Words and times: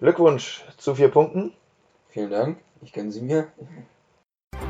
Glückwunsch 0.00 0.64
zu 0.78 0.94
vier 0.94 1.10
Punkten. 1.10 1.52
Vielen 2.08 2.30
Dank, 2.30 2.58
ich 2.80 2.92
kenne 2.92 3.12
sie 3.12 3.20
mir. 3.20 3.48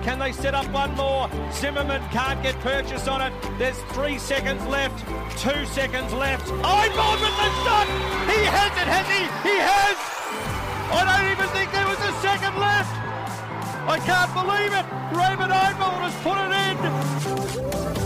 Can 0.04 0.18
they 0.18 0.33
set 0.33 0.54
up 0.54 0.67
one 0.75 0.95
more? 0.96 1.29
Zimmerman 1.53 2.00
can't 2.10 2.42
get 2.42 2.58
purchase 2.60 3.06
on 3.06 3.20
it. 3.20 3.32
There's 3.58 3.78
three 3.92 4.18
seconds 4.18 4.64
left. 4.66 4.98
Two 5.38 5.64
seconds 5.66 6.12
left. 6.14 6.50
Einborn 6.64 7.20
with 7.20 7.36
the 7.36 7.50
shot. 7.62 7.86
He 8.27 8.45
has 8.45 8.72
it, 8.80 8.88
has 8.88 9.06
he? 9.06 9.22
He 9.48 9.56
has. 9.61 9.96
I 10.90 11.04
don't 11.06 11.30
even 11.30 11.48
think 11.54 11.70
there 11.70 11.86
was 11.86 11.98
a 11.98 12.12
second 12.20 12.58
left. 12.58 12.90
I 13.88 13.98
can't 14.00 14.32
believe 14.34 14.72
it. 14.72 14.86
Raymond 15.14 15.52
Einborn 15.52 16.02
has 16.02 16.14
put 16.24 16.38
it 16.38 17.94
in. 17.94 17.99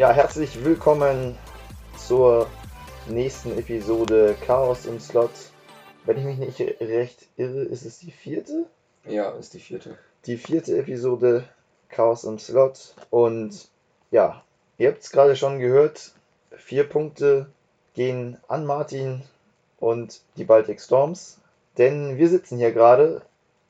Ja, 0.00 0.12
herzlich 0.12 0.64
willkommen 0.64 1.36
zur 1.98 2.46
nächsten 3.06 3.58
Episode 3.58 4.34
Chaos 4.46 4.86
im 4.86 4.98
Slot. 4.98 5.28
Wenn 6.06 6.16
ich 6.16 6.24
mich 6.24 6.38
nicht 6.38 6.58
recht 6.80 7.26
irre, 7.36 7.64
ist 7.64 7.84
es 7.84 7.98
die 7.98 8.10
vierte? 8.10 8.64
Ja, 9.04 9.28
ist 9.32 9.52
die 9.52 9.60
vierte. 9.60 9.98
Die 10.24 10.38
vierte 10.38 10.78
Episode 10.78 11.44
Chaos 11.90 12.24
im 12.24 12.38
Slot. 12.38 12.94
Und 13.10 13.68
ja, 14.10 14.42
ihr 14.78 14.88
habt 14.88 15.02
es 15.02 15.10
gerade 15.10 15.36
schon 15.36 15.58
gehört. 15.58 16.12
Vier 16.50 16.88
Punkte 16.88 17.50
gehen 17.92 18.38
an 18.48 18.64
Martin 18.64 19.22
und 19.80 20.22
die 20.38 20.44
Baltic 20.44 20.80
Storms. 20.80 21.36
Denn 21.76 22.16
wir 22.16 22.30
sitzen 22.30 22.56
hier 22.56 22.72
gerade 22.72 23.20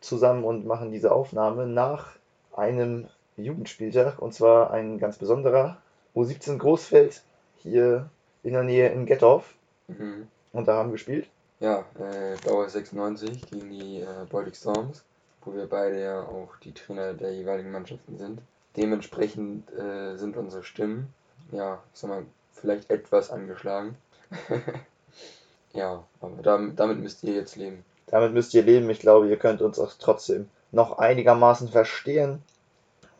zusammen 0.00 0.44
und 0.44 0.64
machen 0.64 0.92
diese 0.92 1.10
Aufnahme 1.10 1.66
nach 1.66 2.12
einem 2.54 3.08
Jugendspieltag. 3.36 4.22
Und 4.22 4.32
zwar 4.32 4.70
ein 4.70 5.00
ganz 5.00 5.18
besonderer. 5.18 5.78
U17 6.14 6.58
Großfeld 6.58 7.22
hier 7.58 8.08
in 8.42 8.52
der 8.52 8.62
Nähe 8.62 8.88
in 8.88 9.06
Gettorf. 9.06 9.54
Mhm. 9.88 10.28
Und 10.52 10.66
da 10.66 10.74
haben 10.74 10.88
wir 10.88 10.92
gespielt. 10.92 11.28
Ja, 11.60 11.84
äh, 11.98 12.36
Dauer 12.44 12.68
96 12.68 13.42
gegen 13.50 13.70
die 13.70 14.00
äh, 14.00 14.06
Baltic 14.30 14.56
Storms, 14.56 15.04
wo 15.44 15.52
wir 15.54 15.66
beide 15.66 16.00
ja 16.00 16.22
auch 16.22 16.56
die 16.62 16.72
Trainer 16.72 17.12
der 17.12 17.34
jeweiligen 17.34 17.70
Mannschaften 17.70 18.16
sind. 18.16 18.40
Dementsprechend 18.76 19.70
äh, 19.72 20.16
sind 20.16 20.36
unsere 20.36 20.62
Stimmen, 20.62 21.12
ja, 21.52 21.82
ich 21.92 22.00
sag 22.00 22.10
mal, 22.10 22.24
vielleicht 22.54 22.90
etwas 22.90 23.30
angeschlagen. 23.30 23.96
ja, 25.74 26.02
aber 26.20 26.42
damit, 26.42 26.78
damit 26.78 26.98
müsst 26.98 27.22
ihr 27.24 27.34
jetzt 27.34 27.56
leben. 27.56 27.84
Damit 28.06 28.32
müsst 28.32 28.54
ihr 28.54 28.62
leben. 28.62 28.88
Ich 28.90 29.00
glaube, 29.00 29.28
ihr 29.28 29.36
könnt 29.36 29.60
uns 29.60 29.78
auch 29.78 29.92
trotzdem 29.98 30.48
noch 30.72 30.98
einigermaßen 30.98 31.68
verstehen. 31.68 32.42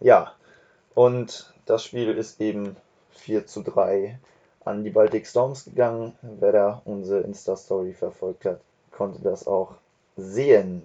Ja, 0.01 0.33
und 0.95 1.53
das 1.71 1.85
Spiel 1.85 2.11
ist 2.17 2.41
eben 2.41 2.77
4 3.11 3.47
zu 3.47 3.63
3 3.63 4.19
an 4.65 4.83
die 4.83 4.91
Baltic 4.91 5.27
Storms 5.27 5.65
gegangen. 5.65 6.15
Wer 6.23 6.53
da 6.53 6.83
unsere 6.85 7.21
Insta-Story 7.21 7.93
verfolgt 7.93 8.45
hat, 8.45 8.61
konnte 8.91 9.23
das 9.23 9.47
auch 9.47 9.75
sehen. 10.17 10.83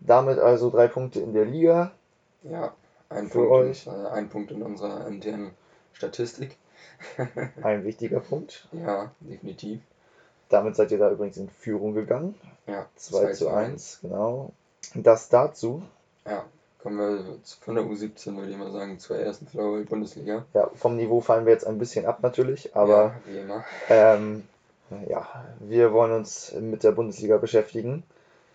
Damit 0.00 0.38
also 0.38 0.70
drei 0.70 0.88
Punkte 0.88 1.20
in 1.20 1.32
der 1.32 1.44
Liga. 1.44 1.92
Ja, 2.44 2.72
ein, 3.08 3.28
Für 3.28 3.46
Punkt, 3.46 3.52
euch. 3.52 3.86
In, 3.86 3.92
äh, 3.92 4.08
ein 4.08 4.28
Punkt 4.28 4.50
in 4.52 4.62
unserer 4.62 5.06
internen 5.06 5.50
Statistik. 5.92 6.56
Ein 7.62 7.84
wichtiger 7.84 8.20
Punkt. 8.20 8.68
ja, 8.72 9.10
definitiv. 9.20 9.80
Damit 10.48 10.76
seid 10.76 10.92
ihr 10.92 10.98
da 10.98 11.10
übrigens 11.10 11.36
in 11.36 11.48
Führung 11.48 11.94
gegangen. 11.94 12.34
Ja, 12.66 12.86
2 12.96 13.32
zu 13.32 13.48
1, 13.48 14.00
genau. 14.02 14.52
Das 14.94 15.28
dazu. 15.28 15.82
Ja, 16.24 16.44
kommen 16.82 16.98
wir 16.98 17.38
von 17.60 17.74
der 17.74 17.84
U17, 17.84 18.36
würde 18.36 18.50
ich 18.50 18.56
mal 18.56 18.72
sagen, 18.72 18.98
zur 18.98 19.16
ersten 19.16 19.46
Flower 19.46 19.80
Bundesliga. 19.82 20.44
Ja, 20.52 20.68
vom 20.74 20.96
Niveau 20.96 21.20
fallen 21.20 21.46
wir 21.46 21.52
jetzt 21.52 21.66
ein 21.66 21.78
bisschen 21.78 22.06
ab 22.06 22.18
natürlich, 22.22 22.74
aber 22.74 22.96
ja, 22.96 23.14
wie 23.26 23.38
immer. 23.38 23.64
Ähm, 23.88 24.44
ja, 25.08 25.26
wir 25.60 25.92
wollen 25.92 26.12
uns 26.12 26.52
mit 26.60 26.82
der 26.82 26.92
Bundesliga 26.92 27.38
beschäftigen. 27.38 28.02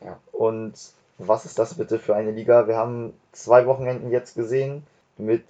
Ja. 0.01 0.19
Und 0.31 0.73
was 1.17 1.45
ist 1.45 1.57
das 1.57 1.75
bitte 1.75 1.99
für 1.99 2.15
eine 2.15 2.31
Liga? 2.31 2.67
Wir 2.67 2.77
haben 2.77 3.13
zwei 3.31 3.65
Wochenenden 3.65 4.11
jetzt 4.11 4.35
gesehen 4.35 4.85
mit 5.17 5.45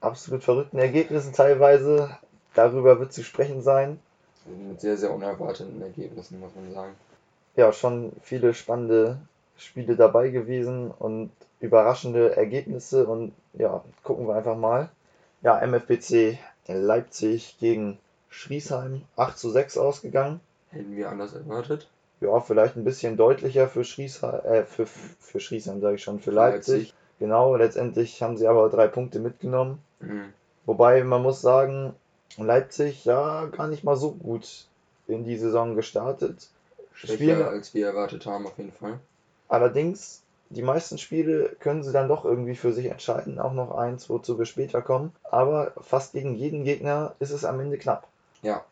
absolut 0.00 0.42
verrückten 0.42 0.78
Ergebnissen 0.78 1.32
teilweise. 1.32 2.16
Darüber 2.54 2.98
wird 2.98 3.12
zu 3.12 3.22
sprechen 3.22 3.62
sein. 3.62 4.00
Mit 4.46 4.80
sehr, 4.80 4.96
sehr 4.96 5.12
unerwarteten 5.12 5.82
Ergebnissen, 5.82 6.40
muss 6.40 6.54
man 6.54 6.72
sagen. 6.72 6.92
Ja, 7.56 7.72
schon 7.72 8.12
viele 8.22 8.54
spannende 8.54 9.18
Spiele 9.58 9.96
dabei 9.96 10.28
gewesen 10.28 10.90
und 10.90 11.30
überraschende 11.60 12.36
Ergebnisse. 12.36 13.06
Und 13.06 13.32
ja, 13.54 13.82
gucken 14.02 14.26
wir 14.28 14.34
einfach 14.34 14.56
mal. 14.56 14.88
Ja, 15.42 15.58
MFBC 15.58 16.38
Leipzig 16.66 17.56
gegen 17.58 17.98
Schriesheim 18.28 19.02
8 19.16 19.38
zu 19.38 19.50
6 19.50 19.78
ausgegangen. 19.78 20.40
Hätten 20.70 20.96
wir 20.96 21.08
anders 21.08 21.32
erwartet. 21.34 21.88
Ja, 22.20 22.40
vielleicht 22.40 22.76
ein 22.76 22.84
bisschen 22.84 23.16
deutlicher 23.16 23.68
für 23.68 23.84
Schriesheim, 23.84 24.40
äh, 24.44 24.64
für, 24.64 24.86
für 24.86 25.38
Schriesheim 25.40 25.80
sage 25.80 25.96
ich 25.96 26.02
schon, 26.02 26.18
für 26.18 26.30
Leipzig. 26.30 26.94
Genau, 27.18 27.56
letztendlich 27.56 28.22
haben 28.22 28.36
sie 28.36 28.46
aber 28.46 28.68
drei 28.68 28.88
Punkte 28.88 29.18
mitgenommen. 29.20 29.78
Mhm. 30.00 30.32
Wobei 30.66 31.04
man 31.04 31.22
muss 31.22 31.40
sagen, 31.40 31.94
Leipzig 32.36 33.04
ja 33.04 33.46
gar 33.46 33.68
nicht 33.68 33.84
mal 33.84 33.96
so 33.96 34.12
gut 34.12 34.66
in 35.06 35.24
die 35.24 35.36
Saison 35.36 35.76
gestartet. 35.76 36.48
Schwächer 36.92 37.14
Spielen- 37.14 37.42
als 37.42 37.72
wir 37.74 37.86
erwartet 37.86 38.26
haben, 38.26 38.46
auf 38.46 38.58
jeden 38.58 38.72
Fall. 38.72 38.98
Allerdings, 39.48 40.22
die 40.50 40.62
meisten 40.62 40.98
Spiele 40.98 41.56
können 41.60 41.82
sie 41.82 41.92
dann 41.92 42.08
doch 42.08 42.24
irgendwie 42.24 42.56
für 42.56 42.72
sich 42.72 42.86
entscheiden. 42.86 43.38
Auch 43.38 43.52
noch 43.52 43.76
eins, 43.76 44.08
wozu 44.08 44.38
wir 44.38 44.46
später 44.46 44.82
kommen. 44.82 45.12
Aber 45.24 45.72
fast 45.80 46.12
gegen 46.12 46.34
jeden 46.34 46.64
Gegner 46.64 47.14
ist 47.18 47.30
es 47.30 47.44
am 47.44 47.60
Ende 47.60 47.78
knapp. 47.78 48.08
Ja, 48.42 48.64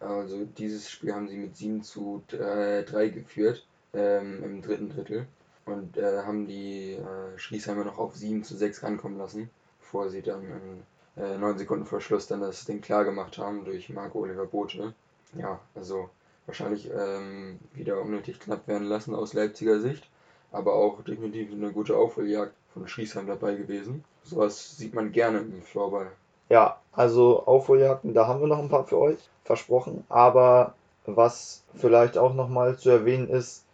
also 0.00 0.44
dieses 0.44 0.90
Spiel 0.90 1.14
haben 1.14 1.28
sie 1.28 1.36
mit 1.36 1.56
7 1.56 1.82
zu 1.82 2.22
äh, 2.32 2.82
3 2.84 3.08
geführt 3.08 3.66
ähm, 3.92 4.42
im 4.42 4.62
dritten 4.62 4.88
Drittel 4.88 5.26
und 5.66 5.96
äh, 5.98 6.22
haben 6.22 6.46
die 6.46 6.94
äh, 6.94 7.38
Schriesheimer 7.38 7.84
noch 7.84 7.98
auf 7.98 8.16
7 8.16 8.44
zu 8.44 8.56
6 8.56 8.82
rankommen 8.82 9.18
lassen, 9.18 9.50
bevor 9.80 10.08
sie 10.08 10.22
dann 10.22 10.42
in 10.42 11.22
äh, 11.22 11.36
9 11.36 11.58
Sekunden 11.58 11.84
vor 11.84 12.00
Schluss 12.00 12.26
dann 12.26 12.40
das 12.40 12.64
Ding 12.64 12.80
klar 12.80 13.04
gemacht 13.04 13.38
haben 13.38 13.64
durch 13.64 13.90
Marco 13.90 14.20
Oliver 14.20 14.46
Bote. 14.46 14.94
Ja, 15.34 15.60
also 15.74 16.08
wahrscheinlich 16.46 16.90
ähm, 16.90 17.58
wieder 17.74 18.00
unnötig 18.00 18.40
knapp 18.40 18.66
werden 18.66 18.88
lassen 18.88 19.14
aus 19.14 19.34
Leipziger 19.34 19.80
Sicht, 19.80 20.07
aber 20.52 20.74
auch 20.74 21.02
definitiv 21.02 21.52
eine 21.52 21.72
gute 21.72 21.96
Aufholjagd 21.96 22.52
von 22.72 22.88
Schriesheim 22.88 23.26
dabei 23.26 23.54
gewesen. 23.54 24.04
Sowas 24.22 24.76
sieht 24.76 24.94
man 24.94 25.12
gerne 25.12 25.38
im 25.38 25.62
Floorball. 25.62 26.10
Ja, 26.48 26.80
also 26.92 27.44
Aufholjagden, 27.46 28.14
da 28.14 28.26
haben 28.26 28.40
wir 28.40 28.46
noch 28.46 28.58
ein 28.58 28.68
paar 28.68 28.84
für 28.84 28.98
euch 28.98 29.18
versprochen. 29.44 30.04
Aber 30.08 30.74
was 31.06 31.62
vielleicht 31.74 32.18
auch 32.18 32.34
nochmal 32.34 32.76
zu 32.76 32.90
erwähnen 32.90 33.28
ist, 33.28 33.64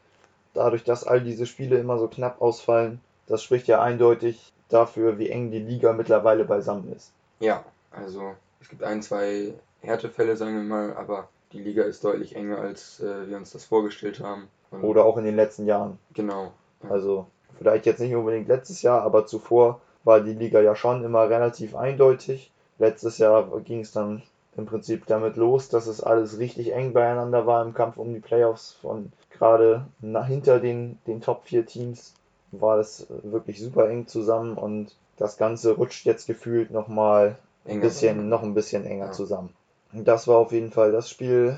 dadurch, 0.55 0.85
dass 0.85 1.05
all 1.05 1.21
diese 1.21 1.47
Spiele 1.47 1.79
immer 1.79 1.99
so 1.99 2.09
knapp 2.09 2.41
ausfallen, 2.41 3.01
das 3.27 3.43
spricht 3.43 3.67
ja 3.69 3.81
eindeutig 3.81 4.53
dafür, 4.69 5.19
wie 5.19 5.31
eng 5.31 5.51
die 5.51 5.61
Liga 5.61 5.93
mittlerweile 5.93 6.45
beisammen 6.45 6.93
ist. 6.93 7.13
Ja, 7.41 7.65
also 7.91 8.35
es 8.61 8.69
gibt 8.69 8.83
ein, 8.83 9.03
zwei 9.03 9.55
Härtefälle, 9.81 10.37
sagen 10.37 10.57
wir 10.57 10.63
mal, 10.63 10.97
aber 10.97 11.29
die 11.53 11.61
Liga 11.61 11.85
ist 11.85 12.03
deutlich 12.05 12.35
enger, 12.35 12.59
als 12.59 13.01
äh, 13.01 13.29
wir 13.29 13.37
uns 13.37 13.53
das 13.53 13.65
vorgestellt 13.65 14.21
haben. 14.21 14.49
Und 14.71 14.83
Oder 14.83 15.05
auch 15.05 15.17
in 15.17 15.25
den 15.25 15.37
letzten 15.37 15.67
Jahren. 15.67 15.99
Genau. 16.13 16.53
Also 16.91 17.27
vielleicht 17.59 17.87
jetzt 17.87 18.01
nicht 18.01 18.15
unbedingt 18.15 18.49
letztes 18.49 18.83
Jahr, 18.83 19.03
aber 19.03 19.27
zuvor 19.27 19.81
war 20.05 20.21
die 20.21 20.33
Liga 20.35 20.61
ja 20.61 20.75
schon 20.75 21.05
immer 21.05 21.29
relativ 21.29 21.75
eindeutig. 21.75 22.51
Letztes 22.79 23.19
Jahr 23.19 23.49
ging 23.61 23.81
es 23.81 23.93
dann 23.93 24.23
im 24.57 24.67
Prinzip 24.67 25.07
damit 25.07 25.37
los, 25.37 25.69
dass 25.69 25.87
es 25.87 26.03
alles 26.03 26.39
richtig 26.39 26.73
eng 26.73 26.93
beieinander 26.93 27.47
war 27.47 27.65
im 27.65 27.75
Kampf 27.75 27.97
um 27.97 28.13
die 28.13 28.21
Playoffs. 28.21 28.73
Von 28.73 29.13
gerade 29.31 29.87
nach, 30.01 30.27
hinter 30.27 30.61
den, 30.61 30.99
den 31.07 31.21
Top 31.21 31.43
4 31.45 31.67
Teams 31.67 32.15
war 32.53 32.77
das 32.77 33.07
wirklich 33.23 33.61
super 33.61 33.89
eng 33.89 34.07
zusammen 34.07 34.57
und 34.57 34.95
das 35.17 35.37
Ganze 35.37 35.73
rutscht 35.73 36.07
jetzt 36.07 36.27
gefühlt 36.27 36.71
nochmal 36.71 37.37
ein 37.67 37.81
bisschen, 37.81 38.29
noch 38.29 38.43
ein 38.43 38.55
bisschen 38.55 38.85
enger 38.85 39.07
Ja. 39.07 39.13
zusammen. 39.13 39.51
Und 39.93 40.07
das 40.07 40.29
war 40.29 40.37
auf 40.39 40.53
jeden 40.53 40.71
Fall 40.71 40.93
das 40.93 41.09
Spiel, 41.09 41.57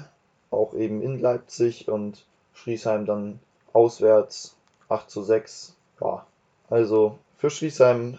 auch 0.50 0.74
eben 0.74 1.02
in 1.02 1.18
Leipzig 1.18 1.88
und 1.88 2.24
Schriesheim 2.54 3.04
dann 3.06 3.40
auswärts 3.72 4.55
8 4.88 5.10
zu 5.10 5.22
6. 5.22 5.74
Ja, 6.00 6.26
also 6.70 7.18
für 7.36 7.50
Schriesheim 7.50 8.18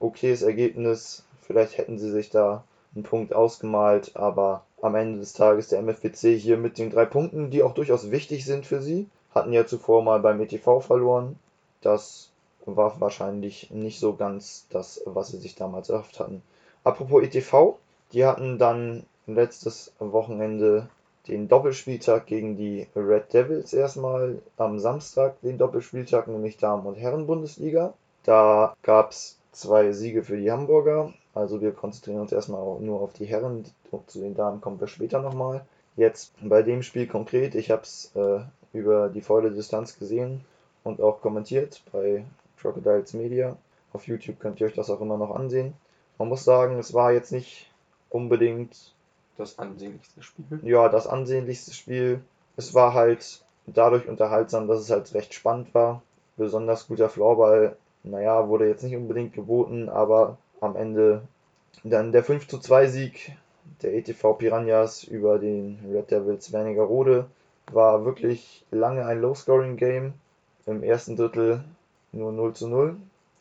okayes 0.00 0.42
Ergebnis. 0.42 1.24
Vielleicht 1.42 1.78
hätten 1.78 1.98
sie 1.98 2.10
sich 2.10 2.30
da 2.30 2.64
einen 2.94 3.04
Punkt 3.04 3.34
ausgemalt, 3.34 4.16
aber 4.16 4.62
am 4.82 4.94
Ende 4.94 5.20
des 5.20 5.32
Tages 5.32 5.68
der 5.68 5.80
MFBC 5.80 6.36
hier 6.36 6.56
mit 6.56 6.78
den 6.78 6.90
drei 6.90 7.04
Punkten, 7.04 7.50
die 7.50 7.62
auch 7.62 7.74
durchaus 7.74 8.10
wichtig 8.10 8.44
sind 8.44 8.66
für 8.66 8.82
sie, 8.82 9.08
hatten 9.34 9.52
ja 9.52 9.66
zuvor 9.66 10.02
mal 10.02 10.20
beim 10.20 10.40
ETV 10.40 10.80
verloren. 10.80 11.38
Das 11.80 12.30
war 12.64 13.00
wahrscheinlich 13.00 13.70
nicht 13.70 14.00
so 14.00 14.14
ganz 14.14 14.66
das, 14.70 15.00
was 15.04 15.28
sie 15.28 15.38
sich 15.38 15.54
damals 15.54 15.88
erhofft 15.88 16.18
hatten. 16.18 16.42
Apropos 16.84 17.22
ETV, 17.22 17.76
die 18.12 18.24
hatten 18.24 18.58
dann 18.58 19.04
letztes 19.26 19.92
Wochenende 19.98 20.88
den 21.28 21.48
Doppelspieltag 21.48 22.26
gegen 22.26 22.56
die 22.56 22.86
Red 22.94 23.32
Devils 23.32 23.72
erstmal 23.72 24.40
am 24.56 24.78
Samstag 24.78 25.40
den 25.40 25.58
Doppelspieltag, 25.58 26.28
nämlich 26.28 26.56
Damen- 26.56 26.86
und 26.86 26.94
Herren-Bundesliga. 26.94 27.94
Da 28.24 28.74
gab 28.82 29.10
es 29.10 29.38
zwei 29.52 29.92
Siege 29.92 30.22
für 30.22 30.36
die 30.36 30.50
Hamburger. 30.50 31.12
Also 31.34 31.60
wir 31.60 31.72
konzentrieren 31.72 32.20
uns 32.20 32.32
erstmal 32.32 32.80
nur 32.80 33.00
auf 33.00 33.12
die 33.12 33.26
Herren. 33.26 33.64
Zu 34.06 34.20
den 34.20 34.34
Damen 34.34 34.60
kommen 34.60 34.80
wir 34.80 34.88
später 34.88 35.20
nochmal. 35.20 35.64
Jetzt 35.96 36.32
bei 36.42 36.62
dem 36.62 36.82
Spiel 36.82 37.06
konkret, 37.06 37.54
ich 37.54 37.70
habe 37.70 37.82
es 37.82 38.12
äh, 38.14 38.40
über 38.72 39.08
die 39.08 39.22
volle 39.22 39.50
Distanz 39.50 39.98
gesehen 39.98 40.44
und 40.84 41.00
auch 41.00 41.20
kommentiert 41.20 41.82
bei 41.92 42.24
Crocodiles 42.60 43.14
Media. 43.14 43.56
Auf 43.92 44.06
YouTube 44.06 44.38
könnt 44.38 44.60
ihr 44.60 44.66
euch 44.66 44.74
das 44.74 44.90
auch 44.90 45.00
immer 45.00 45.16
noch 45.16 45.34
ansehen. 45.34 45.74
Man 46.18 46.28
muss 46.28 46.44
sagen, 46.44 46.78
es 46.78 46.92
war 46.92 47.12
jetzt 47.12 47.32
nicht 47.32 47.70
unbedingt 48.10 48.94
Das 49.36 49.58
ansehnlichste 49.58 50.22
Spiel. 50.22 50.60
ja, 50.62 50.88
das 50.88 51.06
ansehnlichste 51.06 51.72
Spiel. 51.72 52.20
Es 52.56 52.74
war 52.74 52.94
halt 52.94 53.44
dadurch 53.66 54.08
unterhaltsam, 54.08 54.68
dass 54.68 54.80
es 54.80 54.90
halt 54.90 55.12
recht 55.14 55.34
spannend 55.34 55.74
war. 55.74 56.02
Besonders 56.36 56.88
guter 56.88 57.08
Floorball, 57.08 57.76
naja, 58.02 58.48
wurde 58.48 58.68
jetzt 58.68 58.82
nicht 58.82 58.96
unbedingt 58.96 59.34
geboten, 59.34 59.88
aber 59.88 60.38
am 60.60 60.76
Ende 60.76 61.22
dann 61.84 62.12
der 62.12 62.24
5 62.24 62.48
zu 62.48 62.58
2 62.58 62.86
Sieg 62.88 63.36
der 63.82 63.94
ETV 63.94 64.34
Piranhas 64.34 65.04
über 65.04 65.38
den 65.38 65.78
Red 65.92 66.10
Devils 66.10 66.52
Wernigerode 66.52 67.26
war 67.72 68.04
wirklich 68.04 68.64
lange 68.70 69.04
ein 69.06 69.20
Low-Scoring-Game. 69.20 70.14
Im 70.66 70.82
ersten 70.82 71.16
Drittel 71.16 71.64
nur 72.12 72.32
0 72.32 72.54
zu 72.54 72.68
0. 72.68 72.96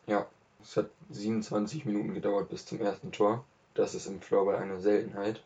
Ja, 0.07 0.25
es 0.61 0.77
hat 0.77 0.89
27 1.09 1.85
Minuten 1.85 2.13
gedauert 2.13 2.49
bis 2.49 2.65
zum 2.65 2.81
ersten 2.81 3.11
Tor. 3.11 3.43
Das 3.73 3.95
ist 3.95 4.07
im 4.07 4.21
Floorball 4.21 4.57
eine 4.57 4.79
Seltenheit. 4.79 5.41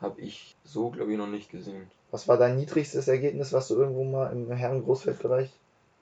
Habe 0.00 0.20
ich 0.20 0.56
so, 0.64 0.90
glaube 0.90 1.12
ich, 1.12 1.18
noch 1.18 1.26
nicht 1.26 1.50
gesehen. 1.50 1.90
Was 2.10 2.28
war 2.28 2.36
dein 2.36 2.56
niedrigstes 2.56 3.08
Ergebnis, 3.08 3.52
was 3.52 3.68
du 3.68 3.76
irgendwo 3.76 4.04
mal 4.04 4.30
im 4.32 4.50
Herren-Großfeldbereich 4.50 5.50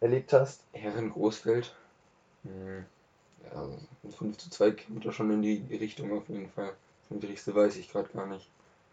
erlebt 0.00 0.32
hast? 0.32 0.60
Herren 0.72 1.10
Großfeld. 1.10 1.74
Hm, 2.42 2.84
ja, 3.44 3.62
ein 4.04 4.12
5 4.12 4.36
zu 4.36 4.50
2 4.50 4.70
kommt 4.72 5.06
da 5.06 5.12
schon 5.12 5.30
in 5.30 5.42
die 5.42 5.64
Richtung 5.70 6.12
auf 6.12 6.28
jeden 6.28 6.48
Fall. 6.50 6.72
Das 7.02 7.10
niedrigste 7.10 7.54
weiß 7.54 7.76
ich 7.76 7.90
gerade 7.90 8.08
gar 8.12 8.26
nicht. 8.26 8.48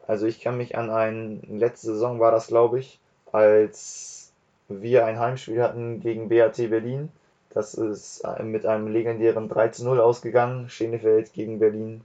Also 0.08 0.28
ich 0.28 0.40
kann 0.40 0.58
mich 0.58 0.78
an 0.78 0.90
ein, 0.90 1.42
letzte 1.50 1.88
Saison 1.88 2.20
war 2.20 2.32
das 2.32 2.48
glaube 2.48 2.80
ich, 2.80 3.00
als 3.32 4.32
wir 4.68 5.06
ein 5.06 5.20
Heimspiel 5.20 5.62
hatten 5.62 6.00
gegen 6.00 6.30
BAT 6.30 6.58
Berlin. 6.58 7.10
Das 7.52 7.74
ist 7.74 8.24
mit 8.44 8.66
einem 8.66 8.88
legendären 8.88 9.50
3 9.50 9.70
zu 9.70 9.84
0 9.86 10.00
ausgegangen. 10.00 10.70
Schenefeld 10.70 11.34
gegen 11.34 11.60
Berlin. 11.60 12.02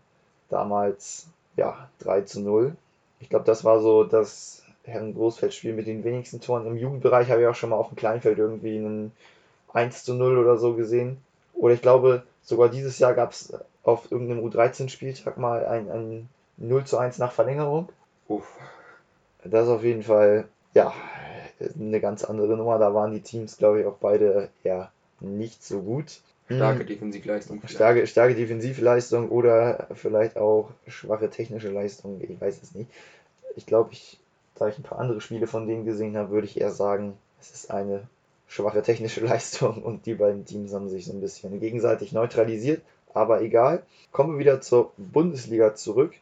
Damals, 0.49 1.26
ja, 1.56 1.88
3 1.99 2.23
zu 2.23 2.41
0. 2.41 2.75
Ich 3.24 3.30
glaube, 3.30 3.46
das 3.46 3.64
war 3.64 3.80
so 3.80 4.04
das 4.04 4.62
Herren 4.82 5.14
Großfeldspiel 5.14 5.72
mit 5.72 5.86
den 5.86 6.04
wenigsten 6.04 6.42
Toren. 6.42 6.66
Im 6.66 6.76
Jugendbereich 6.76 7.30
habe 7.30 7.40
ich 7.40 7.46
auch 7.46 7.54
schon 7.54 7.70
mal 7.70 7.76
auf 7.76 7.88
dem 7.88 7.96
Kleinfeld 7.96 8.36
irgendwie 8.36 8.76
einen 8.76 9.12
1 9.72 10.04
zu 10.04 10.12
0 10.12 10.36
oder 10.36 10.58
so 10.58 10.74
gesehen. 10.74 11.16
Oder 11.54 11.72
ich 11.72 11.80
glaube, 11.80 12.24
sogar 12.42 12.68
dieses 12.68 12.98
Jahr 12.98 13.14
gab 13.14 13.32
es 13.32 13.54
auf 13.82 14.12
irgendeinem 14.12 14.44
U13-Spieltag 14.44 15.38
mal 15.38 15.64
ein, 15.64 15.90
ein 15.90 16.28
0 16.58 16.84
zu 16.84 16.98
1 16.98 17.16
nach 17.16 17.32
Verlängerung. 17.32 17.88
Uff. 18.28 18.46
Das 19.42 19.64
ist 19.64 19.72
auf 19.72 19.84
jeden 19.84 20.02
Fall, 20.02 20.46
ja, 20.74 20.92
eine 21.80 22.00
ganz 22.00 22.24
andere 22.24 22.58
Nummer. 22.58 22.78
Da 22.78 22.92
waren 22.92 23.12
die 23.12 23.22
Teams, 23.22 23.56
glaube 23.56 23.80
ich, 23.80 23.86
auch 23.86 23.96
beide 24.02 24.50
eher 24.64 24.92
nicht 25.20 25.64
so 25.64 25.80
gut. 25.80 26.20
Starke 26.46 26.81
Hm, 26.81 26.87
Defensivleistung. 26.87 27.58
vielleicht. 27.61 27.75
starke, 27.75 28.06
starke 28.06 28.35
Defensivleistung 28.35 29.31
oder 29.31 29.88
vielleicht 29.94 30.37
auch 30.37 30.70
schwache 30.87 31.31
technische 31.31 31.70
Leistung. 31.70 32.20
Ich 32.20 32.41
weiß 32.41 32.62
es 32.62 32.75
nicht. 32.75 32.91
Ich 33.56 33.67
glaube, 33.67 33.93
ich, 33.93 34.19
da 34.56 34.69
ich 34.69 34.79
ein 34.79 34.82
paar 34.82 34.99
andere 34.99 35.20
Spiele 35.20 35.46
von 35.46 35.67
denen 35.67 35.85
gesehen 35.85 36.17
habe, 36.17 36.31
würde 36.31 36.46
ich 36.46 36.61
eher 36.61 36.70
sagen, 36.70 37.17
es 37.41 37.50
ist 37.52 37.70
eine 37.70 38.06
schwache 38.46 38.82
technische 38.82 39.20
Leistung 39.25 39.82
und 39.82 40.06
die 40.06 40.14
beiden 40.14 40.44
Teams 40.44 40.73
haben 40.75 40.88
sich 40.88 41.06
so 41.06 41.12
ein 41.12 41.20
bisschen 41.20 41.61
gegenseitig 41.61 42.12
neutralisiert. 42.12 42.82
Aber 43.14 43.41
egal. 43.43 43.82
Kommen 44.12 44.32
wir 44.35 44.38
wieder 44.41 44.61
zur 44.61 44.93
Bundesliga 44.96 45.75
zurück 45.75 46.14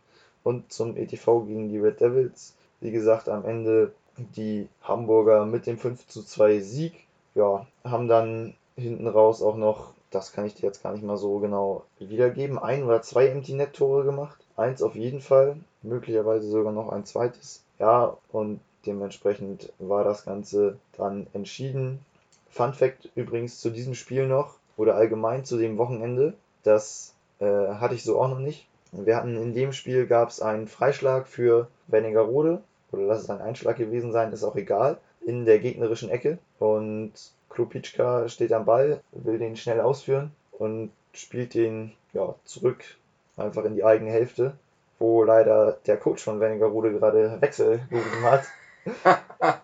und 0.45 0.73
zum 0.73 0.97
ETV 0.97 1.47
gegen 1.47 1.69
die 1.69 1.79
Red 1.79 2.01
Devils. 2.01 2.55
Wie 2.81 2.91
gesagt, 2.91 3.29
am 3.29 3.45
Ende 3.45 3.93
die 4.37 4.69
Hamburger 4.83 5.47
mit 5.47 5.67
dem 5.67 5.79
5 5.79 6.07
zu 6.07 6.23
2 6.23 6.61
Sieg. 6.61 6.93
Ja, 7.35 7.67
haben 7.83 8.09
dann 8.09 8.55
hinten 8.77 9.07
raus 9.09 9.43
auch 9.43 9.57
noch, 9.57 9.95
das 10.13 10.33
kann 10.33 10.47
ich 10.47 10.55
dir 10.55 10.67
jetzt 10.67 10.83
gar 10.83 10.93
nicht 10.93 11.05
mal 11.05 11.17
so 11.17 11.39
genau 11.39 11.85
wiedergeben, 11.99 12.59
ein 12.59 12.85
oder 12.85 13.03
zwei 13.03 13.27
Empty 13.29 13.55
Net 13.55 13.73
Tore 13.75 14.05
gemacht. 14.05 14.39
Eins 14.57 14.83
auf 14.83 14.95
jeden 14.95 15.21
Fall, 15.21 15.57
möglicherweise 15.83 16.49
sogar 16.49 16.73
noch 16.73 16.91
ein 16.91 17.05
zweites. 17.05 17.65
Ja, 17.79 18.17
und 18.31 18.61
dementsprechend 18.87 19.73
war 19.79 20.05
das 20.05 20.25
Ganze 20.25 20.79
dann 20.97 21.27
entschieden. 21.33 22.05
Fun 22.51 22.75
Fact 22.75 23.11
übrigens 23.15 23.61
zu 23.61 23.71
diesem 23.71 23.95
Spiel 23.95 24.27
noch 24.27 24.57
oder 24.77 24.95
allgemein 24.95 25.45
zu 25.45 25.57
dem 25.59 25.79
Wochenende, 25.79 26.35
das 26.63 27.15
äh, 27.41 27.45
hatte 27.47 27.95
ich 27.95 28.05
so 28.05 28.21
auch 28.21 28.29
noch 28.29 28.39
nicht. 28.39 28.67
Wir 28.93 29.17
hatten 29.17 29.37
in 29.37 29.55
dem 29.55 29.73
Spiel 29.73 30.07
gab 30.07 30.29
es 30.29 30.43
einen 30.43 30.69
Freischlag 30.69 31.27
für 31.27 31.69
Wernigerode 31.87 32.63
oder 32.93 33.03
lass 33.03 33.23
es 33.23 33.31
ein 33.31 33.41
Einschlag 33.41 33.77
gewesen 33.77 34.13
sein, 34.13 34.33
ist 34.33 34.45
auch 34.45 34.57
egal, 34.57 34.99
in 35.25 35.47
der 35.47 35.59
gegnerischen 35.61 36.11
Ecke 36.11 36.39
und 36.59 37.13
Krupitschka 37.55 38.29
steht 38.29 38.53
am 38.53 38.65
Ball, 38.65 39.01
will 39.13 39.39
den 39.39 39.57
schnell 39.57 39.81
ausführen 39.81 40.33
und 40.53 40.91
spielt 41.13 41.55
den 41.55 41.93
ja, 42.13 42.35
zurück 42.45 42.85
einfach 43.37 43.65
in 43.65 43.75
die 43.75 43.85
eigene 43.85 44.11
Hälfte, 44.11 44.55
wo 44.99 45.23
leider 45.25 45.79
der 45.87 45.97
Coach 45.97 46.23
von 46.23 46.41
Wernigerode 46.41 46.93
gerade 46.93 47.41
Wechsel 47.41 47.81
gerufen 47.91 48.23
hat 48.23 48.45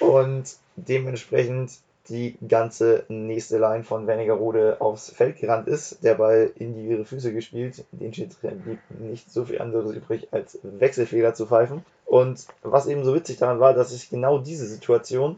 und 0.00 0.56
dementsprechend 0.76 1.72
die 2.08 2.36
ganze 2.46 3.04
nächste 3.08 3.58
Line 3.58 3.84
von 3.84 4.06
Wernigerode 4.06 4.76
aufs 4.80 5.10
Feld 5.10 5.38
gerannt 5.38 5.68
ist, 5.68 6.04
der 6.04 6.16
Ball 6.16 6.50
in 6.56 6.74
die 6.74 6.86
ihre 6.86 7.04
Füße 7.04 7.32
gespielt, 7.32 7.84
den 7.92 8.12
Schiedsrichter 8.12 8.56
blieb 8.56 8.78
nicht 8.98 9.30
so 9.30 9.46
viel 9.46 9.60
anderes 9.60 9.92
übrig, 9.92 10.28
als 10.30 10.58
Wechselfehler 10.62 11.34
zu 11.34 11.46
pfeifen. 11.46 11.84
Und 12.04 12.46
was 12.62 12.86
eben 12.86 13.04
so 13.04 13.14
witzig 13.14 13.38
daran 13.38 13.58
war, 13.58 13.72
dass 13.72 13.92
ich 13.92 14.10
genau 14.10 14.38
diese 14.38 14.66
Situation 14.66 15.36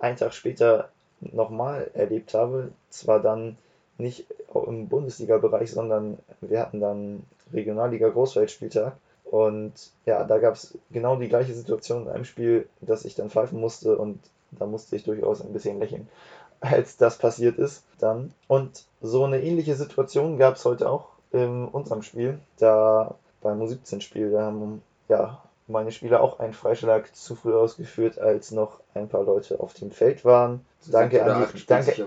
einen 0.00 0.16
Tag 0.16 0.34
später 0.34 0.88
nochmal 1.20 1.90
erlebt 1.94 2.34
habe. 2.34 2.70
Zwar 2.90 3.20
dann 3.20 3.56
nicht 3.98 4.26
im 4.54 4.88
Bundesliga-Bereich, 4.88 5.72
sondern 5.72 6.18
wir 6.40 6.60
hatten 6.60 6.80
dann 6.80 7.24
Regionalliga 7.52 8.08
Großfeldspieltag. 8.08 8.96
Und 9.24 9.72
ja, 10.06 10.24
da 10.24 10.38
gab 10.38 10.54
es 10.54 10.78
genau 10.90 11.16
die 11.16 11.28
gleiche 11.28 11.52
Situation 11.52 12.04
in 12.04 12.08
einem 12.08 12.24
Spiel, 12.24 12.68
dass 12.80 13.04
ich 13.04 13.14
dann 13.14 13.30
pfeifen 13.30 13.60
musste 13.60 13.98
und 13.98 14.18
da 14.52 14.64
musste 14.66 14.96
ich 14.96 15.04
durchaus 15.04 15.42
ein 15.42 15.52
bisschen 15.52 15.78
lächeln, 15.78 16.08
als 16.60 16.96
das 16.96 17.18
passiert 17.18 17.58
ist 17.58 17.84
dann. 17.98 18.32
Und 18.46 18.84
so 19.02 19.24
eine 19.24 19.42
ähnliche 19.42 19.74
Situation 19.74 20.38
gab 20.38 20.56
es 20.56 20.64
heute 20.64 20.88
auch 20.88 21.08
in 21.30 21.66
unserem 21.66 22.02
Spiel, 22.02 22.38
da 22.58 23.14
beim 23.42 23.60
U17-Spiel, 23.60 24.30
da 24.30 24.46
haben 24.46 24.82
ja 25.08 25.42
meine 25.68 25.92
Spieler 25.92 26.22
auch 26.22 26.40
einen 26.40 26.54
Freischlag 26.54 27.14
zu 27.14 27.34
früh 27.34 27.54
ausgeführt, 27.54 28.18
als 28.18 28.50
noch 28.50 28.80
ein 28.94 29.08
paar 29.08 29.24
Leute 29.24 29.60
auf 29.60 29.74
dem 29.74 29.90
Feld 29.90 30.24
waren. 30.24 30.64
Danke 30.86 31.22
an, 31.24 31.46
die, 31.54 31.66
danke, 31.66 32.06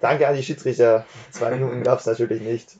danke 0.00 0.28
an 0.28 0.34
die 0.36 0.42
Schiedsrichter. 0.42 1.04
Zwei 1.30 1.50
Minuten 1.52 1.82
gab 1.82 1.98
es 2.00 2.06
natürlich 2.06 2.40
nicht. 2.40 2.76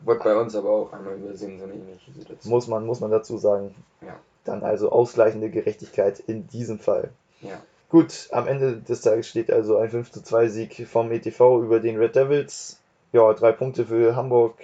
Wurde 0.00 0.20
bei 0.24 0.36
uns 0.36 0.54
aber 0.54 0.70
auch 0.70 0.92
einmal 0.92 1.14
übersehen, 1.14 1.58
so 1.58 1.64
eine 1.64 1.74
ähnliche 1.74 2.12
Situation. 2.12 2.50
Muss 2.50 2.66
man, 2.66 2.86
muss 2.86 3.00
man 3.00 3.10
dazu 3.10 3.38
sagen. 3.38 3.74
Ja. 4.00 4.18
Dann 4.44 4.62
also 4.62 4.90
ausgleichende 4.90 5.50
Gerechtigkeit 5.50 6.20
in 6.20 6.46
diesem 6.48 6.78
Fall. 6.78 7.10
Ja. 7.40 7.60
Gut, 7.90 8.28
am 8.32 8.46
Ende 8.46 8.76
des 8.76 9.00
Tages 9.00 9.28
steht 9.28 9.50
also 9.50 9.78
ein 9.78 9.90
5 9.90 10.10
zu 10.10 10.22
2 10.22 10.48
Sieg 10.48 10.86
vom 10.88 11.10
ETV 11.10 11.62
über 11.62 11.80
den 11.80 11.96
Red 11.96 12.16
Devils. 12.16 12.78
Ja, 13.12 13.32
drei 13.32 13.52
Punkte 13.52 13.86
für 13.86 14.14
Hamburg 14.14 14.54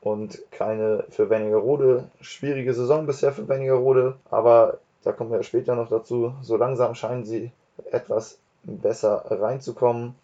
und 0.00 0.38
keine 0.50 1.04
für 1.10 1.30
Wernigerode. 1.30 2.04
Schwierige 2.20 2.74
Saison 2.74 3.06
bisher 3.06 3.32
für 3.32 3.48
Wernigerode, 3.48 4.16
aber 4.30 4.78
da 5.02 5.12
kommen 5.12 5.32
wir 5.32 5.42
später 5.42 5.74
noch 5.74 5.88
dazu. 5.88 6.34
So 6.42 6.56
langsam 6.56 6.94
scheinen 6.94 7.24
sie 7.24 7.50
etwas 7.90 8.38
besser 8.62 9.24
reinzukommen. 9.30 10.14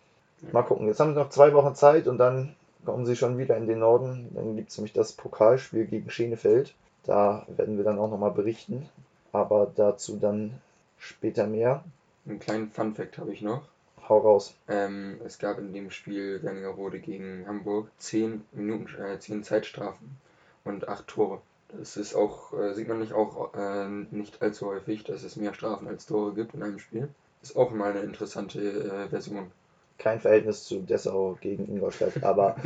Mal 0.53 0.63
gucken, 0.63 0.87
jetzt 0.87 1.01
haben 1.01 1.15
sie 1.15 1.21
noch 1.21 1.31
zwei 1.31 1.53
Wochen 1.55 1.75
Zeit 1.75 2.07
und 2.09 2.19
dann 2.19 2.55
kommen 2.85 3.07
sie 3.07 3.17
schon 3.17 3.39
wieder 3.39 3.57
in 3.57 3.67
den 3.67 3.79
Norden. 3.79 4.31
Dann 4.35 4.57
gibt 4.57 4.71
es 4.71 4.79
nämlich 4.79 4.93
das 4.93 5.13
Pokalspiel 5.13 5.87
gegen 5.87 6.11
Schenefeld. 6.11 6.75
Da 7.05 7.47
werden 7.49 7.77
wir 7.77 7.85
dann 7.85 7.99
auch 7.99 8.11
nochmal 8.11 8.33
berichten, 8.33 8.89
aber 9.33 9.71
dazu 9.75 10.19
dann 10.21 10.61
später 10.99 11.47
mehr. 11.47 11.85
Einen 12.27 12.41
kleinen 12.41 12.71
Fun-Fact 12.71 13.19
habe 13.19 13.33
ich 13.33 13.43
noch. 13.43 13.63
Hau 14.09 14.19
raus. 14.19 14.55
Ähm, 14.69 15.21
es 15.25 15.39
gab 15.39 15.59
in 15.59 15.73
dem 15.73 15.91
Spiel 15.91 16.43
Wernigerode 16.43 17.01
gegen 17.01 17.47
Hamburg 17.49 17.89
10 17.99 18.45
Minuten, 18.53 18.89
äh, 19.03 19.19
10 19.19 19.43
Zeitstrafen 19.43 20.17
und 20.65 20.89
8 20.89 21.07
Tore. 21.07 21.41
Das 21.77 21.97
ist 21.97 22.15
auch, 22.15 22.53
äh, 22.53 22.75
sieht 22.75 22.89
man 22.89 23.01
nicht 23.01 23.13
auch 23.13 23.55
äh, 23.55 23.89
nicht 23.89 24.41
allzu 24.43 24.67
häufig, 24.67 25.03
dass 25.03 25.25
es 25.25 25.37
mehr 25.37 25.55
Strafen 25.55 25.89
als 25.89 26.07
Tore 26.07 26.35
gibt 26.35 26.55
in 26.55 26.63
einem 26.63 26.79
Spiel. 26.79 27.09
Ist 27.43 27.57
auch 27.57 27.71
mal 27.71 27.91
eine 27.91 28.01
interessante 28.01 28.61
äh, 28.61 29.09
Version. 29.09 29.51
Kein 29.99 30.21
Verhältnis 30.21 30.65
zu 30.65 30.81
Dessau 30.81 31.39
gegen 31.41 31.67
Ingolstadt, 31.69 32.23
aber 32.23 32.57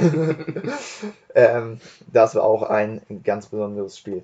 ähm, 1.34 1.80
das 2.12 2.34
war 2.34 2.44
auch 2.44 2.62
ein 2.62 3.00
ganz 3.24 3.46
besonderes 3.46 3.98
Spiel. 3.98 4.22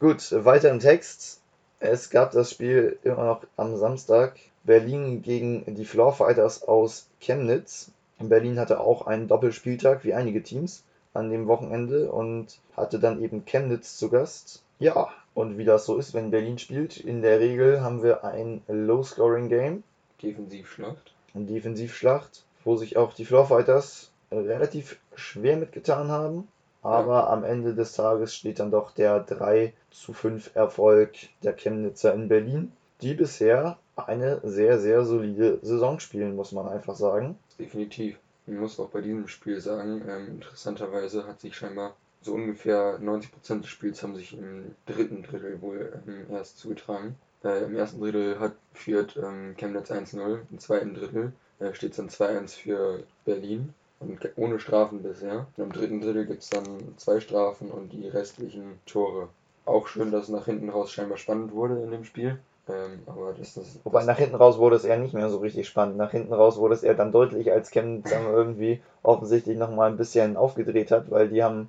Gut, 0.00 0.32
weiter 0.44 0.70
im 0.70 0.80
Text. 0.80 1.40
Es 1.78 2.10
gab 2.10 2.32
das 2.32 2.50
Spiel 2.50 2.98
immer 3.04 3.24
noch 3.24 3.46
am 3.56 3.76
Samstag. 3.76 4.36
Berlin 4.64 5.22
gegen 5.22 5.74
die 5.74 5.84
Floor 5.84 6.12
Fighters 6.12 6.62
aus 6.62 7.06
Chemnitz. 7.20 7.90
Berlin 8.18 8.58
hatte 8.58 8.80
auch 8.80 9.06
einen 9.06 9.28
Doppelspieltag 9.28 10.04
wie 10.04 10.14
einige 10.14 10.42
Teams 10.42 10.82
an 11.12 11.30
dem 11.30 11.46
Wochenende 11.46 12.10
und 12.10 12.58
hatte 12.76 12.98
dann 12.98 13.22
eben 13.22 13.44
Chemnitz 13.44 13.98
zu 13.98 14.08
Gast. 14.08 14.62
Ja, 14.78 15.10
und 15.34 15.58
wie 15.58 15.64
das 15.64 15.84
so 15.84 15.98
ist, 15.98 16.14
wenn 16.14 16.30
Berlin 16.30 16.58
spielt, 16.58 16.96
in 16.96 17.22
der 17.22 17.40
Regel 17.40 17.82
haben 17.82 18.02
wir 18.02 18.24
ein 18.24 18.62
Low-Scoring-Game. 18.68 19.82
Defensivschlacht. 20.22 21.14
Eine 21.34 21.44
Defensivschlacht, 21.44 22.44
wo 22.64 22.76
sich 22.76 22.96
auch 22.96 23.12
die 23.12 23.24
Floor 23.24 23.46
Fighters 23.46 24.10
relativ 24.32 24.98
schwer 25.14 25.56
mitgetan 25.56 26.08
haben. 26.08 26.48
Aber 26.82 27.14
ja. 27.14 27.28
am 27.28 27.44
Ende 27.44 27.74
des 27.74 27.94
Tages 27.94 28.34
steht 28.34 28.60
dann 28.60 28.70
doch 28.70 28.90
der 28.92 29.20
3 29.20 29.72
zu 29.90 30.12
5 30.12 30.54
Erfolg 30.54 31.14
der 31.42 31.54
Chemnitzer 31.54 32.12
in 32.12 32.28
Berlin, 32.28 32.72
die 33.00 33.14
bisher 33.14 33.78
eine 33.96 34.40
sehr, 34.42 34.78
sehr 34.78 35.04
solide 35.04 35.58
Saison 35.62 36.00
spielen, 36.00 36.36
muss 36.36 36.52
man 36.52 36.68
einfach 36.68 36.96
sagen. 36.96 37.38
Definitiv. 37.58 38.18
Man 38.46 38.58
muss 38.58 38.78
auch 38.78 38.88
bei 38.88 39.00
diesem 39.00 39.28
Spiel 39.28 39.60
sagen, 39.60 40.02
ähm, 40.08 40.28
interessanterweise 40.28 41.26
hat 41.26 41.40
sich 41.40 41.56
scheinbar 41.56 41.94
so 42.20 42.34
ungefähr 42.34 42.98
90% 43.00 43.60
des 43.60 43.68
Spiels 43.68 44.02
haben 44.02 44.14
sich 44.14 44.36
im 44.36 44.74
dritten 44.86 45.22
Drittel 45.22 45.60
wohl 45.60 45.92
ähm, 46.06 46.26
erst 46.30 46.58
zugetragen. 46.58 47.16
Äh, 47.42 47.64
Im 47.64 47.76
ersten 47.76 48.00
Drittel 48.00 48.40
hat 48.40 48.54
führt 48.72 49.16
ähm, 49.16 49.54
Chemnitz 49.56 49.90
1-0, 49.90 50.40
im 50.50 50.58
zweiten 50.58 50.94
Drittel 50.94 51.32
äh, 51.60 51.74
steht 51.74 51.90
es 51.90 51.96
dann 51.98 52.08
2-1 52.08 52.56
für 52.56 53.02
Berlin 53.24 53.74
und 54.00 54.18
ohne 54.36 54.58
Strafen 54.58 55.02
bisher. 55.02 55.46
Und 55.56 55.64
im 55.64 55.72
dritten 55.72 56.00
Drittel 56.00 56.26
gibt 56.26 56.42
es 56.42 56.50
dann 56.50 56.64
zwei 56.96 57.20
Strafen 57.20 57.70
und 57.70 57.92
die 57.92 58.08
restlichen 58.08 58.78
Tore. 58.86 59.28
Auch 59.66 59.86
schön, 59.86 60.10
dass 60.10 60.24
es 60.24 60.30
nach 60.30 60.46
hinten 60.46 60.70
raus 60.70 60.90
scheinbar 60.90 61.18
spannend 61.18 61.52
wurde 61.52 61.82
in 61.82 61.90
dem 61.90 62.04
Spiel. 62.04 62.38
Ähm, 62.68 63.02
aber 63.06 63.34
das, 63.38 63.54
das, 63.54 63.78
Wobei 63.84 64.00
das 64.00 64.06
nach 64.06 64.18
hinten 64.18 64.36
raus 64.36 64.58
wurde 64.58 64.76
es 64.76 64.84
eher 64.84 64.98
nicht 64.98 65.12
mehr 65.12 65.28
so 65.28 65.38
richtig 65.38 65.68
spannend. 65.68 65.96
Nach 65.96 66.10
hinten 66.10 66.32
raus 66.32 66.56
wurde 66.56 66.74
es 66.74 66.82
eher 66.82 66.94
dann 66.94 67.12
deutlich, 67.12 67.52
als 67.52 67.70
Chemnitz 67.70 68.10
dann 68.10 68.24
irgendwie 68.26 68.80
offensichtlich 69.02 69.58
nochmal 69.58 69.90
ein 69.90 69.98
bisschen 69.98 70.36
aufgedreht 70.36 70.90
hat, 70.90 71.10
weil 71.10 71.28
die 71.28 71.42
haben 71.42 71.68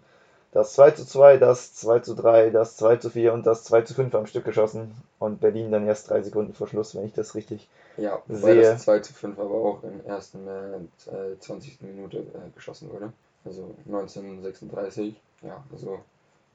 das 0.55 0.71
2 0.71 0.91
zu 0.91 1.05
2, 1.05 1.35
das 1.37 1.73
2 1.73 1.99
zu 1.99 2.15
3, 2.15 2.49
das 2.49 2.77
2 2.77 2.95
zu 2.95 3.09
4 3.09 3.33
und 3.33 3.45
das 3.45 3.65
2 3.65 3.81
zu 3.81 3.93
5 3.93 4.15
am 4.15 4.25
Stück 4.25 4.45
geschossen. 4.45 4.95
Und 5.19 5.41
Berlin 5.41 5.69
dann 5.69 5.85
erst 5.85 6.09
drei 6.09 6.21
Sekunden 6.21 6.53
vor 6.53 6.67
Schluss, 6.67 6.95
wenn 6.95 7.05
ich 7.05 7.11
das 7.11 7.35
richtig 7.35 7.67
ja, 7.97 8.21
sehe. 8.29 8.63
Ja, 8.63 8.71
das 8.71 8.83
2 8.83 8.99
zu 8.99 9.13
5 9.13 9.37
aber 9.37 9.53
auch 9.53 9.83
in 9.83 10.01
der 10.01 10.15
ersten 10.15 10.47
äh, 10.47 11.37
20. 11.39 11.81
Minute 11.81 12.19
äh, 12.19 12.55
geschossen 12.55 12.89
wurde. 12.89 13.11
Also 13.43 13.75
1936. 13.85 15.15
Ja, 15.41 15.61
also, 15.73 15.99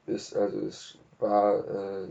ist, 0.07 0.35
also 0.35 0.59
es 0.61 0.97
war 1.19 1.59
äh, 1.59 2.07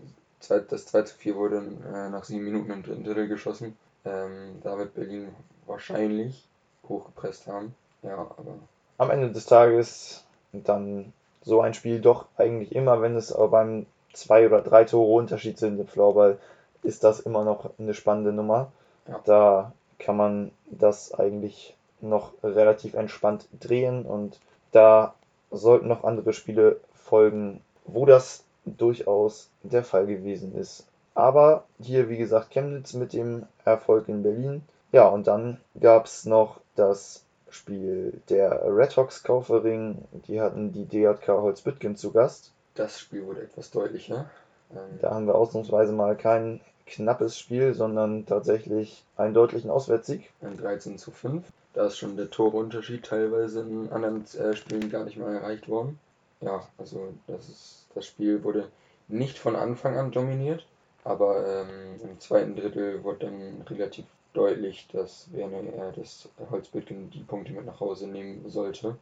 das 0.49 0.87
2 0.87 1.03
zu 1.03 1.15
4 1.17 1.37
wurde 1.37 1.57
äh, 1.59 2.09
nach 2.09 2.25
sieben 2.25 2.45
Minuten 2.45 2.71
im 2.71 2.83
dritten 2.83 3.05
Drittel 3.05 3.29
geschossen. 3.29 3.77
Ähm, 4.05 4.61
da 4.63 4.79
wird 4.79 4.95
Berlin 4.95 5.29
wahrscheinlich 5.67 6.49
hochgepresst 6.89 7.47
haben. 7.47 7.75
Ja, 8.03 8.19
aber. 8.19 8.55
Am 8.99 9.11
Ende 9.11 9.31
des 9.31 9.47
Tages 9.47 10.25
dann 10.53 11.13
so 11.43 11.61
ein 11.61 11.75
Spiel 11.75 12.01
doch 12.01 12.27
eigentlich 12.37 12.75
immer, 12.75 13.01
wenn 13.03 13.17
es 13.17 13.35
beim 13.51 13.87
zwei 14.13 14.47
oder 14.47 14.63
drei 14.63 14.85
Tore 14.85 15.13
Unterschied 15.13 15.59
sind 15.59 15.79
im 15.79 15.87
Floorball, 15.87 16.39
ist 16.83 17.05
das 17.05 17.21
immer 17.21 17.45
noch 17.45 17.71
eine 17.79 17.95
spannende 17.95 18.33
Nummer. 18.33 18.73
Ja. 19.07 19.21
Da 19.25 19.73
kann 19.99 20.17
man 20.17 20.51
das 20.71 21.15
eigentlich 21.15 21.77
noch 22.01 22.33
relativ 22.43 22.95
entspannt 22.95 23.47
drehen 23.59 24.05
und 24.05 24.41
da 24.73 25.15
sollten 25.51 25.89
noch 25.89 26.05
andere 26.05 26.33
Spiele 26.33 26.81
folgen, 26.95 27.61
wo 27.85 28.07
das 28.07 28.45
durchaus 28.77 29.51
der 29.63 29.85
Fall 29.85 30.07
gewesen 30.07 30.55
ist. 30.55 30.87
Aber 31.15 31.65
hier, 31.81 32.09
wie 32.09 32.17
gesagt, 32.17 32.51
Chemnitz 32.51 32.95
mit 32.95 33.13
dem 33.13 33.47
Erfolg 33.65 34.09
in 34.09 34.23
Berlin. 34.23 34.63
Ja, 34.93 35.09
und 35.09 35.27
dann 35.27 35.59
gab 35.79 36.07
es 36.07 36.25
noch 36.25 36.61
das 36.77 37.25
Spiel 37.51 38.21
der 38.29 38.63
Red 38.65 38.97
Hawks 38.97 39.23
Kaufering. 39.23 39.99
Die 40.27 40.41
hatten 40.41 40.73
die 40.73 40.85
DJK 40.85 41.29
Holzbüttgen 41.29 41.97
zu 41.97 42.13
Gast. 42.13 42.53
Das 42.75 42.99
Spiel 42.99 43.27
wurde 43.27 43.43
etwas 43.43 43.71
deutlicher. 43.71 44.31
Ähm 44.71 44.99
da 45.01 45.11
haben 45.11 45.27
wir 45.27 45.35
ausnahmsweise 45.35 45.93
mal 45.93 46.17
kein 46.17 46.61
knappes 46.87 47.39
Spiel, 47.39 47.75
sondern 47.75 48.27
tatsächlich 48.27 49.05
einen 49.17 49.35
deutlichen 49.35 49.71
Auswärtssieg. 49.71 50.31
Ein 50.43 50.57
13 50.57 50.99
zu 50.99 51.11
5. 51.11 51.45
Da 51.73 51.87
ist 51.87 51.99
schon 51.99 52.17
der 52.17 52.31
Torunterschied 52.31 53.05
teilweise 53.05 53.61
in 53.61 53.91
anderen 53.93 54.25
äh, 54.39 54.55
Spielen 54.57 54.91
gar 54.91 55.05
nicht 55.05 55.17
mal 55.17 55.35
erreicht 55.35 55.69
worden. 55.69 55.99
Ja, 56.41 56.67
also 56.79 57.13
das 57.27 57.49
ist 57.49 57.81
das 57.95 58.07
Spiel 58.07 58.43
wurde 58.45 58.69
nicht 59.09 59.39
von 59.39 59.57
Anfang 59.57 59.97
an 59.97 60.11
dominiert, 60.11 60.67
aber 61.05 61.47
ähm, 61.47 62.01
im 62.03 62.21
zweiten 62.21 62.57
Drittel 62.57 63.03
wurde 63.03 63.27
dann 63.27 63.63
relativ 63.69 64.05
deutlich, 64.33 64.89
dass 64.93 65.27
Werner 65.33 65.59
äh, 65.59 65.93
das 65.97 66.29
Holzbüttgen 66.51 67.11
die 67.11 67.25
Punkte 67.25 67.53
mit 67.53 67.67
nach 67.67 67.81
Hause 67.81 68.07
nehmen 68.07 68.49
sollte. 68.49 68.97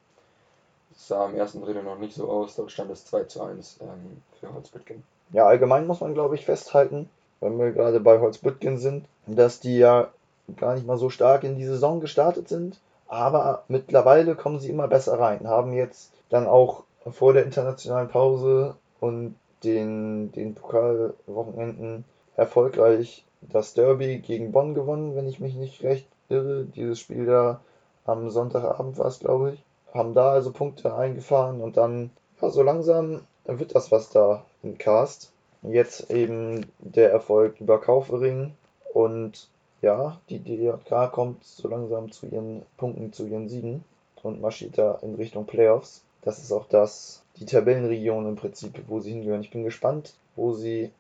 Es 0.92 1.09
sah 1.09 1.26
im 1.26 1.37
ersten 1.37 1.61
Drittel 1.61 1.83
noch 1.83 1.99
nicht 1.99 2.14
so 2.14 2.30
aus, 2.30 2.57
dort 2.57 2.73
stand 2.73 2.90
es 2.90 3.04
2 3.04 3.25
zu 3.25 3.42
1 3.42 3.80
ähm, 3.83 4.23
für 4.40 4.52
Holzbüttgen. 4.52 5.02
Ja, 5.33 5.47
allgemein 5.47 5.87
muss 5.87 6.00
man 6.00 6.14
glaube 6.14 6.35
ich 6.35 6.47
festhalten, 6.47 7.11
wenn 7.40 7.59
wir 7.59 7.73
gerade 7.73 8.00
bei 8.00 8.21
Holzbüttgen 8.21 8.78
sind, 8.78 9.04
dass 9.26 9.61
die 9.61 9.78
ja 9.78 10.11
gar 10.57 10.75
nicht 10.75 10.87
mal 10.87 10.97
so 10.97 11.11
stark 11.11 11.45
in 11.45 11.57
die 11.57 11.66
Saison 11.66 12.00
gestartet 12.00 12.49
sind, 12.49 12.80
aber 13.07 13.64
mittlerweile 13.68 14.35
kommen 14.35 14.61
sie 14.61 14.71
immer 14.71 14.88
besser 14.88 15.21
rein, 15.21 15.47
haben 15.47 15.75
jetzt 15.75 16.12
dann 16.30 16.47
auch 16.47 16.85
vor 17.12 17.33
der 17.33 17.45
internationalen 17.45 18.09
Pause 18.09 18.77
und 19.00 19.35
den, 19.65 20.33
den 20.33 20.55
Pokalwochenenden 20.55 22.05
erfolgreich 22.37 23.25
das 23.41 23.75
Derby 23.75 24.19
gegen 24.19 24.53
Bonn 24.53 24.75
gewonnen, 24.75 25.15
wenn 25.17 25.29
ich 25.29 25.41
mich 25.41 25.55
nicht 25.55 25.83
recht 25.83 26.07
irre. 26.29 26.65
Dieses 26.65 27.00
Spiel 27.00 27.27
da 27.27 27.61
am 28.05 28.31
Sonntagabend 28.31 28.99
war 28.99 29.07
es, 29.07 29.21
glaube 29.21 29.53
ich. 29.53 29.62
Haben 29.95 30.15
da 30.15 30.33
also 30.33 30.53
Punkte 30.53 30.95
eingefahren 30.95 31.61
und 31.61 31.77
dann, 31.77 32.11
ja, 32.41 32.50
so 32.50 32.62
langsam 32.62 33.21
wird 33.45 33.75
das 33.75 33.91
was 33.91 34.11
da 34.11 34.45
im 34.62 34.77
Cast. 34.79 35.33
Jetzt 35.62 36.11
eben 36.11 36.67
der 36.79 37.11
Erfolg 37.11 37.61
über 37.61 37.81
Kaufering 37.81 38.55
und 38.93 39.49
ja, 39.81 40.21
die 40.29 40.38
DJK 40.38 41.11
kommt 41.12 41.45
so 41.45 41.69
langsam 41.69 42.11
zu 42.11 42.27
ihren 42.27 42.62
Punkten, 42.77 43.12
zu 43.12 43.27
ihren 43.27 43.49
Siegen 43.49 43.85
und 44.23 44.41
marschiert 44.41 44.77
da 44.79 44.99
in 45.03 45.15
Richtung 45.15 45.47
Playoffs. 45.47 46.03
Das 46.28 46.40
ist 46.40 46.52
auch 46.52 46.66
das, 46.66 47.23
die 47.38 47.47
Tabellenregion 47.47 48.28
im 48.28 48.37
Prinzip, 48.37 48.85
wo 48.87 49.00
sie 49.00 49.12
hingehören. 49.12 49.40
Ich 49.40 49.50
bin 49.50 49.64
gespannt, 49.64 50.12
wo 50.37 50.52
sie 50.52 50.90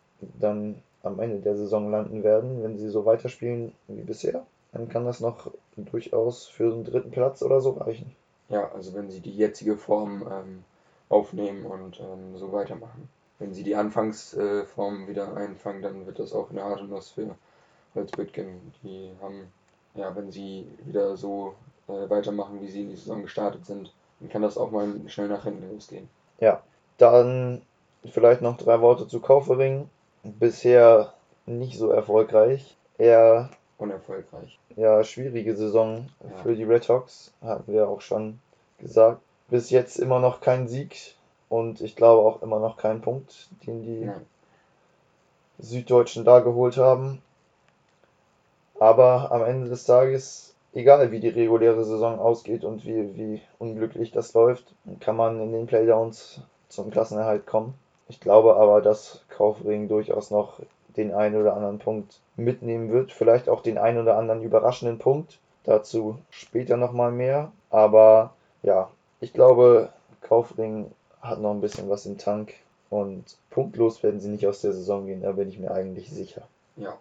dann 0.40 0.82
am 1.02 1.20
Ende 1.20 1.40
der 1.40 1.54
Saison 1.54 1.90
landen 1.90 2.22
werden, 2.22 2.62
wenn 2.62 2.78
sie 2.78 2.88
so 2.88 3.04
weiterspielen 3.04 3.74
wie 3.88 4.00
bisher. 4.00 4.46
Dann 4.72 4.88
kann 4.88 5.04
das 5.04 5.20
noch 5.20 5.50
durchaus 5.76 6.46
für 6.46 6.70
den 6.70 6.84
dritten 6.84 7.10
Platz 7.10 7.42
oder 7.42 7.60
so 7.60 7.72
reichen. 7.72 8.16
Ja, 8.48 8.72
also 8.72 8.94
wenn 8.94 9.10
sie 9.10 9.20
die 9.20 9.36
jetzige 9.36 9.76
Form 9.76 10.22
ähm, 10.32 10.64
aufnehmen 11.10 11.66
und 11.66 12.00
ähm, 12.00 12.38
so 12.38 12.50
weitermachen. 12.54 13.10
Wenn 13.38 13.52
sie 13.52 13.64
die 13.64 13.76
Anfangsform 13.76 15.04
äh, 15.04 15.08
wieder 15.08 15.36
einfangen, 15.36 15.82
dann 15.82 16.06
wird 16.06 16.20
das 16.20 16.32
auch 16.32 16.48
eine 16.48 16.62
Art 16.62 16.80
und 16.80 16.88
Nuss 16.88 17.10
für 17.10 17.34
Holzbüttgen. 17.94 18.72
Die 18.82 19.10
haben, 19.20 19.52
ja, 19.94 20.16
wenn 20.16 20.32
sie 20.32 20.66
wieder 20.86 21.18
so 21.18 21.54
äh, 21.86 22.08
weitermachen, 22.08 22.62
wie 22.62 22.68
sie 22.68 22.80
in 22.80 22.88
die 22.88 22.96
Saison 22.96 23.20
gestartet 23.20 23.66
sind, 23.66 23.92
dann 24.20 24.28
kann 24.28 24.42
das 24.42 24.58
auch 24.58 24.70
mal 24.70 24.88
schnell 25.06 25.28
nach 25.28 25.44
hinten 25.44 25.70
losgehen. 25.72 26.08
Ja, 26.40 26.62
dann 26.98 27.62
vielleicht 28.04 28.42
noch 28.42 28.56
drei 28.56 28.80
Worte 28.80 29.06
zu 29.06 29.20
Kaufering. 29.20 29.88
Bisher 30.22 31.14
nicht 31.46 31.78
so 31.78 31.90
erfolgreich. 31.90 32.76
Eher 32.98 33.50
unerfolgreich. 33.78 34.58
Ja, 34.76 35.02
schwierige 35.04 35.56
Saison 35.56 36.08
ja. 36.22 36.42
für 36.42 36.54
die 36.54 36.64
Red 36.64 36.88
Hawks, 36.88 37.32
hatten 37.42 37.72
wir 37.72 37.88
auch 37.88 38.00
schon 38.00 38.40
gesagt. 38.78 39.20
Bis 39.48 39.70
jetzt 39.70 39.98
immer 39.98 40.20
noch 40.20 40.40
kein 40.40 40.68
Sieg 40.68 41.14
und 41.48 41.80
ich 41.80 41.96
glaube 41.96 42.28
auch 42.28 42.42
immer 42.42 42.58
noch 42.58 42.76
kein 42.76 43.00
Punkt, 43.00 43.48
den 43.66 43.82
die 43.82 44.04
Nein. 44.04 44.26
Süddeutschen 45.58 46.24
da 46.24 46.40
geholt 46.40 46.76
haben. 46.76 47.22
Aber 48.78 49.32
am 49.32 49.42
Ende 49.42 49.68
des 49.68 49.84
Tages 49.84 50.47
egal 50.72 51.10
wie 51.10 51.20
die 51.20 51.28
reguläre 51.28 51.84
Saison 51.84 52.18
ausgeht 52.18 52.64
und 52.64 52.84
wie, 52.84 53.16
wie 53.16 53.42
unglücklich 53.58 54.10
das 54.10 54.34
läuft, 54.34 54.74
kann 55.00 55.16
man 55.16 55.40
in 55.40 55.52
den 55.52 55.66
Playdowns 55.66 56.40
zum 56.68 56.90
Klassenerhalt 56.90 57.46
kommen. 57.46 57.74
Ich 58.08 58.20
glaube 58.20 58.56
aber, 58.56 58.80
dass 58.80 59.24
Kaufring 59.28 59.88
durchaus 59.88 60.30
noch 60.30 60.60
den 60.96 61.12
einen 61.14 61.40
oder 61.40 61.54
anderen 61.54 61.78
Punkt 61.78 62.20
mitnehmen 62.36 62.90
wird. 62.90 63.12
Vielleicht 63.12 63.48
auch 63.48 63.62
den 63.62 63.78
einen 63.78 63.98
oder 63.98 64.16
anderen 64.16 64.42
überraschenden 64.42 64.98
Punkt. 64.98 65.38
Dazu 65.64 66.18
später 66.30 66.76
nochmal 66.76 67.12
mehr. 67.12 67.52
Aber 67.70 68.34
ja, 68.62 68.90
ich 69.20 69.32
glaube, 69.32 69.90
Kaufring 70.22 70.90
hat 71.20 71.40
noch 71.40 71.52
ein 71.52 71.60
bisschen 71.60 71.88
was 71.88 72.06
im 72.06 72.18
Tank. 72.18 72.54
Und 72.90 73.36
punktlos 73.50 74.02
werden 74.02 74.20
sie 74.20 74.30
nicht 74.30 74.46
aus 74.46 74.62
der 74.62 74.72
Saison 74.72 75.06
gehen, 75.06 75.20
da 75.20 75.32
bin 75.32 75.48
ich 75.48 75.58
mir 75.58 75.70
eigentlich 75.72 76.10
sicher. 76.10 76.42
Ja, 76.76 76.96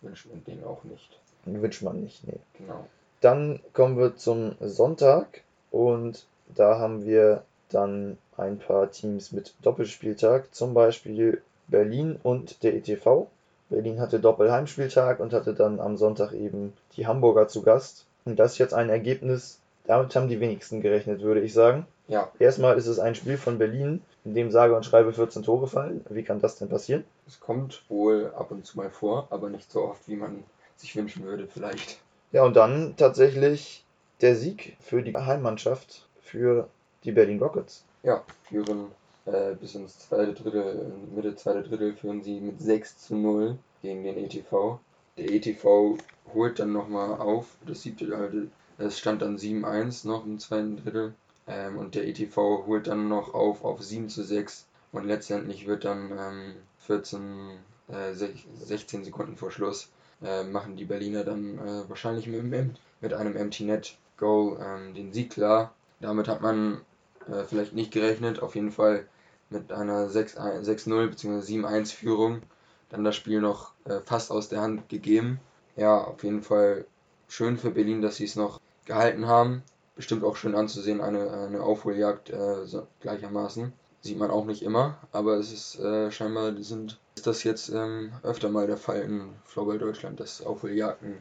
wünscht 0.00 0.26
man 0.26 0.42
denen 0.44 0.64
auch 0.64 0.82
nicht. 0.84 1.20
Wünscht 1.44 1.82
man 1.82 2.02
nicht, 2.02 2.26
nee. 2.26 2.40
Genau. 2.58 2.84
Dann 3.20 3.60
kommen 3.72 3.98
wir 3.98 4.16
zum 4.16 4.54
Sonntag 4.60 5.42
und 5.70 6.26
da 6.54 6.78
haben 6.78 7.04
wir 7.04 7.42
dann 7.70 8.16
ein 8.36 8.58
paar 8.58 8.90
Teams 8.90 9.32
mit 9.32 9.54
Doppelspieltag, 9.62 10.54
zum 10.54 10.74
Beispiel 10.74 11.42
Berlin 11.66 12.18
und 12.22 12.62
der 12.62 12.74
ETV. 12.74 13.26
Berlin 13.68 14.00
hatte 14.00 14.20
Doppelheimspieltag 14.20 15.20
und 15.20 15.32
hatte 15.32 15.52
dann 15.52 15.80
am 15.80 15.96
Sonntag 15.96 16.32
eben 16.32 16.72
die 16.96 17.06
Hamburger 17.06 17.48
zu 17.48 17.62
Gast. 17.62 18.06
Und 18.24 18.38
das 18.38 18.52
ist 18.52 18.58
jetzt 18.58 18.74
ein 18.74 18.88
Ergebnis, 18.88 19.58
damit 19.86 20.14
haben 20.16 20.28
die 20.28 20.40
wenigsten 20.40 20.80
gerechnet, 20.80 21.20
würde 21.20 21.40
ich 21.40 21.52
sagen. 21.52 21.86
Ja. 22.06 22.30
Erstmal 22.38 22.78
ist 22.78 22.86
es 22.86 22.98
ein 22.98 23.14
Spiel 23.14 23.36
von 23.36 23.58
Berlin, 23.58 24.02
in 24.24 24.34
dem 24.34 24.50
sage 24.50 24.74
und 24.74 24.84
schreibe 24.84 25.12
14 25.12 25.42
Tore 25.42 25.66
fallen. 25.66 26.04
Wie 26.08 26.22
kann 26.22 26.40
das 26.40 26.56
denn 26.56 26.68
passieren? 26.68 27.04
Es 27.26 27.40
kommt 27.40 27.82
wohl 27.88 28.32
ab 28.36 28.50
und 28.50 28.64
zu 28.64 28.78
mal 28.78 28.90
vor, 28.90 29.26
aber 29.30 29.50
nicht 29.50 29.70
so 29.70 29.82
oft, 29.82 30.08
wie 30.08 30.16
man 30.16 30.44
sich 30.76 30.96
wünschen 30.96 31.24
würde, 31.24 31.46
vielleicht. 31.46 31.98
Ja, 32.32 32.44
und 32.44 32.56
dann 32.56 32.94
tatsächlich 32.96 33.84
der 34.20 34.36
Sieg 34.36 34.76
für 34.80 35.02
die 35.02 35.14
Heimmannschaft, 35.14 36.06
für 36.20 36.68
die 37.04 37.12
Berlin 37.12 37.38
Rockets. 37.38 37.84
Ja, 38.02 38.22
führen 38.48 38.88
äh, 39.24 39.54
bis 39.54 39.74
ins 39.74 39.98
zweite 39.98 40.34
Drittel, 40.34 40.92
Mitte 41.14 41.36
zweite 41.36 41.62
Drittel 41.62 41.94
führen 41.94 42.22
sie 42.22 42.40
mit 42.40 42.60
6 42.60 42.98
zu 42.98 43.14
0 43.14 43.58
gegen 43.82 44.04
den 44.04 44.18
ETV. 44.18 44.78
Der 45.16 45.30
ETV 45.30 45.96
holt 46.34 46.58
dann 46.58 46.72
nochmal 46.72 47.18
auf, 47.18 47.56
das 47.66 47.82
siebte, 47.82 48.14
also 48.14 48.46
es 48.76 48.98
stand 48.98 49.22
dann 49.22 49.38
7-1 49.38 50.06
noch 50.06 50.24
im 50.24 50.38
zweiten 50.38 50.76
Drittel 50.76 51.14
ähm, 51.46 51.78
und 51.78 51.94
der 51.94 52.06
ETV 52.06 52.66
holt 52.66 52.86
dann 52.86 53.08
noch 53.08 53.34
auf 53.34 53.64
auf 53.64 53.82
7 53.82 54.08
zu 54.08 54.22
6 54.22 54.66
und 54.92 55.06
letztendlich 55.06 55.66
wird 55.66 55.84
dann 55.84 56.12
ähm, 56.12 56.54
14, 56.80 57.58
äh, 57.88 58.12
16 58.12 59.04
Sekunden 59.04 59.36
vor 59.36 59.50
Schluss 59.50 59.88
äh, 60.22 60.44
machen 60.44 60.76
die 60.76 60.84
Berliner 60.84 61.24
dann 61.24 61.58
äh, 61.58 61.88
wahrscheinlich 61.88 62.26
mit, 62.26 62.76
mit 63.00 63.14
einem 63.14 63.36
Empty 63.36 63.64
Net 63.64 63.96
Goal 64.16 64.58
ähm, 64.60 64.94
den 64.94 65.12
Sieg 65.12 65.30
klar. 65.30 65.74
Damit 66.00 66.28
hat 66.28 66.40
man 66.40 66.80
äh, 67.28 67.44
vielleicht 67.44 67.74
nicht 67.74 67.92
gerechnet, 67.92 68.42
auf 68.42 68.54
jeden 68.54 68.72
Fall 68.72 69.06
mit 69.50 69.72
einer 69.72 70.08
6-0 70.08 71.08
bzw. 71.08 71.40
7-1 71.40 71.94
Führung 71.94 72.42
dann 72.90 73.04
das 73.04 73.16
Spiel 73.16 73.40
noch 73.40 73.72
äh, 73.84 74.00
fast 74.04 74.30
aus 74.30 74.48
der 74.48 74.60
Hand 74.60 74.88
gegeben. 74.88 75.40
Ja, 75.76 75.98
auf 76.02 76.24
jeden 76.24 76.42
Fall 76.42 76.86
schön 77.28 77.58
für 77.58 77.70
Berlin, 77.70 78.02
dass 78.02 78.16
sie 78.16 78.24
es 78.24 78.36
noch 78.36 78.60
gehalten 78.86 79.26
haben. 79.26 79.62
Bestimmt 79.94 80.24
auch 80.24 80.36
schön 80.36 80.54
anzusehen, 80.54 81.00
eine, 81.00 81.30
eine 81.30 81.62
Aufholjagd 81.62 82.30
äh, 82.30 82.66
gleichermaßen. 83.00 83.72
Sieht 84.00 84.18
man 84.18 84.30
auch 84.30 84.44
nicht 84.44 84.62
immer, 84.62 84.96
aber 85.12 85.34
es 85.34 85.52
ist 85.52 85.80
äh, 85.80 86.10
scheinbar 86.10 86.54
sind, 86.60 86.98
ist 87.16 87.26
das 87.26 87.42
jetzt 87.42 87.68
ähm, 87.68 88.12
öfter 88.22 88.48
mal 88.48 88.66
der 88.66 88.76
Fall 88.76 89.02
in 89.02 89.30
Floorball 89.44 89.78
Deutschland, 89.78 90.20
dass 90.20 90.44
Aufholjagden 90.44 91.18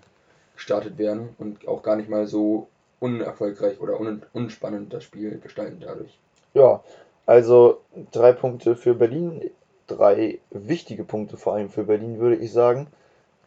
gestartet 0.55 0.97
werden 0.97 1.29
und 1.39 1.67
auch 1.67 1.81
gar 1.81 1.95
nicht 1.95 2.09
mal 2.09 2.27
so 2.27 2.67
unerfolgreich 2.99 3.79
oder 3.79 3.99
un 3.99 4.23
unspannend 4.33 4.93
das 4.93 5.03
Spiel 5.03 5.39
gestalten 5.39 5.79
dadurch. 5.79 6.17
Ja, 6.53 6.83
also 7.25 7.81
drei 8.11 8.31
Punkte 8.31 8.75
für 8.75 8.93
Berlin, 8.93 9.49
drei 9.87 10.39
wichtige 10.49 11.03
Punkte 11.03 11.37
vor 11.37 11.53
allem 11.53 11.69
für 11.69 11.83
Berlin, 11.83 12.19
würde 12.19 12.37
ich 12.37 12.51
sagen. 12.51 12.87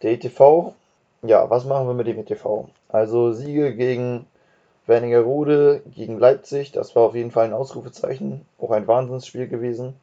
Der 0.03 0.13
ETV, 0.13 0.75
ja, 1.23 1.49
was 1.51 1.65
machen 1.65 1.87
wir 1.87 1.95
mit 1.95 2.07
dem 2.07 2.19
ETV? 2.19 2.69
Also 2.89 3.33
Siege 3.33 3.75
gegen 3.75 4.27
Wernigerode, 4.91 5.83
gegen 5.95 6.19
Leipzig, 6.19 6.73
das 6.73 6.95
war 6.95 7.05
auf 7.05 7.15
jeden 7.15 7.31
Fall 7.31 7.47
ein 7.47 7.55
Ausrufezeichen, 7.55 8.45
auch 8.59 8.73
ein 8.73 8.87
Wahnsinnsspiel 8.87 9.49
gewesen. 9.49 9.95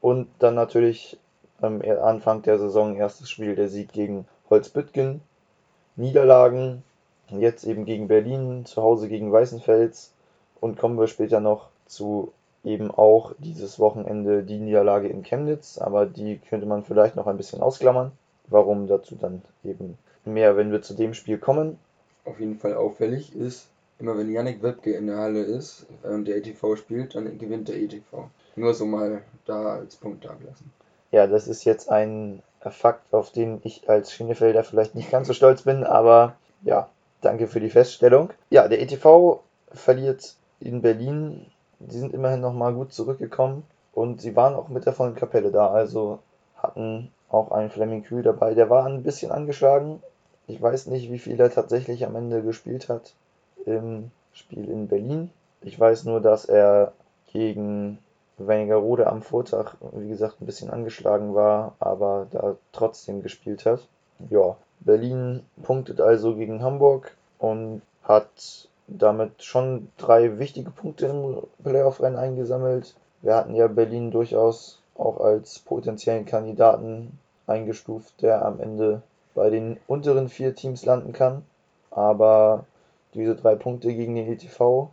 Und 0.00 0.28
dann 0.40 0.54
natürlich 0.54 1.16
am 1.62 1.80
Anfang 1.80 2.42
der 2.42 2.58
Saison 2.58 2.96
erstes 2.96 3.30
Spiel 3.30 3.54
der 3.54 3.68
Sieg 3.68 3.92
gegen 3.92 4.26
Holzbüttgen. 4.50 5.22
Niederlagen, 5.96 6.82
jetzt 7.30 7.64
eben 7.64 7.84
gegen 7.84 8.08
Berlin, 8.08 8.66
zu 8.66 8.82
Hause 8.82 9.08
gegen 9.08 9.32
Weißenfels 9.32 10.12
und 10.60 10.76
kommen 10.76 10.98
wir 10.98 11.06
später 11.06 11.40
noch 11.40 11.68
zu 11.86 12.32
eben 12.64 12.90
auch 12.90 13.32
dieses 13.38 13.78
Wochenende 13.78 14.42
die 14.42 14.58
Niederlage 14.58 15.08
in 15.08 15.22
Chemnitz, 15.22 15.78
aber 15.78 16.06
die 16.06 16.38
könnte 16.38 16.66
man 16.66 16.82
vielleicht 16.82 17.14
noch 17.14 17.26
ein 17.26 17.36
bisschen 17.36 17.62
ausklammern. 17.62 18.12
Warum 18.48 18.88
dazu 18.88 19.14
dann 19.14 19.42
eben 19.62 19.96
mehr, 20.24 20.56
wenn 20.56 20.72
wir 20.72 20.82
zu 20.82 20.94
dem 20.94 21.14
Spiel 21.14 21.38
kommen. 21.38 21.78
Auf 22.24 22.40
jeden 22.40 22.58
Fall 22.58 22.74
auffällig 22.74 23.34
ist, 23.34 23.68
immer 24.04 24.18
wenn 24.18 24.30
Yannick 24.30 24.62
Webke 24.62 24.92
in 24.92 25.06
der 25.06 25.16
Halle 25.16 25.42
ist 25.42 25.86
und 26.02 26.28
der 26.28 26.36
ETV 26.36 26.76
spielt, 26.76 27.14
dann 27.14 27.38
gewinnt 27.38 27.68
der 27.68 27.76
ETV. 27.76 28.28
Nur 28.54 28.74
so 28.74 28.84
mal 28.84 29.22
da 29.46 29.76
als 29.76 29.96
Punkt 29.96 30.26
da 30.26 30.34
gelassen. 30.34 30.70
Ja, 31.10 31.26
das 31.26 31.48
ist 31.48 31.64
jetzt 31.64 31.88
ein 31.88 32.42
Fakt, 32.60 33.14
auf 33.14 33.30
den 33.30 33.60
ich 33.64 33.88
als 33.88 34.12
Schienefelder 34.12 34.62
vielleicht 34.62 34.94
nicht 34.94 35.10
ganz 35.10 35.26
so 35.28 35.32
stolz 35.32 35.62
bin, 35.62 35.84
aber 35.84 36.36
ja, 36.62 36.88
danke 37.22 37.46
für 37.46 37.60
die 37.60 37.70
Feststellung. 37.70 38.30
Ja, 38.50 38.68
der 38.68 38.82
ETV 38.82 39.40
verliert 39.72 40.34
in 40.60 40.82
Berlin. 40.82 41.46
Die 41.78 41.96
sind 41.96 42.12
immerhin 42.12 42.40
nochmal 42.40 42.74
gut 42.74 42.92
zurückgekommen 42.92 43.64
und 43.94 44.20
sie 44.20 44.36
waren 44.36 44.54
auch 44.54 44.68
mit 44.68 44.84
der 44.84 44.92
vollen 44.92 45.14
Kapelle 45.14 45.50
da, 45.50 45.70
also 45.70 46.18
hatten 46.56 47.10
auch 47.30 47.52
einen 47.52 47.70
Fleming 47.70 48.04
Kühl 48.04 48.22
dabei. 48.22 48.54
Der 48.54 48.68
war 48.68 48.84
ein 48.84 49.02
bisschen 49.02 49.32
angeschlagen. 49.32 50.02
Ich 50.46 50.60
weiß 50.60 50.88
nicht, 50.88 51.10
wie 51.10 51.18
viel 51.18 51.40
er 51.40 51.50
tatsächlich 51.50 52.04
am 52.04 52.16
Ende 52.16 52.42
gespielt 52.42 52.90
hat 52.90 53.14
im 53.66 54.10
Spiel 54.32 54.68
in 54.68 54.88
Berlin. 54.88 55.30
Ich 55.60 55.78
weiß 55.78 56.04
nur, 56.04 56.20
dass 56.20 56.44
er 56.44 56.92
gegen 57.32 57.98
Wernigerode 58.38 59.06
am 59.06 59.22
Vortag, 59.22 59.74
wie 59.92 60.08
gesagt, 60.08 60.40
ein 60.40 60.46
bisschen 60.46 60.70
angeschlagen 60.70 61.34
war, 61.34 61.74
aber 61.78 62.26
da 62.30 62.56
trotzdem 62.72 63.22
gespielt 63.22 63.64
hat. 63.64 63.86
Ja, 64.30 64.56
Berlin 64.80 65.44
punktet 65.62 66.00
also 66.00 66.34
gegen 66.34 66.62
Hamburg 66.62 67.16
und 67.38 67.82
hat 68.02 68.68
damit 68.86 69.42
schon 69.42 69.88
drei 69.96 70.38
wichtige 70.38 70.70
Punkte 70.70 71.06
im 71.06 71.38
Playoff-Rennen 71.62 72.18
eingesammelt. 72.18 72.94
Wir 73.22 73.34
hatten 73.34 73.54
ja 73.54 73.66
Berlin 73.66 74.10
durchaus 74.10 74.80
auch 74.96 75.20
als 75.20 75.58
potenziellen 75.58 76.26
Kandidaten 76.26 77.18
eingestuft, 77.46 78.20
der 78.20 78.44
am 78.44 78.60
Ende 78.60 79.02
bei 79.34 79.50
den 79.50 79.78
unteren 79.86 80.28
vier 80.28 80.54
Teams 80.54 80.84
landen 80.84 81.12
kann. 81.12 81.42
Aber 81.90 82.64
diese 83.14 83.34
drei 83.36 83.54
Punkte 83.54 83.94
gegen 83.94 84.14
den 84.14 84.32
ETV 84.32 84.90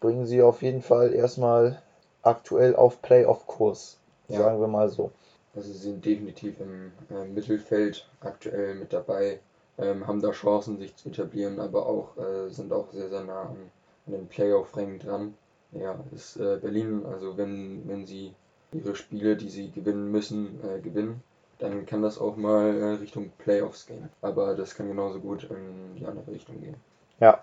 bringen 0.00 0.26
sie 0.26 0.42
auf 0.42 0.62
jeden 0.62 0.82
Fall 0.82 1.12
erstmal 1.12 1.82
aktuell 2.22 2.76
auf 2.76 3.02
Playoff-Kurs, 3.02 3.98
ja. 4.28 4.38
sagen 4.38 4.60
wir 4.60 4.68
mal 4.68 4.88
so. 4.88 5.10
Also 5.54 5.70
sie 5.72 5.78
sind 5.78 6.04
definitiv 6.04 6.60
im 6.60 6.92
äh, 7.14 7.24
Mittelfeld 7.26 8.08
aktuell 8.20 8.74
mit 8.74 8.92
dabei, 8.92 9.40
ähm, 9.78 10.06
haben 10.06 10.22
da 10.22 10.30
Chancen, 10.30 10.78
sich 10.78 10.96
zu 10.96 11.10
etablieren, 11.10 11.60
aber 11.60 11.86
auch 11.86 12.16
äh, 12.16 12.48
sind 12.50 12.72
auch 12.72 12.90
sehr, 12.92 13.08
sehr 13.08 13.24
nah 13.24 13.42
an, 13.42 13.70
an 14.06 14.12
den 14.12 14.28
Playoff-Rängen 14.28 14.98
dran. 14.98 15.34
Ja, 15.72 15.98
ist 16.14 16.36
äh, 16.36 16.58
Berlin, 16.60 17.04
also 17.06 17.36
wenn, 17.36 17.88
wenn 17.88 18.06
sie 18.06 18.34
ihre 18.72 18.94
Spiele, 18.94 19.36
die 19.36 19.48
sie 19.48 19.70
gewinnen 19.70 20.10
müssen, 20.10 20.60
äh, 20.64 20.80
gewinnen, 20.80 21.22
dann 21.58 21.86
kann 21.86 22.02
das 22.02 22.18
auch 22.18 22.36
mal 22.36 22.74
äh, 22.74 22.84
Richtung 22.94 23.30
Playoffs 23.38 23.86
gehen. 23.86 24.08
Aber 24.20 24.54
das 24.54 24.74
kann 24.74 24.88
genauso 24.88 25.20
gut 25.20 25.44
in 25.44 25.94
die 25.96 26.06
andere 26.06 26.32
Richtung 26.32 26.60
gehen. 26.60 26.76
Ja. 27.20 27.42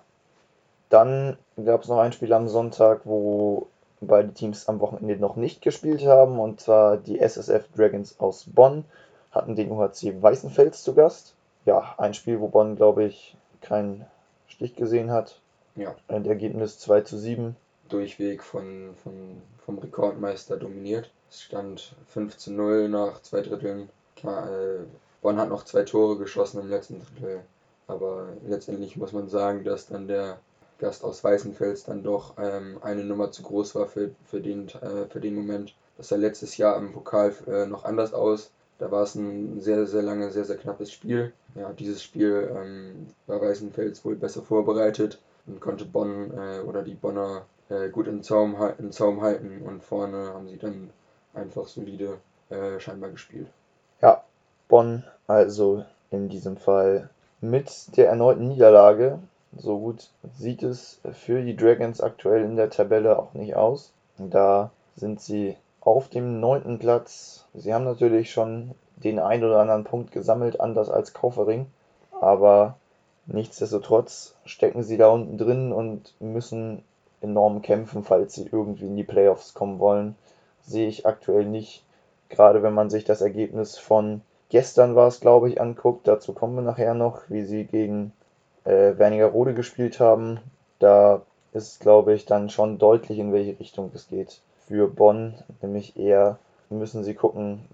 Dann 0.89 1.37
gab 1.63 1.83
es 1.83 1.87
noch 1.87 1.99
ein 1.99 2.13
Spiel 2.13 2.33
am 2.33 2.47
Sonntag, 2.47 3.01
wo 3.05 3.67
beide 4.01 4.33
Teams 4.33 4.67
am 4.67 4.79
Wochenende 4.79 5.17
noch 5.17 5.35
nicht 5.35 5.61
gespielt 5.61 6.05
haben. 6.05 6.39
Und 6.39 6.61
zwar 6.61 6.97
die 6.97 7.19
SSF 7.19 7.67
Dragons 7.75 8.19
aus 8.19 8.45
Bonn 8.47 8.85
hatten 9.31 9.55
den 9.55 9.71
UHC 9.71 10.21
Weißenfels 10.21 10.83
zu 10.83 10.93
Gast. 10.93 11.35
Ja, 11.65 11.95
ein 11.97 12.13
Spiel, 12.13 12.39
wo 12.39 12.47
Bonn, 12.47 12.75
glaube 12.75 13.03
ich, 13.03 13.35
keinen 13.61 14.05
Stich 14.47 14.75
gesehen 14.75 15.11
hat. 15.11 15.39
Ja. 15.75 15.95
Ein 16.07 16.25
Ergebnis 16.25 16.79
2 16.79 17.01
zu 17.01 17.17
7. 17.17 17.55
Durchweg 17.89 18.43
von, 18.43 18.95
von, 19.03 19.41
vom 19.65 19.77
Rekordmeister 19.79 20.57
dominiert. 20.57 21.11
Es 21.29 21.41
stand 21.41 21.95
5 22.07 22.37
zu 22.37 22.51
0 22.51 22.89
nach 22.89 23.21
zwei 23.21 23.41
Dritteln. 23.41 23.89
Klar, 24.15 24.49
äh, 24.49 24.79
Bonn 25.21 25.37
hat 25.37 25.49
noch 25.49 25.63
zwei 25.65 25.83
Tore 25.83 26.17
geschossen 26.17 26.61
im 26.61 26.69
letzten 26.69 26.99
Drittel. 26.99 27.41
Aber 27.87 28.27
letztendlich 28.47 28.97
muss 28.97 29.13
man 29.13 29.29
sagen, 29.29 29.63
dass 29.63 29.87
dann 29.87 30.07
der 30.07 30.39
Gast 30.79 31.03
aus 31.03 31.23
Weißenfels 31.23 31.83
dann 31.83 32.03
doch 32.03 32.35
ähm, 32.37 32.79
eine 32.81 33.03
Nummer 33.03 33.31
zu 33.31 33.43
groß 33.43 33.75
war 33.75 33.87
für, 33.87 34.11
für, 34.25 34.41
den, 34.41 34.67
äh, 34.69 35.05
für 35.09 35.19
den 35.19 35.35
Moment. 35.35 35.75
Das 35.97 36.07
sah 36.07 36.15
letztes 36.15 36.57
Jahr 36.57 36.77
im 36.77 36.93
Pokal 36.93 37.33
äh, 37.47 37.65
noch 37.65 37.85
anders 37.85 38.13
aus. 38.13 38.51
Da 38.79 38.89
war 38.89 39.03
es 39.03 39.15
ein 39.15 39.59
sehr, 39.59 39.85
sehr 39.85 40.01
lange, 40.01 40.31
sehr, 40.31 40.45
sehr 40.45 40.55
knappes 40.55 40.91
Spiel. 40.91 41.33
Ja, 41.55 41.73
dieses 41.73 42.01
Spiel 42.01 42.49
ähm, 42.55 43.07
war 43.27 43.41
Weißenfels 43.41 44.05
wohl 44.05 44.15
besser 44.15 44.41
vorbereitet 44.41 45.19
und 45.45 45.59
konnte 45.59 45.85
Bonn 45.85 46.31
äh, 46.31 46.61
oder 46.61 46.81
die 46.81 46.95
Bonner 46.95 47.45
äh, 47.69 47.89
gut 47.89 48.07
in 48.07 48.23
Zaum, 48.23 48.55
in 48.77 48.91
Zaum 48.91 49.21
halten 49.21 49.61
und 49.65 49.83
vorne 49.83 50.33
haben 50.33 50.47
sie 50.47 50.57
dann 50.57 50.91
einfach 51.33 51.67
solide 51.67 52.17
äh, 52.49 52.79
scheinbar 52.79 53.09
gespielt. 53.09 53.47
Ja, 54.01 54.23
Bonn 54.69 55.03
also 55.27 55.83
in 56.11 56.29
diesem 56.29 56.57
Fall 56.57 57.09
mit 57.41 57.97
der 57.97 58.07
erneuten 58.09 58.47
Niederlage 58.47 59.19
so 59.57 59.79
gut 59.79 60.09
sieht 60.37 60.63
es 60.63 61.01
für 61.13 61.41
die 61.41 61.55
Dragons 61.55 62.01
aktuell 62.01 62.43
in 62.43 62.55
der 62.55 62.69
Tabelle 62.69 63.17
auch 63.17 63.33
nicht 63.33 63.55
aus. 63.55 63.91
Da 64.17 64.71
sind 64.95 65.21
sie 65.21 65.55
auf 65.81 66.09
dem 66.09 66.39
neunten 66.39 66.79
Platz. 66.79 67.45
Sie 67.53 67.73
haben 67.73 67.85
natürlich 67.85 68.31
schon 68.31 68.75
den 68.97 69.19
ein 69.19 69.43
oder 69.43 69.59
anderen 69.59 69.85
Punkt 69.85 70.11
gesammelt, 70.11 70.59
anders 70.59 70.89
als 70.89 71.13
Kaufering. 71.13 71.67
Aber 72.21 72.75
nichtsdestotrotz 73.25 74.35
stecken 74.45 74.83
sie 74.83 74.97
da 74.97 75.09
unten 75.09 75.37
drin 75.37 75.71
und 75.71 76.13
müssen 76.19 76.83
enorm 77.21 77.61
kämpfen, 77.61 78.03
falls 78.03 78.33
sie 78.33 78.49
irgendwie 78.51 78.85
in 78.85 78.95
die 78.95 79.03
Playoffs 79.03 79.53
kommen 79.53 79.79
wollen. 79.79 80.15
Sehe 80.61 80.87
ich 80.87 81.05
aktuell 81.05 81.45
nicht. 81.45 81.83
Gerade 82.29 82.61
wenn 82.61 82.73
man 82.73 82.89
sich 82.89 83.05
das 83.05 83.21
Ergebnis 83.21 83.77
von 83.77 84.21
gestern 84.49 84.95
war 84.95 85.07
es, 85.07 85.19
glaube 85.19 85.49
ich, 85.49 85.59
anguckt, 85.59 86.07
dazu 86.07 86.33
kommen 86.33 86.55
wir 86.55 86.61
nachher 86.61 86.93
noch, 86.93 87.21
wie 87.29 87.43
sie 87.43 87.65
gegen 87.65 88.11
äh, 88.69 88.97
Wernigerode 88.97 89.53
gespielt 89.53 89.99
haben, 89.99 90.39
da 90.77 91.21
ist, 91.53 91.79
glaube 91.79 92.13
ich, 92.13 92.25
dann 92.25 92.49
schon 92.49 92.77
deutlich, 92.77 93.17
in 93.17 93.33
welche 93.33 93.59
Richtung 93.59 93.91
es 93.95 94.07
geht. 94.07 94.41
Für 94.67 94.87
Bonn 94.87 95.33
nämlich 95.61 95.97
eher 95.97 96.37
müssen 96.69 97.03
sie 97.03 97.15
gucken, 97.15 97.65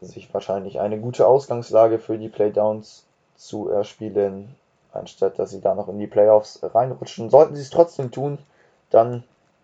sich 0.00 0.32
wahrscheinlich 0.34 0.80
eine 0.80 0.98
gute 0.98 1.26
Ausgangslage 1.26 1.98
für 1.98 2.18
die 2.18 2.28
Playdowns 2.28 3.04
zu 3.36 3.68
erspielen, 3.68 4.56
anstatt 4.92 5.38
dass 5.38 5.50
sie 5.50 5.60
da 5.60 5.74
noch 5.74 5.88
in 5.88 5.98
die 5.98 6.08
Playoffs 6.08 6.58
reinrutschen. 6.62 7.30
Sollten 7.30 7.54
sie 7.54 7.62
es 7.62 7.70
trotzdem 7.70 8.10
tun, 8.10 8.38
dann 8.90 9.22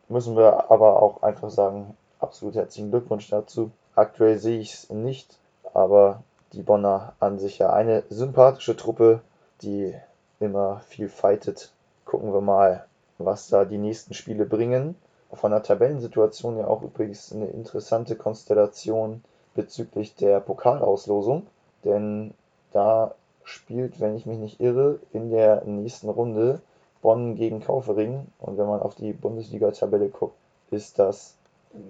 müssen 0.09 0.37
wir 0.37 0.71
aber 0.71 1.03
auch 1.03 1.23
einfach 1.23 1.51
sagen, 1.51 1.97
absolut 2.21 2.55
herzlichen 2.55 2.91
Glückwunsch 2.91 3.29
dazu. 3.29 3.73
Aktuell 3.97 4.39
sehe 4.39 4.61
ich 4.61 4.75
es 4.75 4.91
nicht, 4.91 5.37
aber 5.75 6.23
die 6.53 6.63
Bonner 6.63 7.15
an 7.19 7.41
sich 7.41 7.59
ja 7.59 7.73
eine 7.73 8.05
sympathische 8.09 8.77
Truppe, 8.77 9.21
die 9.63 9.95
immer 10.41 10.81
viel 10.89 11.09
fightet. 11.09 11.73
Gucken 12.05 12.33
wir 12.33 12.41
mal, 12.41 12.87
was 13.19 13.49
da 13.49 13.65
die 13.65 13.79
nächsten 13.79 14.15
Spiele 14.15 14.47
bringen. 14.47 14.95
Von 15.33 15.51
der 15.51 15.63
Tabellensituation 15.63 16.59
ja 16.59 16.67
auch 16.67 16.83
übrigens 16.83 17.33
eine 17.33 17.47
interessante 17.49 18.17
Konstellation 18.17 19.23
bezüglich 19.55 20.15
der 20.15 20.41
Pokalauslosung, 20.41 21.47
denn 21.85 22.33
da 22.73 23.15
spielt, 23.43 24.01
wenn 24.01 24.17
ich 24.17 24.27
mich 24.27 24.39
nicht 24.39 24.61
irre, 24.61 24.99
in 25.13 25.31
der 25.31 25.65
nächsten 25.65 26.09
Runde 26.09 26.61
Bonn 27.03 27.37
gegen 27.37 27.61
Kaufering 27.61 28.27
und 28.39 28.59
wenn 28.59 28.67
man 28.67 28.81
auf 28.81 28.95
die 28.95 29.13
Bundesliga-Tabelle 29.13 30.09
guckt, 30.09 30.37
ist 30.71 30.99
das 30.99 31.35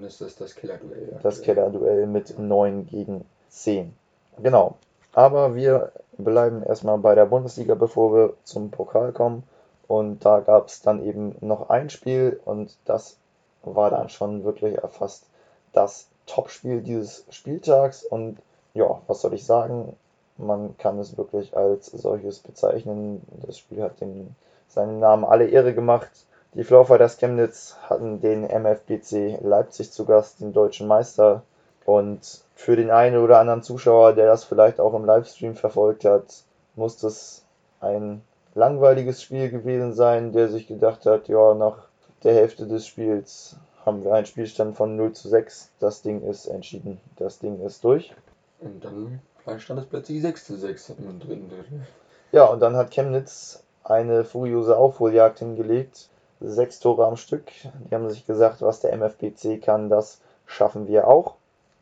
ist 0.03 0.21
das 0.21 0.37
das 0.37 0.55
Kellerduell. 0.55 1.19
das 1.23 1.43
Kellerduell 1.43 2.07
mit 2.07 2.39
9 2.39 2.87
gegen 2.87 3.25
10. 3.49 3.95
Genau. 4.43 4.77
Aber 5.13 5.55
wir 5.55 5.93
bleiben 6.19 6.63
erstmal 6.63 6.99
bei 6.99 7.15
der 7.15 7.27
Bundesliga, 7.27 7.75
bevor 7.75 8.15
wir 8.15 8.35
zum 8.45 8.71
Pokal 8.71 9.13
kommen. 9.13 9.43
Und 9.89 10.25
da 10.25 10.41
gab 10.41 10.69
es 10.69 10.83
dann 10.83 11.05
eben 11.05 11.37
noch 11.41 11.71
ein 11.71 11.91
Spiel 11.91 12.41
und 12.45 12.77
das 12.85 13.17
war 13.63 13.91
dann 13.91 14.09
schon 14.09 14.45
wirklich 14.45 14.79
fast 14.91 15.27
das 15.73 16.09
Topspiel 16.27 16.83
dieses 16.83 17.25
Spieltags. 17.31 18.05
Und 18.05 18.39
ja, 18.75 19.01
was 19.07 19.21
soll 19.21 19.35
ich 19.35 19.45
sagen? 19.45 19.97
Man 20.39 20.77
kann 20.79 20.99
es 20.99 21.17
wirklich 21.17 21.57
als 21.57 21.87
solches 21.87 22.41
bezeichnen. 22.41 23.23
Das 23.47 23.59
Spiel 23.59 23.83
hat 23.83 24.01
den, 24.01 24.35
seinen 24.69 24.99
Namen 24.99 25.25
alle 25.25 25.47
Ehre 25.49 25.75
gemacht. 25.75 26.11
Die 26.55 26.65
Flowfighters 26.65 27.19
Chemnitz 27.19 27.77
hatten 27.83 28.21
den 28.21 28.43
MFBC 28.43 29.39
Leipzig 29.43 29.93
zu 29.93 30.05
Gast, 30.05 30.41
den 30.41 30.53
deutschen 30.53 30.87
Meister. 30.87 31.43
Und 31.87 32.45
für 32.57 32.75
den 32.75 32.91
einen 32.91 33.17
oder 33.17 33.39
anderen 33.39 33.63
Zuschauer, 33.63 34.13
der 34.13 34.27
das 34.27 34.45
vielleicht 34.45 34.81
auch 34.81 34.93
im 34.95 35.05
Livestream 35.05 35.55
verfolgt 35.55 36.05
hat, 36.05 36.43
muss 36.75 36.97
das 36.97 37.45
ein 37.81 38.23
langweiliges 38.55 39.23
Spiel 39.23 39.51
gewesen 39.51 39.93
sein, 39.95 40.33
der 40.33 40.49
sich 40.49 40.67
gedacht 40.67 41.07
hat, 41.07 41.29
ja, 41.29 41.55
nach 41.55 41.87
der 42.25 42.35
Hälfte 42.35 42.67
des 42.67 42.87
Spiels 42.87 43.57
haben 43.85 44.03
wir 44.03 44.13
einen 44.15 44.27
Spielstand 44.27 44.77
von 44.77 44.97
0 44.97 45.13
zu 45.13 45.29
6. 45.29 45.71
Das 45.79 46.03
Ding 46.03 46.23
ist 46.23 46.47
entschieden. 46.47 47.01
Das 47.17 47.39
Ding 47.39 47.65
ist 47.65 47.85
durch. 47.85 48.13
Und 48.59 48.85
dann 48.85 49.61
stand 49.61 49.79
es 49.79 49.87
plötzlich 49.87 50.21
6 50.23 50.45
zu 50.45 50.57
6 50.57 50.91
im 50.91 51.21
dritten 51.21 51.49
Drittel. 51.49 51.87
Ja, 52.33 52.47
und 52.47 52.59
dann 52.59 52.75
hat 52.75 52.91
Chemnitz 52.91 53.63
eine 53.85 54.25
furiose 54.25 54.77
Aufholjagd 54.77 55.39
hingelegt. 55.39 56.09
Sechs 56.41 56.81
Tore 56.81 57.07
am 57.07 57.17
Stück. 57.17 57.45
Die 57.89 57.95
haben 57.95 58.11
sich 58.11 58.27
gesagt, 58.27 58.61
was 58.61 58.81
der 58.81 58.93
MFBC 58.93 59.63
kann, 59.63 59.89
das 59.89 60.21
schaffen 60.47 60.89
wir 60.89 61.07
auch. 61.07 61.37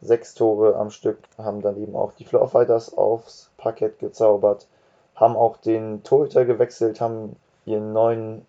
Sechs 0.05 0.35
Tore 0.35 0.77
am 0.77 0.91
Stück 0.91 1.19
haben 1.39 1.63
dann 1.63 1.83
eben 1.83 1.97
auch 1.97 2.13
die 2.13 2.27
Floorfighters 2.27 2.97
aufs 2.97 3.51
Parkett 3.57 3.99
gezaubert, 3.99 4.67
haben 5.15 5.35
auch 5.35 5.57
den 5.57 6.03
Torhüter 6.03 6.45
gewechselt, 6.45 7.01
haben 7.01 7.37
ihren 7.65 7.95
neuen, 7.95 8.47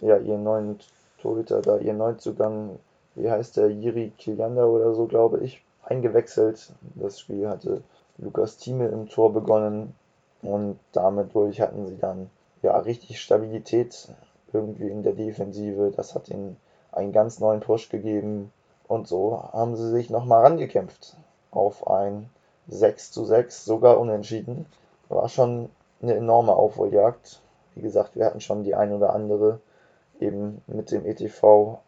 ja, 0.00 0.18
ihren 0.18 0.42
neuen 0.42 0.80
Torhüter 1.22 1.62
da, 1.62 1.76
ihren 1.76 1.98
Neuzugang, 1.98 2.80
wie 3.14 3.30
heißt 3.30 3.56
der, 3.56 3.70
Jiri 3.70 4.12
Kiliander 4.18 4.68
oder 4.68 4.92
so, 4.94 5.06
glaube 5.06 5.38
ich, 5.38 5.62
eingewechselt. 5.84 6.72
Das 6.96 7.20
Spiel 7.20 7.48
hatte 7.48 7.82
Lukas 8.18 8.56
Thieme 8.56 8.88
im 8.88 9.08
Tor 9.08 9.32
begonnen 9.32 9.94
und 10.42 10.78
damit 10.92 11.34
durch 11.34 11.60
hatten 11.60 11.86
sie 11.86 11.98
dann 11.98 12.30
ja 12.62 12.76
richtig 12.78 13.20
Stabilität 13.20 14.08
irgendwie 14.52 14.88
in 14.88 15.04
der 15.04 15.12
Defensive. 15.12 15.92
Das 15.94 16.16
hat 16.16 16.28
ihnen 16.28 16.56
einen 16.90 17.12
ganz 17.12 17.38
neuen 17.38 17.60
Push 17.60 17.90
gegeben. 17.90 18.52
Und 18.90 19.06
so 19.06 19.40
haben 19.52 19.76
sie 19.76 19.88
sich 19.88 20.10
nochmal 20.10 20.42
rangekämpft 20.42 21.16
auf 21.52 21.86
ein 21.86 22.28
6 22.66 23.12
zu 23.12 23.24
6, 23.24 23.64
sogar 23.64 24.00
unentschieden. 24.00 24.66
War 25.08 25.28
schon 25.28 25.70
eine 26.02 26.16
enorme 26.16 26.56
Aufholjagd. 26.56 27.40
Wie 27.76 27.82
gesagt, 27.82 28.16
wir 28.16 28.26
hatten 28.26 28.40
schon 28.40 28.64
die 28.64 28.74
ein 28.74 28.92
oder 28.92 29.12
andere 29.12 29.60
eben 30.18 30.60
mit 30.66 30.90
dem 30.90 31.06
ETV 31.06 31.78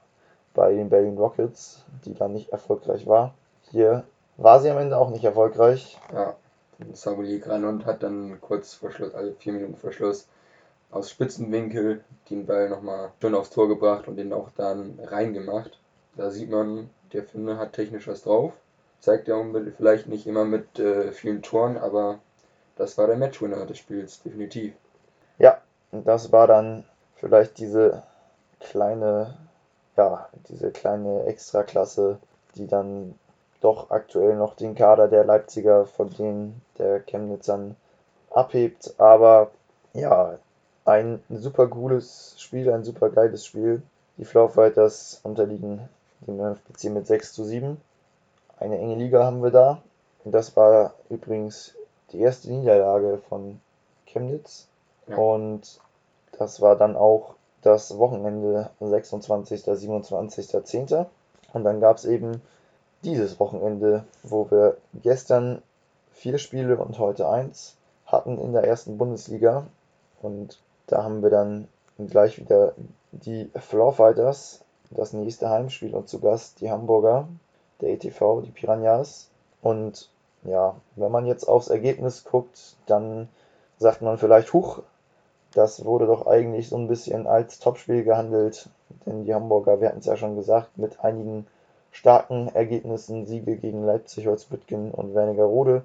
bei 0.54 0.74
den 0.74 0.90
Berlin 0.90 1.18
Rockets, 1.18 1.84
die 2.04 2.14
dann 2.14 2.34
nicht 2.34 2.50
erfolgreich 2.50 3.08
war. 3.08 3.34
Hier 3.72 4.04
war 4.36 4.60
sie 4.60 4.70
am 4.70 4.78
Ende 4.78 4.96
auch 4.96 5.10
nicht 5.10 5.24
erfolgreich. 5.24 5.98
Ja, 6.14 6.36
Saboli 6.92 7.40
Granont 7.40 7.84
hat 7.84 8.04
dann 8.04 8.40
kurz 8.40 8.74
vor 8.74 8.92
Schluss, 8.92 9.12
also 9.12 9.32
vier 9.40 9.54
Minuten 9.54 9.74
vor 9.74 9.90
Schluss, 9.90 10.28
aus 10.92 11.10
Spitzenwinkel 11.10 12.04
den 12.30 12.46
Ball 12.46 12.68
nochmal 12.68 13.10
schön 13.20 13.34
aufs 13.34 13.50
Tor 13.50 13.66
gebracht 13.66 14.06
und 14.06 14.14
den 14.14 14.32
auch 14.32 14.50
dann 14.56 15.00
reingemacht. 15.02 15.80
Da 16.16 16.30
sieht 16.30 16.50
man, 16.50 16.90
der 17.12 17.24
Finne 17.24 17.58
hat 17.58 17.72
technisch 17.72 18.06
was 18.06 18.22
drauf. 18.22 18.52
Zeigt 19.00 19.28
ja 19.28 19.42
vielleicht 19.76 20.06
nicht 20.06 20.26
immer 20.26 20.44
mit 20.44 20.78
äh, 20.78 21.10
vielen 21.12 21.42
Toren, 21.42 21.76
aber 21.76 22.18
das 22.76 22.96
war 22.98 23.06
der 23.06 23.16
Matchwinner 23.16 23.66
des 23.66 23.78
Spiels, 23.78 24.22
definitiv. 24.22 24.74
Ja, 25.38 25.60
und 25.90 26.06
das 26.06 26.30
war 26.30 26.46
dann 26.46 26.84
vielleicht 27.16 27.58
diese 27.58 28.02
kleine, 28.60 29.34
ja, 29.96 30.28
diese 30.48 30.70
kleine 30.70 31.24
Extraklasse, 31.24 32.18
die 32.54 32.66
dann 32.66 33.14
doch 33.60 33.90
aktuell 33.90 34.36
noch 34.36 34.54
den 34.54 34.74
Kader 34.74 35.08
der 35.08 35.24
Leipziger 35.24 35.86
von 35.86 36.10
denen 36.10 36.60
der 36.78 37.00
Chemnitzern 37.00 37.76
abhebt. 38.30 38.94
Aber 38.98 39.50
ja, 39.94 40.38
ein 40.84 41.22
super 41.30 41.68
cooles 41.68 42.34
Spiel, 42.38 42.70
ein 42.70 42.84
super 42.84 43.10
geiles 43.10 43.46
Spiel. 43.46 43.82
Die 44.18 44.24
Flowfighters 44.24 45.20
unterliegen 45.22 45.88
dem 46.26 46.38
MFBC 46.38 46.90
mit 46.90 47.06
6 47.06 47.32
zu 47.32 47.44
7. 47.44 47.80
Eine 48.58 48.78
enge 48.78 48.96
Liga 48.96 49.24
haben 49.24 49.42
wir 49.42 49.50
da. 49.50 49.82
Und 50.24 50.32
das 50.32 50.56
war 50.56 50.94
übrigens 51.08 51.74
die 52.12 52.20
erste 52.20 52.52
Niederlage 52.52 53.18
von 53.28 53.60
Chemnitz. 54.06 54.68
Ja. 55.08 55.16
Und 55.16 55.80
das 56.38 56.60
war 56.60 56.76
dann 56.76 56.96
auch 56.96 57.34
das 57.62 57.96
Wochenende 57.98 58.70
26. 58.80 59.62
27. 59.62 60.64
10. 60.64 61.06
Und 61.52 61.64
dann 61.64 61.80
gab 61.80 61.96
es 61.96 62.04
eben 62.04 62.40
dieses 63.04 63.40
Wochenende, 63.40 64.04
wo 64.22 64.50
wir 64.50 64.76
gestern 64.94 65.62
vier 66.12 66.38
Spiele 66.38 66.76
und 66.76 66.98
heute 66.98 67.28
eins 67.28 67.76
hatten 68.06 68.38
in 68.38 68.52
der 68.52 68.64
ersten 68.64 68.98
Bundesliga. 68.98 69.66
Und 70.20 70.60
da 70.86 71.02
haben 71.02 71.22
wir 71.22 71.30
dann 71.30 71.68
gleich 71.98 72.38
wieder 72.38 72.74
die 73.12 73.50
Floor 73.58 73.92
Fighters, 73.92 74.60
das 74.94 75.12
nächste 75.12 75.50
Heimspiel 75.50 75.94
und 75.94 76.08
zu 76.08 76.20
Gast 76.20 76.60
die 76.60 76.70
Hamburger, 76.70 77.28
der 77.80 77.90
ETV, 77.90 78.42
die 78.42 78.50
Piranhas. 78.50 79.28
Und 79.60 80.10
ja, 80.44 80.74
wenn 80.96 81.12
man 81.12 81.26
jetzt 81.26 81.44
aufs 81.44 81.68
Ergebnis 81.68 82.24
guckt, 82.24 82.76
dann 82.86 83.28
sagt 83.78 84.02
man 84.02 84.18
vielleicht, 84.18 84.52
huch, 84.52 84.82
das 85.54 85.84
wurde 85.84 86.06
doch 86.06 86.26
eigentlich 86.26 86.68
so 86.68 86.76
ein 86.76 86.88
bisschen 86.88 87.26
als 87.26 87.58
Topspiel 87.58 88.04
gehandelt, 88.04 88.68
denn 89.06 89.24
die 89.24 89.34
Hamburger, 89.34 89.80
wir 89.80 89.88
hatten 89.88 89.98
es 89.98 90.06
ja 90.06 90.16
schon 90.16 90.36
gesagt, 90.36 90.78
mit 90.78 91.00
einigen 91.00 91.46
starken 91.90 92.48
Ergebnissen, 92.48 93.26
Siege 93.26 93.56
gegen 93.56 93.84
Leipzig, 93.84 94.26
Holzbüttgen 94.26 94.90
und 94.90 95.14
Wernigerode. 95.14 95.82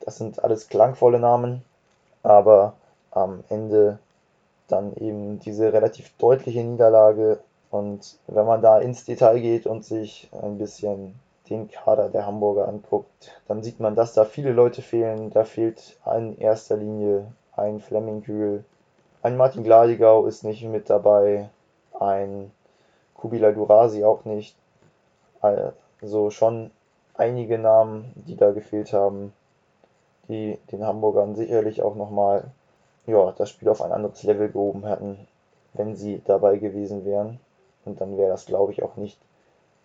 Das 0.00 0.16
sind 0.16 0.42
alles 0.42 0.68
klangvolle 0.68 1.20
Namen, 1.20 1.62
aber 2.22 2.74
am 3.10 3.44
Ende 3.48 3.98
dann 4.68 4.94
eben 4.96 5.38
diese 5.40 5.72
relativ 5.72 6.16
deutliche 6.18 6.62
Niederlage. 6.62 7.40
Und 7.70 8.18
wenn 8.26 8.46
man 8.46 8.62
da 8.62 8.78
ins 8.78 9.04
Detail 9.04 9.40
geht 9.40 9.66
und 9.66 9.84
sich 9.84 10.30
ein 10.42 10.58
bisschen 10.58 11.18
den 11.50 11.70
Kader 11.70 12.08
der 12.08 12.26
Hamburger 12.26 12.68
anguckt, 12.68 13.40
dann 13.46 13.62
sieht 13.62 13.80
man, 13.80 13.94
dass 13.94 14.14
da 14.14 14.24
viele 14.24 14.52
Leute 14.52 14.82
fehlen. 14.82 15.30
Da 15.30 15.44
fehlt 15.44 15.96
in 16.16 16.38
erster 16.38 16.76
Linie 16.76 17.26
ein 17.56 17.80
Flemming 17.80 18.22
Kühl, 18.22 18.64
ein 19.20 19.36
Martin 19.36 19.64
Gladigau 19.64 20.26
ist 20.26 20.44
nicht 20.44 20.62
mit 20.62 20.88
dabei, 20.88 21.50
ein 21.98 22.52
Kubila 23.14 23.50
Durasi 23.50 24.04
auch 24.04 24.24
nicht. 24.24 24.54
Also 25.40 26.30
schon 26.30 26.70
einige 27.14 27.58
Namen, 27.58 28.12
die 28.14 28.36
da 28.36 28.52
gefehlt 28.52 28.92
haben, 28.92 29.32
die 30.28 30.56
den 30.70 30.86
Hamburgern 30.86 31.34
sicherlich 31.34 31.82
auch 31.82 31.96
nochmal 31.96 32.44
ja, 33.06 33.32
das 33.36 33.50
Spiel 33.50 33.68
auf 33.68 33.82
ein 33.82 33.90
anderes 33.90 34.22
Level 34.22 34.50
gehoben 34.50 34.86
hätten, 34.86 35.26
wenn 35.72 35.96
sie 35.96 36.22
dabei 36.24 36.58
gewesen 36.58 37.04
wären. 37.04 37.40
Und 37.84 38.00
dann 38.00 38.16
wäre 38.18 38.30
das, 38.30 38.46
glaube 38.46 38.72
ich, 38.72 38.82
auch 38.82 38.96
nicht 38.96 39.18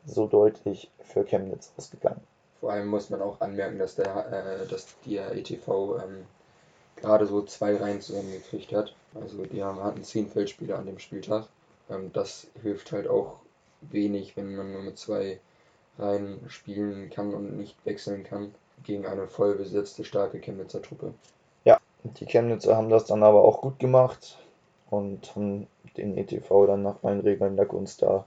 so 0.05 0.27
deutlich 0.27 0.91
für 0.99 1.23
Chemnitz 1.23 1.71
ausgegangen. 1.77 2.21
Vor 2.59 2.71
allem 2.71 2.87
muss 2.87 3.09
man 3.09 3.21
auch 3.21 3.41
anmerken, 3.41 3.79
dass 3.79 3.95
der, 3.95 4.61
äh, 4.63 4.67
dass 4.67 4.87
der 5.05 5.35
ETV 5.35 5.97
ähm, 5.97 6.25
gerade 6.97 7.25
so 7.25 7.41
zwei 7.43 7.75
Reihen 7.75 8.01
zusammengekriegt 8.01 8.73
hat. 8.73 8.95
Also 9.15 9.45
die 9.45 9.63
haben, 9.63 9.83
hatten 9.83 10.03
zehn 10.03 10.27
Feldspieler 10.27 10.77
an 10.77 10.85
dem 10.85 10.99
Spieltag. 10.99 11.47
Ähm, 11.89 12.11
das 12.13 12.47
hilft 12.61 12.91
halt 12.91 13.07
auch 13.07 13.35
wenig, 13.81 14.37
wenn 14.37 14.55
man 14.55 14.71
nur 14.71 14.81
mit 14.81 14.97
zwei 14.97 15.39
Reihen 15.99 16.39
spielen 16.47 17.09
kann 17.09 17.33
und 17.33 17.57
nicht 17.57 17.75
wechseln 17.85 18.23
kann 18.23 18.53
gegen 18.83 19.05
eine 19.05 19.27
voll 19.27 19.55
besetzte, 19.55 20.03
starke 20.03 20.39
Chemnitzer 20.39 20.81
Truppe. 20.81 21.13
Ja, 21.65 21.79
die 22.03 22.25
Chemnitzer 22.25 22.75
haben 22.75 22.89
das 22.89 23.05
dann 23.05 23.23
aber 23.23 23.43
auch 23.43 23.61
gut 23.61 23.79
gemacht 23.79 24.37
und 24.89 25.35
haben 25.35 25.67
den 25.97 26.17
ETV 26.17 26.65
dann 26.67 26.83
nach 26.83 27.03
meinen 27.03 27.21
Regeln 27.21 27.55
der 27.55 27.65
Kunst 27.65 28.01
da 28.01 28.25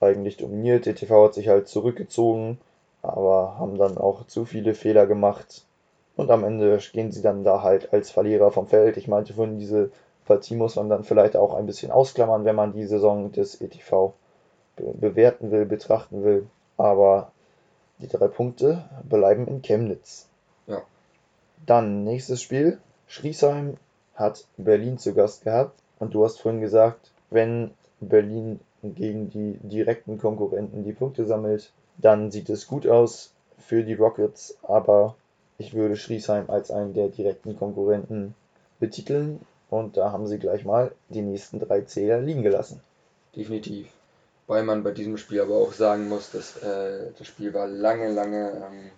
eigentlich 0.00 0.36
dominiert. 0.36 0.86
ETV 0.86 1.24
hat 1.24 1.34
sich 1.34 1.48
halt 1.48 1.68
zurückgezogen, 1.68 2.58
aber 3.02 3.56
haben 3.58 3.78
dann 3.78 3.98
auch 3.98 4.26
zu 4.26 4.44
viele 4.44 4.74
Fehler 4.74 5.06
gemacht. 5.06 5.64
Und 6.16 6.30
am 6.30 6.44
Ende 6.44 6.78
gehen 6.92 7.12
sie 7.12 7.22
dann 7.22 7.44
da 7.44 7.62
halt 7.62 7.92
als 7.92 8.10
Verlierer 8.10 8.50
vom 8.50 8.66
Feld. 8.68 8.96
Ich 8.96 9.08
meinte 9.08 9.34
vorhin, 9.34 9.58
diese 9.58 9.90
Partie 10.24 10.56
muss 10.56 10.76
man 10.76 10.88
dann 10.88 11.04
vielleicht 11.04 11.36
auch 11.36 11.54
ein 11.54 11.66
bisschen 11.66 11.92
ausklammern, 11.92 12.44
wenn 12.44 12.56
man 12.56 12.72
die 12.72 12.86
Saison 12.86 13.32
des 13.32 13.60
ETV 13.60 14.12
bewerten 14.76 15.50
will, 15.50 15.66
betrachten 15.66 16.24
will. 16.24 16.46
Aber 16.76 17.30
die 17.98 18.08
drei 18.08 18.28
Punkte 18.28 18.84
bleiben 19.04 19.46
in 19.46 19.62
Chemnitz. 19.62 20.26
Ja. 20.66 20.82
Dann 21.64 22.04
nächstes 22.04 22.42
Spiel. 22.42 22.78
Schriesheim 23.06 23.76
hat 24.14 24.44
Berlin 24.56 24.98
zu 24.98 25.14
Gast 25.14 25.44
gehabt. 25.44 25.78
Und 25.98 26.14
du 26.14 26.24
hast 26.24 26.40
vorhin 26.40 26.60
gesagt, 26.60 27.10
wenn 27.30 27.70
Berlin 28.00 28.60
gegen 28.82 29.30
die 29.30 29.58
direkten 29.62 30.18
Konkurrenten 30.18 30.84
die 30.84 30.92
Punkte 30.92 31.24
sammelt, 31.24 31.72
dann 31.96 32.30
sieht 32.30 32.50
es 32.50 32.66
gut 32.66 32.86
aus 32.86 33.32
für 33.58 33.82
die 33.82 33.94
Rockets. 33.94 34.56
Aber 34.62 35.16
ich 35.58 35.74
würde 35.74 35.96
Schriesheim 35.96 36.50
als 36.50 36.70
einen 36.70 36.94
der 36.94 37.08
direkten 37.08 37.58
Konkurrenten 37.58 38.34
betiteln. 38.78 39.40
Und 39.70 39.96
da 39.96 40.12
haben 40.12 40.26
sie 40.26 40.38
gleich 40.38 40.64
mal 40.64 40.92
die 41.08 41.22
nächsten 41.22 41.58
drei 41.58 41.80
Zähler 41.80 42.20
liegen 42.20 42.42
gelassen. 42.42 42.80
Definitiv. 43.34 43.88
Weil 44.46 44.62
man 44.62 44.84
bei 44.84 44.92
diesem 44.92 45.16
Spiel 45.16 45.40
aber 45.40 45.56
auch 45.56 45.72
sagen 45.72 46.08
muss, 46.08 46.30
dass 46.30 46.56
äh, 46.58 47.10
das 47.18 47.26
Spiel 47.26 47.52
war 47.52 47.66
lange, 47.66 48.12
lange 48.12 48.50
ähm, 48.50 48.90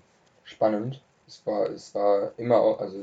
spannend. 0.45 1.01
Es 1.27 1.41
war, 1.47 1.71
es 1.71 1.95
war 1.95 2.33
immer 2.37 2.61
auch, 2.61 2.81
also 2.81 3.03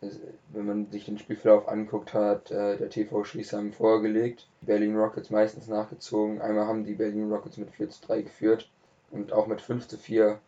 wenn 0.00 0.66
man 0.66 0.90
sich 0.90 1.06
den 1.06 1.18
Spielverlauf 1.18 1.68
anguckt, 1.68 2.14
hat 2.14 2.50
äh, 2.50 2.76
der 2.76 2.88
TV 2.88 3.24
Schließheim 3.24 3.72
vorgelegt, 3.72 4.46
Berlin 4.60 4.96
Rockets 4.96 5.30
meistens 5.30 5.66
nachgezogen. 5.66 6.40
Einmal 6.40 6.66
haben 6.66 6.84
die 6.84 6.94
Berlin 6.94 7.32
Rockets 7.32 7.56
mit 7.56 7.70
4 7.70 7.90
zu 7.90 8.06
3 8.06 8.22
geführt 8.22 8.70
und 9.10 9.32
auch 9.32 9.46
mit 9.48 9.60
5 9.60 9.88
zu 9.88 9.98
4. 9.98 10.38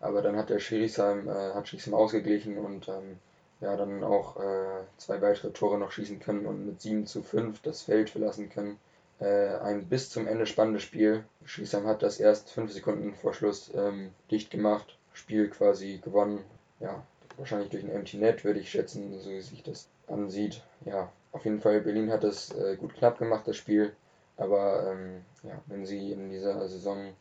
Aber 0.00 0.22
dann 0.22 0.36
hat 0.36 0.50
der 0.50 0.58
Schriesheim, 0.58 1.28
äh, 1.28 1.52
hat 1.54 1.68
Schriesheim 1.68 1.94
ausgeglichen 1.94 2.56
und 2.58 2.88
ähm, 2.88 3.18
ja, 3.60 3.76
dann 3.76 4.02
auch 4.04 4.38
äh, 4.40 4.84
zwei 4.96 5.20
weitere 5.20 5.50
Tore 5.50 5.78
noch 5.78 5.92
schießen 5.92 6.20
können 6.20 6.46
und 6.46 6.66
mit 6.66 6.80
7 6.80 7.06
zu 7.06 7.22
5 7.22 7.60
das 7.60 7.82
Feld 7.82 8.10
verlassen 8.10 8.48
können. 8.48 8.78
Äh, 9.20 9.56
ein 9.58 9.86
bis 9.86 10.10
zum 10.10 10.26
Ende 10.26 10.46
spannendes 10.46 10.82
Spiel. 10.82 11.24
Schriesheim 11.44 11.86
hat 11.86 12.02
das 12.02 12.20
erst 12.20 12.50
5 12.50 12.72
Sekunden 12.72 13.14
vor 13.14 13.34
Schluss 13.34 13.70
ähm, 13.74 14.10
dicht 14.30 14.50
gemacht, 14.50 14.96
Spiel 15.12 15.48
quasi 15.48 16.00
gewonnen. 16.02 16.42
Ja, 16.80 17.02
wahrscheinlich 17.36 17.70
durch 17.70 17.84
ein 17.84 17.90
Empty 17.90 18.18
Net 18.18 18.44
würde 18.44 18.60
ich 18.60 18.70
schätzen, 18.70 19.18
so 19.20 19.30
wie 19.30 19.40
sich 19.40 19.62
das 19.62 19.88
ansieht. 20.06 20.62
Ja, 20.84 21.10
auf 21.32 21.44
jeden 21.44 21.60
Fall, 21.60 21.80
Berlin 21.80 22.10
hat 22.10 22.24
das 22.24 22.52
äh, 22.52 22.76
gut 22.76 22.94
knapp 22.94 23.18
gemacht, 23.18 23.46
das 23.46 23.56
Spiel. 23.56 23.92
Aber 24.36 24.90
ähm, 24.90 25.22
ja, 25.42 25.60
wenn 25.66 25.86
sie 25.86 26.12
in 26.12 26.30
dieser 26.30 26.68
Saison 26.68 27.12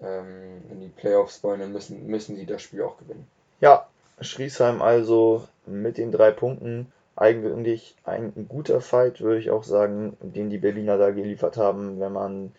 ähm, 0.00 0.62
in 0.70 0.80
die 0.80 0.88
Playoffs 0.88 1.42
wollen, 1.42 1.60
dann 1.60 1.72
müssen, 1.72 2.06
müssen 2.06 2.36
sie 2.36 2.46
das 2.46 2.62
Spiel 2.62 2.82
auch 2.82 2.98
gewinnen. 2.98 3.26
Ja, 3.60 3.86
Schriesheim 4.20 4.82
also 4.82 5.46
mit 5.66 5.98
den 5.98 6.12
drei 6.12 6.30
Punkten 6.30 6.92
eigentlich 7.16 7.96
ein 8.04 8.46
guter 8.48 8.80
Fight, 8.80 9.20
würde 9.20 9.40
ich 9.40 9.50
auch 9.50 9.64
sagen, 9.64 10.16
den 10.20 10.48
die 10.48 10.58
Berliner 10.58 10.96
da 10.96 11.10
geliefert 11.10 11.56
haben. 11.56 12.00
Wenn 12.00 12.12
man 12.12 12.52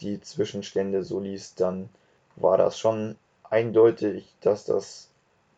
die 0.00 0.20
Zwischenstände 0.20 1.04
so 1.04 1.20
liest, 1.20 1.60
dann 1.60 1.88
war 2.36 2.58
das 2.58 2.78
schon 2.78 3.16
eindeutig, 3.44 4.34
dass 4.40 4.64
das 4.64 5.07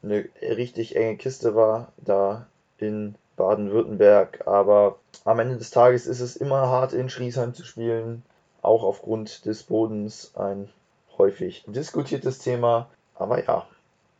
eine 0.03 0.29
richtig 0.41 0.97
enge 0.97 1.17
Kiste 1.17 1.55
war, 1.55 1.93
da 1.99 2.47
in 2.79 3.15
Baden-Württemberg. 3.37 4.47
Aber 4.47 4.99
am 5.25 5.39
Ende 5.39 5.57
des 5.57 5.71
Tages 5.71 6.07
ist 6.07 6.21
es 6.21 6.37
immer 6.37 6.69
hart, 6.69 6.93
in 6.93 7.09
Schriesheim 7.09 7.55
zu 7.55 7.65
spielen, 7.65 8.23
auch 8.63 8.83
aufgrund 8.83 9.47
des 9.47 9.63
Bodens 9.63 10.33
ein 10.37 10.69
häufig 11.19 11.65
diskutiertes 11.67 12.39
Thema. 12.39 12.89
Aber 13.15 13.45
ja, 13.45 13.67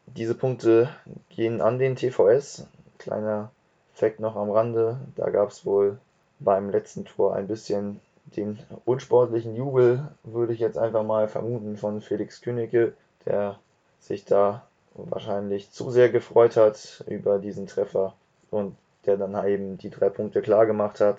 diese 0.07 0.35
Punkte 0.35 0.91
gehen 1.29 1.61
an 1.61 1.79
den 1.79 1.97
TVS. 1.97 2.67
Kleiner 2.99 3.51
Fakt 3.95 4.21
noch 4.21 4.37
am 4.37 4.51
Rande, 4.51 4.99
da 5.17 5.29
gab 5.29 5.51
es 5.51 5.67
wohl 5.67 5.99
beim 6.39 6.71
letzten 6.71 7.05
Tor 7.05 7.35
ein 7.35 7.49
bisschen 7.49 8.01
den 8.37 8.59
unsportlichen 8.87 9.55
Jubel, 9.57 10.09
würde 10.23 10.55
ich 10.55 10.61
jetzt 10.61 10.79
einfach 10.79 11.03
mal 11.03 11.29
vermuten, 11.29 11.77
von 11.77 12.01
Felix 12.01 12.41
Königke, 12.41 12.95
der 13.27 13.59
sich 14.01 14.25
da 14.25 14.63
wahrscheinlich 14.95 15.71
zu 15.71 15.91
sehr 15.91 16.11
gefreut 16.11 16.57
hat 16.57 17.05
über 17.07 17.39
diesen 17.39 17.67
Treffer 17.67 18.15
und 18.51 18.77
der 19.07 19.17
dann 19.17 19.47
eben 19.47 19.79
die 19.79 19.91
drei 19.91 20.09
Punkte 20.09 20.43
klar 20.43 20.67
gemacht 20.67 21.01
hat. 21.01 21.19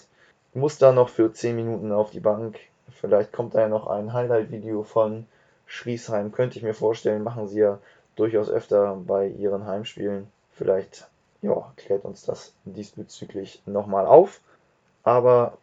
Muss 0.53 0.77
da 0.77 0.91
noch 0.91 1.09
für 1.09 1.31
10 1.31 1.55
Minuten 1.55 1.91
auf 1.91 2.11
die 2.11 2.19
Bank. 2.19 2.59
Vielleicht 2.99 3.31
kommt 3.31 3.55
da 3.55 3.61
ja 3.61 3.69
noch 3.69 3.87
ein 3.87 4.13
Highlight-Video 4.13 4.83
von 4.83 5.25
Schriesheim, 5.65 6.31
könnte 6.31 6.57
ich 6.57 6.63
mir 6.63 6.73
vorstellen, 6.73 7.23
machen 7.23 7.47
sie 7.47 7.59
ja 7.59 7.79
durchaus 8.15 8.49
öfter 8.49 8.97
bei 9.07 9.27
ihren 9.27 9.65
Heimspielen. 9.65 10.27
Vielleicht 10.51 11.07
ja, 11.41 11.71
klärt 11.77 12.05
uns 12.05 12.23
das 12.23 12.53
diesbezüglich 12.65 13.61
nochmal 13.65 14.05
auf. 14.05 14.41
Aber 15.03 15.57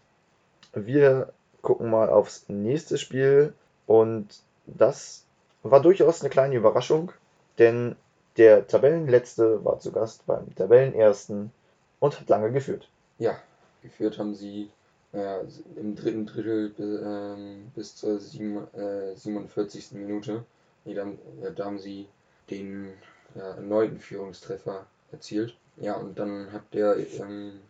wir 0.73 1.33
gucken 1.63 1.91
mal 1.91 2.09
aufs 2.09 2.49
nächste 2.49 2.99
Spiel 2.99 3.53
und 3.87 4.27
das 4.67 5.25
war 5.63 5.81
durchaus 5.81 6.21
eine 6.21 6.31
kleine 6.31 6.57
Überraschung, 6.57 7.13
denn 7.59 7.97
der 8.37 8.67
Tabellenletzte 8.67 9.65
war 9.65 9.81
zu 9.81 9.93
Gast 9.93 10.27
beim 10.27 10.55
Tabellenersten 10.55 11.51
und 11.99 12.21
hat 12.21 12.29
lange 12.29 12.53
geführt. 12.53 12.89
Ja, 13.19 13.37
geführt 13.83 14.19
haben 14.19 14.35
sie 14.35 14.71
naja, 15.13 15.41
im 15.77 15.97
dritten 15.97 16.27
Drittel 16.27 16.73
äh, 16.79 17.71
bis 17.75 17.97
zur 17.97 18.21
sieben, 18.21 18.59
äh, 18.75 19.17
47. 19.17 19.93
Minute. 19.93 20.45
Nee, 20.85 20.95
dann, 20.95 21.19
ja, 21.43 21.51
da 21.51 21.65
haben 21.65 21.79
sie 21.79 22.07
den 22.51 22.93
ja, 23.35 23.55
erneuten 23.55 23.99
Führungstreffer 23.99 24.87
erzielt. 25.11 25.57
Ja, 25.77 25.97
und 25.97 26.19
dann 26.19 26.53
hat 26.53 26.63
der, 26.73 26.97
ähm, 26.97 27.61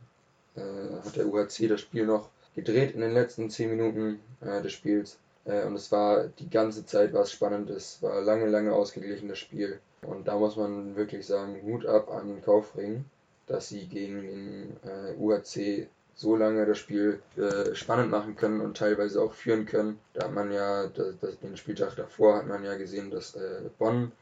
äh, 0.57 0.61
hat 1.05 1.17
der 1.17 1.27
UHC 1.27 1.69
das 1.69 1.81
Spiel 1.81 2.07
noch 2.07 2.29
gedreht 2.55 2.95
in 2.95 3.01
den 3.01 3.13
letzten 3.13 3.51
10 3.51 3.71
Minuten 3.71 4.21
äh, 4.41 4.63
des 4.63 4.73
Spiels. 4.73 5.19
Äh, 5.49 5.65
und 5.65 5.75
es 5.75 5.91
war 5.91 6.29
die 6.39 6.49
ganze 6.49 6.85
Zeit 6.87 7.13
was 7.13 7.33
Spannendes, 7.33 7.99
war 8.03 8.21
lange, 8.21 8.47
lange 8.47 8.73
ausgeglichen 8.73 9.29
das 9.29 9.39
Spiel. 9.39 9.81
Und 10.03 10.29
da 10.29 10.39
muss 10.39 10.57
man 10.57 10.95
wirklich 10.95 11.27
sagen, 11.27 11.61
Hut 11.65 11.87
ab 11.87 12.11
an 12.11 12.41
Kaufring, 12.43 13.05
dass 13.47 13.69
sie 13.69 13.87
gegen 13.87 14.23
den 14.23 14.77
äh, 14.85 15.15
UHC 15.19 15.89
so 16.15 16.37
lange 16.37 16.67
das 16.67 16.79
Spiel 16.79 17.21
äh, 17.37 17.75
spannend 17.75 18.11
machen 18.11 18.37
können 18.37 18.61
und 18.61 18.77
teilweise 18.77 19.23
auch 19.23 19.33
führen 19.33 19.67
können. 19.67 19.99
Da 20.15 20.27
hat 20.27 20.35
man 20.35 20.53
ja, 20.53 20.87
das, 20.89 21.15
das, 21.21 21.39
den 21.41 21.57
Spieltag 21.57 21.97
davor 21.97 22.37
hat 22.37 22.47
man 22.47 22.65
ja 22.65 22.77
gesehen, 22.77 23.11
dass 23.11 23.35
äh, 23.37 23.63
Bonn 23.79 24.13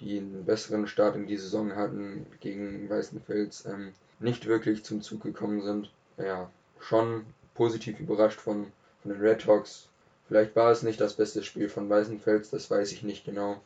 die 0.00 0.18
einen 0.18 0.44
besseren 0.44 0.88
Start 0.88 1.14
in 1.14 1.26
die 1.26 1.36
Saison 1.36 1.76
hatten, 1.76 2.26
gegen 2.40 2.90
Weißenfels 2.90 3.66
ähm, 3.66 3.92
nicht 4.18 4.46
wirklich 4.46 4.84
zum 4.84 5.02
Zug 5.02 5.22
gekommen 5.22 5.62
sind. 5.62 5.90
Ja, 6.18 6.50
schon 6.80 7.24
positiv 7.54 8.00
überrascht 8.00 8.40
von, 8.40 8.66
von 9.02 9.12
den 9.12 9.20
Red 9.20 9.46
Hawks. 9.46 9.88
Vielleicht 10.28 10.56
war 10.56 10.70
es 10.70 10.82
nicht 10.82 11.00
das 11.00 11.14
beste 11.14 11.42
Spiel 11.42 11.68
von 11.68 11.88
Weißenfels, 11.88 12.50
das 12.50 12.70
weiß 12.70 12.92
ich 12.92 13.02
nicht 13.02 13.24
genau. 13.24 13.56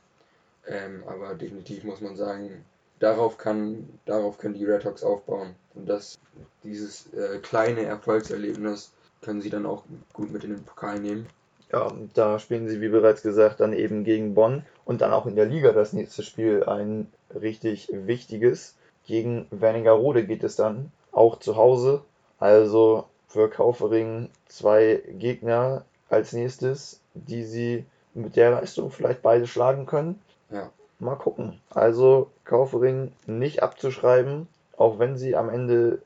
Ähm, 0.66 1.02
aber 1.06 1.34
definitiv 1.34 1.84
muss 1.84 2.00
man 2.00 2.16
sagen, 2.16 2.64
darauf, 2.98 3.38
kann, 3.38 3.88
darauf 4.06 4.38
können 4.38 4.54
die 4.54 4.64
Red 4.64 4.84
Hawks 4.84 5.02
aufbauen. 5.02 5.54
Und 5.74 5.88
das, 5.88 6.18
dieses 6.64 7.12
äh, 7.14 7.38
kleine 7.38 7.82
Erfolgserlebnis 7.82 8.92
können 9.22 9.40
sie 9.40 9.50
dann 9.50 9.66
auch 9.66 9.84
gut 10.12 10.30
mit 10.32 10.44
in 10.44 10.50
den 10.50 10.64
Pokal 10.64 11.00
nehmen. 11.00 11.26
Ja, 11.72 11.92
da 12.14 12.38
spielen 12.38 12.68
sie, 12.68 12.80
wie 12.80 12.88
bereits 12.88 13.22
gesagt, 13.22 13.60
dann 13.60 13.72
eben 13.72 14.04
gegen 14.04 14.34
Bonn 14.34 14.64
und 14.84 15.00
dann 15.00 15.12
auch 15.12 15.26
in 15.26 15.36
der 15.36 15.44
Liga 15.44 15.72
das 15.72 15.92
nächste 15.92 16.22
Spiel 16.22 16.64
ein 16.64 17.12
richtig 17.38 17.90
wichtiges. 17.92 18.74
Gegen 19.06 19.46
Wernigerode 19.50 20.24
geht 20.24 20.44
es 20.44 20.56
dann 20.56 20.90
auch 21.12 21.38
zu 21.38 21.56
Hause. 21.56 22.02
Also 22.38 23.04
für 23.28 23.50
Kaufering 23.50 24.30
zwei 24.46 25.02
Gegner 25.18 25.84
als 26.08 26.32
nächstes, 26.32 27.00
die 27.14 27.44
sie 27.44 27.84
mit 28.14 28.36
der 28.36 28.50
Leistung 28.50 28.90
vielleicht 28.90 29.22
beide 29.22 29.46
schlagen 29.46 29.86
können. 29.86 30.20
Ja. 30.50 30.70
Mal 30.98 31.16
gucken. 31.16 31.60
Also 31.70 32.30
Kaufering 32.44 33.12
nicht 33.26 33.62
abzuschreiben, 33.62 34.48
auch 34.76 34.98
wenn 34.98 35.16
sie 35.16 35.36
am 35.36 35.48
Ende 35.48 36.00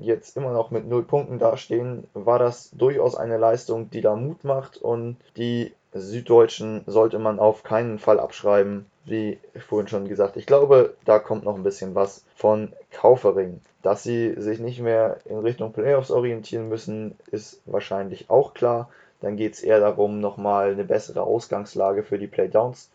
jetzt 0.00 0.36
immer 0.36 0.52
noch 0.52 0.70
mit 0.70 0.86
null 0.86 1.02
Punkten 1.02 1.38
dastehen, 1.38 2.06
war 2.14 2.38
das 2.38 2.70
durchaus 2.72 3.16
eine 3.16 3.38
Leistung, 3.38 3.90
die 3.90 4.00
da 4.00 4.14
Mut 4.14 4.44
macht 4.44 4.76
und 4.76 5.16
die 5.36 5.72
Süddeutschen 5.92 6.82
sollte 6.86 7.18
man 7.18 7.38
auf 7.38 7.62
keinen 7.62 7.98
Fall 7.98 8.20
abschreiben, 8.20 8.86
wie 9.04 9.38
vorhin 9.66 9.88
schon 9.88 10.08
gesagt. 10.08 10.36
Ich 10.36 10.46
glaube, 10.46 10.94
da 11.04 11.18
kommt 11.18 11.44
noch 11.44 11.56
ein 11.56 11.62
bisschen 11.62 11.94
was 11.94 12.24
von 12.36 12.72
Kaufering. 12.90 13.60
Dass 13.82 14.02
sie 14.02 14.34
sich 14.36 14.58
nicht 14.58 14.80
mehr 14.80 15.18
in 15.24 15.38
Richtung 15.38 15.72
Playoffs 15.72 16.10
orientieren 16.10 16.68
müssen, 16.68 17.16
ist 17.30 17.62
wahrscheinlich 17.64 18.28
auch 18.28 18.52
klar. 18.52 18.90
Dann 19.20 19.36
geht 19.36 19.54
es 19.54 19.62
eher 19.62 19.80
darum, 19.80 20.20
nochmal 20.20 20.72
eine 20.72 20.84
bessere 20.84 21.22
Ausgangslage 21.22 22.02
für 22.02 22.18
die 22.18 22.26
Playdowns 22.26 22.90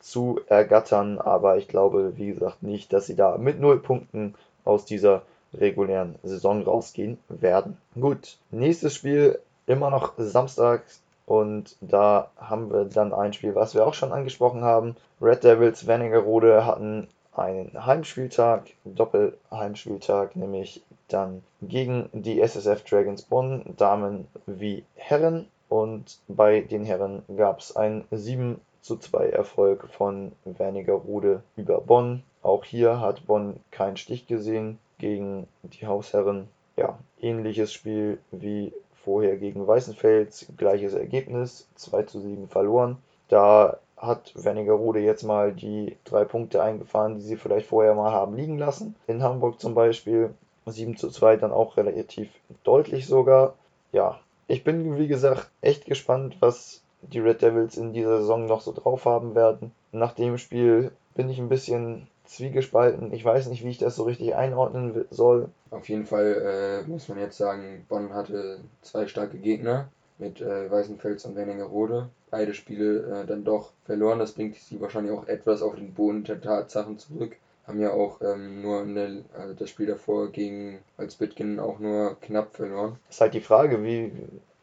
zu 0.00 0.40
ergattern. 0.48 1.18
Aber 1.18 1.56
ich 1.56 1.68
glaube, 1.68 2.16
wie 2.16 2.28
gesagt, 2.28 2.62
nicht, 2.62 2.92
dass 2.92 3.06
sie 3.06 3.16
da 3.16 3.38
mit 3.38 3.60
null 3.60 3.80
Punkten 3.80 4.34
aus 4.64 4.84
dieser 4.84 5.22
regulären 5.54 6.16
Saison 6.22 6.62
rausgehen 6.62 7.18
werden. 7.28 7.76
Gut, 8.00 8.38
nächstes 8.50 8.94
Spiel 8.94 9.38
immer 9.66 9.90
noch 9.90 10.14
samstags 10.16 11.02
und 11.26 11.76
da 11.80 12.30
haben 12.36 12.70
wir 12.70 12.84
dann 12.84 13.12
ein 13.12 13.32
Spiel, 13.32 13.54
was 13.54 13.74
wir 13.74 13.86
auch 13.86 13.94
schon 13.94 14.12
angesprochen 14.12 14.62
haben. 14.64 14.96
Red 15.20 15.44
Devils 15.44 15.86
Wernigerode 15.86 16.66
hatten 16.66 17.08
einen 17.34 17.86
Heimspieltag, 17.86 18.70
Doppelheimspieltag, 18.84 20.36
nämlich 20.36 20.82
dann 21.08 21.42
gegen 21.60 22.08
die 22.12 22.40
SSF 22.40 22.84
Dragons 22.84 23.22
Bonn, 23.22 23.74
Damen 23.76 24.28
wie 24.46 24.84
Herren. 24.94 25.48
Und 25.68 26.18
bei 26.28 26.60
den 26.60 26.84
Herren 26.84 27.22
gab 27.36 27.60
es 27.60 27.74
einen 27.74 28.04
7 28.10 28.60
zu 28.82 28.96
2 28.96 29.30
Erfolg 29.30 29.88
von 29.88 30.32
Wernigerode 30.44 31.42
über 31.56 31.80
Bonn. 31.80 32.22
Auch 32.42 32.64
hier 32.64 33.00
hat 33.00 33.26
Bonn 33.26 33.60
keinen 33.70 33.96
Stich 33.96 34.26
gesehen 34.26 34.78
gegen 34.98 35.46
die 35.62 35.86
Hausherren. 35.86 36.48
Ja, 36.76 36.98
ähnliches 37.20 37.72
Spiel 37.72 38.18
wie 38.30 38.72
vorher 39.04 39.36
gegen 39.36 39.66
Weißenfels, 39.66 40.46
gleiches 40.56 40.94
Ergebnis, 40.94 41.68
2 41.76 42.02
zu 42.04 42.20
7 42.20 42.48
verloren. 42.48 42.98
Da 43.28 43.78
hat 44.02 44.32
Wernigerode 44.34 44.98
jetzt 44.98 45.22
mal 45.22 45.52
die 45.52 45.96
drei 46.04 46.24
Punkte 46.24 46.62
eingefahren, 46.62 47.14
die 47.14 47.22
sie 47.22 47.36
vielleicht 47.36 47.68
vorher 47.68 47.94
mal 47.94 48.12
haben 48.12 48.36
liegen 48.36 48.58
lassen. 48.58 48.96
In 49.06 49.22
Hamburg 49.22 49.60
zum 49.60 49.74
Beispiel 49.74 50.34
7 50.66 50.96
zu 50.96 51.08
2 51.08 51.36
dann 51.36 51.52
auch 51.52 51.76
relativ 51.76 52.28
deutlich 52.64 53.06
sogar. 53.06 53.54
Ja, 53.92 54.20
ich 54.48 54.64
bin 54.64 54.98
wie 54.98 55.08
gesagt 55.08 55.50
echt 55.60 55.86
gespannt, 55.86 56.36
was 56.40 56.82
die 57.02 57.20
Red 57.20 57.42
Devils 57.42 57.76
in 57.76 57.92
dieser 57.92 58.18
Saison 58.18 58.46
noch 58.46 58.60
so 58.60 58.72
drauf 58.72 59.04
haben 59.04 59.34
werden. 59.34 59.72
Nach 59.92 60.12
dem 60.12 60.36
Spiel 60.36 60.92
bin 61.14 61.28
ich 61.28 61.38
ein 61.38 61.48
bisschen 61.48 62.08
zwiegespalten. 62.24 63.12
Ich 63.12 63.24
weiß 63.24 63.48
nicht, 63.48 63.64
wie 63.64 63.70
ich 63.70 63.78
das 63.78 63.96
so 63.96 64.04
richtig 64.04 64.34
einordnen 64.34 65.04
soll. 65.10 65.48
Auf 65.70 65.88
jeden 65.88 66.06
Fall 66.06 66.82
äh, 66.84 66.88
muss 66.88 67.08
man 67.08 67.18
jetzt 67.18 67.36
sagen, 67.36 67.84
Bonn 67.88 68.14
hatte 68.14 68.60
zwei 68.82 69.06
starke 69.06 69.38
Gegner 69.38 69.88
mit 70.18 70.40
äh, 70.40 70.70
Weißenfels 70.70 71.24
und 71.24 71.36
Wernigerode. 71.36 72.08
Beide 72.32 72.54
Spiele 72.54 73.22
äh, 73.22 73.26
dann 73.26 73.44
doch 73.44 73.72
verloren. 73.84 74.18
Das 74.18 74.32
bringt 74.32 74.56
sie 74.56 74.80
wahrscheinlich 74.80 75.12
auch 75.12 75.28
etwas 75.28 75.60
auf 75.60 75.74
den 75.74 75.92
Boden 75.92 76.24
der 76.24 76.40
Tatsachen 76.40 76.98
zurück. 76.98 77.36
Haben 77.66 77.78
ja 77.78 77.92
auch 77.92 78.22
ähm, 78.22 78.62
nur 78.62 78.86
der, 78.86 79.18
also 79.38 79.52
das 79.52 79.68
Spiel 79.68 79.86
davor 79.86 80.32
gegen 80.32 80.78
Alsbitgen 80.96 81.60
auch 81.60 81.78
nur 81.78 82.16
knapp 82.22 82.56
verloren. 82.56 82.96
Ist 83.10 83.20
halt 83.20 83.34
die 83.34 83.42
Frage, 83.42 83.84
wie, 83.84 84.12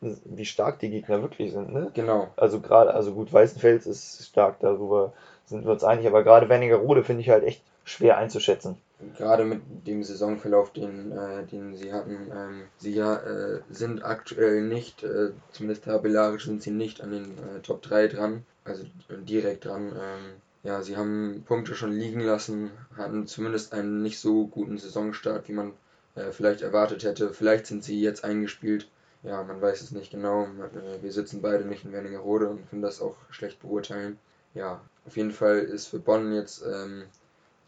wie 0.02 0.46
stark 0.46 0.80
die 0.80 0.90
Gegner 0.90 1.22
wirklich 1.22 1.52
sind, 1.52 1.72
ne? 1.72 1.92
Genau. 1.94 2.30
Also 2.38 2.60
gerade, 2.60 2.92
also 2.94 3.14
gut, 3.14 3.32
Weißenfels 3.32 3.86
ist 3.86 4.26
stark, 4.26 4.60
darüber 4.62 5.14
sind 5.46 5.64
wir 5.64 5.72
uns 5.72 5.84
einig, 5.84 6.08
aber 6.08 6.24
gerade 6.24 6.50
Wernigerode 6.50 7.04
finde 7.04 7.22
ich 7.22 7.30
halt 7.30 7.44
echt 7.44 7.62
schwer 7.84 8.18
einzuschätzen. 8.18 8.78
Gerade 9.18 9.46
mit 9.46 9.62
dem 9.88 10.04
Saisonverlauf, 10.04 10.74
den, 10.74 11.12
äh, 11.12 11.46
den 11.46 11.76
sie 11.76 11.94
hatten, 11.94 12.30
ähm, 12.34 12.64
sie 12.78 12.94
ja, 12.94 13.16
äh, 13.16 13.62
sind 13.70 14.04
aktuell 14.04 14.62
nicht, 14.62 15.04
äh, 15.04 15.32
zumindest 15.52 15.86
tabellarisch 15.86 16.46
sind 16.46 16.62
sie 16.62 16.72
nicht 16.72 17.02
an 17.02 17.12
den 17.12 17.38
äh, 17.38 17.62
Top 17.62 17.82
3 17.82 18.08
dran, 18.08 18.46
also 18.66 18.84
direkt 19.10 19.66
dran. 19.66 19.94
Ähm, 19.94 20.42
ja, 20.64 20.82
sie 20.82 20.98
haben 20.98 21.44
Punkte 21.48 21.76
schon 21.76 21.94
liegen 21.94 22.20
lassen, 22.20 22.72
hatten 22.98 23.26
zumindest 23.26 23.72
einen 23.72 24.02
nicht 24.02 24.20
so 24.20 24.48
guten 24.48 24.78
Saisonstart, 24.78 25.48
wie 25.48 25.54
man 25.54 25.74
äh, 26.16 26.32
vielleicht 26.32 26.62
erwartet 26.62 27.04
hätte. 27.04 27.34
Vielleicht 27.34 27.68
sind 27.68 27.84
sie 27.84 28.02
jetzt 28.02 28.26
eingespielt. 28.26 28.90
Ja, 29.24 29.44
man 29.44 29.62
weiß 29.62 29.82
es 29.82 29.92
nicht 29.92 30.12
genau. 30.12 30.44
Äh, 30.44 31.02
wir 31.02 31.12
sitzen 31.14 31.42
beide 31.42 31.66
nicht 31.66 31.86
in 31.86 31.94
Wernigerode 31.94 32.50
und 32.50 32.70
können 32.70 32.82
das 32.82 33.02
auch 33.02 33.16
schlecht 33.30 33.62
beurteilen. 33.62 34.18
Ja, 34.54 34.82
auf 35.06 35.16
jeden 35.16 35.32
Fall 35.32 35.60
ist 35.60 35.88
für 35.88 36.00
Bonn 36.00 36.34
jetzt 36.34 36.64
ähm, 36.66 37.04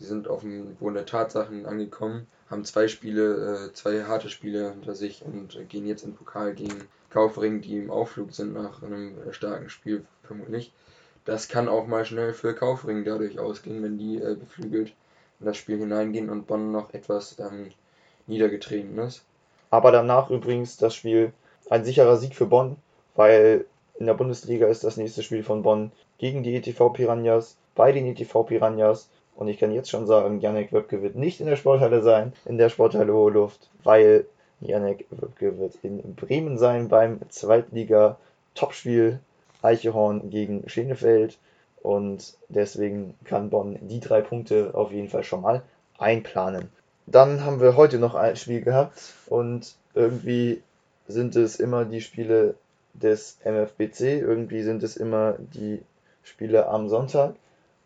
Sie 0.01 0.07
sind 0.07 0.27
auf 0.27 0.41
dem 0.41 0.75
Boden 0.77 0.95
der 0.95 1.05
Tatsachen 1.05 1.67
angekommen, 1.67 2.25
haben 2.49 2.65
zwei 2.65 2.87
Spiele, 2.87 3.67
äh, 3.69 3.73
zwei 3.73 4.03
harte 4.05 4.29
Spiele 4.29 4.71
hinter 4.71 4.95
sich 4.95 5.23
und 5.23 5.55
äh, 5.55 5.63
gehen 5.63 5.85
jetzt 5.85 6.03
im 6.03 6.15
Pokal 6.15 6.55
gegen 6.55 6.87
Kaufring, 7.11 7.61
die 7.61 7.77
im 7.77 7.91
Aufflug 7.91 8.33
sind 8.33 8.53
nach 8.53 8.81
einem 8.81 9.15
starken 9.31 9.69
Spiel 9.69 10.03
vermutlich. 10.23 10.73
Das 11.23 11.49
kann 11.49 11.69
auch 11.69 11.85
mal 11.85 12.03
schnell 12.03 12.33
für 12.33 12.55
Kaufring 12.55 13.05
dadurch 13.05 13.37
ausgehen, 13.37 13.83
wenn 13.83 13.99
die 13.99 14.17
äh, 14.17 14.35
beflügelt 14.35 14.93
in 15.39 15.45
das 15.45 15.57
Spiel 15.57 15.77
hineingehen 15.77 16.31
und 16.31 16.47
Bonn 16.47 16.71
noch 16.71 16.95
etwas 16.95 17.37
ähm, 17.37 17.69
niedergetreten 18.25 18.97
ist. 18.97 19.23
Aber 19.69 19.91
danach 19.91 20.31
übrigens 20.31 20.77
das 20.77 20.95
Spiel 20.95 21.31
ein 21.69 21.85
sicherer 21.85 22.17
Sieg 22.17 22.35
für 22.35 22.47
Bonn, 22.47 22.75
weil 23.15 23.65
in 23.99 24.07
der 24.07 24.15
Bundesliga 24.15 24.65
ist 24.65 24.83
das 24.83 24.97
nächste 24.97 25.21
Spiel 25.21 25.43
von 25.43 25.61
Bonn 25.61 25.91
gegen 26.17 26.41
die 26.41 26.55
ETV 26.55 26.89
Piranhas, 26.89 27.55
bei 27.75 27.91
den 27.91 28.07
ETV 28.07 28.43
Piranhas 28.43 29.07
und 29.41 29.47
ich 29.47 29.57
kann 29.57 29.71
jetzt 29.71 29.89
schon 29.89 30.05
sagen, 30.05 30.39
Janek 30.39 30.71
Wöbke 30.71 31.01
wird 31.01 31.15
nicht 31.15 31.39
in 31.41 31.47
der 31.47 31.55
Sporthalle 31.55 32.03
sein, 32.03 32.31
in 32.45 32.59
der 32.59 32.69
Sporthalle 32.69 33.11
Hohe 33.11 33.31
Luft, 33.31 33.71
weil 33.83 34.27
Janek 34.59 35.07
Wöbke 35.09 35.57
wird 35.57 35.73
in 35.81 36.13
Bremen 36.13 36.59
sein 36.59 36.89
beim 36.89 37.19
Zweitliga-Topspiel 37.27 39.17
Eichehorn 39.63 40.29
gegen 40.29 40.69
Schenefeld. 40.69 41.39
Und 41.81 42.35
deswegen 42.49 43.15
kann 43.23 43.49
Bonn 43.49 43.79
die 43.81 43.99
drei 43.99 44.21
Punkte 44.21 44.75
auf 44.75 44.91
jeden 44.91 45.09
Fall 45.09 45.23
schon 45.23 45.41
mal 45.41 45.63
einplanen. 45.97 46.69
Dann 47.07 47.43
haben 47.43 47.61
wir 47.61 47.75
heute 47.75 47.97
noch 47.97 48.13
ein 48.13 48.35
Spiel 48.35 48.61
gehabt 48.61 49.15
und 49.25 49.73
irgendwie 49.95 50.61
sind 51.07 51.35
es 51.35 51.55
immer 51.55 51.83
die 51.83 52.01
Spiele 52.01 52.53
des 52.93 53.39
MFBC, 53.43 54.19
irgendwie 54.19 54.61
sind 54.61 54.83
es 54.83 54.97
immer 54.97 55.33
die 55.39 55.81
Spiele 56.21 56.67
am 56.67 56.89
Sonntag. 56.89 57.33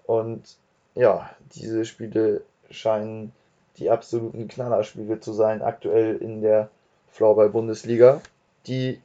Und 0.06 0.58
ja, 0.96 1.30
diese 1.54 1.86
Spiele 1.86 2.42
scheinen 2.72 3.34
die 3.78 3.90
absoluten 3.90 4.48
Knallerspiele 4.48 5.20
zu 5.20 5.34
sein, 5.34 5.62
aktuell 5.62 6.16
in 6.16 6.42
der 6.42 6.70
Floorball-Bundesliga. 7.12 8.22
Die 8.68 9.02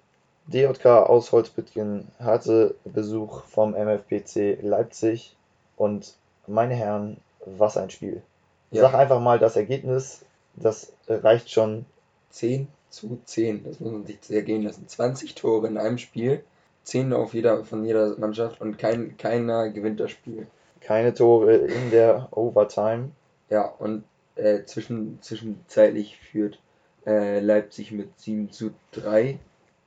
DJK 0.47 0.87
aus 0.87 1.33
Holzbüttgen 1.33 2.09
hatte 2.19 2.77
Besuch 2.85 3.45
vom 3.45 3.75
MFPC 3.75 4.63
Leipzig 4.63 5.37
und 5.77 6.15
meine 6.47 6.75
Herren, 6.75 7.19
was 7.45 7.77
ein 7.77 7.91
Spiel. 7.91 8.23
Ja. 8.71 8.83
Sag 8.83 8.95
einfach 8.95 9.21
mal 9.21 9.39
das 9.39 9.57
Ergebnis, 9.57 10.25
das 10.55 10.93
reicht 11.09 11.51
schon. 11.51 11.85
10 12.31 12.69
zu 12.91 13.19
10, 13.25 13.65
das 13.65 13.81
muss 13.81 13.91
man 13.91 14.07
sich 14.07 14.19
sehr 14.23 14.43
gehen 14.43 14.63
lassen. 14.63 14.87
20 14.87 15.35
Tore 15.35 15.67
in 15.67 15.79
einem 15.79 15.99
Spiel, 15.99 16.45
10 16.85 17.13
auf 17.13 17.35
jeder, 17.35 17.65
von 17.65 17.85
jeder 17.85 18.17
Mannschaft 18.19 18.61
und 18.61 18.79
kein, 18.79 19.17
keiner 19.17 19.71
gewinnt 19.71 19.99
das 19.99 20.13
Spiel 20.13 20.47
keine 20.81 21.15
Tore 21.15 21.55
in 21.55 21.91
der 21.91 22.29
Overtime. 22.31 23.11
Ja, 23.49 23.67
und 23.67 24.05
äh, 24.37 24.65
zwischen, 24.65 25.21
zwischenzeitlich 25.21 26.19
führt 26.19 26.59
äh, 27.07 27.41
Leipzig 27.41 27.93
mit 27.93 28.19
7 28.19 28.51
zu 28.51 28.73
3. 28.93 29.39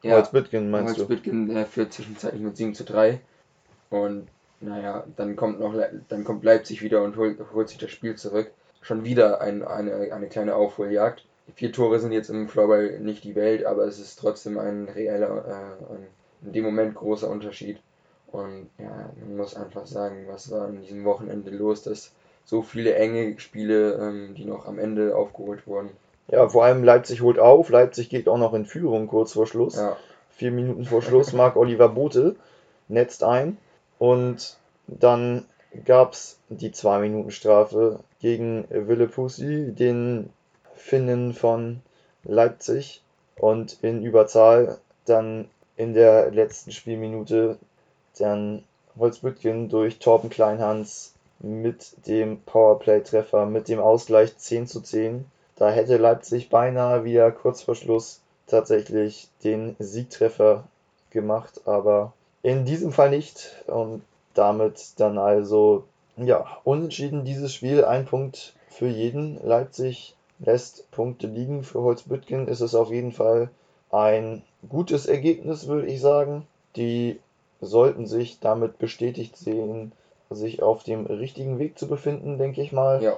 Ja, 0.02 0.16
Holzbüttgen 0.16 0.70
meinst 0.70 0.98
Holzbüttgen, 0.98 1.48
du? 1.48 1.54
Holzbüttgen 1.54 1.58
äh, 1.58 1.66
führt 1.66 1.94
zwischenzeitlich 1.94 2.42
mit 2.42 2.58
7 2.58 2.76
zu 2.76 2.84
3. 2.84 3.20
Und 3.90 4.28
naja, 4.60 5.06
dann 5.16 5.36
kommt 5.36 5.60
noch 5.60 5.76
dann 6.10 6.24
kommt 6.24 6.44
Leipzig 6.44 6.82
wieder 6.82 7.04
und 7.04 7.18
holt, 7.18 7.40
holt 7.54 7.70
sich 7.70 7.78
das 7.78 7.92
Spiel 7.92 8.16
zurück. 8.16 8.52
Schon 8.82 9.04
wieder 9.04 9.42
ein, 9.42 9.64
eine, 9.64 10.14
eine 10.14 10.28
kleine 10.28 10.56
Aufholjagd. 10.56 11.26
Vier 11.56 11.72
Tore 11.72 12.00
sind 12.00 12.12
jetzt 12.12 12.30
im 12.30 12.48
Floorball 12.48 13.00
nicht 13.00 13.24
die 13.24 13.36
Welt, 13.36 13.66
aber 13.66 13.86
es 13.86 14.00
ist 14.00 14.18
trotzdem 14.18 14.58
ein 14.58 14.88
reeller, 14.90 15.46
äh, 15.48 15.94
ein 15.94 16.08
in 16.46 16.54
dem 16.54 16.64
Moment 16.66 16.96
großer 16.96 17.30
Unterschied. 17.30 17.80
Und 18.34 18.70
ja, 18.80 19.12
man 19.20 19.38
muss 19.38 19.56
einfach 19.56 19.86
sagen, 19.86 20.26
was 20.28 20.50
war 20.50 20.64
an 20.68 20.82
diesem 20.82 21.06
Wochenende 21.06 21.52
los, 21.52 21.84
dass 21.84 22.12
so 22.46 22.64
viele 22.64 22.96
enge 22.96 23.40
Spiele, 23.40 23.94
ähm, 23.94 24.34
die 24.36 24.46
noch 24.46 24.66
am 24.66 24.80
Ende 24.80 25.16
aufgeholt 25.16 25.68
wurden. 25.68 25.92
Ja, 26.28 26.50
vor 26.50 26.66
allem 26.66 26.84
Leipzig 26.84 27.22
holt 27.22 27.38
auf. 27.38 27.70
Leipzig 27.70 28.10
geht 28.10 28.28
auch 28.28 28.40
noch 28.40 28.56
in 28.56 28.66
Führung 28.66 29.08
kurz 29.08 29.34
vor 29.34 29.46
Schluss. 29.46 29.76
Ja. 29.76 29.98
Vier 30.32 30.52
Minuten 30.52 30.86
vor 30.86 31.04
Schluss. 31.04 31.32
Marc 31.34 31.56
Oliver 31.56 31.90
Bote 31.90 32.36
netzt 32.88 33.24
ein. 33.24 33.58
Und 34.00 34.58
dann 34.88 35.46
gab 35.86 36.14
es 36.14 36.40
die 36.50 36.72
2-Minuten-Strafe 36.72 38.00
gegen 38.20 38.66
Wille 38.70 39.08
Pussy, 39.08 39.74
den 39.74 40.32
Finnen 40.76 41.34
von 41.34 41.82
Leipzig. 42.24 43.04
Und 43.38 43.78
in 43.84 44.04
Überzahl 44.04 44.80
dann 45.06 45.50
in 45.76 45.94
der 45.94 46.32
letzten 46.32 46.72
Spielminute 46.72 47.58
dann 48.18 48.64
Holzbüttgen 48.98 49.70
durch 49.70 50.00
Torben 50.00 50.30
Kleinhans 50.30 51.14
mit 51.40 52.08
dem 52.08 52.42
Powerplay-Treffer, 52.42 53.46
mit 53.46 53.68
dem 53.68 53.80
Ausgleich 53.80 54.38
10 54.38 54.68
zu 54.68 54.82
10. 54.82 55.26
Da 55.56 55.70
hätte 55.70 55.98
Leipzig 55.98 56.50
beinahe 56.50 57.04
wieder 57.04 57.32
kurz 57.32 57.62
vor 57.62 57.76
Schluss 57.76 58.22
tatsächlich 58.48 59.28
den 59.44 59.76
Siegtreffer 59.80 60.64
gemacht, 61.12 61.62
aber 61.66 62.14
In 62.46 62.66
diesem 62.66 62.92
Fall 62.92 63.10
nicht 63.10 63.64
und 63.68 64.02
damit 64.34 65.00
dann 65.00 65.18
also 65.18 65.86
ja, 66.18 66.46
unentschieden 66.66 67.24
dieses 67.24 67.54
Spiel, 67.54 67.86
ein 67.86 68.06
Punkt 68.06 68.54
für 68.70 68.88
jeden. 68.88 69.40
Leipzig 69.46 70.16
lässt 70.40 70.92
Punkte 70.92 71.28
liegen. 71.28 71.64
Für 71.64 71.82
Holzbüttgen 71.82 72.48
ist 72.50 72.60
es 72.60 72.76
auf 72.76 72.92
jeden 72.92 73.14
Fall 73.14 73.50
ein 73.92 74.44
gutes 74.68 75.06
Ergebnis, 75.06 75.68
würde 75.68 75.88
ich 75.88 76.02
sagen. 76.02 76.46
Die 76.76 77.20
sollten 77.66 78.06
sich 78.06 78.40
damit 78.40 78.78
bestätigt 78.78 79.38
sehen, 79.38 79.92
sich 80.30 80.62
auf 80.62 80.84
dem 80.84 81.06
richtigen 81.06 81.60
Weg 81.60 81.78
zu 81.78 81.88
befinden, 81.88 82.38
denke 82.38 82.62
ich 82.62 82.72
mal. 82.72 83.02
Ja. 83.02 83.18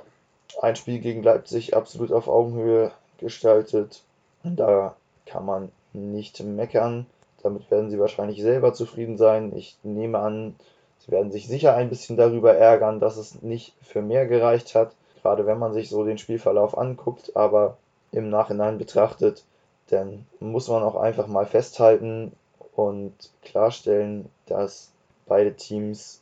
Ein 0.62 0.76
Spiel 0.76 1.00
gegen 1.00 1.24
Leipzig 1.24 1.76
absolut 1.76 2.12
auf 2.12 2.28
Augenhöhe 2.28 2.92
gestaltet. 3.18 4.04
Da 4.44 4.96
kann 5.26 5.46
man 5.46 5.72
nicht 5.94 6.44
meckern. 6.44 7.06
Damit 7.42 7.70
werden 7.72 7.90
sie 7.90 8.00
wahrscheinlich 8.00 8.42
selber 8.42 8.74
zufrieden 8.74 9.18
sein. 9.18 9.56
Ich 9.56 9.78
nehme 9.84 10.20
an, 10.20 10.56
sie 11.00 11.12
werden 11.12 11.32
sich 11.32 11.48
sicher 11.48 11.76
ein 11.76 11.90
bisschen 11.90 12.18
darüber 12.18 12.54
ärgern, 12.56 13.00
dass 13.00 13.18
es 13.18 13.42
nicht 13.42 13.74
für 13.82 14.02
mehr 14.02 14.28
gereicht 14.28 14.76
hat. 14.76 14.94
Gerade 15.22 15.46
wenn 15.46 15.60
man 15.60 15.74
sich 15.74 15.90
so 15.90 16.04
den 16.04 16.18
Spielverlauf 16.18 16.78
anguckt, 16.78 17.36
aber 17.36 17.78
im 18.12 18.30
Nachhinein 18.30 18.78
betrachtet, 18.78 19.44
dann 19.90 20.26
muss 20.40 20.68
man 20.68 20.84
auch 20.84 20.96
einfach 20.96 21.28
mal 21.28 21.46
festhalten 21.46 22.32
und 22.76 23.14
klarstellen, 23.42 24.30
dass 24.48 24.92
beide 25.26 25.56
Teams 25.56 26.22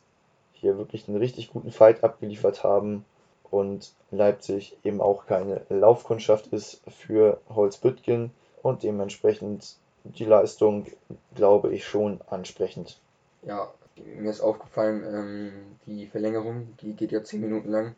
hier 0.52 0.78
wirklich 0.78 1.08
einen 1.08 1.18
richtig 1.18 1.52
guten 1.52 1.70
Fight 1.70 2.04
abgeliefert 2.04 2.64
haben 2.64 3.04
und 3.50 3.92
Leipzig 4.10 4.76
eben 4.82 5.00
auch 5.00 5.26
keine 5.26 5.62
Laufkundschaft 5.68 6.48
ist 6.48 6.80
für 6.88 7.40
Holzbüttgen 7.48 8.30
und 8.62 8.82
dementsprechend 8.82 9.76
die 10.04 10.24
Leistung, 10.24 10.86
glaube 11.34 11.72
ich, 11.72 11.86
schon 11.86 12.20
ansprechend. 12.26 12.98
Ja, 13.42 13.72
mir 13.96 14.30
ist 14.30 14.40
aufgefallen, 14.40 15.04
ähm, 15.06 15.52
die 15.86 16.06
Verlängerung, 16.06 16.76
die 16.80 16.94
geht 16.94 17.12
ja 17.12 17.22
10 17.22 17.40
Minuten 17.40 17.70
lang 17.70 17.94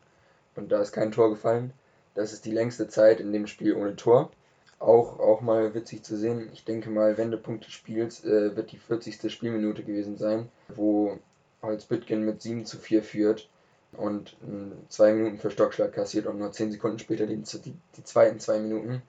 und 0.55 0.71
da 0.71 0.81
ist 0.81 0.91
kein 0.91 1.11
Tor 1.11 1.29
gefallen. 1.29 1.73
Das 2.15 2.33
ist 2.33 2.45
die 2.45 2.51
längste 2.51 2.87
Zeit 2.87 3.19
in 3.19 3.31
dem 3.31 3.47
Spiel 3.47 3.75
ohne 3.75 3.95
Tor. 3.95 4.31
Auch, 4.79 5.19
auch 5.19 5.41
mal 5.41 5.73
witzig 5.73 6.03
zu 6.03 6.15
sehen. 6.15 6.49
Ich 6.53 6.63
denke 6.63 6.89
mal, 6.89 7.17
Wendepunkt 7.17 7.65
des 7.65 7.73
Spiels 7.73 8.23
äh, 8.23 8.55
wird 8.55 8.71
die 8.71 8.77
40. 8.77 9.31
Spielminute 9.31 9.83
gewesen 9.83 10.17
sein, 10.17 10.49
wo 10.69 11.17
Holzbüttgen 11.63 12.23
mit 12.23 12.41
7 12.41 12.65
zu 12.65 12.77
4 12.77 13.01
führt 13.01 13.49
und 13.93 14.33
äh, 14.43 14.89
zwei 14.89 15.13
Minuten 15.13 15.39
für 15.39 15.49
Stockschlag 15.49 15.93
kassiert 15.93 16.27
und 16.27 16.37
nur 16.37 16.51
10 16.51 16.71
Sekunden 16.71 16.99
später 16.99 17.25
die, 17.25 17.37
die, 17.37 17.73
die 17.95 18.03
zweiten 18.03 18.39
zwei 18.39 18.59
Minuten. 18.59 19.01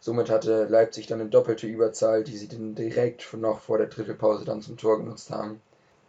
Somit 0.00 0.30
hatte 0.30 0.64
Leipzig 0.64 1.06
dann 1.06 1.20
eine 1.20 1.30
doppelte 1.30 1.66
Überzahl, 1.66 2.24
die 2.24 2.36
sie 2.36 2.48
dann 2.48 2.74
direkt 2.74 3.32
noch 3.34 3.60
vor 3.60 3.78
der 3.78 3.86
Drittelpause 3.86 4.44
dann 4.44 4.62
zum 4.62 4.76
Tor 4.76 4.98
genutzt 4.98 5.30
haben. 5.30 5.60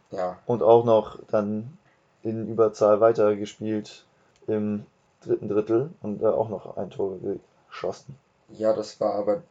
Ja. 0.09 0.39
Und 0.45 0.63
auch 0.63 0.83
noch 0.83 1.19
dann 1.27 1.77
in 2.23 2.47
Überzahl 2.47 3.01
weitergespielt 3.01 4.05
im 4.47 4.85
dritten 5.23 5.47
Drittel 5.47 5.89
und 6.01 6.21
äh, 6.21 6.25
auch 6.25 6.49
noch 6.49 6.77
ein 6.77 6.89
Tor 6.89 7.19
geschossen. 7.69 8.15
Ja, 8.49 8.73
das 8.73 8.99
war 8.99 9.15
aber. 9.15 9.41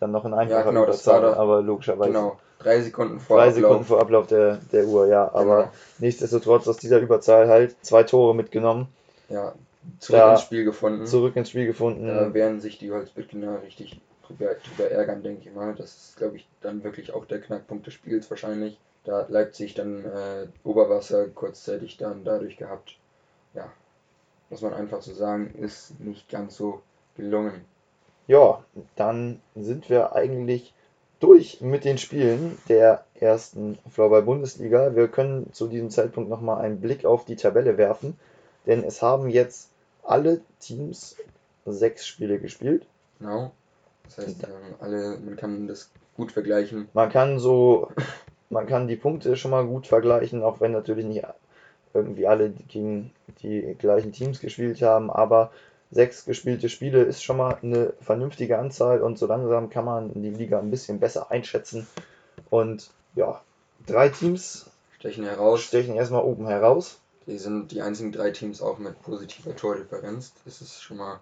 Dann 0.00 0.12
noch 0.12 0.24
in 0.24 0.34
einfacher 0.34 0.56
ja, 0.56 0.62
genau, 0.70 0.84
Überzahl, 0.84 1.20
das 1.22 1.32
war 1.32 1.38
aber 1.40 1.62
logischerweise. 1.62 2.10
Genau, 2.10 2.38
drei 2.60 2.80
Sekunden 2.80 3.18
vor 3.18 3.38
Drei 3.38 3.46
Ablauf. 3.48 3.54
Sekunden 3.62 3.84
vor 3.84 4.00
Ablauf 4.00 4.26
der, 4.28 4.58
der 4.72 4.86
Uhr, 4.86 5.06
ja. 5.08 5.30
Aber 5.34 5.56
Genau. 5.56 5.70
nichtsdestotrotz 5.98 6.68
aus 6.68 6.76
dieser 6.76 7.00
Überzahl 7.00 7.48
halt 7.48 7.76
zwei 7.82 8.04
Tore 8.04 8.34
mitgenommen, 8.34 8.86
Ja, 9.28 9.54
zurück 9.98 10.18
Da- 10.20 10.30
ins 10.32 10.42
Spiel 10.42 10.64
gefunden. 10.64 11.06
zurück 11.06 11.36
ins 11.36 11.50
Spiel 11.50 11.66
gefunden. 11.66 12.06
Da 12.06 12.32
werden 12.32 12.60
sich 12.60 12.78
die 12.78 12.92
Holzbüttgener 12.92 13.62
richtig 13.62 14.00
drüber, 14.26 14.54
drüber 14.54 14.90
ärgern, 14.90 15.22
denke 15.22 15.48
ich 15.48 15.54
mal. 15.54 15.74
Das 15.74 15.96
ist, 15.96 16.16
glaube 16.16 16.36
ich, 16.36 16.46
dann 16.60 16.84
wirklich 16.84 17.12
auch 17.12 17.24
der 17.24 17.40
Knackpunkt 17.40 17.86
des 17.86 17.94
Spiels 17.94 18.30
wahrscheinlich. 18.30 18.78
Da 19.04 19.18
hat 19.18 19.30
Leipzig 19.30 19.74
dann 19.74 20.04
äh, 20.04 20.46
Oberwasser 20.64 21.26
kurzzeitig 21.28 21.96
dann 21.96 22.24
dadurch 22.24 22.56
gehabt. 22.56 22.96
Ja, 23.54 23.70
muss 24.50 24.62
man 24.62 24.74
einfach 24.74 25.02
so 25.02 25.12
sagen, 25.14 25.54
ist 25.58 25.98
nicht 26.00 26.28
ganz 26.30 26.56
so 26.56 26.80
gelungen. 27.16 27.64
Ja, 28.28 28.62
dann 28.94 29.40
sind 29.56 29.90
wir 29.90 30.14
eigentlich 30.14 30.74
durch 31.18 31.60
mit 31.60 31.84
den 31.84 31.98
Spielen 31.98 32.56
der 32.68 33.04
ersten 33.14 33.78
Floorball-Bundesliga. 33.90 34.94
Wir 34.94 35.08
können 35.08 35.52
zu 35.52 35.66
diesem 35.66 35.90
Zeitpunkt 35.90 36.30
nochmal 36.30 36.60
einen 36.62 36.80
Blick 36.80 37.04
auf 37.04 37.24
die 37.24 37.36
Tabelle 37.36 37.76
werfen, 37.76 38.16
denn 38.66 38.84
es 38.84 39.02
haben 39.02 39.30
jetzt 39.30 39.70
alle 40.04 40.40
Teams 40.60 41.16
sechs 41.66 42.06
Spiele 42.06 42.38
gespielt. 42.38 42.86
Genau. 43.18 43.50
Das 44.04 44.18
heißt, 44.18 44.46
alle, 44.80 45.18
man 45.18 45.36
kann 45.36 45.66
das 45.66 45.90
gut 46.16 46.32
vergleichen. 46.32 46.88
Man 46.92 47.10
kann 47.10 47.38
so, 47.38 47.90
man 48.50 48.66
kann 48.66 48.88
die 48.88 48.96
Punkte 48.96 49.36
schon 49.36 49.50
mal 49.50 49.66
gut 49.66 49.86
vergleichen, 49.86 50.42
auch 50.42 50.60
wenn 50.60 50.72
natürlich 50.72 51.04
nicht 51.04 51.24
irgendwie 51.94 52.26
alle 52.26 52.50
gegen 52.50 53.10
die 53.42 53.74
gleichen 53.78 54.12
Teams 54.12 54.40
gespielt 54.40 54.82
haben, 54.82 55.10
aber 55.10 55.50
sechs 55.90 56.24
gespielte 56.24 56.68
Spiele 56.68 57.02
ist 57.02 57.22
schon 57.22 57.38
mal 57.38 57.58
eine 57.62 57.92
vernünftige 58.00 58.58
Anzahl 58.58 59.00
und 59.02 59.18
so 59.18 59.26
langsam 59.26 59.70
kann 59.70 59.84
man 59.84 60.12
die 60.14 60.30
Liga 60.30 60.58
ein 60.58 60.70
bisschen 60.70 61.00
besser 61.00 61.30
einschätzen. 61.30 61.86
Und 62.50 62.90
ja, 63.14 63.40
drei 63.86 64.08
Teams 64.08 64.66
Stechen 64.98 65.24
heraus. 65.24 65.62
stechen 65.62 65.94
erstmal 65.94 66.24
oben 66.24 66.46
heraus. 66.46 66.98
Die 67.26 67.38
sind 67.38 67.72
die 67.72 67.82
einzigen 67.82 68.10
drei 68.10 68.30
Teams 68.30 68.62
auch 68.62 68.78
mit 68.78 69.00
positiver 69.02 69.54
Tordifferenz. 69.54 70.32
Das 70.44 70.60
ist 70.60 70.82
schon 70.82 70.96
mal 70.96 71.20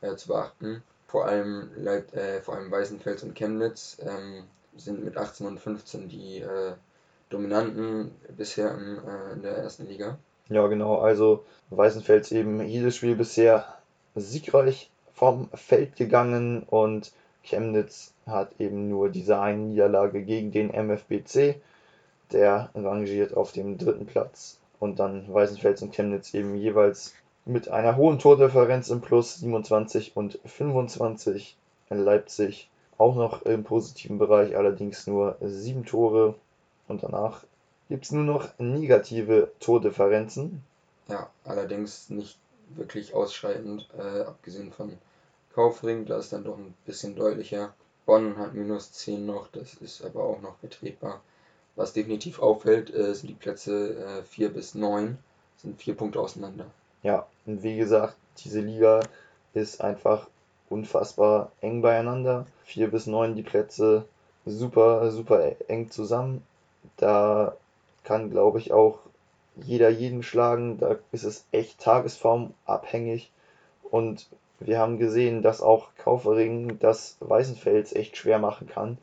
äh, 0.00 0.16
zu 0.16 0.28
beachten. 0.28 0.82
Vor 1.06 1.26
allem, 1.26 1.70
Leit 1.76 2.12
äh, 2.14 2.40
vor 2.40 2.56
allem 2.56 2.70
Weißenfels 2.70 3.22
und 3.22 3.34
Chemnitz 3.34 3.98
ähm, 4.00 4.44
sind 4.76 5.04
mit 5.04 5.16
18 5.16 5.46
und 5.46 5.60
15 5.60 6.08
die 6.08 6.38
äh, 6.38 6.72
Dominanten 7.28 8.12
bisher 8.36 8.72
im, 8.72 8.98
äh, 9.06 9.32
in 9.34 9.42
der 9.42 9.58
ersten 9.58 9.86
Liga. 9.86 10.18
Ja, 10.48 10.66
genau, 10.66 10.98
also 10.98 11.44
Weißenfels 11.70 12.32
eben 12.32 12.60
jedes 12.66 12.96
Spiel 12.96 13.14
bisher 13.14 13.81
siegreich 14.14 14.90
vom 15.12 15.48
Feld 15.54 15.96
gegangen 15.96 16.62
und 16.64 17.12
Chemnitz 17.42 18.12
hat 18.26 18.60
eben 18.60 18.88
nur 18.88 19.08
diese 19.08 19.40
eine 19.40 19.58
Niederlage 19.58 20.22
gegen 20.22 20.52
den 20.52 20.70
MFBC. 20.70 21.60
Der 22.32 22.70
rangiert 22.74 23.36
auf 23.36 23.52
dem 23.52 23.78
dritten 23.78 24.06
Platz 24.06 24.58
und 24.80 24.98
dann 24.98 25.32
Weißenfels 25.32 25.82
und 25.82 25.94
Chemnitz 25.94 26.32
eben 26.34 26.54
jeweils 26.56 27.14
mit 27.44 27.68
einer 27.68 27.96
hohen 27.96 28.18
Tordifferenz 28.18 28.88
im 28.88 29.00
Plus 29.00 29.36
27 29.36 30.16
und 30.16 30.38
25. 30.44 31.56
Leipzig 31.90 32.70
auch 32.96 33.14
noch 33.16 33.42
im 33.42 33.64
positiven 33.64 34.18
Bereich, 34.18 34.56
allerdings 34.56 35.06
nur 35.06 35.36
sieben 35.40 35.84
Tore 35.84 36.36
und 36.88 37.02
danach 37.02 37.44
gibt 37.88 38.04
es 38.04 38.12
nur 38.12 38.24
noch 38.24 38.48
negative 38.58 39.52
Tordifferenzen. 39.60 40.64
Ja, 41.08 41.28
allerdings 41.44 42.08
nicht 42.08 42.38
wirklich 42.76 43.14
ausschreitend, 43.14 43.88
äh, 43.98 44.22
abgesehen 44.22 44.72
von 44.72 44.98
Kaufring, 45.54 46.06
da 46.06 46.18
ist 46.18 46.32
dann 46.32 46.44
doch 46.44 46.56
ein 46.56 46.74
bisschen 46.86 47.14
deutlicher. 47.14 47.74
Bonn 48.06 48.36
hat 48.36 48.54
minus 48.54 48.92
10 48.92 49.26
noch, 49.26 49.48
das 49.48 49.74
ist 49.74 50.04
aber 50.04 50.24
auch 50.24 50.40
noch 50.40 50.56
vertretbar. 50.58 51.20
Was 51.76 51.92
definitiv 51.92 52.40
auffällt, 52.40 52.92
äh, 52.92 53.14
sind 53.14 53.28
die 53.28 53.34
Plätze 53.34 53.96
äh, 53.96 54.22
4 54.22 54.52
bis 54.52 54.74
9, 54.74 55.18
sind 55.56 55.80
vier 55.80 55.94
Punkte 55.94 56.20
auseinander. 56.20 56.66
Ja, 57.02 57.26
und 57.46 57.62
wie 57.62 57.76
gesagt, 57.76 58.16
diese 58.38 58.60
Liga 58.60 59.00
ist 59.54 59.80
einfach 59.80 60.28
unfassbar 60.68 61.52
eng 61.60 61.82
beieinander. 61.82 62.46
4 62.64 62.90
bis 62.90 63.06
9 63.06 63.34
die 63.36 63.42
Plätze 63.42 64.06
super, 64.44 65.10
super 65.10 65.52
eng 65.68 65.90
zusammen. 65.90 66.44
Da 66.96 67.56
kann, 68.04 68.30
glaube 68.30 68.58
ich, 68.58 68.72
auch 68.72 68.98
jeder 69.56 69.90
jeden 69.90 70.22
schlagen. 70.22 70.78
Da 70.78 70.96
ist 71.12 71.24
es 71.24 71.46
echt 71.52 71.80
tagesformabhängig. 71.80 73.30
Und 73.90 74.28
wir 74.60 74.78
haben 74.78 74.98
gesehen, 74.98 75.42
dass 75.42 75.60
auch 75.60 75.88
Kaufering 75.98 76.78
das 76.78 77.16
Weißenfels 77.20 77.94
echt 77.94 78.16
schwer 78.16 78.38
machen 78.38 78.66
kann. 78.66 78.98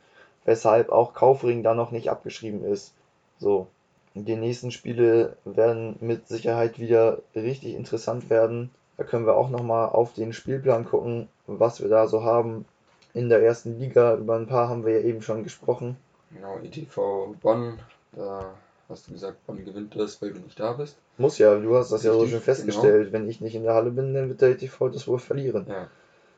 Weshalb 0.45 0.89
auch 0.89 1.13
Kaufering 1.13 1.63
da 1.63 1.73
noch 1.73 1.91
nicht 1.91 2.09
abgeschrieben 2.09 2.63
ist. 2.63 2.93
So, 3.37 3.67
die 4.15 4.35
nächsten 4.35 4.71
Spiele 4.71 5.37
werden 5.45 5.95
mit 5.99 6.27
Sicherheit 6.27 6.79
wieder 6.79 7.19
richtig 7.35 7.75
interessant 7.75 8.29
werden. 8.29 8.71
Da 8.97 9.03
können 9.03 9.25
wir 9.25 9.35
auch 9.35 9.49
nochmal 9.49 9.89
auf 9.89 10.13
den 10.13 10.33
Spielplan 10.33 10.85
gucken, 10.85 11.29
was 11.47 11.81
wir 11.81 11.89
da 11.89 12.07
so 12.07 12.23
haben 12.23 12.65
in 13.13 13.29
der 13.29 13.41
ersten 13.41 13.79
Liga. 13.79 14.15
Über 14.15 14.35
ein 14.35 14.47
paar 14.47 14.69
haben 14.69 14.85
wir 14.85 14.99
ja 14.99 15.05
eben 15.05 15.21
schon 15.21 15.43
gesprochen. 15.43 15.95
Genau, 16.31 16.57
ETV 16.59 17.35
Bonn, 17.41 17.79
da 18.11 18.53
hast 18.89 19.07
du 19.07 19.13
gesagt, 19.13 19.45
Bonn 19.45 19.63
gewinnt 19.63 19.95
das, 19.95 20.21
weil 20.21 20.33
du 20.33 20.39
nicht 20.39 20.59
da 20.59 20.73
bist. 20.73 20.97
Muss 21.17 21.37
ja, 21.37 21.55
du 21.55 21.75
hast 21.75 21.91
das 21.91 22.03
ja 22.03 22.11
so 22.11 22.19
Richtig, 22.19 22.37
schön 22.37 22.43
festgestellt. 22.43 23.11
Wenn 23.11 23.29
ich 23.29 23.39
nicht 23.39 23.55
in 23.55 23.63
der 23.63 23.75
Halle 23.75 23.91
bin, 23.91 24.13
dann 24.13 24.29
wird 24.29 24.41
der 24.41 24.49
ETV 24.49 24.89
das 24.89 25.07
wohl 25.07 25.19
verlieren. 25.19 25.65
Ja, 25.67 25.87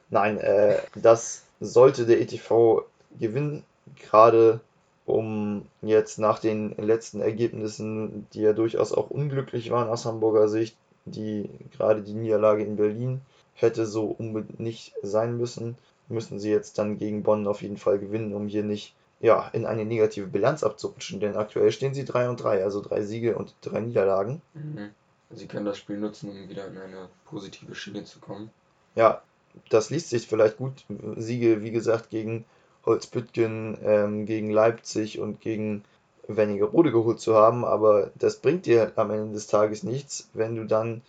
Nein, 0.10 0.38
äh, 0.39 0.78
das 0.95 1.43
sollte 1.62 2.06
der 2.06 2.20
ETV 2.20 2.84
gewinnen, 3.18 3.64
gerade 3.95 4.60
um 5.06 5.66
jetzt 5.82 6.20
nach 6.20 6.39
den 6.39 6.76
letzten 6.78 7.22
Ergebnissen, 7.22 8.28
die 8.34 8.41
ja 8.41 8.54
durchaus 8.54 8.91
auch 8.91 9.10
unglücklich 9.10 9.72
waren 9.72 9.89
aus 9.89 10.06
Hamburger 10.06 10.47
Sicht, 10.47 10.76
die 11.06 11.49
gerade 11.76 12.02
die 12.02 12.14
Niederlage 12.14 12.64
in 12.64 12.76
Berlin 12.76 13.22
hätte 13.56 13.86
so 13.86 14.16
unbedingt 14.18 14.60
nicht 14.60 14.93
sein 15.02 15.38
müssen, 15.38 15.78
müssen 16.10 16.39
sie 16.39 16.52
jetzt 16.52 16.78
dann 16.78 16.97
gegen 16.97 17.24
Bonn 17.24 17.47
auf 17.47 17.62
jeden 17.62 17.78
Fall 17.78 17.99
gewinnen, 17.99 18.34
um 18.34 18.47
hier 18.47 18.64
nicht 18.64 18.93
ja, 19.22 19.47
in 19.53 19.65
eine 19.65 19.86
negative 19.86 20.28
Bilanz 20.28 20.63
abzurutschen, 20.63 21.19
denn 21.19 21.36
aktuell 21.36 21.72
stehen 21.72 21.93
sie 21.93 22.05
3 22.05 22.30
und 22.30 22.43
3, 22.43 22.63
also 22.63 22.82
drei 22.82 23.03
Siege 23.03 23.38
und 23.38 23.53
drei 23.61 23.80
Niederlagen. 23.80 24.41
Mhm. 24.53 24.89
Sie 25.30 25.47
können 25.47 25.65
das 25.65 25.78
Spiel 25.78 25.97
nutzen, 25.97 26.30
um 26.30 26.49
wieder 26.49 26.67
in 26.67 26.78
eine 26.78 27.07
positive 27.26 27.74
Schiene 27.76 28.03
zu 28.03 28.19
kommen. 28.19 28.49
Ja, 28.95 29.22
das 29.69 29.89
liest 29.89 30.09
sich 30.09 30.28
vielleicht 30.28 30.57
gut. 30.57 30.84
Siege, 31.15 31.61
wie 31.61 31.72
gesagt, 31.72 32.09
gegen 32.09 32.45
Holzbüttgen, 32.86 33.78
ähm, 33.84 34.26
gegen 34.26 34.49
Leipzig 34.49 35.19
und 35.19 35.39
gegen 35.39 35.84
Wernigerode 36.28 36.91
geholt 36.91 37.19
zu 37.19 37.36
haben, 37.36 37.63
aber 37.63 38.11
das 38.15 38.38
bringt 38.38 38.65
dir 38.65 38.91
am 38.95 39.11
Ende 39.11 39.34
des 39.34 39.47
Tages 39.47 39.84
nichts, 39.84 40.30
wenn 40.34 40.55
du 40.55 40.65
dann 40.65 41.01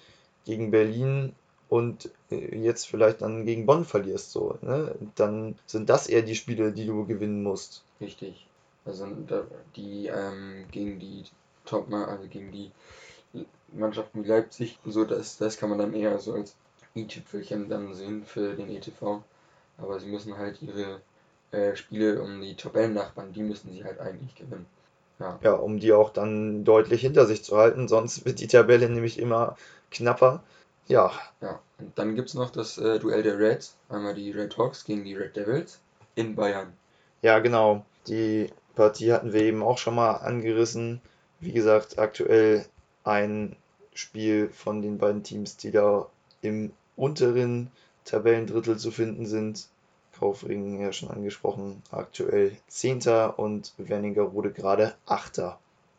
gegen 0.44 0.70
Berlin 0.70 1.34
und 1.68 2.10
jetzt 2.32 2.86
vielleicht 2.86 3.22
dann 3.22 3.44
gegen 3.46 3.66
Bonn 3.66 3.84
verlierst, 3.84 4.32
so, 4.32 4.58
ne? 4.62 4.94
Dann 5.14 5.56
sind 5.66 5.88
das 5.88 6.06
eher 6.06 6.22
die 6.22 6.34
Spiele, 6.34 6.72
die 6.72 6.86
du 6.86 7.06
gewinnen 7.06 7.42
musst. 7.42 7.82
Richtig. 8.00 8.46
Also 8.84 9.06
die 9.76 10.08
ähm, 10.08 10.64
gegen 10.70 10.98
die 10.98 11.24
Top, 11.64 11.92
also 11.92 12.26
gegen 12.28 12.50
die 12.50 12.72
Mannschaften 13.72 14.24
wie 14.24 14.28
Leipzig, 14.28 14.78
so 14.84 15.04
das, 15.04 15.38
das 15.38 15.56
kann 15.56 15.70
man 15.70 15.78
dann 15.78 15.94
eher 15.94 16.18
so 16.18 16.34
als 16.34 16.54
i-Tüpfelchen 16.94 17.68
dann 17.68 17.94
sehen 17.94 18.24
für 18.24 18.54
den 18.54 18.68
ETV. 18.68 19.22
Aber 19.78 20.00
sie 20.00 20.08
müssen 20.08 20.36
halt 20.36 20.60
ihre 20.60 21.00
äh, 21.52 21.76
Spiele 21.76 22.20
um 22.22 22.40
die 22.42 22.54
Tabellennachbarn, 22.54 23.32
die 23.32 23.42
müssen 23.42 23.72
sie 23.72 23.84
halt 23.84 24.00
eigentlich 24.00 24.34
gewinnen. 24.34 24.66
Ja. 25.18 25.38
ja, 25.42 25.52
um 25.52 25.78
die 25.78 25.92
auch 25.92 26.10
dann 26.10 26.64
deutlich 26.64 27.02
hinter 27.02 27.26
sich 27.26 27.44
zu 27.44 27.56
halten, 27.56 27.86
sonst 27.86 28.24
wird 28.24 28.40
die 28.40 28.48
Tabelle 28.48 28.88
nämlich 28.88 29.18
immer 29.18 29.56
knapper. 29.90 30.42
Ja. 30.86 31.12
Ja, 31.40 31.60
und 31.78 31.96
dann 31.98 32.14
gibt 32.14 32.28
es 32.28 32.34
noch 32.34 32.50
das 32.50 32.78
äh, 32.78 32.98
Duell 32.98 33.22
der 33.22 33.38
Reds. 33.38 33.76
Einmal 33.88 34.14
die 34.14 34.30
Red 34.30 34.56
Hawks 34.58 34.84
gegen 34.84 35.04
die 35.04 35.14
Red 35.14 35.36
Devils 35.36 35.80
in 36.14 36.34
Bayern. 36.34 36.72
Ja, 37.22 37.38
genau. 37.38 37.84
Die 38.08 38.50
Partie 38.74 39.12
hatten 39.12 39.32
wir 39.32 39.42
eben 39.42 39.62
auch 39.62 39.78
schon 39.78 39.94
mal 39.94 40.12
angerissen. 40.16 41.00
Wie 41.40 41.52
gesagt, 41.52 41.98
aktuell 41.98 42.66
ein 43.04 43.56
Spiel 43.94 44.48
von 44.48 44.82
den 44.82 44.98
beiden 44.98 45.22
Teams, 45.22 45.56
die 45.56 45.70
da 45.70 46.08
im 46.40 46.72
unteren 46.96 47.70
Tabellendrittel 48.04 48.78
zu 48.78 48.90
finden 48.90 49.26
sind. 49.26 49.68
Kaufringen 50.18 50.80
ja 50.80 50.92
schon 50.92 51.10
angesprochen, 51.10 51.82
aktuell 51.90 52.56
10. 52.68 53.00
und 53.36 53.72
Wernigerode 53.76 54.52
gerade 54.52 54.94
8. 55.06 55.56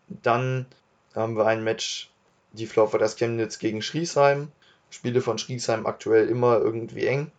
Dann 0.08 0.66
haben 1.14 1.36
wir 1.36 1.46
ein 1.46 1.64
Match, 1.64 2.10
die 2.54 2.68
Flauvertas 2.68 3.16
Chemnitz 3.16 3.60
gegen 3.60 3.82
Schriesheim. 3.82 4.52
Spiele 4.94 5.22
von 5.22 5.40
Schriesheim 5.40 5.88
aktuell 5.88 6.28
immer 6.28 6.60
irgendwie 6.60 7.08
eng, 7.08 7.32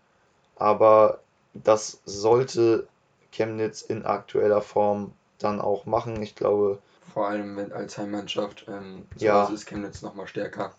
aber 0.57 1.21
das 1.55 2.01
sollte 2.05 2.89
Chemnitz 3.31 3.83
in 3.83 4.05
aktueller 4.05 4.61
Form 4.61 5.13
dann 5.39 5.61
auch 5.61 5.87
machen. 5.87 6.21
Ich 6.21 6.35
glaube. 6.35 6.79
Vor 7.13 7.29
allem 7.29 7.71
als 7.73 7.97
Heimmannschaft. 7.97 8.67
Ähm, 8.69 9.07
ja. 9.19 9.45
ist 9.47 9.67
Chemnitz 9.67 10.03
nochmal 10.03 10.27
stärker. 10.27 10.75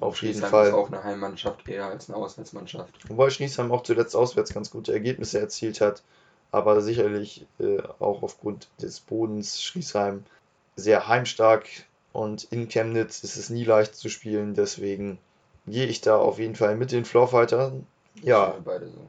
Auf 0.00 0.20
jeden 0.22 0.42
Fall. 0.42 0.68
ist 0.68 0.74
auch 0.74 0.88
eine 0.88 1.04
Heimmannschaft 1.04 1.68
eher 1.68 1.86
als 1.86 2.10
eine 2.10 2.18
Auswärtsmannschaft. 2.18 3.08
Wobei 3.08 3.30
Schniesheim 3.30 3.72
auch 3.72 3.82
zuletzt 3.82 4.14
auswärts 4.14 4.52
ganz 4.52 4.70
gute 4.70 4.92
Ergebnisse 4.92 5.38
erzielt 5.38 5.80
hat, 5.80 6.02
aber 6.50 6.82
sicherlich 6.82 7.46
äh, 7.60 7.80
auch 8.00 8.22
aufgrund 8.22 8.68
des 8.82 9.00
Bodens 9.00 9.62
Schriesheim 9.62 10.24
sehr 10.76 11.08
heimstark 11.08 11.66
und 12.12 12.44
in 12.44 12.68
Chemnitz 12.68 13.22
ist 13.22 13.36
es 13.36 13.50
nie 13.50 13.64
leicht 13.64 13.94
zu 13.94 14.08
spielen, 14.08 14.54
deswegen 14.54 15.18
gehe 15.66 15.86
ich 15.86 16.00
da 16.00 16.16
auf 16.16 16.38
jeden 16.38 16.56
Fall 16.56 16.76
mit 16.76 16.92
den 16.92 17.04
Floorfightern. 17.04 17.86
Ja. 18.22 18.54
Beide 18.64 18.86
so. 18.86 19.08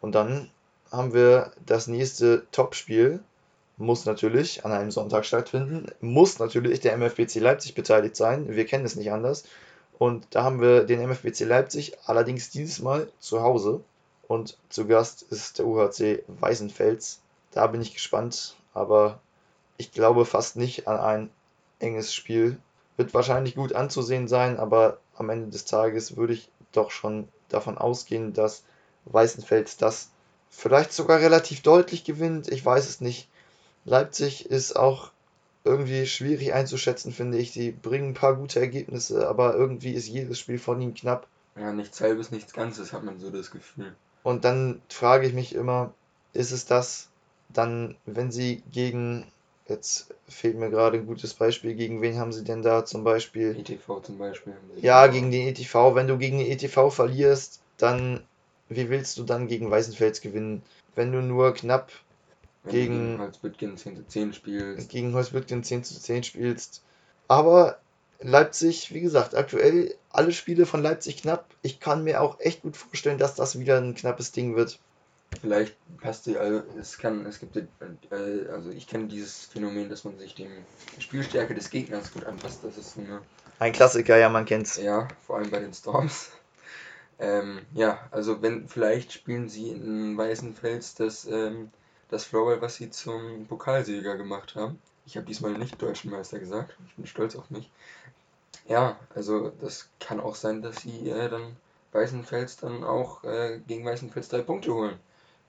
Und 0.00 0.14
dann 0.14 0.50
haben 0.90 1.12
wir 1.12 1.52
das 1.64 1.86
nächste 1.86 2.46
Topspiel. 2.52 3.20
Muss 3.76 4.04
natürlich 4.04 4.64
an 4.64 4.72
einem 4.72 4.90
Sonntag 4.90 5.24
stattfinden. 5.24 5.86
Muss 6.00 6.38
natürlich 6.38 6.80
der 6.80 6.96
MFBC 6.96 7.36
Leipzig 7.36 7.74
beteiligt 7.74 8.16
sein. 8.16 8.54
Wir 8.54 8.66
kennen 8.66 8.84
es 8.84 8.96
nicht 8.96 9.12
anders. 9.12 9.44
Und 9.98 10.26
da 10.30 10.44
haben 10.44 10.60
wir 10.60 10.84
den 10.84 11.00
MFBC 11.00 11.44
Leipzig, 11.44 11.96
allerdings 12.06 12.50
dieses 12.50 12.80
Mal 12.80 13.10
zu 13.20 13.42
Hause. 13.42 13.80
Und 14.28 14.56
zu 14.68 14.86
Gast 14.86 15.22
ist 15.22 15.58
der 15.58 15.66
UHC 15.66 16.22
Weißenfels. 16.26 17.20
Da 17.52 17.66
bin 17.66 17.82
ich 17.82 17.92
gespannt, 17.92 18.56
aber 18.74 19.18
ich 19.76 19.92
glaube 19.92 20.24
fast 20.24 20.56
nicht 20.56 20.88
an 20.88 20.98
ein 20.98 21.30
enges 21.80 22.14
Spiel. 22.14 22.58
Wird 22.96 23.12
wahrscheinlich 23.12 23.54
gut 23.54 23.74
anzusehen 23.74 24.28
sein, 24.28 24.58
aber 24.58 24.98
am 25.20 25.30
Ende 25.30 25.50
des 25.50 25.64
Tages 25.64 26.16
würde 26.16 26.32
ich 26.32 26.48
doch 26.72 26.90
schon 26.90 27.28
davon 27.48 27.78
ausgehen, 27.78 28.32
dass 28.32 28.62
Weißenfels 29.04 29.76
das 29.76 30.10
vielleicht 30.50 30.92
sogar 30.92 31.20
relativ 31.20 31.62
deutlich 31.62 32.04
gewinnt. 32.04 32.48
Ich 32.48 32.64
weiß 32.64 32.88
es 32.88 33.00
nicht. 33.00 33.28
Leipzig 33.84 34.46
ist 34.46 34.76
auch 34.76 35.10
irgendwie 35.64 36.06
schwierig 36.06 36.52
einzuschätzen, 36.52 37.12
finde 37.12 37.38
ich. 37.38 37.52
Die 37.52 37.70
bringen 37.70 38.10
ein 38.10 38.14
paar 38.14 38.34
gute 38.34 38.60
Ergebnisse, 38.60 39.28
aber 39.28 39.54
irgendwie 39.54 39.92
ist 39.92 40.08
jedes 40.08 40.38
Spiel 40.38 40.58
von 40.58 40.80
ihnen 40.80 40.94
knapp. 40.94 41.26
Ja, 41.56 41.72
nichts 41.72 42.00
halbes, 42.00 42.30
nichts 42.30 42.52
Ganzes, 42.52 42.92
hat 42.92 43.04
man 43.04 43.18
so 43.18 43.30
das 43.30 43.50
Gefühl. 43.50 43.94
Und 44.22 44.44
dann 44.44 44.80
frage 44.88 45.26
ich 45.26 45.34
mich 45.34 45.54
immer, 45.54 45.92
ist 46.32 46.52
es 46.52 46.66
das 46.66 47.08
dann, 47.48 47.96
wenn 48.06 48.30
sie 48.30 48.62
gegen, 48.70 49.26
jetzt 49.70 50.14
fehlt 50.28 50.58
mir 50.58 50.70
gerade 50.70 50.98
ein 50.98 51.06
gutes 51.06 51.34
Beispiel, 51.34 51.74
gegen 51.74 52.02
wen 52.02 52.18
haben 52.18 52.32
sie 52.32 52.44
denn 52.44 52.62
da 52.62 52.84
zum 52.84 53.04
Beispiel? 53.04 53.56
ETV 53.58 54.00
zum 54.02 54.18
Beispiel. 54.18 54.54
Ja, 54.80 55.06
gegen 55.06 55.30
den 55.30 55.48
ETV. 55.48 55.94
Wenn 55.94 56.08
du 56.08 56.18
gegen 56.18 56.38
den 56.38 56.50
ETV 56.50 56.90
verlierst, 56.90 57.60
dann, 57.78 58.24
wie 58.68 58.90
willst 58.90 59.16
du 59.18 59.22
dann 59.22 59.48
gegen 59.48 59.70
Weißenfels 59.70 60.20
gewinnen? 60.20 60.62
Wenn 60.94 61.12
du 61.12 61.22
nur 61.22 61.54
knapp 61.54 61.90
wenn 62.64 62.72
gegen, 62.72 62.94
gegen 62.94 63.18
Holzbüttgen 63.20 63.76
10 63.76 63.96
zu 63.96 64.06
10 64.06 64.32
spielst. 64.34 64.88
Gegen 64.90 65.14
Holzbüttgen 65.14 65.64
10 65.64 65.84
zu 65.84 65.98
10 65.98 66.24
spielst. 66.24 66.82
Aber 67.28 67.78
Leipzig, 68.20 68.92
wie 68.92 69.00
gesagt, 69.00 69.34
aktuell 69.34 69.94
alle 70.10 70.32
Spiele 70.32 70.66
von 70.66 70.82
Leipzig 70.82 71.22
knapp. 71.22 71.46
Ich 71.62 71.80
kann 71.80 72.04
mir 72.04 72.20
auch 72.20 72.38
echt 72.40 72.62
gut 72.62 72.76
vorstellen, 72.76 73.18
dass 73.18 73.34
das 73.34 73.58
wieder 73.58 73.78
ein 73.78 73.94
knappes 73.94 74.32
Ding 74.32 74.56
wird. 74.56 74.78
Vielleicht 75.40 75.76
passt 75.98 76.26
die, 76.26 76.36
also 76.36 76.62
es 76.78 76.98
kann, 76.98 77.24
es 77.26 77.38
gibt, 77.40 77.56
äh, 77.56 77.64
also 78.52 78.70
ich 78.70 78.86
kenne 78.86 79.06
dieses 79.06 79.46
Phänomen, 79.46 79.88
dass 79.88 80.04
man 80.04 80.18
sich 80.18 80.34
dem 80.34 80.50
Spielstärke 80.98 81.54
des 81.54 81.70
Gegners 81.70 82.12
gut 82.12 82.24
anpasst. 82.26 82.64
Das 82.64 82.76
ist 82.76 82.98
eine, 82.98 83.22
ein 83.58 83.72
Klassiker, 83.72 84.16
ja, 84.16 84.28
man 84.28 84.44
kennt's. 84.44 84.76
Ja, 84.76 85.08
vor 85.26 85.36
allem 85.36 85.50
bei 85.50 85.60
den 85.60 85.72
Storms. 85.72 86.32
Ähm, 87.18 87.60
ja, 87.74 88.08
also 88.10 88.40
wenn 88.42 88.66
vielleicht 88.66 89.12
spielen 89.12 89.48
sie 89.48 89.70
in 89.70 90.16
Weißenfels 90.16 90.94
das 90.94 91.26
ähm, 91.26 91.70
das 92.10 92.24
Floorball, 92.24 92.60
was 92.60 92.74
sie 92.76 92.90
zum 92.90 93.46
Pokalsieger 93.46 94.16
gemacht 94.16 94.54
haben. 94.56 94.80
Ich 95.06 95.16
habe 95.16 95.26
diesmal 95.26 95.52
nicht 95.52 95.80
Deutschen 95.80 96.10
Meister 96.10 96.38
gesagt. 96.38 96.76
Ich 96.88 96.94
bin 96.96 97.06
stolz 97.06 97.36
auf 97.36 97.50
mich. 97.50 97.70
Ja, 98.68 98.98
also 99.14 99.52
das 99.60 99.88
kann 100.00 100.20
auch 100.20 100.34
sein, 100.34 100.62
dass 100.62 100.82
sie 100.82 101.08
äh, 101.08 101.28
dann 101.28 101.56
Weißenfels 101.92 102.56
dann 102.56 102.84
auch 102.84 103.24
äh, 103.24 103.60
gegen 103.66 103.84
Weißenfels 103.84 104.28
drei 104.28 104.42
Punkte 104.42 104.72
holen. 104.74 104.98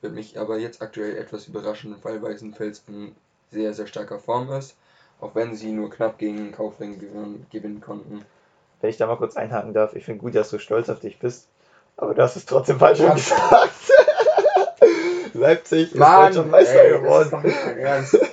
Würde 0.01 0.15
mich 0.15 0.39
aber 0.39 0.57
jetzt 0.57 0.81
aktuell 0.81 1.15
etwas 1.17 1.47
überraschen, 1.47 1.95
weil 2.01 2.21
Weißenfels 2.21 2.83
in 2.87 3.15
sehr, 3.51 3.73
sehr 3.73 3.87
starker 3.87 4.19
Form 4.19 4.51
ist. 4.51 4.75
Auch 5.19 5.35
wenn 5.35 5.55
sie 5.55 5.71
nur 5.71 5.91
knapp 5.91 6.17
gegen 6.17 6.51
Kaufring 6.51 6.97
gewinnen, 6.97 7.81
konnten. 7.81 8.25
Wenn 8.81 8.89
ich 8.89 8.97
da 8.97 9.05
mal 9.05 9.17
kurz 9.17 9.37
einhaken 9.37 9.73
darf, 9.73 9.95
ich 9.95 10.05
finde 10.05 10.21
gut, 10.21 10.33
dass 10.33 10.49
du 10.49 10.57
stolz 10.57 10.89
auf 10.89 10.99
dich 10.99 11.19
bist. 11.19 11.47
Aber 11.97 12.15
du 12.15 12.21
hast 12.23 12.35
es 12.35 12.45
trotzdem 12.45 12.79
falsch 12.79 12.99
gesagt. 12.99 13.73
Leipzig 15.33 15.93
Mann, 15.93 16.29
ist 16.29 16.37
deutscher 16.37 16.49
Meister 16.49 16.83
ey, 16.83 16.99
geworden. 16.99 17.53
Das 17.81 18.13
ist 18.13 18.23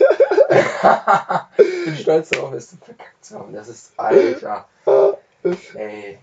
ich 1.58 1.84
bin 1.84 1.96
stolz 1.96 2.30
darauf, 2.30 2.52
es 2.54 2.74
verkackt 2.80 3.24
zu 3.24 3.38
haben. 3.38 3.52
Das 3.52 3.68
ist 3.68 3.92
Alter. 3.98 4.66
Ey. 5.74 6.18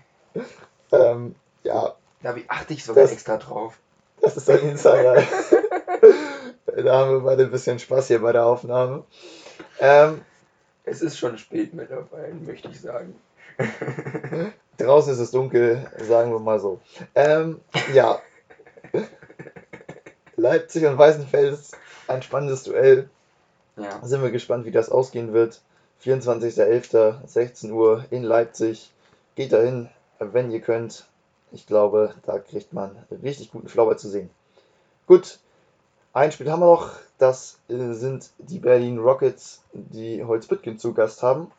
Ähm, 0.92 1.34
ja. 1.62 1.94
Da 2.22 2.34
achte 2.48 2.74
ich 2.74 2.84
sogar 2.84 3.04
das, 3.04 3.12
extra 3.12 3.36
drauf. 3.36 3.78
Das 4.26 4.36
ist 4.36 4.50
ein 4.50 4.70
Insider. 4.70 5.14
da 6.82 6.98
haben 6.98 7.12
wir 7.12 7.20
beide 7.20 7.44
ein 7.44 7.50
bisschen 7.52 7.78
Spaß 7.78 8.08
hier 8.08 8.20
bei 8.20 8.32
der 8.32 8.44
Aufnahme. 8.44 9.04
Ähm, 9.78 10.20
es 10.82 11.00
ist 11.00 11.16
schon 11.16 11.38
spät 11.38 11.74
mittlerweile, 11.74 12.34
möchte 12.34 12.68
ich 12.68 12.80
sagen. 12.80 13.14
Draußen 14.78 15.12
ist 15.12 15.20
es 15.20 15.30
dunkel, 15.30 15.88
sagen 16.00 16.32
wir 16.32 16.40
mal 16.40 16.58
so. 16.58 16.80
Ähm, 17.14 17.60
ja. 17.94 18.20
Leipzig 20.34 20.86
und 20.86 20.98
Weißenfels, 20.98 21.70
ein 22.08 22.22
spannendes 22.22 22.64
Duell. 22.64 23.08
Ja. 23.76 24.00
Sind 24.02 24.24
wir 24.24 24.32
gespannt, 24.32 24.64
wie 24.64 24.72
das 24.72 24.90
ausgehen 24.90 25.34
wird. 25.34 25.60
24.11., 26.04 27.28
16 27.28 27.70
Uhr 27.70 28.04
in 28.10 28.24
Leipzig. 28.24 28.90
Geht 29.36 29.52
dahin, 29.52 29.88
wenn 30.18 30.50
ihr 30.50 30.62
könnt. 30.62 31.06
Ich 31.52 31.66
glaube, 31.66 32.14
da 32.24 32.38
kriegt 32.38 32.72
man 32.72 32.96
richtig 33.22 33.52
guten 33.52 33.68
Flauber 33.68 33.96
zu 33.96 34.08
sehen. 34.08 34.30
Gut, 35.06 35.38
ein 36.12 36.32
Spiel 36.32 36.50
haben 36.50 36.60
wir 36.60 36.66
noch. 36.66 36.90
Das 37.18 37.58
äh, 37.68 37.92
sind 37.92 38.30
die 38.38 38.58
Berlin 38.58 38.98
Rockets, 38.98 39.62
die 39.72 40.22
Holzbüttgen 40.24 40.78
zu 40.78 40.92
Gast 40.92 41.22
haben. 41.22 41.50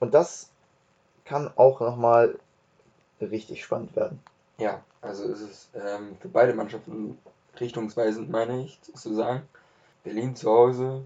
Und 0.00 0.14
das 0.14 0.48
kann 1.24 1.50
auch 1.56 1.80
nochmal 1.80 2.38
richtig 3.20 3.64
spannend 3.64 3.96
werden. 3.96 4.20
Ja, 4.58 4.82
also 5.00 5.24
es 5.24 5.40
ist 5.40 5.68
ähm, 5.74 6.16
für 6.20 6.28
beide 6.28 6.54
Mannschaften 6.54 7.18
richtungsweisend, 7.58 8.30
meine 8.30 8.62
ich 8.62 8.80
zu 8.82 9.14
sagen. 9.14 9.42
Berlin 10.04 10.36
zu 10.36 10.50
Hause 10.50 11.02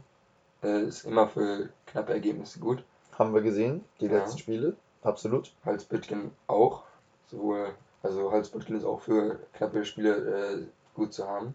äh, 0.62 0.83
ist 0.83 1.05
immer 1.05 1.29
für 1.29 1.68
knappe 1.87 2.12
Ergebnisse 2.12 2.59
gut. 2.59 2.83
Haben 3.18 3.35
wir 3.35 3.43
gesehen, 3.43 3.85
die 4.01 4.07
Ja. 4.07 4.18
letzten 4.18 4.39
Spiele. 4.39 4.77
Absolut. 5.03 5.53
Holzbüttgen 5.64 6.33
auch. 6.49 6.83
Sowohl, 7.31 7.74
also 8.07 8.30
Holzbüttgen 8.30 8.76
ist 8.76 8.84
auch 8.84 9.00
für 9.00 9.38
knappe 9.54 9.84
Spiele 9.84 10.14
äh, 10.14 10.62
gut 10.94 11.12
zu 11.12 11.26
haben. 11.26 11.54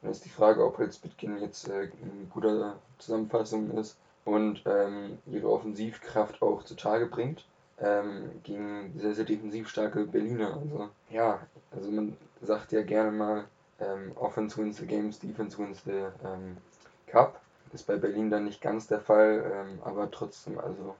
Dann 0.00 0.10
ist 0.12 0.24
die 0.24 0.30
Frage, 0.30 0.64
ob 0.64 0.78
Holzbüttgen 0.78 1.40
jetzt 1.40 1.68
äh, 1.68 1.90
eine 2.02 2.26
gute 2.30 2.74
Zusammenfassung 2.98 3.70
ist 3.72 3.96
und 4.24 4.62
ähm, 4.66 5.18
ihre 5.26 5.50
Offensivkraft 5.50 6.40
auch 6.42 6.64
zutage 6.64 7.06
bringt. 7.06 7.44
Ähm, 7.80 8.30
gegen 8.44 8.92
sehr, 8.98 9.14
sehr 9.14 9.24
defensiv 9.24 9.68
starke 9.68 10.04
Berliner. 10.04 10.56
Also 10.56 10.88
ja, 11.10 11.40
also 11.72 11.90
man 11.90 12.16
sagt 12.40 12.70
ja 12.70 12.82
gerne 12.82 13.10
mal, 13.10 13.44
ähm, 13.80 14.12
Offense 14.16 14.56
wins 14.56 14.76
the 14.76 14.86
games, 14.86 15.18
Defense 15.18 15.58
wins 15.58 15.82
the 15.84 16.06
ähm, 16.24 16.58
Cup. 17.06 17.40
Ist 17.72 17.86
bei 17.86 17.96
Berlin 17.96 18.30
dann 18.30 18.44
nicht 18.44 18.60
ganz 18.60 18.86
der 18.86 19.00
Fall, 19.00 19.50
ähm, 19.52 19.78
aber 19.82 20.10
trotzdem, 20.10 20.58
also 20.58 20.94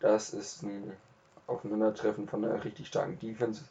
das 0.00 0.32
ist 0.32 0.62
ein 0.62 0.92
Aufeinandertreffen 1.48 2.28
von 2.28 2.44
einer 2.44 2.64
richtig 2.64 2.86
starken 2.86 3.18
Defense 3.18 3.64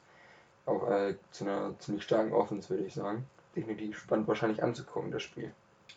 auch 0.65 0.89
äh, 0.89 1.15
zu 1.31 1.45
einer 1.45 1.73
ziemlich 1.79 2.03
starken 2.03 2.33
Offense, 2.33 2.69
würde 2.69 2.83
ich 2.83 2.93
sagen. 2.93 3.25
Definitiv 3.55 3.99
spannend 3.99 4.27
wahrscheinlich 4.27 4.63
anzugucken, 4.63 5.11
das 5.11 5.23
Spiel. 5.23 5.51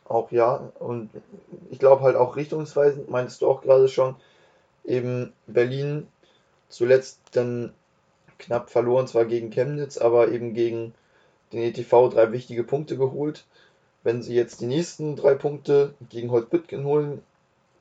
Auch 0.04 0.30
ja. 0.30 0.70
Und 0.78 1.10
ich 1.70 1.78
glaube 1.78 2.02
halt 2.02 2.16
auch 2.16 2.36
richtungsweisend, 2.36 3.10
meinst 3.10 3.42
du 3.42 3.48
auch 3.48 3.62
gerade 3.62 3.88
schon, 3.88 4.16
eben 4.84 5.32
Berlin 5.46 6.06
zuletzt 6.68 7.20
dann 7.32 7.72
knapp 8.38 8.70
verloren, 8.70 9.06
zwar 9.06 9.24
gegen 9.24 9.50
Chemnitz, 9.50 9.98
aber 9.98 10.28
eben 10.28 10.54
gegen 10.54 10.94
den 11.52 11.62
ETV 11.62 12.10
drei 12.10 12.30
wichtige 12.32 12.64
Punkte 12.64 12.96
geholt. 12.96 13.44
Wenn 14.02 14.22
sie 14.22 14.34
jetzt 14.34 14.60
die 14.60 14.66
nächsten 14.66 15.16
drei 15.16 15.34
Punkte 15.34 15.94
gegen 16.08 16.30
Holzbüttgen 16.30 16.84
holen 16.84 17.22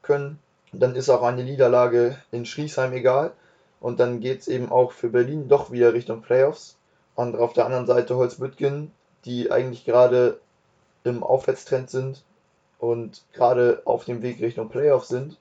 können, 0.01 0.39
dann 0.71 0.95
ist 0.95 1.09
auch 1.09 1.21
eine 1.21 1.43
Niederlage 1.43 2.17
in 2.31 2.45
Schriesheim 2.45 2.93
egal. 2.93 3.31
Und 3.79 3.99
dann 3.99 4.19
geht 4.19 4.41
es 4.41 4.47
eben 4.47 4.71
auch 4.71 4.91
für 4.91 5.09
Berlin 5.09 5.47
doch 5.47 5.71
wieder 5.71 5.93
Richtung 5.93 6.21
Playoffs. 6.21 6.76
Und 7.17 7.35
auf 7.35 7.53
der 7.53 7.65
anderen 7.65 7.87
Seite 7.87 8.15
Holzbüttgen, 8.15 8.91
die 9.25 9.51
eigentlich 9.51 9.85
gerade 9.85 10.39
im 11.03 11.23
Aufwärtstrend 11.23 11.89
sind 11.89 12.23
und 12.77 13.23
gerade 13.33 13.81
auf 13.85 14.05
dem 14.05 14.21
Weg 14.21 14.39
Richtung 14.39 14.69
Playoffs 14.69 15.07
sind. 15.07 15.37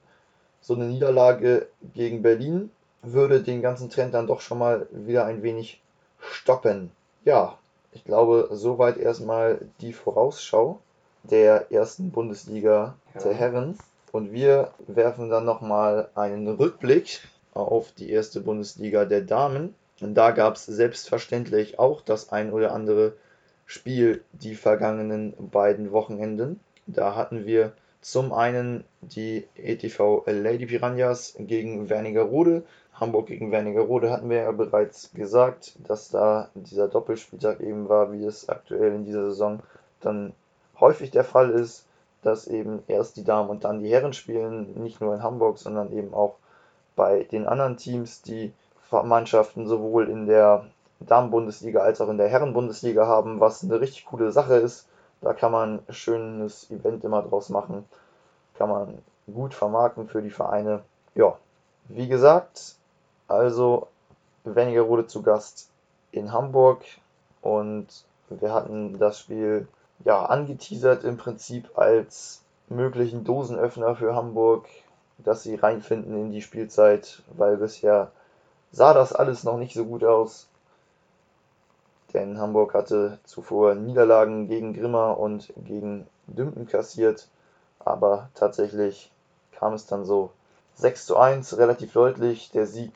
So 0.59 0.73
eine 0.73 0.85
Niederlage 0.85 1.67
gegen 1.93 2.23
Berlin 2.23 2.71
würde 3.03 3.43
den 3.43 3.61
ganzen 3.61 3.91
Trend 3.91 4.15
dann 4.15 4.25
doch 4.25 4.41
schon 4.41 4.57
mal 4.57 4.87
wieder 4.91 5.25
ein 5.25 5.43
wenig 5.43 5.79
stoppen. 6.19 6.89
Ja, 7.25 7.59
ich 7.91 8.03
glaube, 8.03 8.49
soweit 8.53 8.97
erstmal 8.97 9.59
die 9.79 9.93
Vorausschau 9.93 10.79
der 11.23 11.71
ersten 11.71 12.09
Bundesliga 12.11 12.95
Ja. 13.13 13.21
der 13.21 13.33
Herren. 13.35 13.77
Und 14.11 14.31
wir 14.33 14.71
werfen 14.87 15.29
dann 15.29 15.45
nochmal 15.45 16.09
einen 16.15 16.47
Rückblick 16.47 17.21
auf 17.53 17.91
die 17.91 18.09
erste 18.09 18.41
Bundesliga 18.41 19.05
der 19.05 19.21
Damen. 19.21 19.75
Und 20.01 20.15
da 20.15 20.31
gab 20.31 20.55
es 20.55 20.65
selbstverständlich 20.65 21.79
auch 21.79 22.01
das 22.01 22.31
ein 22.31 22.51
oder 22.51 22.71
andere 22.73 23.13
Spiel 23.65 24.23
die 24.31 24.55
vergangenen 24.55 25.33
beiden 25.51 25.91
Wochenenden. 25.91 26.59
Da 26.85 27.15
hatten 27.15 27.45
wir 27.45 27.73
zum 28.01 28.31
einen 28.31 28.83
die 29.01 29.47
ETV 29.55 30.23
Lady 30.27 30.67
Piranhas 30.67 31.35
gegen 31.39 31.89
Wernigerode. 31.89 32.63
Hamburg 32.93 33.27
gegen 33.27 33.51
Wernigerode 33.51 34.09
hatten 34.09 34.29
wir 34.29 34.37
ja 34.37 34.51
bereits 34.51 35.11
gesagt, 35.13 35.73
dass 35.87 36.09
da 36.09 36.49
dieser 36.53 36.87
Doppelspieltag 36.87 37.59
eben 37.59 37.89
war, 37.89 38.13
wie 38.13 38.23
es 38.23 38.47
aktuell 38.49 38.93
in 38.93 39.03
dieser 39.03 39.25
Saison 39.25 39.61
dann 39.99 40.33
häufig 40.79 41.11
der 41.11 41.23
Fall 41.23 41.49
ist, 41.49 41.85
dass 42.21 42.47
eben 42.47 42.83
erst 42.87 43.17
die 43.17 43.23
Damen 43.23 43.49
und 43.49 43.63
dann 43.63 43.79
die 43.79 43.89
Herren 43.89 44.13
spielen, 44.13 44.81
nicht 44.81 45.01
nur 45.01 45.13
in 45.13 45.23
Hamburg, 45.23 45.57
sondern 45.57 45.91
eben 45.91 46.13
auch 46.13 46.35
bei 46.95 47.23
den 47.23 47.45
anderen 47.45 47.77
Teams, 47.77 48.21
die 48.21 48.53
Mannschaften 48.91 49.67
sowohl 49.67 50.09
in 50.09 50.25
der 50.27 50.65
Damen-Bundesliga 50.99 51.81
als 51.81 52.01
auch 52.01 52.09
in 52.09 52.17
der 52.17 52.29
Herren-Bundesliga 52.29 53.05
haben, 53.05 53.39
was 53.39 53.63
eine 53.63 53.79
richtig 53.79 54.05
coole 54.05 54.31
Sache 54.31 54.55
ist. 54.55 54.87
Da 55.21 55.33
kann 55.33 55.51
man 55.51 55.79
ein 55.87 55.93
schönes 55.93 56.69
Event 56.69 57.03
immer 57.03 57.21
draus 57.23 57.49
machen, 57.49 57.85
kann 58.57 58.69
man 58.69 58.97
gut 59.31 59.53
vermarkten 59.53 60.07
für 60.07 60.21
die 60.21 60.29
Vereine. 60.29 60.81
Ja, 61.15 61.37
wie 61.89 62.07
gesagt, 62.07 62.75
also 63.27 63.87
Wernigerode 64.43 65.07
zu 65.07 65.21
Gast 65.21 65.69
in 66.11 66.31
Hamburg 66.31 66.83
und 67.41 67.87
wir 68.29 68.53
hatten 68.53 68.99
das 68.99 69.19
Spiel 69.19 69.67
ja 70.05 70.25
angeteasert 70.25 71.03
im 71.03 71.17
Prinzip 71.17 71.77
als 71.77 72.41
möglichen 72.69 73.23
Dosenöffner 73.23 73.95
für 73.95 74.15
Hamburg, 74.15 74.67
dass 75.17 75.43
sie 75.43 75.55
reinfinden 75.55 76.15
in 76.19 76.31
die 76.31 76.41
Spielzeit, 76.41 77.23
weil 77.35 77.57
bisher 77.57 78.11
sah 78.71 78.93
das 78.93 79.13
alles 79.13 79.43
noch 79.43 79.57
nicht 79.57 79.73
so 79.73 79.85
gut 79.85 80.03
aus. 80.03 80.47
Denn 82.13 82.39
Hamburg 82.39 82.73
hatte 82.73 83.19
zuvor 83.25 83.75
Niederlagen 83.75 84.47
gegen 84.47 84.73
Grimma 84.73 85.11
und 85.11 85.53
gegen 85.57 86.07
Dümpen 86.27 86.67
kassiert, 86.67 87.27
aber 87.79 88.29
tatsächlich 88.33 89.11
kam 89.51 89.73
es 89.73 89.85
dann 89.85 90.05
so 90.05 90.31
6 90.75 91.05
zu 91.05 91.17
1, 91.17 91.57
relativ 91.57 91.93
deutlich, 91.93 92.51
der 92.51 92.67
Sieg 92.67 92.93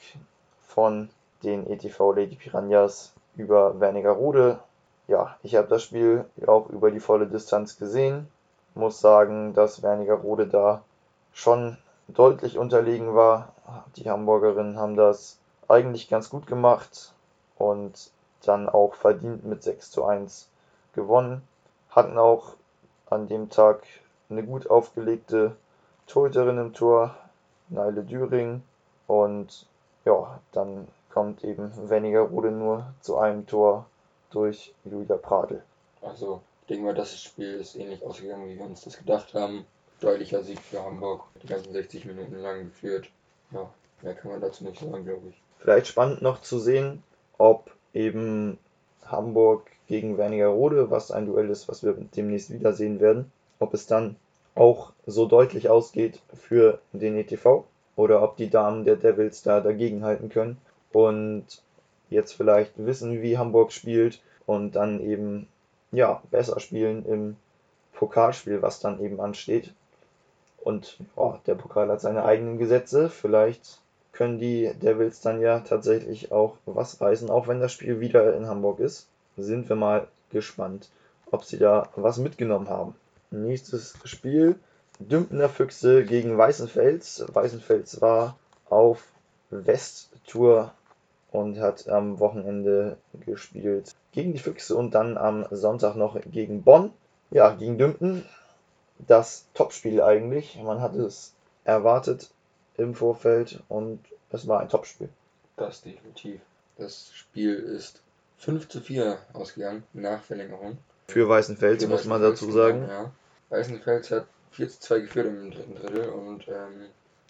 von 0.68 1.10
den 1.44 1.70
ETV 1.70 2.14
Lady 2.14 2.36
Piranhas 2.36 3.14
über 3.36 3.80
Wernigerode. 3.80 4.60
Ja, 5.08 5.36
ich 5.44 5.56
habe 5.56 5.68
das 5.68 5.84
Spiel 5.84 6.26
auch 6.46 6.70
über 6.70 6.92
die 6.92 7.00
volle 7.00 7.28
Distanz 7.28 7.78
gesehen. 7.78 8.28
Muss 8.76 9.02
sagen, 9.02 9.54
dass 9.54 9.82
Wernigerode 9.82 10.48
da 10.48 10.84
schon 11.34 11.78
deutlich 12.08 12.58
unterlegen 12.58 13.16
war. 13.16 13.54
Die 13.96 14.10
Hamburgerinnen 14.10 14.78
haben 14.78 14.96
das 14.96 15.38
eigentlich 15.72 16.10
ganz 16.10 16.30
gut 16.30 16.48
gemacht 16.48 17.14
und 17.58 18.12
dann 18.44 18.70
auch 18.70 18.96
verdient 18.96 19.46
mit 19.46 19.64
6 19.64 19.92
zu 19.92 20.06
1 20.06 20.50
gewonnen. 20.94 21.42
Hatten 21.90 22.18
auch 22.18 22.56
an 23.10 23.28
dem 23.28 23.50
Tag 23.50 23.84
eine 24.30 24.44
gut 24.44 24.70
aufgelegte 24.70 25.56
Torhüterin 26.08 26.58
im 26.58 26.74
Tor, 26.74 27.16
Neile 27.70 28.04
Düring. 28.04 28.64
Und 29.08 29.68
ja, 30.06 30.40
dann 30.52 30.88
kommt 31.10 31.44
eben 31.44 31.72
Wernigerode 31.90 32.52
nur 32.52 32.94
zu 33.02 33.18
einem 33.18 33.46
Tor 33.46 33.86
durch 34.30 34.74
Julia 34.86 35.18
Pradel. 35.18 35.64
Also, 36.02 36.42
ich 36.62 36.68
denke 36.68 36.86
mal, 36.86 36.94
das 36.96 37.22
Spiel 37.22 37.56
ist 37.56 37.76
ähnlich 37.76 38.04
ausgegangen, 38.04 38.48
wie 38.48 38.58
wir 38.58 38.66
uns 38.66 38.84
das 38.84 38.98
gedacht 38.98 39.34
haben. 39.34 39.66
Deutlicher 40.00 40.42
Sieg 40.42 40.60
für 40.60 40.84
Hamburg, 40.84 41.26
die 41.44 41.48
ganzen 41.48 41.74
60 41.74 42.06
Minuten 42.06 42.38
lang 42.38 42.64
geführt. 42.66 43.10
Ja, 43.52 43.70
mehr 44.02 44.16
kann 44.16 44.32
man 44.32 44.42
dazu 44.42 44.64
nicht 44.64 44.80
sagen, 44.80 45.06
glaube 45.06 45.28
ich. 45.28 45.41
Vielleicht 45.62 45.88
spannend 45.88 46.22
noch 46.22 46.42
zu 46.42 46.58
sehen, 46.58 47.04
ob 47.38 47.72
eben 47.94 48.58
Hamburg 49.06 49.70
gegen 49.88 50.18
Wernigerode, 50.18 50.90
was 50.90 51.12
ein 51.12 51.28
Duell 51.28 51.50
ist, 51.50 51.68
was 51.70 51.84
wir 51.84 51.94
demnächst 51.94 52.52
wiedersehen 52.52 53.00
werden, 53.00 53.32
ob 53.60 53.74
es 53.74 53.86
dann 53.86 54.16
auch 54.56 54.92
so 55.06 55.28
deutlich 55.28 55.70
ausgeht 55.70 56.20
für 56.34 56.80
den 56.94 57.16
ETV 57.16 57.64
oder 57.96 58.24
ob 58.24 58.38
die 58.38 58.50
Damen 58.50 58.86
der 58.86 58.96
Devils 58.96 59.44
da 59.44 59.62
dagegenhalten 59.62 60.30
können 60.30 60.58
und 60.92 61.46
jetzt 62.10 62.34
vielleicht 62.34 62.74
wissen, 62.84 63.22
wie 63.22 63.38
Hamburg 63.38 63.72
spielt 63.72 64.22
und 64.46 64.76
dann 64.76 65.00
eben 65.00 65.48
ja 65.92 66.24
besser 66.32 66.60
spielen 66.60 67.06
im 67.06 67.38
Pokalspiel, 67.94 68.62
was 68.62 68.80
dann 68.80 69.00
eben 69.00 69.20
ansteht. 69.20 69.74
Und 70.58 70.98
ja, 71.16 71.40
der 71.46 71.56
Pokal 71.56 71.90
hat 71.90 72.02
seine 72.02 72.26
eigenen 72.26 72.58
Gesetze. 72.58 73.10
Vielleicht 73.10 73.80
können 74.12 74.40
die 74.40 74.74
Devils 74.82 75.22
dann 75.22 75.42
ja 75.42 75.60
tatsächlich 75.60 76.32
auch 76.32 76.58
was 76.66 77.00
reißen, 77.00 77.30
auch 77.30 77.48
wenn 77.48 77.60
das 77.60 77.72
Spiel 77.72 78.00
wieder 78.00 78.36
in 78.36 78.48
Hamburg 78.48 78.80
ist. 78.80 79.08
Sind 79.38 79.70
wir 79.70 79.76
mal 79.76 80.08
gespannt, 80.30 80.90
ob 81.32 81.46
sie 81.46 81.58
da 81.58 81.90
was 81.96 82.18
mitgenommen 82.18 82.70
haben. 82.70 82.96
Nächstes 83.32 83.96
Spiel: 84.04 84.56
Dümpener 85.00 85.50
Füchse 85.50 86.04
gegen 86.04 86.38
Weißenfels. 86.38 87.26
Weißenfels 87.34 88.02
war 88.02 88.38
auf 88.70 89.04
Westtour 89.50 90.74
und 91.32 91.60
hat 91.60 91.88
am 91.88 92.20
Wochenende 92.20 92.98
gespielt 93.26 93.96
gegen 94.12 94.34
die 94.34 94.40
Füchse 94.40 94.76
und 94.76 94.94
dann 94.94 95.18
am 95.18 95.46
Sonntag 95.52 95.96
noch 95.96 96.20
gegen 96.32 96.64
Bonn. 96.64 96.92
Ja, 97.30 97.52
gegen 97.52 97.78
Dümpen. 97.78 98.26
Das 99.08 99.46
Topspiel 99.54 100.02
eigentlich. 100.02 100.60
Man 100.62 100.82
hat 100.82 100.96
es 100.96 101.34
erwartet 101.64 102.30
im 102.82 102.96
Vorfeld 102.96 103.62
und 103.70 104.00
es 104.32 104.48
war 104.48 104.60
ein 104.60 104.70
Topspiel. 104.70 105.10
Das 105.58 105.82
definitiv. 105.82 106.42
Das 106.78 107.12
Spiel 107.14 107.56
ist 107.56 108.02
5 108.40 108.68
zu 108.68 108.82
4 108.82 109.20
ausgegangen 109.34 109.84
nach 109.94 110.22
Verlängerung. 110.22 110.78
Für 111.08 111.28
Weißenfels 111.28 111.84
Für 111.84 111.90
muss 111.90 112.06
man 112.06 112.22
dazu 112.22 112.52
sagen. 112.52 112.88
Ja. 112.88 113.12
Weißenfels 113.50 114.12
hat 114.12 114.26
4 114.52 114.70
zu 114.70 114.80
2 114.80 115.00
geführt 115.02 115.28
im 115.28 115.52
dritten 115.52 115.76
Drittel 115.76 116.10
und 116.10 116.48
ähm, 116.48 116.88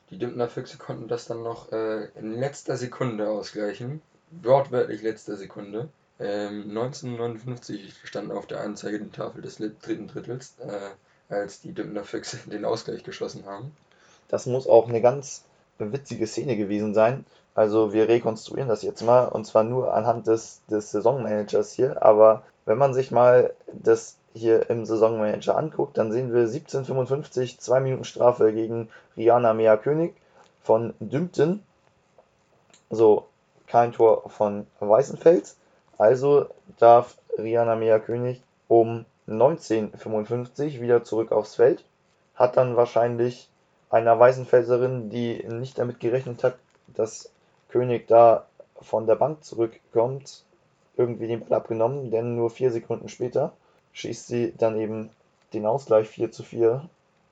die 0.09 0.17
Dümpener 0.17 0.49
Füchse 0.49 0.77
konnten 0.77 1.07
das 1.07 1.25
dann 1.25 1.41
noch 1.41 1.71
äh, 1.71 2.05
in 2.19 2.39
letzter 2.39 2.77
Sekunde 2.77 3.29
ausgleichen. 3.29 4.01
Wortwörtlich 4.43 5.01
letzter 5.01 5.35
Sekunde. 5.35 5.89
Ähm, 6.19 6.69
1959 6.69 7.95
stand 8.03 8.31
auf 8.31 8.45
der 8.45 8.61
Anzeigetafel 8.61 9.41
des 9.41 9.57
dritten 9.57 10.07
Drittels, 10.07 10.55
äh, 10.59 11.33
als 11.33 11.61
die 11.61 11.73
Dümner 11.73 12.03
Füchse 12.03 12.37
den 12.49 12.65
Ausgleich 12.65 13.03
geschossen 13.03 13.45
haben. 13.45 13.75
Das 14.31 14.45
muss 14.45 14.65
auch 14.65 14.87
eine 14.87 15.01
ganz 15.01 15.43
witzige 15.77 16.25
Szene 16.25 16.55
gewesen 16.55 16.93
sein. 16.93 17.25
Also 17.53 17.91
wir 17.91 18.07
rekonstruieren 18.07 18.69
das 18.69 18.81
jetzt 18.81 19.01
mal 19.01 19.25
und 19.25 19.45
zwar 19.45 19.63
nur 19.63 19.93
anhand 19.93 20.27
des, 20.27 20.61
des 20.69 20.91
Saisonmanagers 20.91 21.73
hier. 21.73 22.01
Aber 22.01 22.43
wenn 22.65 22.77
man 22.77 22.93
sich 22.93 23.11
mal 23.11 23.53
das 23.73 24.15
hier 24.33 24.69
im 24.69 24.85
Saisonmanager 24.85 25.57
anguckt, 25.57 25.97
dann 25.97 26.13
sehen 26.13 26.31
wir 26.31 26.43
1755, 26.43 27.59
2 27.59 27.79
Minuten 27.81 28.05
Strafe 28.05 28.53
gegen 28.53 28.87
Rihanna 29.17 29.53
Mea 29.53 29.75
König 29.75 30.15
von 30.63 30.93
Dümpten. 31.01 31.61
So, 32.89 33.27
kein 33.67 33.91
Tor 33.91 34.29
von 34.29 34.65
Weißenfels. 34.79 35.57
Also 35.97 36.47
darf 36.77 37.17
Rihanna 37.37 37.75
Mea 37.75 37.99
König 37.99 38.41
um 38.69 39.05
1955 39.27 40.79
wieder 40.79 41.03
zurück 41.03 41.33
aufs 41.33 41.55
Feld. 41.55 41.83
Hat 42.35 42.55
dann 42.55 42.77
wahrscheinlich 42.77 43.50
einer 43.91 44.19
Weißenfelserin, 44.19 45.09
die 45.09 45.43
nicht 45.47 45.77
damit 45.77 45.99
gerechnet 45.99 46.43
hat, 46.43 46.57
dass 46.87 47.29
König 47.69 48.07
da 48.07 48.47
von 48.81 49.05
der 49.05 49.15
Bank 49.15 49.43
zurückkommt, 49.43 50.43
irgendwie 50.95 51.27
den 51.27 51.41
Ball 51.41 51.57
abgenommen, 51.57 52.09
denn 52.09 52.35
nur 52.35 52.49
vier 52.49 52.71
Sekunden 52.71 53.09
später 53.09 53.53
schießt 53.93 54.27
sie 54.27 54.53
dann 54.57 54.79
eben 54.79 55.09
den 55.53 55.65
Ausgleich 55.65 56.07
4 56.07 56.31
zu 56.31 56.43
4. 56.43 56.89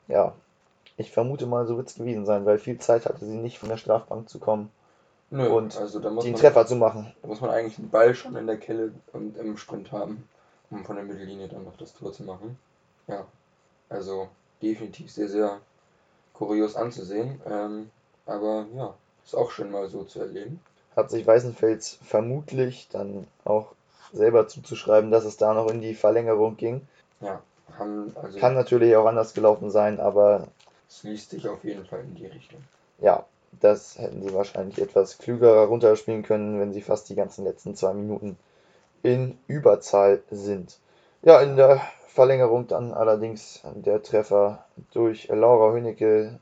Ja, 0.07 0.33
ich 0.97 1.11
vermute 1.11 1.45
mal, 1.45 1.65
so 1.65 1.77
wird 1.77 1.87
es 1.87 1.95
gewesen 1.95 2.25
sein, 2.25 2.45
weil 2.45 2.57
viel 2.57 2.77
Zeit 2.77 3.05
hatte 3.05 3.25
sie 3.25 3.37
nicht 3.37 3.59
von 3.59 3.69
der 3.69 3.77
Strafbank 3.77 4.29
zu 4.29 4.39
kommen 4.39 4.69
Nö, 5.31 5.47
und 5.47 5.77
also 5.77 5.99
da 5.99 6.09
muss 6.09 6.23
den 6.23 6.33
man, 6.33 6.41
Treffer 6.41 6.65
zu 6.65 6.75
machen. 6.75 7.13
Da 7.21 7.27
muss 7.27 7.41
man 7.41 7.51
eigentlich 7.51 7.77
einen 7.77 7.89
Ball 7.89 8.15
schon 8.15 8.35
in 8.35 8.47
der 8.47 8.57
Kelle 8.57 8.91
und 9.13 9.37
im 9.37 9.57
Sprint 9.57 9.91
haben, 9.91 10.27
um 10.71 10.83
von 10.83 10.95
der 10.95 11.05
Mittellinie 11.05 11.47
dann 11.47 11.63
noch 11.63 11.77
das 11.77 11.93
Tor 11.93 12.11
zu 12.11 12.23
machen. 12.23 12.57
Ja, 13.07 13.25
also 13.89 14.27
definitiv 14.61 15.11
sehr, 15.11 15.29
sehr 15.29 15.61
kurios 16.39 16.75
anzusehen. 16.75 17.39
Ähm, 17.45 17.91
aber 18.25 18.65
ja, 18.75 18.95
ist 19.23 19.35
auch 19.35 19.51
schön 19.51 19.69
mal 19.69 19.87
so 19.89 20.03
zu 20.03 20.21
erleben. 20.21 20.59
Hat 20.95 21.11
sich 21.11 21.27
Weißenfels 21.27 21.99
vermutlich 22.03 22.87
dann 22.91 23.27
auch 23.45 23.73
selber 24.11 24.47
zuzuschreiben, 24.47 25.11
dass 25.11 25.25
es 25.25 25.37
da 25.37 25.53
noch 25.53 25.69
in 25.69 25.81
die 25.81 25.93
Verlängerung 25.93 26.57
ging. 26.57 26.87
Ja, 27.21 27.43
haben, 27.77 28.15
also 28.15 28.39
Kann 28.39 28.55
natürlich 28.55 28.95
auch 28.95 29.05
anders 29.05 29.33
gelaufen 29.33 29.69
sein, 29.69 29.99
aber 29.99 30.47
es 30.87 31.03
liest 31.03 31.29
sich 31.29 31.47
auf 31.47 31.63
jeden 31.63 31.85
Fall 31.85 32.01
in 32.01 32.15
die 32.15 32.25
Richtung. 32.25 32.61
ja, 32.99 33.25
das 33.59 33.97
hätten 33.97 34.21
sie 34.21 34.33
wahrscheinlich 34.33 34.79
etwas 34.79 35.17
klüger 35.17 35.65
runterspielen 35.65 36.23
können, 36.23 36.59
wenn 36.59 36.73
sie 36.73 36.81
fast 36.81 37.09
die 37.09 37.15
ganzen 37.15 37.43
letzten 37.43 37.75
zwei 37.75 37.93
Minuten 37.93 38.37
in 39.03 39.37
Überzahl 39.47 40.21
sind. 40.31 40.77
Ja, 41.21 41.41
in 41.41 41.55
der 41.55 41.81
Verlängerung 42.09 42.67
dann 42.67 42.93
allerdings 42.93 43.61
der 43.75 44.01
Treffer 44.01 44.65
durch 44.91 45.27
Laura 45.27 45.71
Hönicke, 45.73 46.39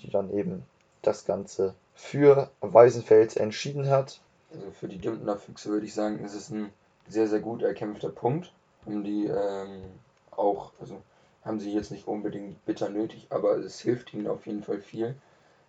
die 0.00 0.10
dann 0.10 0.32
eben 0.32 0.64
das 1.02 1.26
Ganze 1.26 1.74
für 1.94 2.50
Weißenfels 2.60 3.36
entschieden 3.36 3.88
hat. 3.90 4.20
Also 4.52 4.70
für 4.72 4.88
die 4.88 4.98
Dümpner 4.98 5.36
Füchse 5.36 5.68
würde 5.70 5.86
ich 5.86 5.94
sagen, 5.94 6.24
ist 6.24 6.34
es 6.34 6.50
ein 6.50 6.70
sehr, 7.06 7.28
sehr 7.28 7.40
gut 7.40 7.62
erkämpfter 7.62 8.08
Punkt. 8.08 8.52
Haben 8.86 9.04
die 9.04 9.26
ähm, 9.26 9.82
auch, 10.30 10.72
also 10.80 11.00
haben 11.44 11.60
sie 11.60 11.72
jetzt 11.72 11.90
nicht 11.90 12.08
unbedingt 12.08 12.64
bitter 12.64 12.88
nötig, 12.88 13.26
aber 13.30 13.58
es 13.58 13.80
hilft 13.80 14.14
ihnen 14.14 14.26
auf 14.26 14.46
jeden 14.46 14.62
Fall 14.62 14.78
viel. 14.78 15.14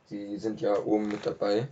Sie 0.07 0.37
sind 0.37 0.61
ja 0.61 0.77
oben 0.83 1.09
mit 1.09 1.25
dabei. 1.25 1.67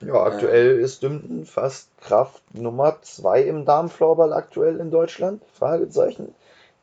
Ja, 0.00 0.22
aktuell 0.22 0.78
ist 0.78 1.02
Dümpen 1.02 1.44
fast 1.44 1.90
Kraft 2.00 2.42
Nummer 2.54 2.96
2 3.02 3.42
im 3.42 3.66
Damenfloorball 3.66 4.32
aktuell 4.32 4.80
in 4.80 4.90
Deutschland? 4.90 5.42
Fragezeichen. 5.52 6.34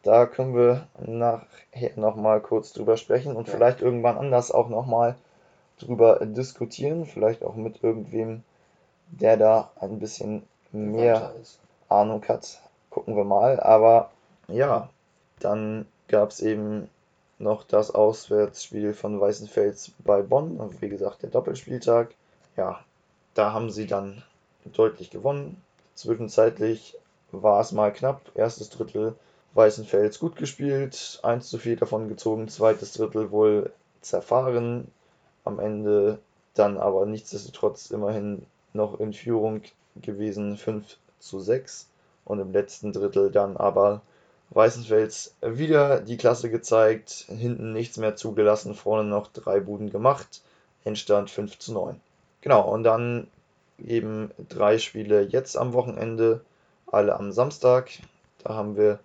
Da 0.08 0.26
können 0.26 0.56
wir 0.56 0.88
nachher 1.06 1.92
nochmal 1.98 2.40
kurz 2.40 2.72
drüber 2.72 2.96
sprechen 2.96 3.36
und 3.36 3.50
Ja. 3.50 3.54
vielleicht 3.54 3.82
irgendwann 3.82 4.18
anders 4.18 4.54
auch 4.54 4.70
nochmal 4.70 5.16
drüber 5.80 6.26
diskutieren. 6.26 7.06
Vielleicht 7.06 7.44
auch 7.44 7.56
mit 7.56 7.84
irgendwem, 7.84 8.42
der 9.08 9.36
da 9.36 9.70
ein 9.76 10.00
bisschen 10.00 10.44
mehr. 10.72 11.34
Ahnung 11.90 12.24
hat. 12.30 12.62
Gucken 12.90 13.18
wir 13.18 13.26
mal. 13.26 13.60
Aber 13.60 14.10
ja, 14.48 14.88
dann 15.42 15.86
gab 16.08 16.30
es 16.30 16.40
eben 16.40 16.90
noch 17.38 17.66
das 17.66 17.94
Auswärtsspiel 17.94 18.94
von 18.94 19.20
Weißenfels 19.20 19.92
bei 20.06 20.22
Bonn. 20.22 20.56
Und 20.56 20.82
wie 20.82 20.88
gesagt, 20.88 21.22
der 21.24 21.32
Doppelspieltag. 21.32 22.14
Ja, 22.56 22.80
da 23.34 23.52
haben 23.52 23.72
sie 23.72 23.88
dann 23.88 24.24
deutlich 24.64 25.10
gewonnen. 25.10 25.62
Zwischenzeitlich 25.96 26.98
war 27.34 27.60
es 27.60 27.74
mal 27.74 27.92
knapp. 27.92 28.22
Erstes 28.36 28.70
Drittel 28.70 29.14
Weißenfels 29.58 30.20
gut 30.20 30.36
gespielt, 30.36 31.20
1 31.24 31.50
zu 31.50 31.58
4 31.58 31.78
davon 31.78 32.08
gezogen. 32.08 32.48
Zweites 32.48 32.94
Drittel 32.94 33.32
wohl 33.32 33.72
zerfahren. 34.02 34.92
Am 35.44 35.60
Ende 35.60 36.20
dann 36.54 36.78
aber 36.78 37.08
nichtsdestotrotz 37.08 37.90
immerhin 37.90 38.46
noch 38.74 39.00
in 39.00 39.14
Führung 39.14 39.64
gewesen, 40.00 40.58
5 40.58 40.98
zu 41.20 41.40
6. 41.40 41.88
Und 42.24 42.40
im 42.40 42.52
letzten 42.52 42.94
Drittel 42.94 43.32
dann 43.32 43.58
aber 43.58 44.02
Weißenfels 44.52 45.36
wieder 45.42 46.02
die 46.02 46.18
Klasse 46.18 46.50
gezeigt, 46.50 47.26
hinten 47.28 47.74
nichts 47.74 47.98
mehr 47.98 48.16
zugelassen, 48.16 48.76
vorne 48.76 49.10
noch 49.10 49.28
drei 49.28 49.60
Buden 49.60 49.90
gemacht, 49.90 50.42
Endstand 50.86 51.30
5 51.32 51.58
zu 51.58 51.74
9. 51.74 52.00
Genau, 52.42 52.72
und 52.72 52.84
dann 52.84 53.28
eben 53.84 54.32
drei 54.50 54.78
Spiele 54.78 55.22
jetzt 55.22 55.58
am 55.58 55.74
Wochenende, 55.74 56.42
alle 56.86 57.16
am 57.18 57.32
Samstag. 57.32 57.90
Da 58.44 58.54
haben 58.54 58.78
wir 58.78 59.00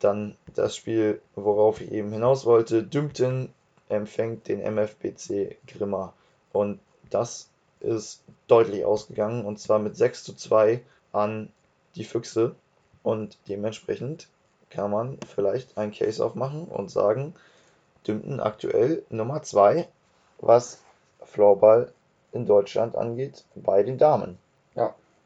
dann 0.00 0.36
das 0.54 0.76
Spiel, 0.76 1.20
worauf 1.34 1.80
ich 1.80 1.90
eben 1.92 2.12
hinaus 2.12 2.44
wollte. 2.44 2.82
Dümpten 2.82 3.52
empfängt 3.88 4.48
den 4.48 4.60
MFBC 4.60 5.56
Grimma. 5.66 6.12
Und 6.52 6.80
das 7.10 7.48
ist 7.80 8.22
deutlich 8.48 8.84
ausgegangen, 8.84 9.44
und 9.44 9.58
zwar 9.58 9.78
mit 9.78 9.96
6 9.96 10.24
zu 10.24 10.34
2 10.34 10.82
an 11.12 11.50
die 11.94 12.04
Füchse. 12.04 12.54
Und 13.02 13.38
dementsprechend 13.48 14.28
kann 14.70 14.90
man 14.90 15.18
vielleicht 15.32 15.78
einen 15.78 15.92
Case 15.92 16.24
aufmachen 16.24 16.64
und 16.64 16.90
sagen, 16.90 17.34
Dümpten 18.06 18.40
aktuell 18.40 19.04
Nummer 19.10 19.42
2, 19.42 19.86
was 20.38 20.80
Floorball 21.24 21.92
in 22.32 22.46
Deutschland 22.46 22.96
angeht, 22.96 23.44
bei 23.54 23.82
den 23.82 23.98
Damen. 23.98 24.38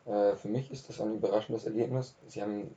Äh, 0.07 0.37
für 0.37 0.49
mich 0.49 0.71
ist 0.71 0.89
das 0.89 1.01
ein 1.01 1.15
überraschendes 1.15 1.67
Ergebnis. 1.67 2.15
Sie 2.29 2.43
haben, 2.43 2.75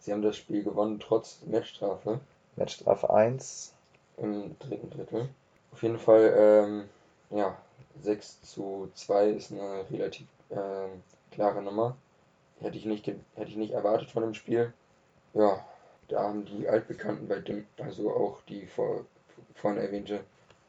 sie 0.00 0.12
haben 0.12 0.22
das 0.22 0.36
Spiel 0.36 0.64
gewonnen 0.64 1.00
trotz 1.00 1.40
Matchstrafe 1.46 2.20
Matchstrafe 2.56 3.10
1. 3.10 3.72
im 4.18 4.58
dritten 4.58 4.90
Drittel. 4.90 5.28
Auf 5.72 5.82
jeden 5.82 5.98
Fall, 5.98 6.34
ähm, 6.36 6.88
ja, 7.30 7.56
6 8.02 8.42
zu 8.42 8.90
2 8.94 9.30
ist 9.30 9.52
eine 9.52 9.84
relativ 9.90 10.26
ähm, 10.50 11.02
klare 11.30 11.62
Nummer. 11.62 11.96
Hätte 12.60 12.76
ich, 12.76 12.84
nicht 12.84 13.06
hätte 13.06 13.50
ich 13.50 13.56
nicht 13.56 13.72
erwartet 13.72 14.10
von 14.10 14.22
dem 14.22 14.34
Spiel. 14.34 14.72
Ja, 15.32 15.64
da 16.08 16.22
haben 16.24 16.44
die 16.44 16.68
Altbekannten 16.68 17.28
bei 17.28 17.38
dem, 17.38 17.66
also 17.78 18.10
auch 18.10 18.42
die 18.48 18.66
vor, 18.66 19.06
vorhin 19.54 19.80
erwähnte 19.80 20.20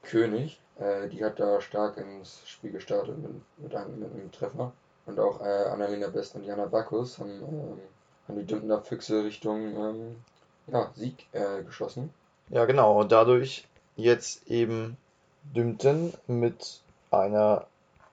König, 0.04 0.62
äh, 0.80 1.10
die 1.10 1.26
hat 1.26 1.40
da 1.40 1.60
stark 1.62 1.98
ins 1.98 2.42
Spiel 2.48 2.72
gestartet 2.72 3.18
mit, 3.18 3.32
mit, 3.58 3.76
einem, 3.76 4.00
mit 4.00 4.12
einem 4.14 4.32
Treffer. 4.32 4.72
Und 5.08 5.20
auch 5.20 5.42
äh, 5.42 5.66
Annalena 5.66 6.08
Best 6.08 6.36
und 6.36 6.46
Jana 6.46 6.68
Bacchus 6.68 7.18
haben, 7.18 7.42
ähm, 7.42 7.80
haben 8.32 8.40
die 8.40 8.46
Dümpner 8.46 8.82
Füchse 8.82 9.26
Richtung 9.26 9.76
ähm, 9.76 10.16
ja, 10.68 10.90
Sieg 10.96 11.28
äh, 11.34 11.64
geschossen. 11.64 12.12
Ja, 12.50 12.66
genau. 12.66 13.02
Und 13.02 13.12
dadurch 13.12 13.68
jetzt 13.98 14.50
eben 14.50 14.96
Dümpten 15.54 16.14
mit 16.28 16.80
einer 17.12 17.66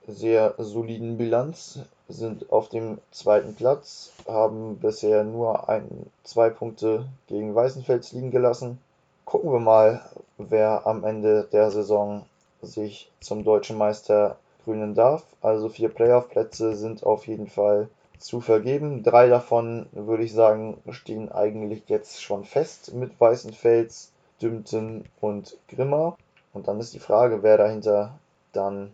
sehr 0.07 0.55
soliden 0.57 1.17
Bilanz 1.17 1.79
sind 2.09 2.51
auf 2.51 2.67
dem 2.69 2.97
zweiten 3.11 3.55
Platz, 3.55 4.11
haben 4.27 4.77
bisher 4.77 5.23
nur 5.23 5.69
ein, 5.69 5.87
zwei 6.23 6.49
Punkte 6.49 7.05
gegen 7.27 7.55
Weißenfels 7.55 8.11
liegen 8.11 8.31
gelassen. 8.31 8.79
Gucken 9.25 9.51
wir 9.51 9.59
mal, 9.59 10.01
wer 10.37 10.85
am 10.87 11.03
Ende 11.03 11.47
der 11.51 11.71
Saison 11.71 12.25
sich 12.61 13.09
zum 13.21 13.43
deutschen 13.43 13.77
Meister 13.77 14.37
krönen 14.63 14.95
darf. 14.95 15.23
Also 15.41 15.69
vier 15.69 15.89
Playoff-Plätze 15.89 16.75
sind 16.75 17.03
auf 17.03 17.27
jeden 17.27 17.47
Fall 17.47 17.87
zu 18.19 18.41
vergeben. 18.41 19.03
Drei 19.03 19.27
davon, 19.29 19.87
würde 19.91 20.23
ich 20.23 20.33
sagen, 20.33 20.77
stehen 20.91 21.31
eigentlich 21.31 21.83
jetzt 21.87 22.21
schon 22.21 22.43
fest 22.43 22.93
mit 22.93 23.19
Weißenfels, 23.19 24.11
Dümpten 24.41 25.05
und 25.21 25.57
Grimma. 25.67 26.17
Und 26.53 26.67
dann 26.67 26.79
ist 26.79 26.93
die 26.93 26.99
Frage, 26.99 27.43
wer 27.43 27.57
dahinter 27.57 28.19
dann 28.51 28.93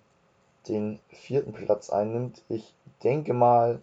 den 0.68 1.00
vierten 1.10 1.54
Platz 1.54 1.90
einnimmt. 1.90 2.42
Ich 2.50 2.74
denke 3.04 3.34
mal, 3.34 3.82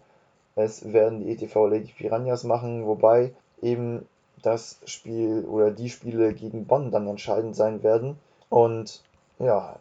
es 0.55 0.93
werden 0.93 1.19
die 1.19 1.31
ETV 1.31 1.67
Lady 1.67 1.91
Piranhas 1.91 2.43
machen, 2.43 2.85
wobei 2.85 3.33
eben 3.61 4.07
das 4.41 4.77
Spiel 4.85 5.45
oder 5.45 5.71
die 5.71 5.89
Spiele 5.89 6.33
gegen 6.33 6.65
Bonn 6.65 6.91
dann 6.91 7.07
entscheidend 7.07 7.55
sein 7.55 7.81
werden. 7.81 8.17
Und 8.49 9.01
ja, 9.39 9.77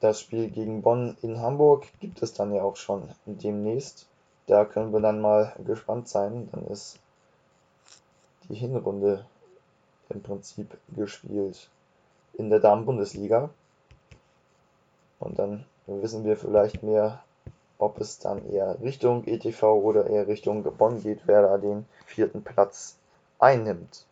das 0.00 0.20
Spiel 0.20 0.48
gegen 0.48 0.82
Bonn 0.82 1.16
in 1.22 1.40
Hamburg 1.40 1.86
gibt 2.00 2.22
es 2.22 2.32
dann 2.32 2.52
ja 2.52 2.62
auch 2.62 2.76
schon 2.76 3.02
demnächst. 3.26 4.06
Da 4.46 4.64
können 4.64 4.92
wir 4.92 5.00
dann 5.00 5.20
mal 5.20 5.54
gespannt 5.64 6.08
sein. 6.08 6.48
Dann 6.52 6.66
ist 6.66 6.98
die 8.48 8.54
Hinrunde 8.54 9.24
im 10.08 10.22
Prinzip 10.22 10.76
gespielt. 10.94 11.68
in 12.38 12.50
der 12.50 12.60
Damen-Bundesliga. 12.60 13.48
Und 15.18 15.38
dann 15.38 15.64
wissen 15.86 16.24
wir 16.24 16.36
vielleicht 16.36 16.82
mehr, 16.82 17.22
ob 17.78 18.00
es 18.00 18.18
dann 18.18 18.50
eher 18.50 18.80
Richtung 18.82 19.24
ETV 19.26 19.62
oder 19.62 20.06
eher 20.06 20.26
Richtung 20.26 20.62
Bonn 20.62 21.02
geht, 21.02 21.20
wer 21.26 21.42
da 21.42 21.58
den 21.58 21.86
vierten 22.04 22.42
Platz 22.42 22.96
einnimmt. 23.38 24.04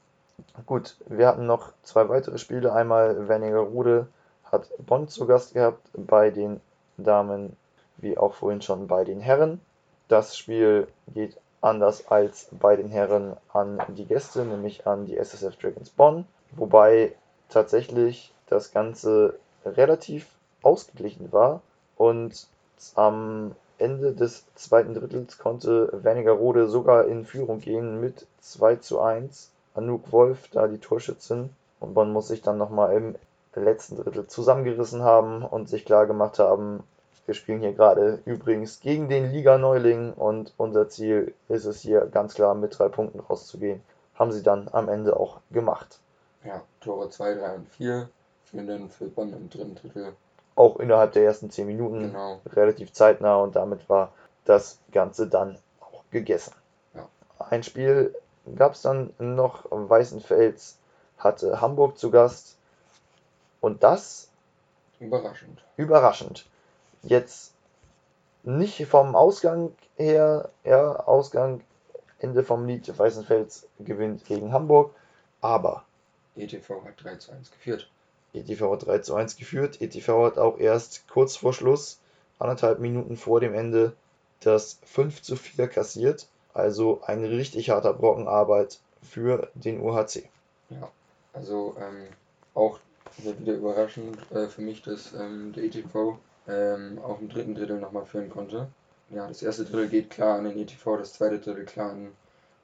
Gut, 0.66 0.96
wir 1.06 1.28
hatten 1.28 1.46
noch 1.46 1.72
zwei 1.82 2.08
weitere 2.08 2.38
Spiele. 2.38 2.72
Einmal 2.72 3.28
Wernigerode 3.28 4.08
hat 4.50 4.68
Bonn 4.78 5.08
zu 5.08 5.26
Gast 5.26 5.54
gehabt 5.54 5.88
bei 5.92 6.30
den 6.30 6.60
Damen, 6.96 7.56
wie 7.98 8.18
auch 8.18 8.34
vorhin 8.34 8.62
schon 8.62 8.86
bei 8.86 9.04
den 9.04 9.20
Herren. 9.20 9.60
Das 10.08 10.36
Spiel 10.36 10.86
geht 11.14 11.36
anders 11.60 12.08
als 12.08 12.48
bei 12.50 12.76
den 12.76 12.90
Herren 12.90 13.36
an 13.52 13.80
die 13.96 14.04
Gäste, 14.04 14.44
nämlich 14.44 14.86
an 14.86 15.06
die 15.06 15.16
SSF 15.16 15.56
Dragons 15.56 15.90
Bonn, 15.90 16.26
wobei 16.52 17.14
tatsächlich 17.48 18.32
das 18.46 18.72
Ganze 18.72 19.38
relativ 19.64 20.26
ausgeglichen 20.62 21.32
war 21.32 21.62
und 21.96 22.46
am 22.94 23.54
Ende 23.78 24.12
des 24.12 24.44
zweiten 24.54 24.94
Drittels 24.94 25.38
konnte 25.38 25.90
Wernigerode 26.02 26.68
sogar 26.68 27.06
in 27.06 27.24
Führung 27.24 27.60
gehen 27.60 28.00
mit 28.00 28.26
2 28.40 28.76
zu 28.76 29.00
1. 29.00 29.50
Anouk 29.74 30.12
Wolf, 30.12 30.48
da 30.52 30.68
die 30.68 30.78
Torschützin. 30.78 31.50
Und 31.80 31.94
Bonn 31.94 32.12
muss 32.12 32.28
sich 32.28 32.42
dann 32.42 32.58
nochmal 32.58 32.94
im 32.94 33.14
letzten 33.54 33.96
Drittel 33.96 34.26
zusammengerissen 34.26 35.02
haben 35.02 35.44
und 35.44 35.68
sich 35.68 35.84
klar 35.84 36.06
gemacht 36.06 36.38
haben, 36.38 36.84
wir 37.26 37.34
spielen 37.34 37.60
hier 37.60 37.72
gerade 37.72 38.20
übrigens 38.24 38.80
gegen 38.80 39.08
den 39.08 39.30
Liga-Neuling 39.32 40.12
und 40.12 40.52
unser 40.56 40.88
Ziel 40.88 41.34
ist 41.48 41.64
es 41.64 41.80
hier 41.80 42.06
ganz 42.06 42.34
klar 42.34 42.54
mit 42.54 42.78
drei 42.78 42.88
Punkten 42.88 43.20
rauszugehen. 43.20 43.82
Haben 44.14 44.32
sie 44.32 44.42
dann 44.42 44.68
am 44.72 44.88
Ende 44.88 45.18
auch 45.18 45.40
gemacht. 45.50 45.98
Ja, 46.44 46.62
Tore 46.80 47.08
2, 47.10 47.34
3 47.34 47.54
und 47.54 47.68
4 47.68 48.08
führen 48.44 48.66
dann 48.66 48.90
für 48.90 49.06
Bonn 49.06 49.32
im 49.32 49.48
dritten 49.50 49.74
Drittel. 49.74 50.12
Auch 50.56 50.78
innerhalb 50.78 51.12
der 51.12 51.24
ersten 51.24 51.50
10 51.50 51.66
Minuten 51.66 52.12
Genau. 52.12 52.40
relativ 52.52 52.92
zeitnah 52.92 53.36
und 53.36 53.56
damit 53.56 53.88
war 53.88 54.12
das 54.44 54.78
Ganze 54.92 55.26
dann 55.26 55.58
auch 55.80 56.04
gegessen. 56.10 56.52
Ja. 56.94 57.08
Ein 57.38 57.62
Spiel 57.62 58.14
gab 58.56 58.74
es 58.74 58.82
dann 58.82 59.12
noch. 59.18 59.64
Weißenfels 59.70 60.76
hatte 61.18 61.60
Hamburg 61.60 61.98
zu 61.98 62.10
Gast 62.10 62.56
und 63.60 63.82
das 63.82 64.28
Überraschend. 65.00 65.64
überraschend. 65.76 66.46
Jetzt 67.06 67.52
nicht 68.42 68.86
vom 68.86 69.14
Ausgang 69.14 69.72
her, 69.96 70.50
ja, 70.64 70.96
Ausgang, 71.06 71.62
Ende 72.18 72.42
vom 72.42 72.66
Lied, 72.66 72.98
Weißenfels 72.98 73.66
gewinnt 73.78 74.24
gegen 74.24 74.52
Hamburg, 74.52 74.94
aber 75.40 75.84
ETV 76.36 76.84
hat 76.84 77.02
3 77.02 77.16
zu 77.16 77.32
1 77.32 77.50
geführt. 77.50 77.90
ETV 78.32 78.72
hat 78.72 78.86
3 78.86 78.98
zu 78.98 79.14
1 79.14 79.36
geführt. 79.36 79.80
ETV 79.80 80.24
hat 80.24 80.38
auch 80.38 80.58
erst 80.58 81.06
kurz 81.08 81.36
vor 81.36 81.52
Schluss, 81.52 82.00
anderthalb 82.38 82.80
Minuten 82.80 83.16
vor 83.16 83.40
dem 83.40 83.54
Ende, 83.54 83.94
das 84.40 84.78
5 84.84 85.22
zu 85.22 85.36
4 85.36 85.68
kassiert. 85.68 86.26
Also 86.52 87.00
ein 87.04 87.24
richtig 87.24 87.70
harter 87.70 87.92
Brocken 87.92 88.28
Arbeit 88.28 88.78
für 89.02 89.50
den 89.54 89.80
UHC. 89.80 90.28
Ja, 90.70 90.90
also 91.32 91.76
ähm, 91.78 92.08
auch 92.54 92.78
wieder 93.18 93.54
überraschend 93.54 94.18
äh, 94.32 94.48
für 94.48 94.62
mich, 94.62 94.82
dass 94.82 95.12
ähm, 95.12 95.52
der 95.52 95.64
ETV 95.64 96.18
ähm, 96.48 96.98
auch 97.02 97.20
im 97.20 97.28
dritten 97.28 97.54
Drittel 97.54 97.78
nochmal 97.78 98.04
führen 98.04 98.30
konnte. 98.30 98.68
Ja, 99.10 99.26
das 99.28 99.42
erste 99.42 99.64
Drittel 99.64 99.88
geht 99.88 100.10
klar 100.10 100.38
an 100.38 100.44
den 100.44 100.58
ETV, 100.58 100.96
das 100.96 101.12
zweite 101.14 101.38
Drittel 101.38 101.64
klar 101.64 101.90
an 101.90 102.12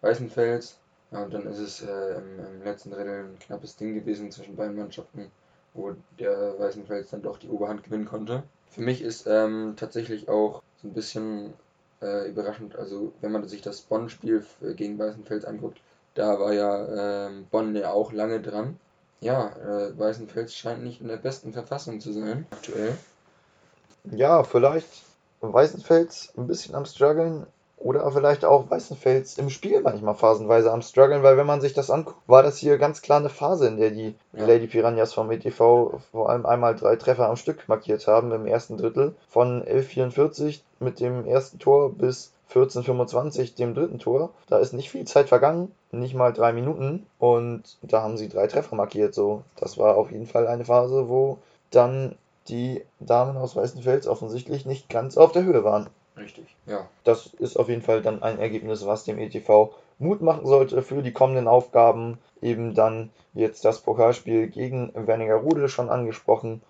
Weißenfels. 0.01 0.77
Ja, 1.13 1.23
und 1.25 1.35
dann 1.35 1.47
ist 1.47 1.59
es 1.59 1.83
äh, 1.83 2.15
im, 2.15 2.39
im 2.39 2.65
letzten 2.65 2.91
Drittel 2.91 3.25
ein 3.25 3.39
knappes 3.41 3.77
Ding 3.77 3.95
gewesen 3.95 4.31
zwischen 4.31 4.57
beiden 4.57 4.77
Mannschaften, 4.77 5.31
wo 5.75 5.93
der 6.19 6.59
Weißenfels 6.59 7.11
dann 7.11 7.23
doch 7.23 7.39
die 7.39 7.49
Oberhand 7.49 7.83
gewinnen 7.83 8.07
konnte. 8.07 8.43
Für 8.71 8.83
mich 8.83 9.03
ist 9.03 9.27
ähm, 9.27 9.75
tatsächlich 9.77 10.29
auch 10.29 10.63
so 10.81 10.89
ein 10.89 10.95
bisschen 10.95 11.53
äh, 12.01 12.29
überraschend, 12.29 12.77
also 12.77 13.13
wenn 13.21 13.33
man 13.33 13.47
sich 13.49 13.61
das 13.63 13.81
Bonn-Spiel 13.83 14.39
f- 14.39 14.77
gegen 14.77 14.99
Weißenfels 14.99 15.45
anguckt, 15.45 15.81
da 16.15 16.39
war 16.39 16.53
ja 16.53 17.27
ähm, 17.27 17.47
Bonn 17.51 17.75
ja 17.75 17.93
auch 17.93 18.13
lange 18.13 18.41
dran. 18.41 18.79
Ja, 19.21 19.49
äh, 19.57 19.99
Weißenfels 19.99 20.55
scheint 20.55 20.83
nicht 20.83 21.01
in 21.01 21.09
der 21.09 21.17
besten 21.19 21.53
Verfassung 21.53 22.01
zu 22.01 22.13
sein, 22.13 22.47
aktuell. 22.53 22.97
Ja, 24.05 24.43
vielleicht 24.45 24.89
Weißenfels 25.41 26.33
ein 26.37 26.47
bisschen 26.47 26.75
am 26.75 26.85
struggeln 26.85 27.47
oder 27.79 28.11
vielleicht 28.13 28.45
auch 28.45 28.71
Weißenfels 28.71 29.39
im 29.39 29.49
Spiel 29.49 29.81
manchmal 29.81 30.15
phasenweise 30.15 30.71
am 30.71 30.83
struggeln, 30.83 31.23
weil 31.23 31.39
wenn 31.39 31.47
man 31.47 31.63
sich 31.63 31.73
das 31.73 31.91
anguckt, 31.91 32.21
war 32.27 32.43
das 32.43 32.59
hier 32.59 32.77
ganz 32.77 33.01
klar 33.01 33.19
eine 33.21 33.31
Phase, 33.31 33.69
in 33.69 33.79
der 33.79 33.91
die 33.91 34.15
Ja. 34.35 34.45
Lady 34.45 34.67
Piranhas 34.67 35.15
vom 35.15 35.31
ETV 35.31 35.99
vor 36.13 36.29
allem 36.29 36.45
einmal 36.45 36.75
drei 36.77 36.97
Treffer 36.97 37.29
am 37.29 37.37
Stück 37.37 37.69
markiert 37.69 38.07
haben 38.07 38.33
im 38.33 38.47
ersten 38.47 38.77
Drittel 38.77 39.15
von 39.29 39.63
11:44 39.63 40.63
mit 40.79 41.01
dem 41.01 41.27
ersten 41.27 41.59
Tor 41.59 41.91
bis 41.93 42.33
14:25 42.49 43.55
dem 43.55 43.75
dritten 43.75 43.99
Tor. 43.99 44.31
Da 44.49 44.59
ist 44.59 44.75
nicht 44.75 44.91
viel 44.91 45.07
Zeit 45.07 45.29
vergangen, 45.29 45.73
nicht 45.91 46.15
mal 46.15 46.33
drei 46.35 46.53
Minuten 46.53 47.07
und 47.19 47.63
da 47.83 48.03
haben 48.03 48.19
sie 48.19 48.29
drei 48.29 48.47
Treffer 48.47 48.77
markiert. 48.77 49.15
So, 49.15 49.43
das 49.57 49.79
war 49.79 49.97
auf 49.97 50.11
jeden 50.11 50.27
Fall 50.27 50.47
eine 50.49 50.65
Phase, 50.67 51.09
wo 51.09 51.39
dann 51.71 52.15
die 52.51 52.85
Damen 52.99 53.37
aus 53.37 53.57
Weißenfels 53.57 54.07
offensichtlich 54.07 54.67
nicht 54.67 54.89
ganz 54.89 55.17
auf 55.17 55.33
der 55.33 55.45
Höhe 55.45 55.65
waren. 55.65 55.89
Richtig. 56.17 56.45
Ja, 56.67 56.87
Das 57.05 57.27
ist 57.27 57.57
auf 57.57 57.69
jeden 57.69 57.83
Fall 57.83 58.03
dann 58.03 58.23
ein 58.23 58.39
Ergebnis, 58.39 58.85
was 58.85 59.05
dem 59.05 59.19
ETV 59.19 59.73
Mut 59.99 60.21
machen 60.21 60.47
sollte 60.47 60.83
für 60.83 61.03
die 61.03 61.13
kommenden 61.13 61.49
Aufgaben. 61.49 62.19
Eben 62.43 62.75
dann 62.75 63.11
jetzt 63.35 63.65
das 63.65 63.81
Pokalspiel 63.81 64.49
gegen 64.49 64.93
Wernigerode 64.95 65.69
schon 65.69 65.89
angesprochen 65.89 66.63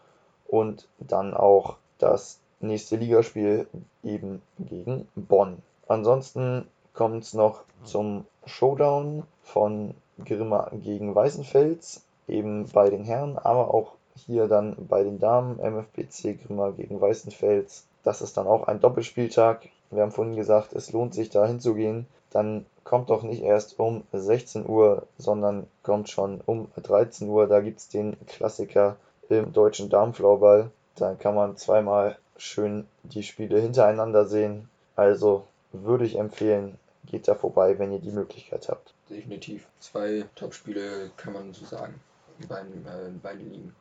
und 0.46 0.86
dann 0.98 1.34
auch 1.34 1.76
das 1.98 2.38
nächste 2.60 2.96
Ligaspiel 2.96 3.66
eben 4.02 4.42
gegen 4.58 5.08
Bonn. 5.14 5.62
Ansonsten 5.88 6.66
kommt 6.92 7.24
es 7.24 7.34
noch 7.34 7.62
zum 7.84 8.26
Showdown 8.46 9.22
von 9.42 9.94
Grimma 10.24 10.70
gegen 10.72 11.14
Weißenfels, 11.14 12.02
eben 12.28 12.68
bei 12.68 12.90
den 12.90 13.04
Herren, 13.04 13.38
aber 13.38 13.72
auch 13.72 13.92
hier 14.14 14.48
dann 14.48 14.76
bei 14.88 15.02
den 15.02 15.18
Damen, 15.18 15.58
MFBC 15.58 16.38
Grimma 16.44 16.70
gegen 16.70 17.00
Weißenfels. 17.00 17.84
Das 18.02 18.22
ist 18.22 18.36
dann 18.36 18.46
auch 18.46 18.66
ein 18.66 18.80
Doppelspieltag. 18.80 19.68
Wir 19.90 20.02
haben 20.02 20.12
vorhin 20.12 20.36
gesagt, 20.36 20.72
es 20.72 20.92
lohnt 20.92 21.14
sich 21.14 21.30
da 21.30 21.46
hinzugehen. 21.46 22.06
Dann 22.30 22.64
kommt 22.84 23.10
doch 23.10 23.22
nicht 23.22 23.42
erst 23.42 23.78
um 23.78 24.04
16 24.12 24.66
Uhr, 24.66 25.06
sondern 25.18 25.66
kommt 25.82 26.08
schon 26.08 26.40
um 26.46 26.68
13 26.76 27.28
Uhr. 27.28 27.46
Da 27.46 27.60
gibt 27.60 27.80
es 27.80 27.88
den 27.88 28.16
Klassiker 28.26 28.96
im 29.28 29.52
deutschen 29.52 29.90
Damenfloorball. 29.90 30.70
Da 30.96 31.14
kann 31.14 31.34
man 31.34 31.56
zweimal 31.56 32.18
schön 32.36 32.86
die 33.02 33.22
Spiele 33.22 33.60
hintereinander 33.60 34.26
sehen. 34.26 34.68
Also 34.96 35.44
würde 35.72 36.04
ich 36.04 36.18
empfehlen, 36.18 36.78
geht 37.06 37.28
da 37.28 37.34
vorbei, 37.34 37.78
wenn 37.78 37.92
ihr 37.92 38.00
die 38.00 38.12
Möglichkeit 38.12 38.68
habt. 38.68 38.92
definitiv. 39.08 39.66
Zwei 39.80 40.24
Top-Spiele 40.34 41.10
kann 41.16 41.32
man 41.32 41.52
so 41.52 41.64
sagen. 41.64 42.00
Beiden, 42.48 42.86
äh, 42.86 43.10
beiden 43.22 43.50
Ligen. 43.50 43.76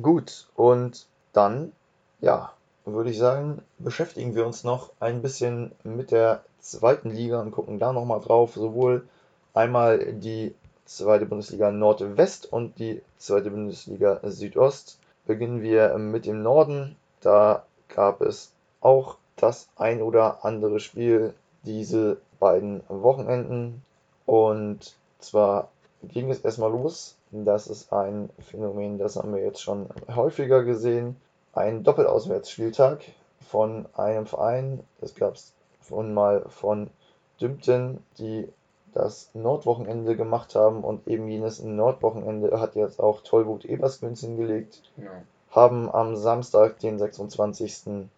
Gut, 0.00 0.46
und 0.56 1.06
dann, 1.34 1.72
ja, 2.20 2.52
würde 2.86 3.10
ich 3.10 3.18
sagen, 3.18 3.60
beschäftigen 3.78 4.34
wir 4.34 4.46
uns 4.46 4.64
noch 4.64 4.90
ein 5.00 5.20
bisschen 5.20 5.72
mit 5.84 6.10
der 6.10 6.44
zweiten 6.60 7.10
Liga 7.10 7.42
und 7.42 7.50
gucken 7.50 7.78
da 7.78 7.92
nochmal 7.92 8.20
drauf. 8.20 8.54
Sowohl 8.54 9.06
einmal 9.52 10.14
die 10.14 10.54
zweite 10.86 11.26
Bundesliga 11.26 11.70
Nordwest 11.70 12.50
und 12.50 12.78
die 12.78 13.02
zweite 13.18 13.50
Bundesliga 13.50 14.20
Südost. 14.22 14.98
Beginnen 15.26 15.60
wir 15.60 15.98
mit 15.98 16.24
dem 16.24 16.42
Norden. 16.42 16.96
Da 17.20 17.64
gab 17.88 18.22
es 18.22 18.50
auch 18.80 19.16
das 19.36 19.68
ein 19.76 20.00
oder 20.00 20.42
andere 20.42 20.80
Spiel 20.80 21.34
diese 21.64 22.16
beiden 22.40 22.82
Wochenenden. 22.88 23.82
Und 24.24 24.96
zwar 25.18 25.68
ging 26.02 26.30
es 26.30 26.40
erstmal 26.40 26.70
los. 26.70 27.14
Das 27.32 27.66
ist 27.66 27.92
ein 27.92 28.28
Phänomen, 28.38 28.98
das 28.98 29.16
haben 29.16 29.34
wir 29.34 29.42
jetzt 29.42 29.62
schon 29.62 29.88
häufiger 30.14 30.64
gesehen. 30.64 31.16
Ein 31.54 31.82
Doppelauswärtsspieltag 31.82 33.00
von 33.48 33.86
einem 33.94 34.26
Verein. 34.26 34.80
Das 35.00 35.14
gab 35.14 35.34
es 35.34 35.52
von 35.80 36.14
mal 36.14 36.44
von 36.48 36.90
Dümpten, 37.40 38.04
die 38.18 38.48
das 38.94 39.30
Nordwochenende 39.32 40.16
gemacht 40.16 40.54
haben 40.54 40.84
und 40.84 41.08
eben 41.08 41.26
jenes 41.26 41.62
Nordwochenende 41.62 42.60
hat 42.60 42.74
jetzt 42.76 43.00
auch 43.00 43.22
Tollwut 43.22 43.64
Ebersmünz 43.64 44.20
hingelegt 44.20 44.82
Genau. 44.96 45.10
haben 45.50 45.90
am 45.90 46.16
Samstag, 46.16 46.78
den 46.80 46.98
26. 46.98 48.08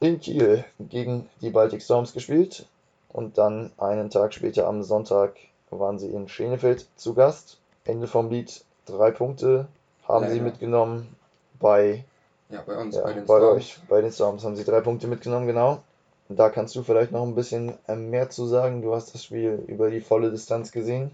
in 0.00 0.20
Kiel 0.20 0.64
gegen 0.80 1.28
die 1.40 1.50
Baltic 1.50 1.80
Storms 1.82 2.12
gespielt 2.12 2.66
und 3.12 3.38
dann 3.38 3.70
einen 3.78 4.10
Tag 4.10 4.34
später 4.34 4.66
am 4.66 4.82
Sonntag 4.82 5.36
waren 5.70 5.98
sie 5.98 6.10
in 6.10 6.28
Schenefeld 6.28 6.86
zu 6.96 7.14
Gast. 7.14 7.58
Ende 7.86 8.06
vom 8.06 8.30
Lied, 8.30 8.64
drei 8.86 9.10
Punkte 9.10 9.68
haben 10.06 10.26
sie 10.26 10.32
Leider. 10.34 10.44
mitgenommen 10.44 11.16
bei, 11.58 12.04
Ja, 12.50 12.62
bei 12.62 12.76
uns, 12.76 12.96
ja, 12.96 13.02
bei 13.02 13.12
den 13.12 13.26
bei 13.26 13.36
Storms. 13.38 13.56
euch, 13.56 13.78
bei 13.88 14.00
den 14.00 14.12
Storms 14.12 14.44
haben 14.44 14.56
sie 14.56 14.64
drei 14.64 14.80
Punkte 14.80 15.06
mitgenommen, 15.06 15.46
genau. 15.46 15.82
Und 16.28 16.38
da 16.38 16.50
kannst 16.50 16.74
du 16.74 16.82
vielleicht 16.82 17.12
noch 17.12 17.22
ein 17.22 17.34
bisschen 17.34 17.74
äh, 17.86 17.94
mehr 17.96 18.30
zu 18.30 18.46
sagen. 18.46 18.82
Du 18.82 18.94
hast 18.94 19.14
das 19.14 19.24
Spiel 19.24 19.62
über 19.68 19.90
die 19.90 20.00
volle 20.00 20.30
Distanz 20.30 20.72
gesehen. 20.72 21.10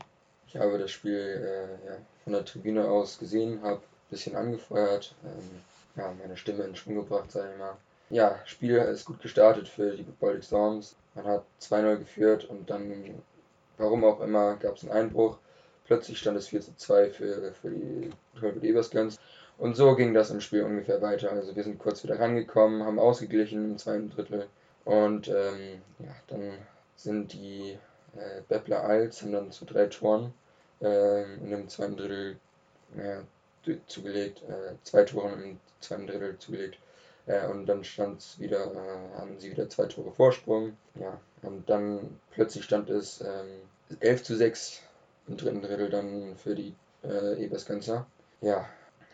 Ich 0.47 0.57
habe 0.57 0.79
das 0.79 0.91
Spiel 0.91 1.17
äh, 1.17 1.87
ja, 1.89 1.97
von 2.25 2.33
der 2.33 2.45
Tribüne 2.45 2.89
aus 2.89 3.19
gesehen, 3.19 3.63
habe 3.63 3.81
bisschen 4.11 4.37
angefeuert, 4.37 5.15
ähm, 5.25 5.63
ja, 5.97 6.13
meine 6.21 6.37
Stimme 6.37 6.65
in 6.65 6.77
Schwung 6.77 6.97
gebracht, 6.97 7.33
sage 7.33 7.49
ich 7.53 7.59
mal. 7.59 7.77
Ja, 8.11 8.39
Spiel 8.45 8.77
ist 8.77 9.07
gut 9.07 9.21
gestartet 9.23 9.69
für 9.69 9.97
die 9.97 10.03
Baltic 10.03 10.45
Storms. 10.45 10.95
Man 11.15 11.25
hat 11.25 11.45
2-0 11.61 11.97
geführt 11.97 12.45
und 12.45 12.69
dann, 12.69 12.93
warum 13.79 14.05
auch 14.05 14.21
immer, 14.21 14.57
gab 14.57 14.77
es 14.77 14.83
einen 14.83 14.93
Einbruch. 14.93 15.39
Plötzlich 15.85 16.19
stand 16.19 16.37
es 16.37 16.49
4 16.49 16.63
2 16.77 17.11
für, 17.11 17.53
für 17.61 17.71
die 17.71 18.11
Hollywood 18.41 18.65
Ebersgans. 18.65 19.19
Und 19.59 19.77
so 19.77 19.95
ging 19.95 20.15
das 20.15 20.31
im 20.31 20.41
Spiel 20.41 20.63
ungefähr 20.63 21.03
weiter. 21.03 21.31
Also 21.31 21.55
wir 21.55 21.63
sind 21.63 21.79
kurz 21.79 22.03
wieder 22.03 22.19
rangekommen, 22.19 22.85
haben 22.85 22.99
ausgeglichen 22.99 23.73
im 23.73 23.79
zweiten 23.79 24.11
Drittel. 24.11 24.47
Und 24.85 25.29
ähm, 25.29 25.83
ja, 25.99 26.15
dann 26.29 26.53
sind 26.97 27.33
die 27.33 27.79
äh, 28.17 28.41
Beppler 28.49 28.83
Als 28.83 29.23
haben 29.23 29.33
dann 29.33 29.53
zu 29.53 29.65
drei 29.65 29.87
Toren 29.87 30.33
äh, 30.81 31.35
in 31.35 31.51
dem 31.51 31.69
zweiten 31.69 31.97
Drittel 31.97 32.37
äh, 32.97 33.21
zugelegt, 33.87 34.43
zwei 34.83 35.05
Tore 35.05 35.33
im 35.33 35.61
zweiten 35.81 36.07
Drittel 36.09 36.37
zugelegt. 36.39 36.79
Äh, 37.27 37.47
und 37.47 37.67
dann 37.67 37.85
stand 37.85 38.21
es 38.21 38.39
wieder, 38.39 38.73
äh, 38.73 39.19
haben 39.19 39.39
sie 39.39 39.51
wieder 39.51 39.69
zwei 39.69 39.87
Tore 39.87 40.13
Vorsprung. 40.13 40.77
Ja, 40.95 41.21
und 41.43 41.69
dann 41.69 42.21
plötzlich 42.33 42.65
stand 42.65 42.91
es 42.91 43.21
ähm, 43.21 43.99
11 44.01 44.23
zu 44.25 44.37
6 44.37 44.83
im 45.33 45.39
dritten 45.39 45.63
Drittel 45.63 45.91
dann 45.91 46.37
für 46.37 46.55
die 46.55 46.75
äh, 47.03 47.43
Ebersgänzer. 47.43 48.07
Ja, 48.41 48.67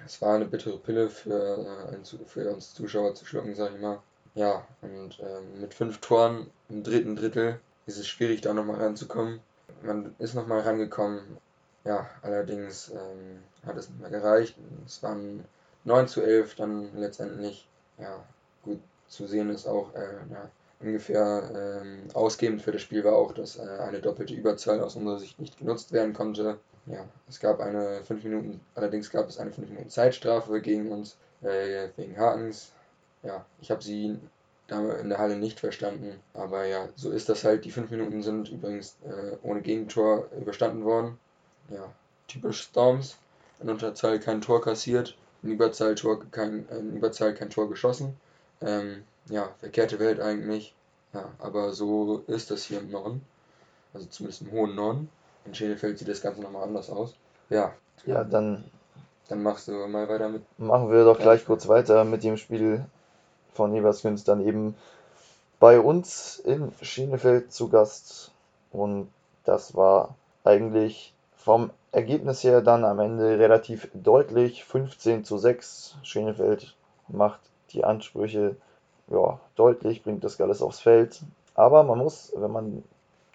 es 0.05 0.21
war 0.21 0.35
eine 0.35 0.47
bittere 0.47 0.79
Pille 0.79 1.09
für, 1.09 1.89
äh, 1.93 2.27
für 2.27 2.51
uns 2.51 2.75
Zuschauer 2.75 3.15
zu 3.15 3.25
schlucken, 3.25 3.55
sag 3.55 3.75
ich 3.75 3.81
mal. 3.81 4.01
Ja, 4.35 4.67
und 4.83 5.19
ähm, 5.21 5.61
mit 5.61 5.75
fünf 5.75 5.99
Toren 6.01 6.51
im 6.69 6.83
dritten 6.83 7.17
Drittel 7.17 7.61
ist 7.87 7.99
es 7.99 8.07
schwierig, 8.07 8.41
da 8.41 8.53
nochmal 8.53 8.81
ranzukommen. 8.81 9.41
Man 9.83 10.15
ist 10.19 10.35
nochmal 10.35 10.61
rangekommen. 10.61 11.39
Ja, 11.85 12.09
allerdings 12.23 12.91
ähm, 12.91 13.43
hat 13.65 13.77
es 13.77 13.89
nicht 13.89 14.01
mehr 14.01 14.11
gereicht. 14.11 14.57
Es 14.87 15.03
waren 15.03 15.45
9 15.85 16.09
zu 16.09 16.23
11 16.23 16.57
dann 16.57 16.97
letztendlich. 16.97 17.69
Ja, 17.99 18.25
gut 18.63 18.81
zu 19.09 19.27
sehen 19.27 19.51
ist 19.51 19.67
auch, 19.67 19.95
äh, 19.95 20.19
ja, 20.31 20.51
ungefähr 20.81 21.81
ähm, 21.83 22.03
ausgebend 22.15 22.63
für 22.63 22.73
das 22.73 22.83
Spiel 22.83 23.05
war 23.05 23.15
auch, 23.15 23.33
dass 23.33 23.59
äh, 23.59 23.63
eine 23.81 24.01
doppelte 24.01 24.35
Überzahl 24.35 24.81
aus 24.81 24.97
unserer 24.97 25.19
Sicht 25.19 25.39
nicht 25.41 25.59
genutzt 25.59 25.93
werden 25.93 26.13
konnte. 26.13 26.59
Ja, 26.87 27.05
es 27.29 27.41
gab 27.41 27.61
eine 27.61 28.03
5 28.05 28.25
Minuten, 28.25 28.61
allerdings 28.75 29.11
gab 29.11 29.29
es 29.29 29.39
eine 29.39 29.51
5 29.51 29.69
Minuten 29.69 29.91
Zeitstrafe 29.91 30.61
gegen 30.61 30.91
uns, 30.91 31.17
äh, 31.43 31.89
wegen 31.97 32.17
Hakens. 32.17 32.73
Ja, 33.23 33.45
ich 33.61 33.71
habe 33.71 33.83
sie 33.83 34.19
in 34.71 35.09
der 35.09 35.19
Halle 35.19 35.37
nicht 35.37 35.61
verstanden, 35.61 36.21
aber 36.35 36.67
ja, 36.67 36.89
so 36.95 37.11
ist 37.11 37.29
das 37.29 37.45
halt. 37.45 37.65
Die 37.65 37.71
5 37.71 37.91
Minuten 37.91 38.23
sind 38.23 38.51
übrigens 38.51 38.97
äh, 39.05 39.37
ohne 39.43 39.63
Gegentor 39.63 40.29
überstanden 40.39 40.85
worden. 40.85 41.19
Ja, 41.71 41.91
typisch 42.27 42.63
Storms. 42.63 43.17
In 43.61 43.71
Unterzahl 43.71 44.21
kein 44.21 44.41
Tor 44.41 44.63
kassiert, 44.63 45.17
in 45.43 45.51
Überzahl, 45.51 45.97
Tor, 45.97 46.25
kein, 46.31 46.69
in 46.69 46.97
Überzahl 46.97 47.35
kein 47.35 47.51
Tor 47.51 47.69
geschossen. 47.69 48.15
Ähm, 48.61 49.03
ja, 49.29 49.49
verkehrte 49.59 49.99
Welt 49.99 50.21
eigentlich. 50.21 50.75
Ja, 51.13 51.31
aber 51.39 51.73
so 51.73 52.23
ist 52.27 52.51
das 52.51 52.65
hier 52.65 52.81
im 52.81 52.91
Norden. 52.91 53.23
Also 53.95 54.07
zumindest 54.07 54.43
im 54.43 54.53
hohen 54.53 54.75
Norden. 54.75 55.09
In 55.45 55.55
Schenefeld 55.55 55.99
sieht 55.99 56.09
das 56.09 56.21
Ganze 56.21 56.41
nochmal 56.41 56.65
anders 56.65 56.91
aus. 56.91 57.15
Ja. 57.49 57.73
Ja, 58.05 58.25
dann. 58.25 58.65
Dann 59.29 59.43
machst 59.43 59.69
du 59.69 59.73
mal 59.87 60.09
weiter 60.09 60.29
mit. 60.29 60.43
Machen 60.59 60.91
wir 60.91 61.05
doch 61.05 61.19
gleich 61.19 61.45
kurz 61.45 61.69
weiter 61.69 62.05
mit 62.05 62.23
dem 62.23 62.37
Spiel 62.37 62.85
von 63.53 63.75
Ebersgünz 63.75 64.25
dann 64.25 64.47
eben 64.47 64.75
bei 65.59 65.81
uns 65.81 66.39
in 66.39 66.73
Schenefeld 66.81 67.53
zu 67.53 67.69
Gast. 67.69 68.31
Und 68.71 69.11
das 69.45 69.75
war 69.75 70.15
eigentlich 70.45 71.13
vom 71.37 71.71
Ergebnis 71.93 72.45
her 72.45 72.61
dann 72.61 72.85
am 72.85 73.01
Ende 73.01 73.39
relativ 73.39 73.89
deutlich. 73.95 74.65
15 74.65 75.25
zu 75.25 75.39
6. 75.39 75.97
Schenefeld 76.03 76.75
macht 77.09 77.41
die 77.73 77.85
Ansprüche 77.85 78.57
ja, 79.11 79.39
deutlich, 79.57 80.03
bringt 80.03 80.25
das 80.25 80.41
alles 80.41 80.63
aufs 80.63 80.81
Feld. 80.81 81.21
Aber 81.55 81.83
man 81.83 81.99
muss, 81.99 82.33
wenn 82.37 82.53
man 82.53 82.85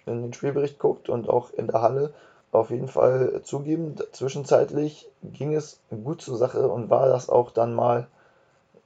in 0.06 0.22
den 0.22 0.32
Spielbericht 0.32 0.78
guckt 0.78 1.08
und 1.08 1.28
auch 1.28 1.50
in 1.52 1.66
der 1.66 1.82
Halle, 1.82 2.12
auf 2.52 2.70
jeden 2.70 2.88
Fall 2.88 3.40
zugeben, 3.42 3.96
zwischenzeitlich 4.12 5.08
ging 5.22 5.54
es 5.54 5.80
gut 6.04 6.22
zur 6.22 6.36
Sache 6.36 6.68
und 6.68 6.88
war 6.88 7.08
das 7.08 7.28
auch 7.28 7.50
dann 7.50 7.74
mal 7.74 8.06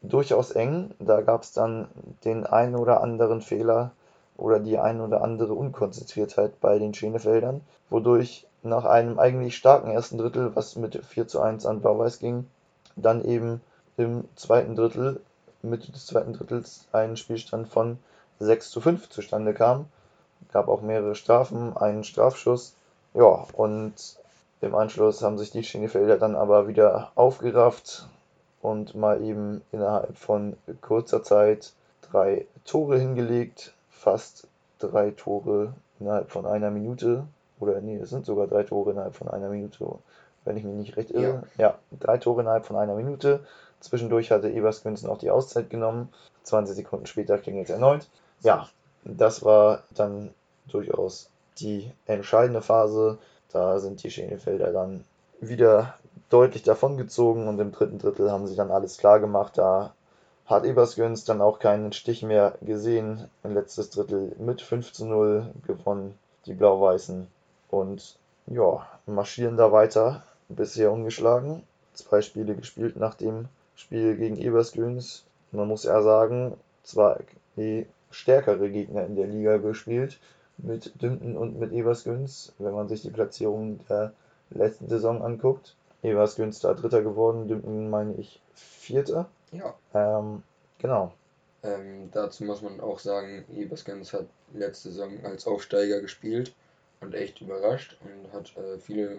durchaus 0.00 0.52
eng. 0.52 0.92
Da 0.98 1.20
gab 1.20 1.42
es 1.42 1.52
dann 1.52 1.88
den 2.24 2.46
einen 2.46 2.76
oder 2.76 3.02
anderen 3.02 3.42
Fehler 3.42 3.90
oder 4.38 4.58
die 4.58 4.78
ein 4.78 5.00
oder 5.00 5.22
andere 5.22 5.52
Unkonzentriertheit 5.52 6.60
bei 6.60 6.78
den 6.78 6.94
Schenefeldern, 6.94 7.60
wodurch 7.90 8.46
nach 8.62 8.84
einem 8.84 9.18
eigentlich 9.18 9.56
starken 9.56 9.90
ersten 9.90 10.16
Drittel, 10.16 10.56
was 10.56 10.76
mit 10.76 10.96
4 11.04 11.28
zu 11.28 11.40
1 11.40 11.66
an 11.66 11.80
Blau-Weiß 11.80 12.20
ging, 12.20 12.46
dann 12.96 13.24
eben 13.24 13.60
im 13.96 14.24
zweiten 14.34 14.76
Drittel 14.76 15.20
Mitte 15.62 15.92
des 15.92 16.06
zweiten 16.06 16.32
Drittels 16.32 16.86
ein 16.92 17.16
Spielstand 17.16 17.68
von 17.68 17.98
6 18.38 18.70
zu 18.70 18.80
5 18.80 19.08
zustande 19.08 19.54
kam. 19.54 19.86
Gab 20.52 20.68
auch 20.68 20.82
mehrere 20.82 21.14
Strafen, 21.14 21.76
einen 21.76 22.04
Strafschuss. 22.04 22.74
Ja, 23.14 23.46
und 23.52 23.94
im 24.60 24.74
Anschluss 24.74 25.22
haben 25.22 25.38
sich 25.38 25.50
die 25.50 25.64
Schienefelder 25.64 26.18
dann 26.18 26.34
aber 26.34 26.68
wieder 26.68 27.12
aufgerafft 27.14 28.08
und 28.60 28.94
mal 28.94 29.22
eben 29.22 29.62
innerhalb 29.72 30.16
von 30.16 30.56
kurzer 30.80 31.22
Zeit 31.22 31.72
drei 32.02 32.46
Tore 32.64 32.98
hingelegt. 32.98 33.74
Fast 33.90 34.46
drei 34.78 35.10
Tore 35.10 35.74
innerhalb 36.00 36.30
von 36.30 36.46
einer 36.46 36.70
Minute. 36.70 37.24
Oder 37.60 37.80
nee, 37.80 37.96
es 37.96 38.10
sind 38.10 38.26
sogar 38.26 38.46
drei 38.46 38.62
Tore 38.62 38.92
innerhalb 38.92 39.16
von 39.16 39.28
einer 39.28 39.48
Minute, 39.48 39.86
wenn 40.44 40.56
ich 40.56 40.64
mich 40.64 40.74
nicht 40.74 40.96
recht 40.96 41.10
irre. 41.10 41.42
Ja, 41.56 41.68
ja 41.68 41.78
drei 41.98 42.18
Tore 42.18 42.42
innerhalb 42.42 42.66
von 42.66 42.76
einer 42.76 42.94
Minute. 42.94 43.40
Zwischendurch 43.80 44.30
hatte 44.30 44.50
Ebersgünzen 44.50 45.08
auch 45.08 45.18
die 45.18 45.30
Auszeit 45.30 45.70
genommen. 45.70 46.08
20 46.44 46.76
Sekunden 46.76 47.06
später 47.06 47.38
klingelt 47.38 47.68
es 47.68 47.74
erneut. 47.74 48.08
Ja, 48.42 48.68
das 49.04 49.44
war 49.44 49.84
dann 49.94 50.34
durchaus 50.66 51.30
die 51.58 51.90
entscheidende 52.06 52.62
Phase. 52.62 53.18
Da 53.50 53.78
sind 53.78 54.02
die 54.02 54.10
Schenefelder 54.10 54.72
dann 54.72 55.04
wieder 55.40 55.94
deutlich 56.30 56.62
davongezogen 56.62 57.48
und 57.48 57.58
im 57.58 57.72
dritten 57.72 57.98
Drittel 57.98 58.30
haben 58.30 58.46
sie 58.46 58.56
dann 58.56 58.70
alles 58.70 58.98
klar 58.98 59.20
gemacht. 59.20 59.56
Da 59.56 59.94
hat 60.46 60.64
Ebersgöns 60.64 61.24
dann 61.24 61.40
auch 61.40 61.58
keinen 61.58 61.92
Stich 61.92 62.22
mehr 62.22 62.54
gesehen. 62.60 63.28
Ein 63.42 63.54
letztes 63.54 63.90
Drittel 63.90 64.34
mit 64.38 64.62
5 64.62 64.92
zu 64.92 65.06
0 65.06 65.46
gewonnen, 65.66 66.18
die 66.46 66.54
Blau-Weißen. 66.54 67.26
Und 67.70 68.16
ja, 68.46 68.86
marschieren 69.06 69.56
da 69.56 69.72
weiter, 69.72 70.22
bisher 70.48 70.90
ungeschlagen. 70.90 71.62
Zwei 71.92 72.22
Spiele 72.22 72.54
gespielt 72.54 72.96
nach 72.96 73.14
dem 73.14 73.48
Spiel 73.78 74.16
gegen 74.16 74.36
Ebersgöns. 74.36 75.24
Man 75.52 75.68
muss 75.68 75.84
ja 75.84 76.02
sagen, 76.02 76.56
zwar 76.82 77.20
die 77.56 77.86
stärkere 78.10 78.70
Gegner 78.70 79.06
in 79.06 79.14
der 79.14 79.28
Liga 79.28 79.58
gespielt, 79.58 80.18
mit 80.58 81.00
Dünten 81.00 81.36
und 81.36 81.58
mit 81.58 81.72
Ebersgüns, 81.72 82.52
wenn 82.58 82.74
man 82.74 82.88
sich 82.88 83.02
die 83.02 83.10
Platzierung 83.10 83.78
der 83.88 84.12
letzten 84.50 84.88
Saison 84.88 85.22
anguckt. 85.22 85.76
Ebersgüns 86.02 86.58
da 86.60 86.74
Dritter 86.74 87.02
geworden, 87.02 87.46
Dünten 87.46 87.88
meine 87.88 88.14
ich 88.14 88.42
Vierter. 88.54 89.28
Ja. 89.52 89.74
Ähm, 89.94 90.42
genau. 90.78 91.12
Ähm, 91.62 92.10
dazu 92.12 92.44
muss 92.44 92.62
man 92.62 92.80
auch 92.80 92.98
sagen, 92.98 93.44
Ebersgüns 93.54 94.12
hat 94.12 94.26
letzte 94.54 94.90
Saison 94.90 95.24
als 95.24 95.46
Aufsteiger 95.46 96.00
gespielt 96.00 96.52
und 97.00 97.14
echt 97.14 97.40
überrascht 97.40 97.96
und 98.02 98.32
hat 98.32 98.56
äh, 98.56 98.78
viele 98.78 99.18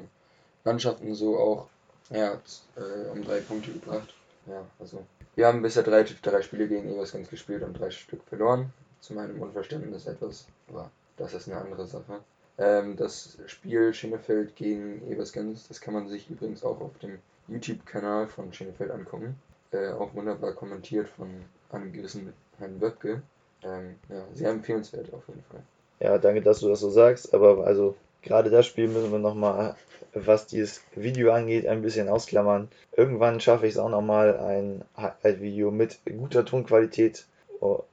Mannschaften 0.65 1.15
so 1.15 1.37
auch 1.37 1.67
ja, 2.09 2.33
äh, 2.75 3.09
um 3.11 3.23
drei 3.23 3.39
Punkte 3.39 3.71
gebracht. 3.71 4.13
Ja, 4.49 4.65
also 4.79 5.05
wir 5.35 5.47
haben 5.47 5.61
bisher 5.61 5.83
drei, 5.83 6.03
drei 6.03 6.41
Spiele 6.41 6.67
gegen 6.67 6.91
Ebersgans 6.91 7.29
gespielt 7.29 7.63
und 7.63 7.79
drei 7.79 7.91
Stück 7.91 8.23
verloren. 8.23 8.73
Zu 8.99 9.13
meinem 9.13 9.41
Unverständnis 9.41 10.07
etwas, 10.07 10.45
aber 10.67 10.91
das 11.15 11.33
ist 11.33 11.47
eine 11.47 11.61
andere 11.61 11.85
Sache. 11.85 12.19
Ähm, 12.57 12.97
das 12.97 13.37
Spiel 13.45 13.93
Schenefeld 13.93 14.55
gegen 14.57 15.09
Ebersgans, 15.09 15.69
das 15.69 15.79
kann 15.79 15.93
man 15.93 16.09
sich 16.09 16.29
übrigens 16.29 16.65
auch 16.65 16.81
auf 16.81 16.97
dem 16.97 17.19
YouTube-Kanal 17.47 18.27
von 18.27 18.51
Schenefeld 18.51 18.91
angucken. 18.91 19.39
Äh, 19.71 19.91
auch 19.91 20.13
wunderbar 20.13 20.51
kommentiert 20.51 21.07
von 21.07 21.29
einem 21.69 21.93
gewissen 21.93 22.33
Herrn 22.57 22.81
Wöbke. 22.81 23.21
Ähm, 23.63 23.95
ja, 24.09 24.25
sehr 24.33 24.49
empfehlenswert 24.49 25.13
auf 25.13 25.25
jeden 25.27 25.43
Fall. 25.43 25.61
Ja, 26.01 26.17
danke, 26.17 26.41
dass 26.41 26.59
du 26.59 26.67
das 26.67 26.81
so 26.81 26.89
sagst, 26.89 27.33
aber 27.33 27.65
also 27.65 27.95
gerade 28.21 28.49
das 28.49 28.65
Spiel 28.65 28.87
müssen 28.87 29.11
wir 29.11 29.19
nochmal, 29.19 29.75
was 30.13 30.47
dieses 30.47 30.81
Video 30.95 31.31
angeht, 31.31 31.67
ein 31.67 31.81
bisschen 31.81 32.09
ausklammern. 32.09 32.69
Irgendwann 32.95 33.39
schaffe 33.39 33.67
ich 33.67 33.73
es 33.73 33.77
auch 33.77 33.89
nochmal, 33.89 34.37
ein 34.39 34.83
Highlight-Video 34.97 35.71
mit 35.71 35.99
guter 36.05 36.45
Tonqualität 36.45 37.25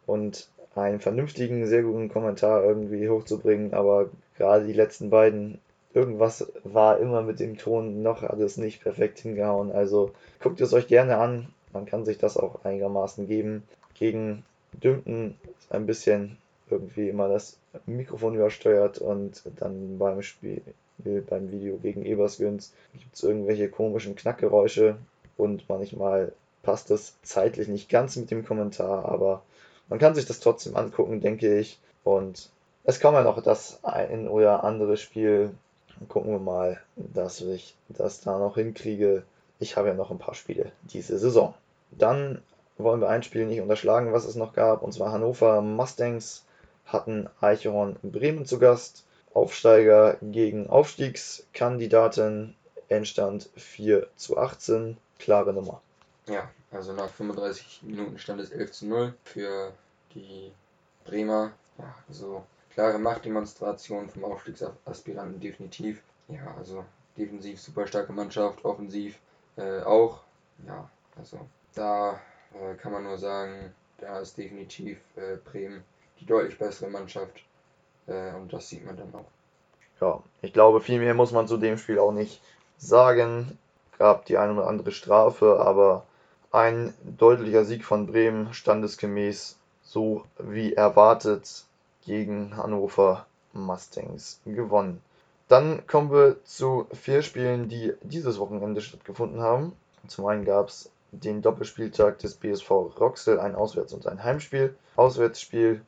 und 0.07 0.49
einen 0.75 1.01
vernünftigen, 1.01 1.67
sehr 1.67 1.83
guten 1.83 2.09
Kommentar 2.09 2.65
irgendwie 2.65 3.09
hochzubringen, 3.09 3.75
aber 3.75 4.11
gerade 4.37 4.67
die 4.67 4.73
letzten 4.73 5.11
beiden, 5.11 5.59
irgendwas 5.95 6.53
war 6.65 6.99
immer 6.99 7.23
mit 7.23 7.41
dem 7.41 7.57
Ton, 7.57 8.03
noch 8.03 8.23
hat 8.23 8.39
es 8.41 8.59
nicht 8.59 8.83
perfekt 8.83 9.19
hingehauen. 9.21 9.73
Also 9.73 10.13
guckt 10.41 10.61
es 10.61 10.75
euch 10.75 10.87
gerne 10.87 11.17
an, 11.17 11.49
man 11.73 11.87
kann 11.87 12.05
sich 12.05 12.19
das 12.19 12.37
auch 12.37 12.65
einigermaßen 12.65 13.27
geben. 13.27 13.63
Gegen 13.95 14.45
ist 14.83 15.73
ein 15.73 15.87
bisschen 15.87 16.37
irgendwie 16.71 17.09
immer 17.09 17.29
das 17.29 17.59
Mikrofon 17.87 18.35
übersteuert 18.35 18.99
und 18.99 19.43
dann 19.57 19.99
beim 19.99 20.23
Spiel, 20.23 20.63
beim 20.99 21.51
Video 21.51 21.77
gegen 21.77 22.05
Ebersgüns 22.05 22.73
gibt 22.95 23.15
es 23.15 23.23
irgendwelche 23.23 23.69
komischen 23.69 24.17
Knackgeräusche. 24.17 24.97
und 25.37 25.69
manchmal 25.69 26.33
passt 26.63 26.91
das 26.91 27.15
zeitlich 27.23 27.69
nicht 27.69 27.89
ganz 27.89 28.17
mit 28.17 28.31
dem 28.31 28.45
Kommentar, 28.45 29.05
aber 29.05 29.43
man 29.89 29.99
kann 29.99 30.15
sich 30.15 30.27
das 30.27 30.41
trotzdem 30.41 30.77
angucken, 30.77 31.21
denke 31.21 31.59
ich. 31.59 31.79
Und 32.03 32.51
es 32.85 33.01
kommt 33.01 33.17
ja 33.17 33.23
noch 33.23 33.41
das 33.43 33.79
ein 33.85 34.29
oder 34.29 34.65
andere 34.65 34.97
Spiel. 34.97 35.51
Gucken 36.09 36.33
wir 36.33 36.41
mal, 36.41 36.81
dass 36.97 37.41
ich 37.41 37.77
das 37.89 38.21
da 38.21 38.39
noch 38.39 38.57
hinkriege. 38.57 39.23
Ich 39.61 39.77
habe 39.77 39.89
ja 39.89 39.95
noch 39.95 40.11
ein 40.11 40.19
paar 40.19 40.35
Spiele 40.35 40.73
diese 40.83 41.19
Saison. 41.19 41.55
Dann 41.93 42.43
wollen 42.79 43.01
wir 43.01 43.09
ein 43.09 43.23
Spiel 43.23 43.47
nicht 43.47 43.61
unterschlagen, 43.61 44.13
was 44.13 44.27
es 44.27 44.35
noch 44.35 44.53
gab, 44.53 44.83
und 44.83 44.93
zwar 44.93 45.13
Hannover 45.13 45.63
Mustangs 45.63 46.45
hatten 46.87 47.29
Eichhorn 47.41 47.97
Bremen 48.03 48.47
zu 48.47 48.59
Gast. 48.59 49.05
Aufsteiger 49.35 50.17
gegen 50.23 50.69
Aufstiegskandidaten. 50.69 52.57
Endstand 52.89 53.51
4 53.57 54.07
zu 54.17 54.39
18. 54.39 54.97
Klare 55.19 55.53
Nummer. 55.53 55.83
Ja, 56.27 56.51
also 56.71 56.93
nach 56.93 57.09
35 57.09 57.83
Minuten 57.83 58.19
stand 58.19 58.41
es 58.41 58.51
11 58.51 58.73
zu 58.73 58.87
0 58.87 59.15
für 59.25 59.73
die 60.15 60.53
Bremer. 61.05 61.53
Ja, 61.79 61.95
also 62.09 62.45
klare 62.73 62.99
Machtdemonstration 62.99 64.09
vom 64.09 64.25
Aufstiegsaspiranten 64.25 65.41
definitiv. 65.41 66.03
Ja, 66.29 66.55
also 66.57 66.85
defensiv 67.17 67.61
super 67.61 67.87
starke 67.87 68.13
Mannschaft, 68.13 68.65
offensiv 68.65 69.19
äh, 69.57 69.81
auch. 69.83 70.21
Ja, 70.67 70.89
also 71.17 71.47
da 71.75 72.21
äh, 72.55 72.75
kann 72.75 72.93
man 72.93 73.05
nur 73.05 73.19
sagen, 73.19 73.75
da 73.99 74.21
ist 74.21 74.37
definitiv 74.39 74.99
äh, 75.17 75.37
Bremen 75.37 75.85
die 76.21 76.27
deutlich 76.27 76.59
bessere 76.59 76.91
Mannschaft. 76.91 77.45
Äh, 78.07 78.35
und 78.35 78.53
das 78.53 78.69
sieht 78.69 78.85
man 78.85 78.97
dann 78.97 79.15
auch. 79.15 79.27
Ja, 80.01 80.23
ich 80.43 80.53
glaube, 80.53 80.81
viel 80.81 80.99
mehr 80.99 81.15
muss 81.15 81.33
man 81.33 81.49
zu 81.49 81.57
dem 81.57 81.79
Spiel 81.79 81.99
auch 81.99 82.13
nicht 82.13 82.41
sagen. 82.79 83.59
Gab 83.99 84.27
die 84.27 84.37
eine 84.37 84.53
oder 84.53 84.67
andere 84.67 84.93
Strafe, 84.93 85.59
aber 85.61 86.05
ein 86.53 86.93
deutlicher 87.03 87.65
Sieg 87.65 87.85
von 87.85 88.07
Bremen, 88.07 88.53
standesgemäß, 88.53 89.57
so 89.83 90.25
wie 90.39 90.75
erwartet, 90.75 91.65
gegen 92.05 92.57
Hannover 92.57 93.27
Mustangs 93.53 94.41
gewonnen. 94.45 95.03
Dann 95.49 95.87
kommen 95.87 96.11
wir 96.11 96.43
zu 96.45 96.87
vier 96.93 97.23
Spielen, 97.23 97.69
die 97.69 97.95
dieses 98.03 98.39
Wochenende 98.39 98.81
stattgefunden 98.81 99.41
haben. 99.41 99.73
Zum 100.09 100.27
einen 100.27 100.45
gab 100.45 100.69
es 100.69 100.91
den 101.13 101.41
Doppelspieltag 101.41 102.19
des 102.19 102.35
BSV 102.35 102.71
Roxel, 102.71 103.41
ein 103.41 103.55
Auswärts- 103.55 103.93
und 103.93 104.07
ein 104.07 104.23
Heimspiel. 104.23 104.75
Auswärtsspiel 104.97 105.83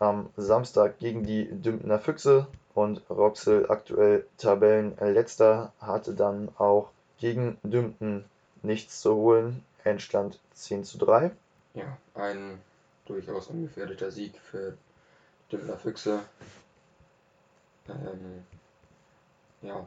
am 0.00 0.30
Samstag 0.36 0.98
gegen 0.98 1.24
die 1.24 1.46
Dümpner 1.46 2.00
Füchse 2.00 2.46
und 2.74 3.02
Roxel 3.10 3.70
aktuell 3.70 4.26
Tabellenletzter 4.38 5.72
hatte 5.80 6.14
dann 6.14 6.48
auch 6.58 6.90
gegen 7.18 7.58
Dümpten 7.62 8.24
nichts 8.62 9.00
zu 9.00 9.14
holen. 9.14 9.62
Endstand 9.84 10.38
10 10.54 10.84
zu 10.84 10.98
3. 10.98 11.30
Ja, 11.74 11.96
ein 12.14 12.60
durchaus 13.06 13.48
ungefährdeter 13.48 14.10
Sieg 14.10 14.38
für 14.38 14.76
Dümpner 15.52 15.76
Füchse. 15.76 16.20
Ähm, 17.88 18.44
ja, 19.62 19.86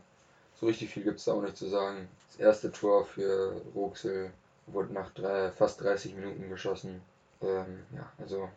so 0.60 0.68
richtig 0.68 0.90
viel 0.90 1.04
gibt 1.04 1.20
es 1.20 1.26
da 1.26 1.34
auch 1.34 1.42
nicht 1.42 1.58
zu 1.58 1.68
sagen. 1.68 2.08
Das 2.28 2.40
erste 2.40 2.72
Tor 2.72 3.06
für 3.06 3.62
Roxel 3.76 4.32
wurde 4.68 4.94
nach 4.94 5.12
drei, 5.12 5.52
fast 5.52 5.82
30 5.82 6.16
Minuten 6.16 6.50
geschossen. 6.50 7.02
Ähm, 7.42 7.80
ja, 7.96 8.12
also 8.20 8.50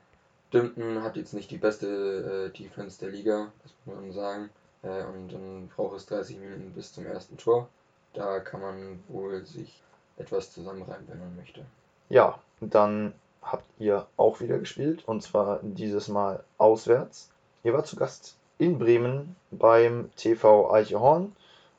Dümpten 0.52 1.02
hat 1.02 1.16
jetzt 1.16 1.34
nicht 1.34 1.50
die 1.50 1.58
beste 1.58 2.50
äh, 2.54 2.56
Defense 2.56 2.98
der 3.00 3.10
Liga, 3.10 3.52
das 3.62 3.72
muss 3.84 3.96
man 3.96 4.12
sagen. 4.12 4.50
Äh, 4.82 5.04
und 5.04 5.32
dann 5.32 5.68
braucht 5.74 5.96
es 5.96 6.06
30 6.06 6.38
Minuten 6.38 6.72
bis 6.72 6.92
zum 6.92 7.06
ersten 7.06 7.36
Tor. 7.36 7.68
Da 8.14 8.40
kann 8.40 8.60
man 8.60 9.02
wohl 9.08 9.44
sich 9.44 9.82
etwas 10.16 10.52
zusammenreiben, 10.52 11.06
wenn 11.08 11.18
man 11.18 11.36
möchte. 11.36 11.64
Ja, 12.08 12.38
dann 12.60 13.12
habt 13.42 13.64
ihr 13.78 14.06
auch 14.16 14.40
wieder 14.40 14.58
gespielt 14.58 15.06
und 15.06 15.22
zwar 15.22 15.60
dieses 15.62 16.08
Mal 16.08 16.42
auswärts. 16.58 17.30
Ihr 17.64 17.74
wart 17.74 17.86
zu 17.86 17.96
Gast 17.96 18.36
in 18.58 18.78
Bremen 18.78 19.36
beim 19.50 20.10
TV 20.16 20.72
Eichehorn 20.72 21.34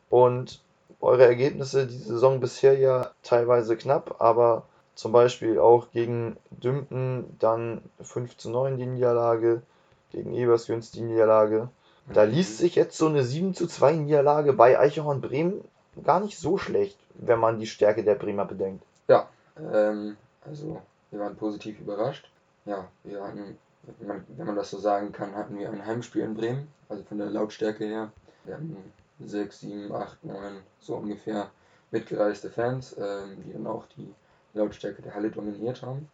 und 0.10 0.62
eure 1.02 1.26
Ergebnisse 1.26 1.88
diese 1.88 2.10
Saison 2.10 2.40
bisher 2.40 2.78
ja 2.78 3.12
teilweise 3.24 3.78
knapp, 3.78 4.16
aber 4.20 4.64
zum 4.98 5.12
Beispiel 5.12 5.60
auch 5.60 5.92
gegen 5.92 6.38
Dümpen 6.50 7.38
dann 7.38 7.84
5 8.02 8.36
zu 8.36 8.50
9 8.50 8.78
die 8.78 8.88
Niederlage, 8.88 9.62
gegen 10.10 10.34
Ebersgünst 10.34 10.96
die 10.96 11.04
Niederlage. 11.04 11.70
Da 12.12 12.26
mhm. 12.26 12.32
liest 12.32 12.58
sich 12.58 12.74
jetzt 12.74 12.98
so 12.98 13.06
eine 13.06 13.24
7 13.24 13.54
zu 13.54 13.68
2 13.68 13.94
Niederlage 13.94 14.54
bei 14.54 14.80
Eichhorn 14.80 15.22
Bremen 15.22 15.64
gar 16.04 16.20
nicht 16.20 16.40
so 16.40 16.58
schlecht, 16.58 16.98
wenn 17.14 17.40
man 17.40 17.60
die 17.60 17.68
Stärke 17.68 18.04
der 18.04 18.16
Bremer 18.16 18.46
bedenkt. 18.46 18.84
Ja, 19.08 19.30
ähm, 19.72 20.18
also 20.44 20.82
wir 21.12 21.20
waren 21.20 21.36
positiv 21.36 21.80
überrascht. 21.80 22.28
Ja, 22.66 22.88
wir 23.04 23.24
hatten, 23.24 23.56
wenn 24.00 24.48
man 24.48 24.56
das 24.56 24.72
so 24.72 24.80
sagen 24.80 25.12
kann, 25.12 25.36
hatten 25.36 25.60
wir 25.60 25.70
ein 25.70 25.86
Heimspiel 25.86 26.24
in 26.24 26.34
Bremen, 26.34 26.68
also 26.90 27.04
von 27.04 27.20
der 27.20 27.30
Lautstärke 27.30 27.86
her. 27.86 28.12
Wir 28.46 28.56
hatten 28.56 28.78
6, 29.24 29.60
7, 29.60 29.92
8, 29.94 30.26
9, 30.26 30.38
so 30.80 30.96
ungefähr 30.96 31.52
mitgereiste 31.92 32.50
Fans, 32.50 32.96
ähm, 32.98 33.44
die 33.46 33.54
dann 33.54 33.68
auch 33.68 33.86
die 33.96 34.12
Lautstärke 34.58 35.02
der 35.02 35.14
Halle 35.14 35.32
dominiert 35.32 35.82
haben. 35.82 36.10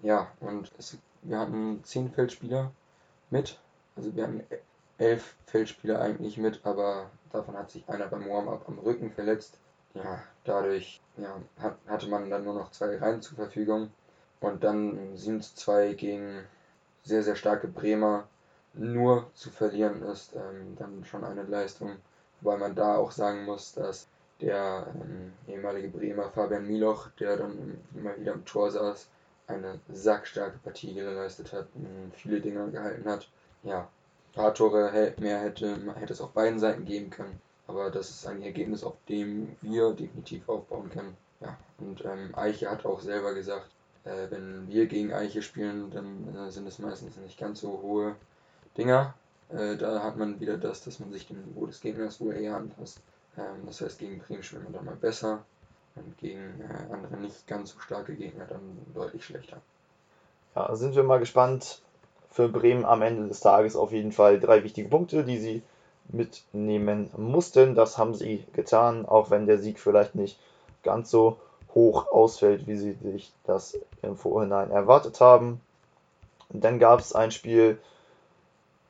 Ja, 0.00 0.28
und 0.40 0.70
es, 0.78 0.98
wir 1.22 1.38
hatten 1.38 1.82
10 1.82 2.10
Feldspieler 2.10 2.72
mit, 3.30 3.58
also 3.96 4.14
wir 4.14 4.24
hatten 4.24 4.44
elf 4.98 5.36
Feldspieler 5.46 6.00
eigentlich 6.00 6.36
mit, 6.36 6.60
aber 6.64 7.10
davon 7.32 7.56
hat 7.56 7.70
sich 7.70 7.88
einer 7.88 8.06
beim 8.06 8.28
Warm-up 8.28 8.68
am 8.68 8.78
Rücken 8.78 9.10
verletzt. 9.10 9.58
Ja, 9.94 10.22
dadurch 10.44 11.00
ja, 11.16 11.40
hat, 11.60 11.78
hatte 11.86 12.08
man 12.08 12.28
dann 12.28 12.44
nur 12.44 12.54
noch 12.54 12.70
zwei 12.72 12.96
Reihen 12.96 13.22
zur 13.22 13.36
Verfügung. 13.36 13.90
Und 14.40 14.62
dann 14.64 15.16
7 15.16 15.40
zu 15.40 15.54
2 15.54 15.94
gegen 15.94 16.44
sehr, 17.02 17.22
sehr 17.22 17.36
starke 17.36 17.68
Bremer 17.68 18.28
nur 18.74 19.30
zu 19.34 19.50
verlieren 19.50 20.02
ist 20.02 20.34
ähm, 20.34 20.76
dann 20.76 21.04
schon 21.04 21.24
eine 21.24 21.44
Leistung. 21.44 21.96
Wobei 22.40 22.56
man 22.56 22.74
da 22.74 22.96
auch 22.96 23.12
sagen 23.12 23.44
muss, 23.44 23.72
dass 23.72 24.08
der 24.40 24.86
ähm, 24.94 25.32
ehemalige 25.48 25.88
Bremer 25.88 26.30
Fabian 26.30 26.66
Miloch, 26.66 27.08
der 27.20 27.36
dann 27.36 27.78
immer 27.94 28.16
wieder 28.18 28.32
im 28.32 28.44
Tor 28.44 28.70
saß, 28.70 29.08
eine 29.46 29.78
sackstarke 29.92 30.58
Partie 30.58 30.94
geleistet 30.94 31.52
hat, 31.52 31.66
viele 32.14 32.40
Dinge 32.40 32.70
gehalten 32.70 33.08
hat. 33.08 33.28
Ja, 33.62 33.80
ein 33.80 34.34
paar 34.34 34.54
Tore 34.54 35.12
mehr 35.18 35.40
hätte, 35.40 35.76
hätte 35.96 36.12
es 36.12 36.20
auf 36.20 36.32
beiden 36.32 36.58
Seiten 36.58 36.84
geben 36.84 37.10
können. 37.10 37.40
Aber 37.66 37.90
das 37.90 38.10
ist 38.10 38.26
ein 38.26 38.42
Ergebnis, 38.42 38.84
auf 38.84 38.96
dem 39.08 39.56
wir 39.62 39.92
definitiv 39.92 40.48
aufbauen 40.48 40.90
können. 40.90 41.16
Ja, 41.40 41.56
und 41.78 42.04
ähm, 42.04 42.34
Eiche 42.34 42.70
hat 42.70 42.84
auch 42.84 43.00
selber 43.00 43.34
gesagt, 43.34 43.68
äh, 44.04 44.30
wenn 44.30 44.68
wir 44.68 44.86
gegen 44.86 45.12
Eiche 45.12 45.42
spielen, 45.42 45.90
dann 45.90 46.34
äh, 46.36 46.50
sind 46.50 46.66
es 46.66 46.78
meistens 46.78 47.16
nicht 47.16 47.38
ganz 47.38 47.60
so 47.60 47.80
hohe 47.82 48.16
Dinger. 48.76 49.14
Äh, 49.50 49.76
da 49.76 50.02
hat 50.02 50.16
man 50.16 50.40
wieder 50.40 50.58
das, 50.58 50.82
dass 50.82 51.00
man 51.00 51.12
sich 51.12 51.26
dem 51.26 51.42
Niveau 51.42 51.66
des 51.66 51.80
Gegners 51.80 52.20
wohl 52.20 52.34
eher 52.34 52.56
anpasst. 52.56 53.00
Ähm, 53.38 53.66
das 53.66 53.80
heißt, 53.80 53.98
gegen 53.98 54.18
Bremen 54.20 54.42
spielt 54.42 54.64
man 54.64 54.72
dann 54.72 54.84
mal 54.84 54.96
besser 54.96 55.44
und 55.96 56.16
gegen 56.18 56.60
äh, 56.60 56.92
andere 56.92 57.16
nicht 57.16 57.46
ganz 57.46 57.70
so 57.70 57.80
starke 57.80 58.14
Gegner 58.14 58.46
dann 58.46 58.60
deutlich 58.94 59.24
schlechter. 59.24 59.58
Ja, 60.54 60.74
sind 60.74 60.94
wir 60.94 61.02
mal 61.02 61.18
gespannt. 61.18 61.80
Für 62.30 62.48
Bremen 62.48 62.84
am 62.84 63.02
Ende 63.02 63.28
des 63.28 63.40
Tages 63.40 63.76
auf 63.76 63.92
jeden 63.92 64.10
Fall 64.10 64.40
drei 64.40 64.64
wichtige 64.64 64.88
Punkte, 64.88 65.24
die 65.24 65.38
sie 65.38 65.62
mitnehmen 66.08 67.10
mussten. 67.16 67.74
Das 67.74 67.96
haben 67.96 68.14
sie 68.14 68.44
getan, 68.52 69.06
auch 69.06 69.30
wenn 69.30 69.46
der 69.46 69.58
Sieg 69.58 69.78
vielleicht 69.78 70.14
nicht 70.14 70.38
ganz 70.82 71.10
so 71.10 71.38
hoch 71.74 72.10
ausfällt, 72.10 72.66
wie 72.66 72.76
sie 72.76 72.96
sich 73.02 73.32
das 73.44 73.78
im 74.02 74.16
Vorhinein 74.16 74.70
erwartet 74.70 75.20
haben. 75.20 75.60
Und 76.48 76.62
dann 76.62 76.78
gab 76.78 77.00
es 77.00 77.14
ein 77.14 77.30
Spiel 77.30 77.78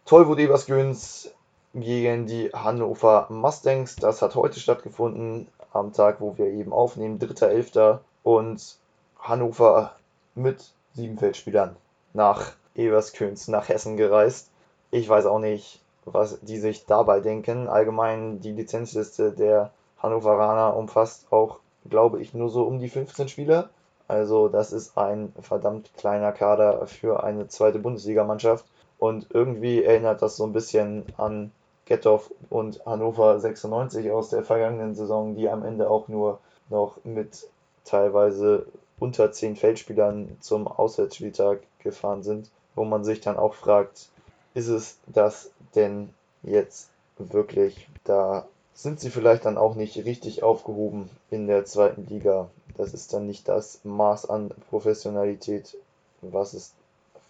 Tollwut 0.05 0.39
Ebersgöns 0.39 1.31
gegen 1.75 2.27
die 2.27 2.51
Hannover 2.53 3.27
Mustangs. 3.31 3.97
Das 3.97 4.23
hat 4.23 4.37
heute 4.37 4.61
stattgefunden, 4.61 5.49
am 5.73 5.93
Tag, 5.93 6.21
wo 6.21 6.39
wir 6.39 6.47
eben 6.47 6.73
aufnehmen, 6.73 7.19
3.11. 7.19 7.99
Und 8.23 8.79
Hannover 9.19 9.93
mit 10.35 10.73
sieben 10.95 11.19
Feldspielern 11.19 11.77
nach 12.13 12.53
Ebersköns, 12.75 13.49
nach 13.49 13.69
Hessen 13.69 13.97
gereist. 13.97 14.51
Ich 14.91 15.09
weiß 15.09 15.27
auch 15.27 15.41
nicht, 15.41 15.81
was 16.05 16.39
die 16.41 16.59
sich 16.59 16.87
dabei 16.87 17.21
denken. 17.21 17.69
Allgemein 17.69 18.41
die 18.41 18.53
Lizenzliste 18.53 19.33
der 19.33 19.71
Hannoveraner 19.99 20.77
umfasst 20.77 21.27
auch, 21.33 21.59
glaube 21.89 22.21
ich, 22.21 22.35
nur 22.35 22.51
so 22.51 22.65
um 22.65 22.79
die 22.79 22.89
15 22.89 23.29
Spieler. 23.29 23.71
Also 24.07 24.49
das 24.49 24.73
ist 24.73 24.97
ein 24.97 25.33
verdammt 25.41 25.91
kleiner 25.97 26.33
Kader 26.33 26.87
für 26.87 27.25
eine 27.25 27.49
zweite 27.49 27.79
Bundesligamannschaft. 27.79 28.65
Und 28.99 29.27
irgendwie 29.31 29.83
erinnert 29.83 30.23
das 30.23 30.37
so 30.37 30.45
ein 30.45 30.53
bisschen 30.53 31.05
an 31.17 31.51
Gettorf 31.87 32.31
und 32.51 32.85
Hannover 32.87 33.39
96 33.39 34.11
aus 34.11 34.31
der 34.31 34.43
vergangenen 34.43 34.95
Saison, 34.95 35.35
die 35.35 35.49
am 35.49 35.65
Ende 35.65 35.91
auch 35.91 36.09
nur 36.09 36.39
noch 36.71 36.99
mit 37.05 37.49
teilweise 37.85 38.67
unter 38.99 39.33
10 39.33 39.57
Feldspielern 39.57 40.37
zum 40.41 40.67
Auswärtsspieltag 40.67 41.61
gefahren 41.79 42.23
sind, 42.23 42.51
wo 42.75 42.85
man 42.85 43.05
sich 43.05 43.21
dann 43.21 43.37
auch 43.37 43.55
fragt, 43.55 44.09
ist 44.55 44.69
es 44.69 44.99
das 45.07 45.51
denn 45.75 46.11
jetzt 46.43 46.89
wirklich? 47.19 47.89
Da 48.05 48.47
sind 48.73 49.01
sie 49.01 49.11
vielleicht 49.11 49.45
dann 49.45 49.59
auch 49.59 49.75
nicht 49.75 49.97
richtig 50.05 50.43
aufgehoben 50.43 51.11
in 51.31 51.47
der 51.47 51.65
zweiten 51.65 52.07
Liga. 52.07 52.49
das 52.77 52.95
ist 52.95 53.13
dann 53.13 53.27
nicht 53.27 53.47
das 53.49 53.81
Maß 53.85 54.29
an 54.29 54.51
Professionalität, 54.71 55.77
was 56.23 56.55
es 56.55 56.75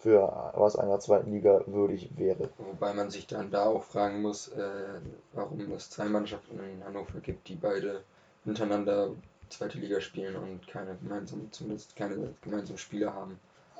für 0.05 0.51
was 0.53 0.75
einer 0.75 0.99
zweiten 0.99 1.31
Liga 1.31 1.61
würdig 1.65 2.11
wäre. 2.15 2.47
Wobei 2.59 2.93
man 2.93 3.09
sich 3.09 3.25
dann 3.25 3.49
da 3.49 3.65
auch 3.65 3.81
fragen 3.81 4.21
muss, 4.21 4.49
äh, 4.49 4.99
warum 5.33 5.59
es 5.71 5.89
zwei 5.89 6.05
Mannschaften 6.05 6.59
in 6.59 6.85
Hannover 6.85 7.19
gibt, 7.23 7.47
die 7.47 7.55
beide 7.55 8.01
untereinander 8.45 9.09
zweite 9.49 9.79
Liga 9.79 9.99
spielen 10.01 10.35
und 10.35 10.67
keine 10.67 10.95
gemeinsamen, 11.01 11.51
zumindest 11.51 11.95
keine 11.95 12.35
gemeinsamen 12.43 12.77
Spieler 12.77 13.15
haben. 13.15 13.39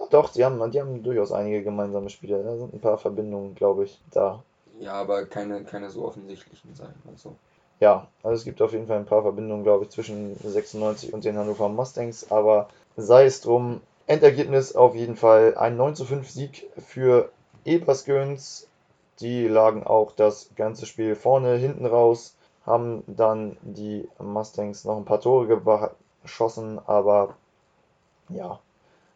Doch, 0.10 0.30
die 0.30 0.43
haben, 0.43 0.72
die 0.72 0.81
haben 0.81 1.03
durchaus 1.03 1.31
einige 1.31 1.61
gemeinsame 1.61 2.10
Spieler. 2.10 2.41
Da 2.41 2.57
sind 2.57 2.73
ein 2.73 2.81
paar 2.81 2.97
Verbindungen, 2.97 3.53
glaube 3.53 3.84
ich, 3.84 4.02
da. 4.10 4.41
Ja, 4.80 4.93
aber 4.93 5.26
keine, 5.26 5.64
keine 5.64 5.91
so 5.91 6.07
offensichtlichen, 6.07 6.73
sagen 6.73 6.95
wir 7.03 7.15
so. 7.18 7.35
Ja, 7.80 8.07
also 8.23 8.35
es 8.35 8.45
gibt 8.45 8.64
auf 8.64 8.72
jeden 8.72 8.88
Fall 8.88 8.97
ein 8.97 9.06
paar 9.06 9.22
Verbindungen, 9.22 9.64
glaube 9.64 9.84
ich, 9.84 9.91
zwischen 9.91 10.35
96 10.43 11.14
und 11.14 11.23
den 11.23 11.38
Hannover 11.38 11.69
Mustangs, 11.69 12.31
aber 12.31 12.68
sei 12.97 13.26
es 13.26 13.41
drum, 13.41 13.81
Endergebnis 14.07 14.76
auf 14.76 14.95
jeden 14.95 15.15
Fall 15.15 15.56
ein 15.57 15.77
9 15.77 15.95
zu 15.95 16.06
5 16.06 16.30
Sieg 16.30 16.69
für 16.77 17.32
Ebersgöns. 17.64 18.68
Die 19.19 19.48
lagen 19.48 19.84
auch 19.84 20.11
das 20.11 20.49
ganze 20.56 20.86
Spiel 20.86 21.15
vorne, 21.15 21.56
hinten 21.56 21.86
raus, 21.86 22.36
haben 22.65 23.03
dann 23.07 23.57
die 23.61 24.07
Mustangs 24.19 24.84
noch 24.84 24.98
ein 24.98 25.06
paar 25.06 25.22
Tore 25.22 25.94
geschossen, 26.22 26.80
aber 26.86 27.36
ja, 28.30 28.60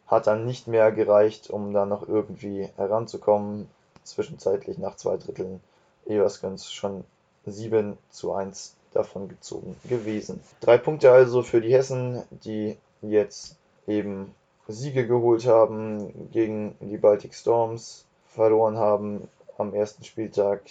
hat 0.06 0.26
dann 0.26 0.44
nicht 0.44 0.66
mehr 0.66 0.90
gereicht, 0.90 1.50
um 1.50 1.72
da 1.72 1.86
noch 1.86 2.08
irgendwie 2.08 2.68
heranzukommen. 2.76 3.68
Zwischenzeitlich 4.02 4.78
nach 4.78 4.96
zwei 4.96 5.16
Dritteln 5.18 5.60
Eversgans 6.06 6.72
schon 6.72 7.04
7 7.46 7.96
zu 8.10 8.32
1 8.32 8.74
davon 8.92 9.28
gezogen 9.28 9.76
gewesen. 9.84 10.40
Drei 10.60 10.78
Punkte 10.78 11.12
also 11.12 11.42
für 11.42 11.60
die 11.60 11.72
Hessen, 11.72 12.22
die 12.30 12.76
jetzt 13.02 13.56
eben 13.86 14.34
Siege 14.70 15.06
geholt 15.06 15.46
haben 15.46 16.30
gegen 16.30 16.76
die 16.80 16.96
Baltic 16.96 17.34
Storms, 17.34 18.04
verloren 18.28 18.78
haben 18.78 19.28
am 19.58 19.74
ersten 19.74 20.04
Spieltag 20.04 20.62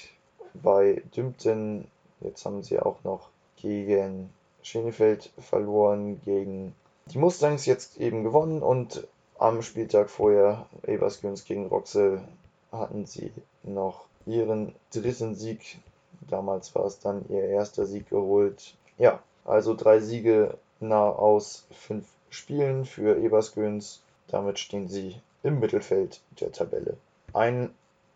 bei 0.54 1.02
Dümpten. 1.16 1.88
Jetzt 2.22 2.46
haben 2.46 2.64
sie 2.64 2.80
auch 2.80 3.04
noch 3.04 3.30
gegen 3.58 4.30
Schenefeld 4.62 5.32
verloren, 5.38 6.22
gegen 6.26 6.76
die 7.08 7.18
Mustangs 7.18 7.66
jetzt 7.66 7.98
eben 7.98 8.24
gewonnen 8.24 8.62
und 8.62 9.08
am 9.38 9.62
Spieltag 9.62 10.10
vorher 10.10 10.66
Ebersköns 10.86 11.46
gegen 11.46 11.68
Roxel 11.68 12.22
hatten 12.72 13.06
sie 13.06 13.32
noch 13.64 14.06
ihren 14.26 14.76
dritten 14.94 15.34
Sieg. 15.36 15.80
Damals 16.30 16.76
war 16.76 16.86
es 16.86 17.00
dann 17.00 17.26
ihr 17.30 17.46
erster 17.46 17.86
Sieg 17.86 18.10
geholt. 18.10 18.76
Ja, 18.98 19.20
also 19.46 19.74
drei 19.74 20.00
Siege 20.02 20.58
nah 20.80 21.10
aus 21.10 21.66
fünf 21.72 22.06
Spielen 22.30 22.85
für 22.85 23.18
Ebersköns. 23.18 24.01
Damit 24.27 24.60
stehen 24.60 24.88
sie 24.88 25.19
im 25.43 25.60
Mittelfeld 25.60 26.22
der 26.39 26.51
Tabelle. 26.51 26.97
Ein 27.34 27.73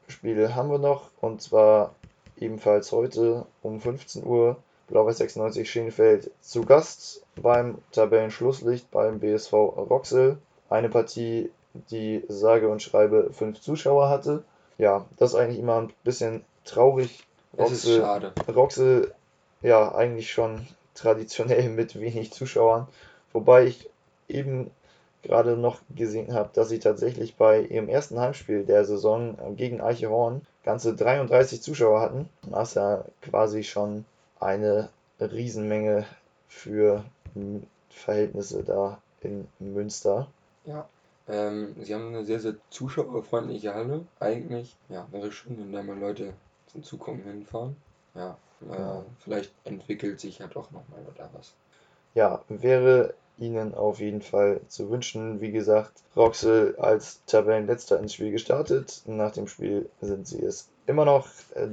Spiel 0.07 0.53
haben 0.53 0.69
wir 0.69 0.79
noch 0.79 1.09
und 1.21 1.41
zwar 1.41 1.95
ebenfalls 2.37 2.91
heute 2.91 3.45
um 3.61 3.79
15 3.79 4.25
Uhr. 4.25 4.57
Blau-Weiß 4.87 5.17
96 5.17 5.69
Schenefeld 5.69 6.31
zu 6.41 6.63
Gast 6.63 7.23
beim 7.35 7.77
Tabellenschlusslicht 7.91 8.91
beim 8.91 9.19
BSV 9.19 9.53
Roxel. 9.53 10.37
Eine 10.69 10.89
Partie, 10.89 11.49
die 11.89 12.23
sage 12.27 12.69
und 12.69 12.81
schreibe 12.81 13.31
fünf 13.31 13.61
Zuschauer 13.61 14.09
hatte. 14.09 14.43
Ja, 14.77 15.05
das 15.17 15.31
ist 15.31 15.35
eigentlich 15.35 15.59
immer 15.59 15.77
ein 15.77 15.93
bisschen 16.03 16.43
traurig. 16.65 17.23
Roxel, 17.57 17.73
ist 17.73 18.01
schade. 18.01 18.33
Roxel, 18.53 19.13
ja, 19.61 19.95
eigentlich 19.95 20.31
schon 20.31 20.67
traditionell 20.95 21.69
mit 21.69 21.99
wenig 21.99 22.33
Zuschauern. 22.33 22.87
Wobei 23.31 23.65
ich 23.65 23.89
eben 24.27 24.71
gerade 25.23 25.55
noch 25.57 25.79
gesehen 25.95 26.33
habe, 26.33 26.49
dass 26.53 26.69
sie 26.69 26.79
tatsächlich 26.79 27.35
bei 27.35 27.61
ihrem 27.61 27.89
ersten 27.89 28.19
Heimspiel 28.19 28.65
der 28.65 28.85
Saison 28.85 29.37
gegen 29.55 29.81
Eichehorn 29.81 30.41
ganze 30.63 30.95
33 30.95 31.61
Zuschauer 31.61 32.01
hatten. 32.01 32.29
Das 32.43 32.69
ist 32.69 32.75
ja 32.75 33.05
quasi 33.21 33.63
schon 33.63 34.05
eine 34.39 34.89
Riesenmenge 35.19 36.05
für 36.47 37.03
Verhältnisse 37.89 38.63
da 38.63 38.99
in 39.21 39.47
Münster. 39.59 40.27
Ja. 40.65 40.87
Ähm, 41.27 41.73
sie 41.81 41.93
haben 41.95 42.09
eine 42.09 42.25
sehr, 42.25 42.41
sehr 42.41 42.55
zuschauerfreundliche 42.69 43.73
Halle. 43.73 44.05
Eigentlich, 44.19 44.75
ja, 44.89 45.07
wäre 45.11 45.31
schön, 45.31 45.57
wenn 45.57 45.71
da 45.71 45.81
mal 45.81 45.97
Leute 45.97 46.33
zum 46.67 46.83
Zukommen 46.83 47.23
hinfahren. 47.23 47.77
Ja, 48.13 48.37
äh, 48.69 48.75
ja. 48.77 49.05
vielleicht 49.19 49.53
entwickelt 49.63 50.19
sich 50.19 50.39
ja 50.39 50.47
doch 50.47 50.69
nochmal 50.71 50.99
da 51.17 51.29
was. 51.33 51.53
Ja, 52.13 52.43
wäre 52.49 53.13
ihnen 53.37 53.73
auf 53.73 53.99
jeden 53.99 54.21
Fall 54.21 54.61
zu 54.67 54.89
wünschen. 54.89 55.41
Wie 55.41 55.51
gesagt, 55.51 55.91
Roxel 56.15 56.75
als 56.77 57.19
Tabellenletzter 57.25 57.99
ins 57.99 58.13
Spiel 58.13 58.31
gestartet. 58.31 59.01
Nach 59.05 59.31
dem 59.31 59.47
Spiel 59.47 59.89
sind 60.01 60.27
sie 60.27 60.43
es 60.43 60.69
immer 60.85 61.05
noch. 61.05 61.27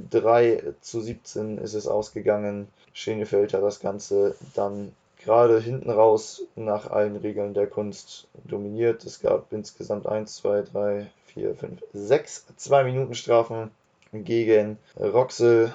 3 0.09 0.73
zu 0.81 1.01
17 1.01 1.57
ist 1.57 1.73
es 1.73 1.87
ausgegangen. 1.87 2.67
Schenefeld 2.93 3.53
hat 3.53 3.63
das 3.63 3.79
Ganze 3.79 4.35
dann 4.55 4.93
gerade 5.23 5.59
hinten 5.59 5.91
raus 5.91 6.43
nach 6.55 6.89
allen 6.89 7.15
Regeln 7.15 7.53
der 7.53 7.67
Kunst 7.67 8.27
dominiert. 8.43 9.05
Es 9.05 9.19
gab 9.19 9.53
insgesamt 9.53 10.07
1, 10.07 10.35
2, 10.37 10.63
3, 10.63 11.07
4, 11.27 11.55
5, 11.55 11.81
6 11.93 12.45
2-Minuten-Strafen 12.59 13.71
gegen 14.13 14.77
Roxel. 14.99 15.73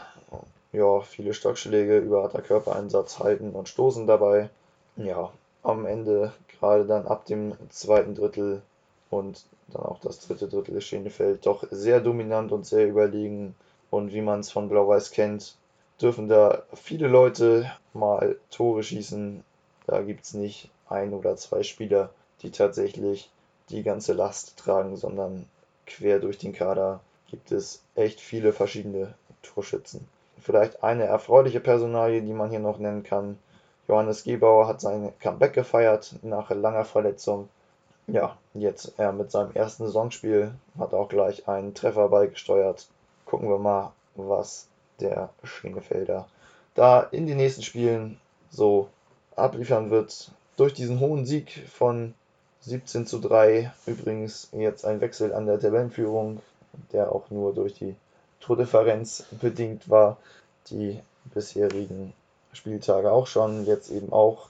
Ja, 0.73 1.01
viele 1.01 1.33
Stockschläge, 1.33 1.99
überharter 1.99 2.43
Körpereinsatz, 2.43 3.21
Halten 3.21 3.51
und 3.51 3.69
Stoßen 3.69 4.07
dabei. 4.07 4.51
Ja, 4.97 5.31
am 5.67 5.85
Ende, 5.87 6.33
gerade 6.47 6.87
dann 6.87 7.07
ab 7.07 7.27
dem 7.27 7.55
zweiten 7.71 8.15
Drittel 8.15 8.63
und 9.11 9.45
dann 9.69 9.83
auch 9.83 10.01
das 10.01 10.21
dritte 10.21 10.49
Drittel 10.49 10.75
des 10.75 10.85
Schenefeld, 10.85 11.45
doch 11.47 11.65
sehr 11.71 12.01
dominant 12.01 12.53
und 12.53 12.67
sehr 12.67 12.87
überlegen. 12.87 13.55
Und 13.91 14.13
wie 14.13 14.21
man 14.21 14.41
es 14.41 14.51
von 14.51 14.69
Blau-Weiß 14.69 15.11
kennt, 15.11 15.57
dürfen 16.01 16.29
da 16.29 16.63
viele 16.75 17.09
Leute 17.09 17.71
mal 17.95 18.37
Tore 18.51 18.83
schießen. 18.83 19.43
Da 19.87 20.03
gibt 20.03 20.25
es 20.25 20.35
nicht 20.35 20.71
ein 20.89 21.13
oder 21.13 21.37
zwei 21.37 21.63
Spieler, 21.63 22.11
die 22.43 22.51
tatsächlich 22.51 23.31
die 23.71 23.83
ganze 23.83 24.13
Last 24.13 24.57
tragen, 24.57 24.97
sondern 24.97 25.47
quer 25.87 26.19
durch 26.19 26.39
den 26.39 26.53
Kader 26.53 27.01
gibt 27.29 27.51
es 27.51 27.83
echt 27.95 28.21
viele 28.21 28.53
verschiedene 28.53 29.15
Torschützen. 29.43 30.07
Vielleicht 30.41 30.85
eine 30.85 31.05
erfreuliche 31.05 31.61
Personalie, 31.61 32.23
die 32.23 32.33
man 32.33 32.51
hier 32.51 32.61
noch 32.61 32.79
nennen 32.79 33.03
kann. 33.03 33.39
Johannes 33.89 34.25
Gebauer 34.25 34.67
hat 34.67 34.81
sein 34.81 35.13
Comeback 35.21 35.53
gefeiert 35.53 36.15
nach 36.23 36.51
langer 36.51 36.85
Verletzung. 36.85 37.49
Ja, 38.07 38.37
jetzt 38.55 38.95
er 38.99 39.13
mit 39.13 39.31
seinem 39.31 39.53
ersten 39.55 39.87
Saisonspiel 39.87 40.53
hat 40.79 40.95
auch 40.95 41.09
gleich 41.09 41.49
einen 41.49 41.75
Treffer 41.75 42.09
beigesteuert. 42.09 42.87
Gucken 43.25 43.49
wir 43.49 43.59
mal, 43.59 43.93
was 44.15 44.67
der 45.01 45.31
Schwenefelder 45.43 46.27
da 46.77 47.01
in 47.01 47.27
den 47.27 47.39
nächsten 47.39 47.63
Spielen 47.63 48.21
so 48.51 48.89
abliefern 49.35 49.91
wird. 49.91 50.31
Durch 50.57 50.75
diesen 50.75 51.01
hohen 51.01 51.27
Sieg 51.27 51.67
von 51.69 52.15
17 52.61 53.07
zu 53.07 53.19
3 53.19 53.73
übrigens 53.87 54.49
jetzt 54.53 54.85
ein 54.85 55.01
Wechsel 55.01 55.35
an 55.35 55.47
der 55.47 55.59
Tabellenführung, 55.59 56.41
der 56.93 57.13
auch 57.13 57.31
nur 57.31 57.55
durch 57.55 57.75
die 57.75 57.97
Tordifferenz 58.41 59.25
bedingt 59.41 59.91
war. 59.91 60.19
Die 60.71 61.01
bisherigen 61.33 62.13
Spieltage 62.57 63.13
auch 63.13 63.27
schon, 63.27 63.67
jetzt 63.67 63.91
eben 63.91 64.13
auch. 64.13 64.49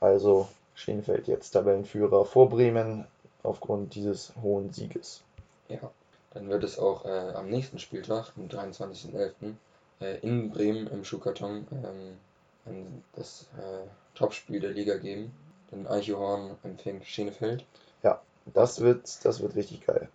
Also 0.00 0.48
Schenefeld 0.74 1.26
jetzt 1.26 1.50
Tabellenführer 1.50 2.24
vor 2.24 2.48
Bremen 2.48 3.06
aufgrund 3.42 3.94
dieses 3.94 4.32
hohen 4.42 4.72
Sieges. 4.72 5.22
Ja, 5.68 5.90
dann 6.34 6.48
wird 6.48 6.64
es 6.64 6.78
auch 6.78 7.04
äh, 7.04 7.32
am 7.34 7.48
nächsten 7.48 7.78
Spieltag, 7.78 8.32
am 8.36 8.48
23.11., 8.48 9.54
äh, 10.00 10.18
in 10.20 10.50
Bremen 10.50 10.86
im 10.88 11.04
Schuhkarton 11.04 11.66
ähm, 11.72 13.02
das 13.14 13.46
äh, 13.58 13.86
Topspiel 14.14 14.60
der 14.60 14.72
Liga 14.72 14.96
geben. 14.96 15.32
Denn 15.70 15.86
Eichhorn 15.86 16.56
empfängt 16.62 17.06
Schenefeld. 17.06 17.64
Ja, 18.02 18.20
das 18.52 18.80
wird, 18.80 19.24
das 19.24 19.40
wird 19.40 19.56
richtig 19.56 19.86
geil. 19.86 20.08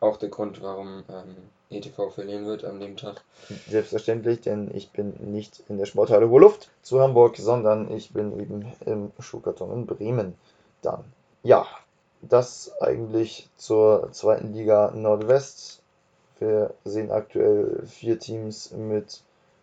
Auch 0.00 0.16
der 0.16 0.28
Grund, 0.28 0.62
warum 0.62 1.04
ähm, 1.08 1.36
ETV 1.74 2.10
verlieren 2.10 2.46
wird 2.46 2.64
an 2.64 2.80
dem 2.80 2.96
Tag. 2.96 3.22
Selbstverständlich, 3.68 4.40
denn 4.40 4.70
ich 4.74 4.90
bin 4.90 5.14
nicht 5.32 5.62
in 5.68 5.78
der 5.78 5.86
Sporthalle 5.86 6.28
Hohe 6.28 6.40
Luft 6.40 6.70
zu 6.82 7.00
Hamburg, 7.00 7.36
sondern 7.36 7.90
ich 7.90 8.12
bin 8.12 8.38
eben 8.40 8.72
im 8.86 9.12
Schuhkarton 9.18 9.72
in 9.72 9.86
Bremen 9.86 10.34
dann. 10.82 11.04
Ja, 11.42 11.66
das 12.22 12.72
eigentlich 12.80 13.48
zur 13.56 14.08
zweiten 14.12 14.52
Liga 14.52 14.92
Nordwest. 14.94 15.82
Wir 16.38 16.74
sehen 16.84 17.10
aktuell 17.10 17.82
vier 17.86 18.18
Teams 18.18 18.70
mit 18.72 19.22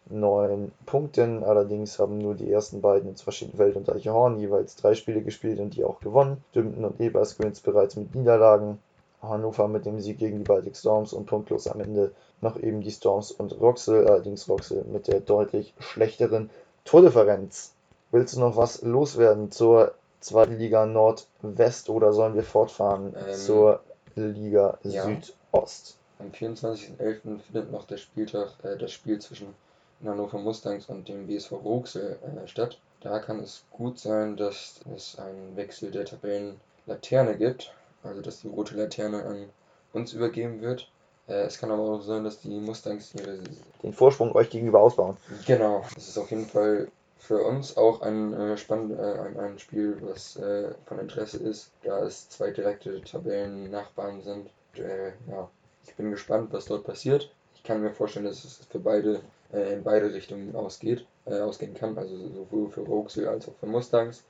neun 0.09 0.71
Punkten. 0.85 1.43
Allerdings 1.43 1.99
haben 1.99 2.17
nur 2.17 2.35
die 2.35 2.51
ersten 2.51 2.81
beiden, 2.81 3.09
und 3.09 3.17
zwar 3.17 3.33
Schindenfeld 3.33 3.75
und 3.75 3.89
Eichhorn, 3.89 4.39
jeweils 4.39 4.75
drei 4.75 4.93
Spiele 4.95 5.21
gespielt 5.21 5.59
und 5.59 5.75
die 5.75 5.83
auch 5.83 5.99
gewonnen. 5.99 6.43
Dümpten 6.53 6.85
und 6.85 6.99
Ebersköns 6.99 7.61
bereits 7.61 7.95
mit 7.95 8.13
Niederlagen. 8.15 8.79
Hannover 9.21 9.67
mit 9.67 9.85
dem 9.85 9.99
Sieg 9.99 10.17
gegen 10.17 10.39
die 10.39 10.43
Baltic 10.43 10.75
Storms 10.75 11.13
und 11.13 11.25
punktlos 11.25 11.67
am 11.67 11.81
Ende 11.81 12.11
noch 12.41 12.57
eben 12.57 12.81
die 12.81 12.91
Storms 12.91 13.31
und 13.31 13.59
Roxel, 13.59 14.07
allerdings 14.07 14.49
Roxel 14.49 14.83
mit 14.85 15.07
der 15.07 15.19
deutlich 15.19 15.73
schlechteren 15.79 16.49
Tordifferenz. 16.85 17.73
Willst 18.11 18.35
du 18.35 18.39
noch 18.39 18.57
was 18.57 18.81
loswerden 18.81 19.51
zur 19.51 19.93
zweite 20.19 20.53
Liga 20.53 20.85
Nordwest 20.85 21.89
oder 21.89 22.13
sollen 22.13 22.35
wir 22.35 22.43
fortfahren 22.43 23.15
Ähm, 23.15 23.33
zur 23.33 23.81
Liga 24.15 24.77
ja. 24.83 25.03
Südost? 25.03 25.97
Am 26.19 26.29
24.11. 26.31 27.39
findet 27.39 27.71
noch 27.71 27.85
der 27.85 27.97
Spieltag, 27.97 28.49
äh, 28.63 28.77
das 28.77 28.91
Spiel 28.91 29.19
zwischen 29.19 29.55
Hannover 30.03 30.39
Mustangs 30.39 30.87
und 30.87 31.07
dem 31.07 31.27
BSV 31.27 31.53
Roxel 31.53 32.17
äh, 32.23 32.47
statt. 32.47 32.79
Da 33.01 33.19
kann 33.19 33.39
es 33.39 33.63
gut 33.71 33.97
sein, 33.99 34.37
dass 34.37 34.79
es 34.95 35.17
einen 35.17 35.55
Wechsel 35.55 35.91
der 35.91 36.05
Tabellenlaterne 36.05 37.37
gibt, 37.37 37.73
also 38.03 38.21
dass 38.21 38.41
die 38.41 38.47
rote 38.47 38.75
Laterne 38.75 39.23
an 39.25 39.49
uns 39.93 40.13
übergeben 40.13 40.61
wird. 40.61 40.91
Äh, 41.27 41.43
es 41.43 41.57
kann 41.57 41.71
aber 41.71 41.83
auch 41.83 42.01
sein, 42.01 42.23
dass 42.23 42.39
die 42.39 42.59
Mustangs 42.59 43.13
ihre. 43.15 43.39
Den 43.83 43.93
Vorsprung 43.93 44.33
euch 44.35 44.49
gegenüber 44.49 44.81
ausbauen. 44.81 45.17
Genau, 45.45 45.83
das 45.95 46.07
ist 46.07 46.17
auf 46.17 46.29
jeden 46.31 46.47
Fall 46.47 46.87
für 47.17 47.43
uns 47.43 47.77
auch 47.77 48.01
ein, 48.01 48.33
äh, 48.33 48.57
spannend, 48.57 48.97
äh, 48.97 49.19
ein, 49.19 49.39
ein 49.39 49.59
Spiel, 49.59 49.97
was 50.01 50.35
äh, 50.37 50.73
von 50.85 50.99
Interesse 50.99 51.37
ist, 51.37 51.71
da 51.83 51.99
es 52.03 52.29
zwei 52.29 52.51
direkte 52.51 53.01
Tabellennachbarn 53.01 54.21
sind. 54.21 54.49
Äh, 54.75 55.11
ja, 55.29 55.49
ich 55.85 55.95
bin 55.95 56.11
gespannt, 56.11 56.51
was 56.51 56.65
dort 56.65 56.83
passiert. 56.83 57.31
Ich 57.55 57.63
kann 57.63 57.81
mir 57.81 57.91
vorstellen, 57.91 58.25
dass 58.25 58.43
es 58.43 58.65
für 58.69 58.79
beide 58.79 59.21
äh, 59.53 59.73
in 59.73 59.83
beide 59.83 60.13
Richtungen 60.13 60.55
ausgeht, 60.55 61.05
äh, 61.25 61.39
ausgehen 61.39 61.73
kann, 61.73 61.97
also 61.97 62.17
sowohl 62.29 62.69
für 62.69 62.81
Roxel 62.81 63.27
als 63.27 63.47
auch 63.47 63.55
für 63.59 63.67
Mustangs. 63.67 64.23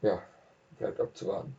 Ja, 0.00 0.22
bleibt 0.78 1.00
abzuwarten. 1.00 1.56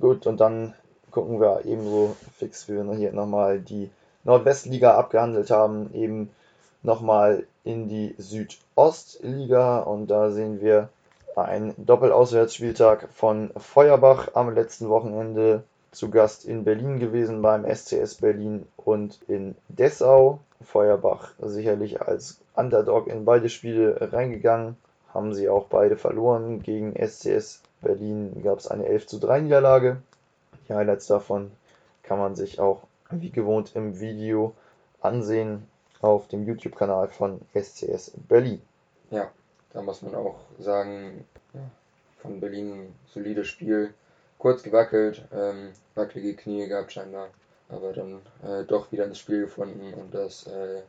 Gut, 0.00 0.26
und 0.26 0.40
dann 0.40 0.74
gucken 1.10 1.40
wir 1.40 1.64
ebenso 1.64 2.16
fix, 2.36 2.68
wie 2.68 2.74
wir 2.74 2.94
hier 2.94 3.12
nochmal 3.12 3.60
die 3.60 3.90
Nordwestliga 4.24 4.96
abgehandelt 4.96 5.50
haben, 5.50 5.92
eben 5.94 6.30
nochmal 6.82 7.46
in 7.64 7.88
die 7.88 8.14
Südostliga 8.18 9.78
und 9.80 10.08
da 10.08 10.30
sehen 10.30 10.60
wir 10.60 10.88
einen 11.36 11.74
Doppelauswärtsspieltag 11.76 13.08
von 13.14 13.50
Feuerbach 13.56 14.30
am 14.34 14.54
letzten 14.54 14.88
Wochenende 14.88 15.62
zu 15.90 16.10
Gast 16.10 16.44
in 16.44 16.64
Berlin 16.64 16.98
gewesen 16.98 17.42
beim 17.42 17.64
SCS 17.64 18.16
Berlin 18.16 18.66
und 18.76 19.20
in 19.28 19.54
Dessau. 19.68 20.40
Feuerbach 20.62 21.32
sicherlich 21.40 22.00
als 22.00 22.38
Underdog 22.54 23.08
in 23.08 23.24
beide 23.24 23.48
Spiele 23.48 24.12
reingegangen, 24.12 24.76
haben 25.12 25.34
sie 25.34 25.48
auch 25.48 25.66
beide 25.66 25.96
verloren. 25.96 26.62
Gegen 26.62 26.94
SCS 26.94 27.62
Berlin 27.82 28.42
gab 28.42 28.58
es 28.58 28.68
eine 28.68 28.86
11 28.86 29.06
zu 29.06 29.18
3 29.18 29.40
Niederlage. 29.40 30.02
Die 30.68 30.74
Highlights 30.74 31.06
davon 31.06 31.50
kann 32.02 32.18
man 32.18 32.34
sich 32.34 32.60
auch 32.60 32.82
wie 33.10 33.30
gewohnt 33.30 33.72
im 33.74 34.00
Video 34.00 34.54
ansehen 35.00 35.66
auf 36.00 36.28
dem 36.28 36.46
YouTube-Kanal 36.46 37.08
von 37.08 37.40
SCS 37.54 38.12
Berlin. 38.28 38.62
Ja, 39.10 39.30
da 39.72 39.82
muss 39.82 40.02
man 40.02 40.14
auch 40.14 40.36
sagen, 40.58 41.24
ja, 41.52 41.60
von 42.20 42.40
Berlin 42.40 42.94
solides 43.12 43.46
Spiel. 43.48 43.92
Kurz 44.38 44.62
gewackelt, 44.62 45.24
ähm, 45.32 45.72
wackelige 45.94 46.34
Knie 46.34 46.66
gehabt 46.66 46.92
scheinbar, 46.92 47.28
aber 47.68 47.92
dann 47.92 48.20
äh, 48.44 48.64
doch 48.64 48.90
wieder 48.90 49.04
ins 49.04 49.18
Spiel 49.18 49.42
gefunden 49.42 49.94
und 49.94 50.12
das 50.12 50.48
äh, 50.48 50.82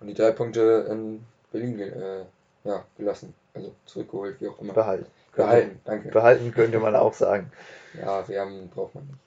und 0.00 0.08
die 0.08 0.14
drei 0.14 0.32
Punkte 0.32 0.86
in 0.90 1.24
Berlin 1.52 1.78
äh, 1.80 2.24
ja, 2.64 2.84
gelassen. 2.96 3.34
Also 3.54 3.72
zurückgeholt, 3.86 4.40
wie 4.40 4.48
auch 4.48 4.60
immer. 4.60 4.74
Behalten. 4.74 5.06
Behalten, 5.36 5.80
danke. 5.84 6.08
Behalten 6.08 6.52
könnte 6.52 6.78
man 6.78 6.96
auch 6.96 7.14
sagen. 7.14 7.52
Ja, 7.98 8.28
Wärmen 8.28 8.68
braucht 8.68 8.94
man 8.94 9.06
nicht. 9.06 9.18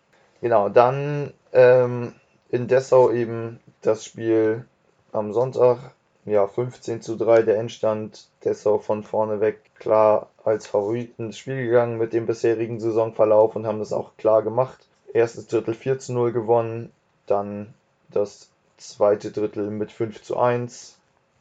Genau, 0.41 0.69
dann 0.69 1.34
ähm, 1.53 2.14
in 2.49 2.68
Dessau 2.68 3.10
eben 3.10 3.60
das 3.81 4.06
Spiel 4.06 4.65
am 5.11 5.34
Sonntag. 5.34 5.80
Ja, 6.26 6.45
15 6.45 7.02
zu 7.02 7.15
3 7.15 7.41
der 7.41 7.57
Endstand. 7.57 8.27
Dessau 8.44 8.77
von 8.77 9.03
vorne 9.03 9.41
weg 9.41 9.60
klar 9.80 10.30
als 10.44 10.68
Favorit 10.68 11.18
ins 11.18 11.40
Spiel 11.40 11.65
gegangen 11.65 11.98
mit 11.98 12.14
dem 12.14 12.27
bisherigen 12.27 12.80
Saisonverlauf 12.80 13.56
und 13.56 13.65
haben 13.65 13.80
das 13.80 13.91
auch 13.91 14.15
klar 14.18 14.44
gemacht. 14.44 14.88
Erstes 15.14 15.48
Drittel 15.48 15.73
4 15.73 15.98
zu 15.98 16.14
0 16.14 16.31
gewonnen, 16.31 16.91
dann 17.26 17.73
das 18.10 18.49
zweite 18.77 19.31
Drittel 19.31 19.72
mit 19.72 19.91
5 19.91 20.22
zu 20.22 20.38
1. 20.38 20.98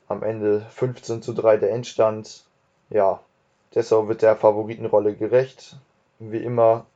Am 0.09 0.23
Ende 0.23 0.65
15 0.71 1.21
zu 1.21 1.35
3 1.35 1.59
der 1.59 1.73
Endstand. 1.73 2.45
Ja, 2.89 3.21
Dessau 3.75 4.09
wird 4.09 4.23
der 4.23 4.37
Favoritenrolle 4.37 5.15
gerecht. 5.15 5.77
Wie 6.19 6.43
immer 6.43 6.87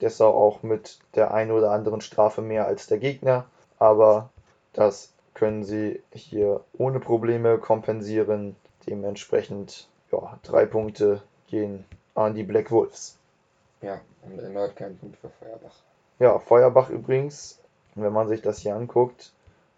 Dessau 0.00 0.34
auch 0.34 0.62
mit 0.62 0.98
der 1.14 1.32
einen 1.32 1.52
oder 1.52 1.70
anderen 1.70 2.00
Strafe 2.00 2.42
mehr 2.42 2.66
als 2.66 2.86
der 2.86 2.98
Gegner, 2.98 3.46
aber 3.78 4.30
das 4.72 5.12
können 5.34 5.64
sie 5.64 6.02
hier 6.12 6.60
ohne 6.76 7.00
Probleme 7.00 7.58
kompensieren. 7.58 8.56
Dementsprechend 8.86 9.88
ja, 10.12 10.38
drei 10.42 10.66
Punkte 10.66 11.22
gehen 11.48 11.84
an 12.14 12.34
die 12.34 12.42
Black 12.42 12.70
Wolves. 12.70 13.18
Ja, 13.82 14.00
und 14.22 14.38
erneut 14.38 14.76
kein 14.76 14.96
Punkt 14.98 15.16
für 15.18 15.28
Feuerbach. 15.28 15.74
Ja, 16.18 16.38
Feuerbach 16.38 16.90
übrigens, 16.90 17.60
wenn 17.94 18.12
man 18.12 18.28
sich 18.28 18.42
das 18.42 18.58
hier 18.58 18.74
anguckt, 18.74 19.32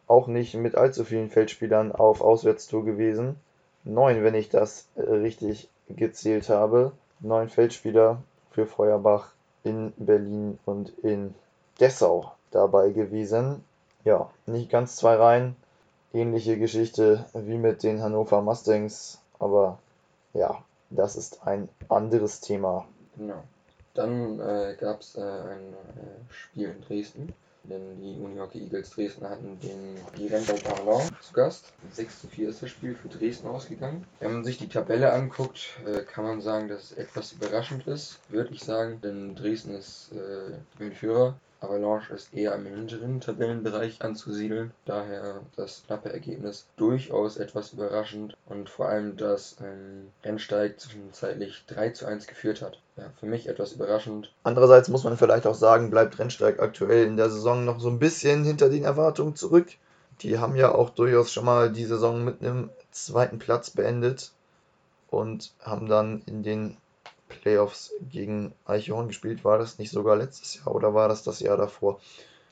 auch 0.07 0.27
nicht 0.27 0.55
mit 0.55 0.77
allzu 0.77 1.05
vielen 1.05 1.31
Feldspielern 1.31 1.93
auf 1.93 2.21
Auswärtstour 2.21 2.85
gewesen. 2.85 3.37
Neun, 3.85 4.23
wenn 4.23 4.35
ich 4.35 4.49
das 4.49 4.89
äh, 4.97 5.03
richtig 5.03 5.69
gezählt 5.89 6.49
habe. 6.49 6.93
Neun 7.21 7.49
Feldspieler 7.49 8.23
für 8.51 8.67
Feuerbach 8.67 9.33
in 9.65 9.93
Berlin 9.97 10.59
und 10.65 10.91
in 11.03 11.35
Dessau 11.81 12.33
dabei 12.51 12.91
gewesen. 12.91 13.65
Ja, 14.05 14.31
nicht 14.47 14.71
ganz 14.71 14.97
zwei 14.97 15.17
Reihen. 15.17 15.57
Ähnliche 16.13 16.59
Geschichte 16.59 17.27
wie 17.35 17.59
mit 17.59 17.83
den 17.83 18.03
Hannover 18.03 18.41
Mustangs, 18.41 19.21
aber 19.39 19.79
ja, 20.33 20.63
das 20.91 21.17
ist 21.17 21.47
ein 21.47 21.69
anderes 21.89 22.41
Thema. 22.41 22.87
Genau. 23.17 23.43
Dann 23.95 24.41
äh, 24.41 24.77
gab 24.79 25.01
es 25.01 25.17
äh, 25.17 25.21
ein 25.21 25.75
äh, 25.75 26.33
Spiel 26.33 26.71
in 26.71 26.81
Dresden, 26.83 27.35
denn 27.69 28.01
die 28.01 28.19
Unihockey 28.19 28.63
Eagles 28.63 28.91
Dresden 28.91 29.29
hatten 29.29 29.59
den, 29.61 29.97
die 30.17 30.27
Rennball 30.27 30.59
Parlant 30.59 31.13
zu 31.23 31.33
Gast. 31.33 31.73
6 31.93 32.23
zu 32.23 32.29
4 32.29 32.49
ist 32.49 32.63
das 32.63 32.71
Spiel 32.71 32.95
für 32.95 33.09
Dresden 33.09 33.49
ausgegangen. 33.49 34.05
Wenn 34.21 34.33
man 34.33 34.45
sich 34.45 34.59
die 34.59 34.69
Tabelle 34.69 35.13
anguckt, 35.13 35.79
äh, 35.87 36.01
kann 36.03 36.25
man 36.25 36.41
sagen, 36.41 36.69
dass 36.69 36.85
es 36.85 36.93
etwas 36.93 37.33
überraschend 37.33 37.87
ist, 37.87 38.19
würde 38.29 38.53
ich 38.53 38.63
sagen, 38.63 39.01
denn 39.03 39.35
Dresden 39.35 39.75
ist 39.75 40.13
äh, 40.13 40.57
Tabellenführer. 40.73 41.39
Avalanche 41.61 42.15
ist 42.15 42.33
eher 42.33 42.55
im 42.55 42.67
hinteren 42.67 43.21
Tabellenbereich 43.21 44.03
anzusiedeln. 44.03 44.73
Daher 44.85 45.41
das 45.57 45.83
knappe 45.87 46.13
Ergebnis 46.13 46.67
durchaus 46.77 47.37
etwas 47.37 47.73
überraschend 47.73 48.37
und 48.47 48.71
vor 48.71 48.89
allem, 48.89 49.17
dass 49.17 49.57
ähm, 49.61 50.13
Rennsteig 50.25 50.79
zwischenzeitlich 50.79 51.65
3 51.67 51.91
zu 51.91 52.07
1 52.07 52.27
geführt 52.27 52.63
hat. 52.63 52.79
Ja, 52.97 53.11
für 53.19 53.27
mich 53.27 53.49
etwas 53.49 53.73
überraschend. 53.73 54.33
Andererseits 54.45 54.89
muss 54.89 55.05
man 55.05 55.17
vielleicht 55.17 55.47
auch 55.47 55.55
sagen, 55.55 55.91
bleibt 55.91 56.19
Rennsteig 56.19 56.61
aktuell 56.61 57.07
in 57.07 57.17
der 57.17 57.31
Saison 57.31 57.65
noch 57.65 57.81
so 57.81 57.89
ein 57.89 57.99
bisschen 57.99 58.45
hinter 58.45 58.69
den 58.69 58.85
Erwartungen 58.85 59.35
zurück. 59.35 59.69
Die 60.21 60.39
haben 60.39 60.57
ja 60.57 60.75
auch 60.75 60.91
durchaus 60.91 61.33
schon 61.33 61.45
mal 61.45 61.73
die 61.73 61.85
Saison 61.85 62.25
mit 62.25 62.41
einem 62.41 62.71
zweiten 62.91 63.39
Platz 63.39 63.71
beendet 63.71 64.33
und 65.11 65.53
haben 65.61 65.89
dann 65.89 66.23
in 66.27 66.43
den 66.43 66.77
Playoffs 67.29 67.93
gegen 68.11 68.53
Eichhorn 68.65 69.09
gespielt. 69.09 69.45
War 69.45 69.59
das 69.59 69.79
nicht 69.79 69.91
sogar 69.91 70.17
letztes 70.17 70.57
Jahr 70.57 70.75
oder 70.75 70.95
war 70.95 71.09
das 71.09 71.23
das 71.23 71.41
Jahr 71.41 71.57
davor? 71.57 72.01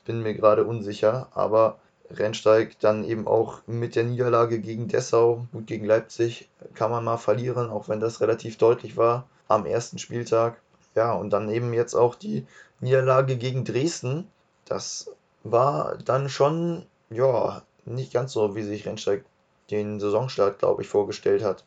Bin 0.05 0.21
mir 0.21 0.33
gerade 0.33 0.63
unsicher, 0.63 1.27
aber 1.33 1.79
Rennsteig 2.09 2.79
dann 2.79 3.03
eben 3.03 3.27
auch 3.27 3.59
mit 3.67 3.95
der 3.95 4.05
Niederlage 4.05 4.59
gegen 4.59 4.87
Dessau, 4.87 5.45
gut 5.51 5.67
gegen 5.67 5.85
Leipzig, 5.85 6.49
kann 6.73 6.91
man 6.91 7.03
mal 7.03 7.17
verlieren, 7.17 7.69
auch 7.69 7.89
wenn 7.89 7.99
das 7.99 8.21
relativ 8.21 8.57
deutlich 8.57 8.95
war 8.95 9.27
am 9.47 9.65
ersten 9.65 9.97
Spieltag. 9.97 10.61
Ja, 10.95 11.13
und 11.13 11.31
dann 11.31 11.49
eben 11.49 11.73
jetzt 11.73 11.93
auch 11.93 12.15
die 12.15 12.45
Niederlage 12.79 13.37
gegen 13.37 13.65
Dresden. 13.65 14.27
Das 14.65 15.11
war 15.43 15.97
dann 15.97 16.29
schon, 16.29 16.85
ja, 17.09 17.61
nicht 17.85 18.13
ganz 18.13 18.33
so, 18.33 18.55
wie 18.55 18.63
sich 18.63 18.85
Rennsteig 18.85 19.23
den 19.69 19.99
Saisonstart, 19.99 20.59
glaube 20.59 20.81
ich, 20.81 20.87
vorgestellt 20.87 21.43
hat. 21.43 21.63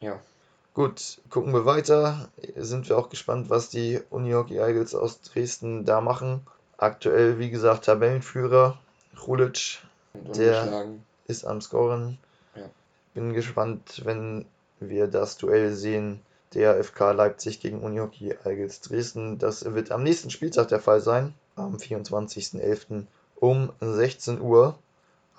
Ja, 0.00 0.18
Gut, 0.76 1.22
gucken 1.30 1.54
wir 1.54 1.64
weiter. 1.64 2.28
Sind 2.54 2.86
wir 2.90 2.98
auch 2.98 3.08
gespannt, 3.08 3.48
was 3.48 3.70
die 3.70 3.98
Unihockey 4.10 4.58
Eagles 4.58 4.94
aus 4.94 5.22
Dresden 5.22 5.86
da 5.86 6.02
machen. 6.02 6.46
Aktuell, 6.76 7.38
wie 7.38 7.48
gesagt, 7.48 7.86
Tabellenführer. 7.86 8.76
Rulic 9.26 9.78
Der- 10.12 10.86
ist 11.28 11.46
am 11.46 11.62
Scoren. 11.62 12.18
Ja. 12.54 12.64
Bin 13.14 13.32
gespannt, 13.32 14.02
wenn 14.04 14.44
wir 14.78 15.06
das 15.06 15.38
Duell 15.38 15.72
sehen. 15.72 16.20
Der 16.52 16.76
FK 16.84 17.12
Leipzig 17.12 17.60
gegen 17.60 17.80
Unihockey 17.80 18.34
Eagles 18.44 18.82
Dresden. 18.82 19.38
Das 19.38 19.64
wird 19.64 19.90
am 19.90 20.02
nächsten 20.02 20.28
Spieltag 20.28 20.68
der 20.68 20.80
Fall 20.80 21.00
sein. 21.00 21.32
Am 21.54 21.76
24.11. 21.78 23.06
um 23.36 23.70
16 23.80 24.42
Uhr. 24.42 24.78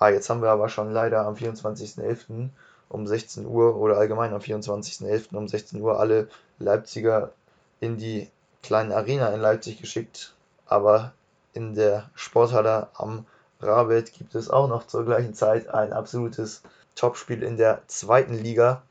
Ah, 0.00 0.08
jetzt 0.08 0.30
haben 0.30 0.42
wir 0.42 0.50
aber 0.50 0.68
schon 0.68 0.92
leider 0.92 1.24
am 1.24 1.36
24.11. 1.36 2.48
um 2.88 3.06
16 3.06 3.46
Uhr 3.46 3.76
oder 3.76 3.98
allgemein 3.98 4.32
am 4.32 4.40
24.11. 4.40 5.34
um 5.34 5.48
16 5.48 5.80
Uhr 5.80 6.00
alle 6.00 6.28
Leipziger 6.58 7.32
in 7.80 7.98
die 7.98 8.28
kleine 8.62 8.96
Arena 8.96 9.28
in 9.28 9.40
Leipzig 9.40 9.80
geschickt. 9.80 10.34
Aber 10.66 11.12
in 11.52 11.74
der 11.74 12.10
Sporthalle 12.14 12.88
am 12.94 13.24
Rabet 13.60 14.12
gibt 14.12 14.34
es 14.34 14.50
auch 14.50 14.68
noch 14.68 14.86
zur 14.86 15.04
gleichen 15.04 15.34
Zeit 15.34 15.68
ein 15.68 15.92
absolutes 15.92 16.62
Topspiel 16.94 17.42
in 17.42 17.56
der 17.56 17.82
zweiten 17.86 18.34
Liga. 18.34 18.82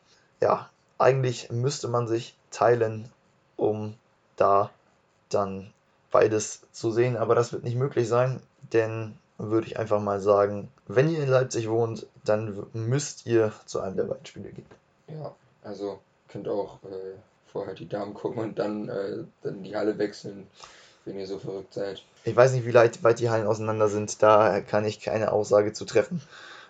Ja, 0.42 0.70
eigentlich 0.98 1.52
müsste 1.52 1.88
man 1.88 2.08
sich 2.08 2.36
teilen, 2.52 3.10
um 3.56 3.96
da 4.36 4.70
dann 5.30 5.72
beides 6.12 6.62
zu 6.72 6.92
sehen, 6.92 7.18
aber 7.18 7.36
das 7.36 7.52
wird 7.52 7.64
nicht 7.64 7.76
möglich 7.76 8.08
sein, 8.08 8.42
denn 8.74 9.18
würde 9.38 9.68
ich 9.68 9.78
einfach 9.78 10.00
mal 10.00 10.20
sagen, 10.20 10.70
wenn 10.88 11.10
ihr 11.10 11.22
in 11.22 11.30
Leipzig 11.30 11.70
wohnt, 11.70 12.08
dann 12.28 12.68
müsst 12.74 13.26
ihr 13.26 13.54
zu 13.66 13.80
einem 13.80 13.98
der 13.98 14.04
beiden 14.04 14.26
Spiele 14.26 14.50
gehen. 14.50 14.66
Ja, 15.08 15.34
also 15.64 16.00
könnt 16.28 16.48
auch 16.48 16.80
äh, 16.84 17.16
vorher 17.52 17.74
die 17.74 17.88
Damen 17.88 18.14
gucken 18.14 18.44
und 18.44 18.60
dann, 18.60 18.90
äh, 18.90 19.24
dann 19.44 19.64
die 19.64 19.76
Halle 19.76 19.98
wechseln, 19.98 20.48
wenn 21.06 21.18
ihr 21.18 21.28
so 21.28 21.40
verrückt 21.40 21.74
seid. 21.74 22.04
Ich 22.24 22.36
weiß 22.36 22.54
nicht, 22.54 22.66
wie 22.66 22.74
weit, 22.74 23.20
die 23.20 23.30
Hallen 23.30 23.48
auseinander 23.48 23.88
sind, 23.88 24.22
da 24.22 24.62
kann 24.62 24.86
ich 24.86 25.00
keine 25.00 25.32
Aussage 25.32 25.74
zu 25.74 25.86
treffen. 25.86 26.22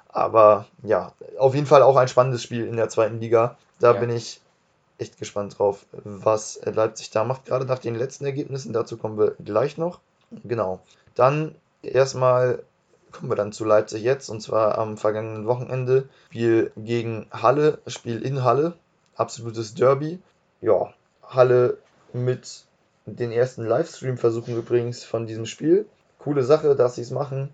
Aber 0.09 0.67
ja, 0.83 1.13
auf 1.37 1.55
jeden 1.55 1.67
Fall 1.67 1.81
auch 1.81 1.95
ein 1.95 2.07
spannendes 2.07 2.43
Spiel 2.43 2.65
in 2.65 2.77
der 2.77 2.89
zweiten 2.89 3.19
Liga. 3.19 3.57
Da 3.79 3.93
ja. 3.93 3.99
bin 3.99 4.09
ich 4.09 4.41
echt 4.97 5.17
gespannt 5.17 5.57
drauf, 5.57 5.85
was 5.91 6.59
Leipzig 6.63 7.11
da 7.11 7.23
macht, 7.23 7.45
gerade 7.45 7.65
nach 7.65 7.79
den 7.79 7.95
letzten 7.95 8.25
Ergebnissen. 8.25 8.73
Dazu 8.73 8.97
kommen 8.97 9.17
wir 9.17 9.35
gleich 9.43 9.77
noch. 9.77 9.99
Genau. 10.43 10.79
Dann 11.15 11.55
erstmal 11.81 12.63
kommen 13.17 13.31
wir 13.31 13.35
dann 13.35 13.51
zu 13.51 13.65
Leipzig 13.65 14.03
jetzt 14.03 14.29
und 14.29 14.41
zwar 14.41 14.77
am 14.77 14.97
vergangenen 14.97 15.47
Wochenende. 15.47 16.07
Spiel 16.27 16.71
gegen 16.77 17.27
Halle, 17.31 17.79
Spiel 17.87 18.21
in 18.21 18.43
Halle, 18.43 18.73
absolutes 19.15 19.73
Derby. 19.73 20.19
Ja, 20.61 20.93
Halle 21.23 21.77
mit 22.13 22.65
den 23.05 23.31
ersten 23.31 23.65
Livestream-Versuchen 23.65 24.55
übrigens 24.55 25.03
von 25.03 25.25
diesem 25.25 25.45
Spiel. 25.45 25.87
Coole 26.19 26.43
Sache, 26.43 26.75
dass 26.75 26.95
sie 26.95 27.01
es 27.01 27.11
machen. 27.11 27.49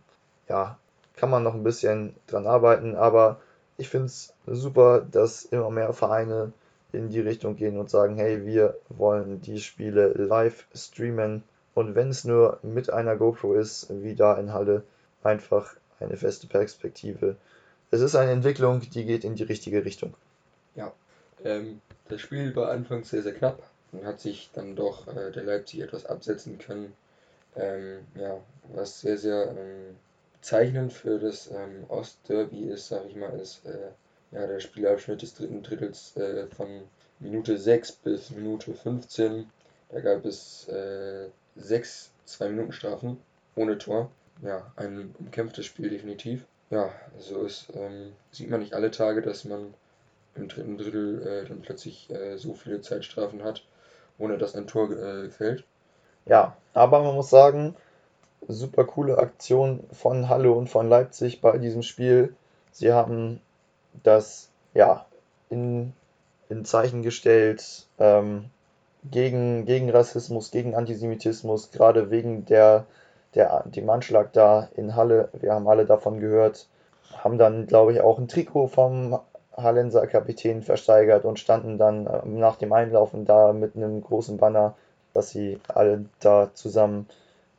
Ja, 0.49 0.77
kann 1.15 1.29
man 1.29 1.43
noch 1.43 1.53
ein 1.53 1.63
bisschen 1.63 2.15
dran 2.27 2.47
arbeiten, 2.47 2.95
aber 2.95 3.39
ich 3.77 3.87
finde 3.87 4.07
es 4.07 4.33
super, 4.45 4.99
dass 4.99 5.43
immer 5.45 5.69
mehr 5.69 5.93
Vereine 5.93 6.51
in 6.91 7.09
die 7.09 7.21
Richtung 7.21 7.55
gehen 7.55 7.77
und 7.77 7.89
sagen, 7.89 8.17
hey, 8.17 8.45
wir 8.45 8.77
wollen 8.89 9.41
die 9.41 9.59
Spiele 9.59 10.09
live 10.09 10.65
streamen 10.75 11.43
und 11.73 11.95
wenn 11.95 12.09
es 12.09 12.23
nur 12.23 12.59
mit 12.61 12.91
einer 12.91 13.15
GoPro 13.15 13.53
ist, 13.53 13.87
wie 13.89 14.15
da 14.15 14.35
in 14.37 14.53
Halle, 14.53 14.83
einfach 15.25 15.75
eine 15.99 16.17
feste 16.17 16.47
Perspektive. 16.47 17.35
Es 17.91 18.01
ist 18.01 18.15
eine 18.15 18.31
Entwicklung, 18.31 18.81
die 18.81 19.05
geht 19.05 19.23
in 19.23 19.35
die 19.35 19.43
richtige 19.43 19.85
Richtung. 19.85 20.13
Ja, 20.75 20.91
ähm, 21.43 21.81
das 22.09 22.21
Spiel 22.21 22.55
war 22.55 22.71
anfangs 22.71 23.09
sehr, 23.09 23.21
sehr 23.21 23.33
knapp 23.33 23.61
und 23.91 24.05
hat 24.05 24.19
sich 24.19 24.49
dann 24.53 24.75
doch 24.75 25.07
äh, 25.07 25.31
der 25.31 25.43
Leipzig 25.43 25.81
etwas 25.81 26.05
absetzen 26.05 26.57
können. 26.57 26.93
Ähm, 27.55 27.99
ja, 28.15 28.39
was 28.73 29.01
sehr, 29.01 29.17
sehr 29.17 29.49
ähm, 29.51 29.95
bezeichnend 30.33 30.91
für 30.91 31.19
das 31.19 31.47
ähm, 31.51 31.85
Ostderby 31.87 32.65
ist, 32.65 32.87
sage 32.89 33.07
ich 33.09 33.15
mal, 33.15 33.39
ist 33.39 33.65
äh, 33.65 33.91
ja, 34.31 34.47
der 34.47 34.59
Spielabschnitt 34.59 35.21
des 35.21 35.35
dritten 35.35 35.61
Drittels 35.61 36.17
äh, 36.17 36.47
von 36.47 36.67
Minute 37.19 37.57
6 37.57 37.91
bis 37.93 38.31
Minute 38.31 38.73
15. 38.73 39.49
Da 39.89 39.99
gab 39.99 40.25
es 40.25 40.67
äh, 40.67 41.27
sechs 41.55 42.09
2-Minuten-Strafen 42.27 43.17
ohne 43.55 43.77
Tor. 43.77 44.09
Ja, 44.41 44.71
ein 44.75 45.13
umkämpftes 45.19 45.65
Spiel 45.65 45.89
definitiv. 45.89 46.45
Ja, 46.69 46.89
so 47.19 47.43
ist, 47.43 47.71
ähm, 47.75 48.13
sieht 48.31 48.49
man 48.49 48.59
nicht 48.59 48.73
alle 48.73 48.91
Tage, 48.91 49.21
dass 49.21 49.45
man 49.45 49.73
im 50.35 50.47
dritten 50.47 50.77
Drittel 50.77 51.21
äh, 51.25 51.47
dann 51.47 51.61
plötzlich 51.61 52.09
äh, 52.09 52.37
so 52.37 52.53
viele 52.53 52.81
Zeitstrafen 52.81 53.43
hat, 53.43 53.63
ohne 54.17 54.37
dass 54.37 54.55
ein 54.55 54.67
Tor 54.67 54.91
äh, 54.91 55.29
fällt. 55.29 55.63
Ja, 56.25 56.57
aber 56.73 57.03
man 57.03 57.15
muss 57.15 57.29
sagen, 57.29 57.75
super 58.47 58.85
coole 58.85 59.17
Aktion 59.17 59.83
von 59.91 60.29
Halle 60.29 60.51
und 60.51 60.67
von 60.67 60.89
Leipzig 60.89 61.41
bei 61.41 61.57
diesem 61.57 61.83
Spiel. 61.83 62.35
Sie 62.71 62.91
haben 62.91 63.39
das 64.03 64.49
ja 64.73 65.05
in, 65.49 65.93
in 66.49 66.65
Zeichen 66.65 67.03
gestellt 67.03 67.85
ähm, 67.99 68.45
gegen, 69.11 69.65
gegen 69.65 69.89
Rassismus, 69.89 70.51
gegen 70.51 70.75
Antisemitismus, 70.75 71.71
gerade 71.71 72.09
wegen 72.09 72.45
der, 72.45 72.85
der 73.35 73.63
dem 73.65 73.89
Anschlag 73.89 74.33
da 74.33 74.69
in 74.75 74.95
Halle. 74.95 75.29
Wir 75.33 75.53
haben 75.53 75.67
alle 75.67 75.85
davon 75.85 76.19
gehört, 76.19 76.67
haben 77.17 77.37
dann, 77.37 77.67
glaube 77.67 77.93
ich, 77.93 78.01
auch 78.01 78.19
ein 78.19 78.27
Trikot 78.27 78.67
vom 78.67 79.19
Hallenser 79.55 80.07
Kapitän 80.07 80.61
versteigert 80.61 81.25
und 81.25 81.39
standen 81.39 81.77
dann 81.77 82.07
ähm, 82.07 82.39
nach 82.39 82.55
dem 82.55 82.73
Einlaufen 82.73 83.25
da 83.25 83.53
mit 83.53 83.75
einem 83.75 84.01
großen 84.01 84.37
Banner, 84.37 84.75
dass 85.13 85.29
sie 85.29 85.59
alle 85.67 86.05
da 86.19 86.51
zusammen 86.53 87.07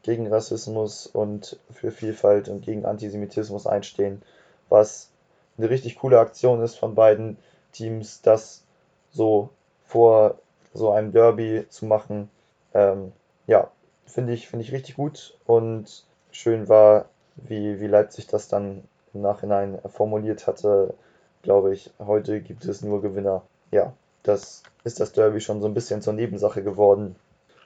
gegen 0.02 0.26
Rassismus 0.26 1.06
und 1.06 1.59
für 1.72 1.90
Vielfalt 1.90 2.48
und 2.48 2.62
gegen 2.62 2.84
Antisemitismus 2.84 3.66
einstehen, 3.66 4.22
was 4.68 5.09
eine 5.56 5.70
richtig 5.70 5.96
coole 5.96 6.18
Aktion 6.18 6.62
ist 6.62 6.76
von 6.76 6.94
beiden 6.94 7.38
Teams, 7.72 8.20
das 8.22 8.64
so 9.12 9.51
vor 9.84 10.36
so 10.74 10.90
einem 10.90 11.12
Derby 11.12 11.66
zu 11.68 11.86
machen. 11.86 12.28
Ähm, 12.74 13.12
ja, 13.46 13.70
finde 14.06 14.32
ich, 14.32 14.48
finde 14.48 14.64
ich 14.64 14.72
richtig 14.72 14.97
gut 14.97 15.36
und 15.47 16.05
schön 16.31 16.68
war, 16.68 17.06
wie, 17.36 17.81
wie 17.81 17.86
Leipzig 17.86 18.26
das 18.26 18.48
dann 18.48 18.85
im 19.12 19.22
Nachhinein 19.22 19.78
formuliert 19.89 20.47
hatte, 20.47 20.94
glaube 21.43 21.74
ich, 21.74 21.90
heute 21.98 22.40
gibt 22.40 22.64
es 22.64 22.82
nur 22.82 23.02
Gewinner. 23.02 23.43
Ja, 23.70 23.93
das 24.22 24.62
ist 24.85 25.01
das 25.01 25.12
Derby 25.12 25.40
schon 25.40 25.60
so 25.60 25.66
ein 25.66 25.74
bisschen 25.74 26.02
zur 26.02 26.12
Nebensache 26.12 26.62
geworden. 26.62 27.16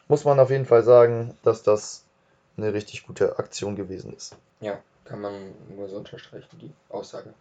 Muss 0.08 0.24
man 0.24 0.40
auf 0.40 0.50
jeden 0.50 0.66
Fall 0.66 0.82
sagen, 0.82 1.36
dass 1.42 1.62
das 1.62 2.04
eine 2.56 2.72
richtig 2.72 3.06
gute 3.06 3.38
Aktion 3.38 3.76
gewesen 3.76 4.12
ist. 4.14 4.36
Ja, 4.60 4.78
kann 5.04 5.20
man 5.20 5.54
nur 5.74 5.88
so 5.88 5.96
unterstreichen, 5.96 6.58
die 6.60 6.72
Aussage. 6.88 7.32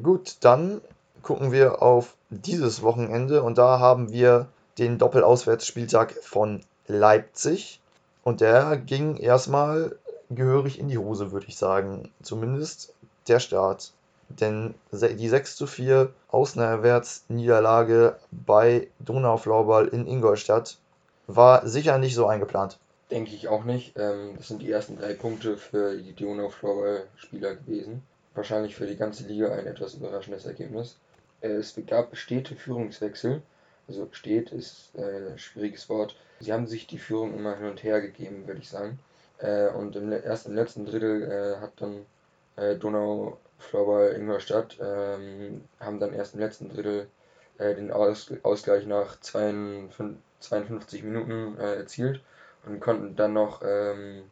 Gut, 0.00 0.36
dann 0.40 0.80
gucken 1.22 1.52
wir 1.52 1.82
auf 1.82 2.16
dieses 2.30 2.82
Wochenende 2.82 3.42
und 3.42 3.58
da 3.58 3.78
haben 3.78 4.12
wir 4.12 4.46
den 4.78 4.98
Doppelauswärtsspieltag 4.98 6.12
von 6.22 6.62
Leipzig 6.86 7.80
und 8.22 8.40
der 8.40 8.76
ging 8.76 9.16
erstmal 9.16 9.96
gehörig 10.30 10.78
in 10.78 10.88
die 10.88 10.98
Hose, 10.98 11.32
würde 11.32 11.46
ich 11.48 11.56
sagen. 11.56 12.10
Zumindest 12.22 12.94
der 13.28 13.40
Start. 13.40 13.92
Denn 14.28 14.74
die 14.92 15.28
6 15.28 15.56
zu 15.56 15.66
4 15.66 16.12
Außenerwärts-Niederlage 16.30 18.16
bei 18.30 18.88
Donauflauball 19.00 19.88
in 19.88 20.06
Ingolstadt 20.06 20.78
war 21.26 21.66
sicher 21.66 21.98
nicht 21.98 22.14
so 22.14 22.26
eingeplant. 22.26 22.78
Denke 23.10 23.34
ich 23.34 23.48
auch 23.48 23.64
nicht. 23.64 23.96
Ähm, 23.96 24.34
das 24.36 24.48
sind 24.48 24.62
die 24.62 24.70
ersten 24.70 24.96
drei 24.96 25.14
Punkte 25.14 25.56
für 25.56 25.96
die 25.96 26.14
Donau-Floorball-Spieler 26.14 27.56
gewesen. 27.56 28.02
Wahrscheinlich 28.34 28.76
für 28.76 28.86
die 28.86 28.96
ganze 28.96 29.24
Liga 29.26 29.52
ein 29.52 29.66
etwas 29.66 29.94
überraschendes 29.94 30.46
Ergebnis. 30.46 30.96
Es 31.40 31.74
gab 31.88 32.16
stete 32.16 32.54
Führungswechsel. 32.54 33.42
Also 33.90 34.08
steht 34.12 34.52
ist 34.52 34.92
äh, 34.96 35.32
ein 35.32 35.38
schwieriges 35.38 35.88
Wort. 35.88 36.14
Sie 36.38 36.52
haben 36.52 36.68
sich 36.68 36.86
die 36.86 36.98
Führung 36.98 37.34
immer 37.34 37.56
hin 37.56 37.66
und 37.66 37.82
her 37.82 38.00
gegeben, 38.00 38.46
würde 38.46 38.60
ich 38.60 38.68
sagen. 38.68 39.00
Äh, 39.38 39.68
und 39.70 39.96
im, 39.96 40.12
erst 40.12 40.46
im 40.46 40.54
letzten 40.54 40.86
Drittel 40.86 41.24
äh, 41.24 41.60
hat 41.60 41.72
dann 41.78 42.06
äh, 42.54 42.76
Donau 42.76 43.36
Floorball 43.58 44.14
Ingolstadt 44.14 44.78
ähm, 44.80 45.64
haben 45.80 45.98
dann 45.98 46.14
erst 46.14 46.34
im 46.34 46.40
letzten 46.40 46.68
Drittel 46.68 47.08
äh, 47.58 47.74
den 47.74 47.90
Aus 47.90 48.32
Ausgleich 48.44 48.86
nach 48.86 49.18
52, 49.20 50.16
52 50.38 51.02
Minuten 51.02 51.58
äh, 51.58 51.74
erzielt 51.74 52.20
und 52.64 52.78
konnten 52.78 53.16
dann 53.16 53.32
noch 53.32 53.60
ähm, 53.64 54.22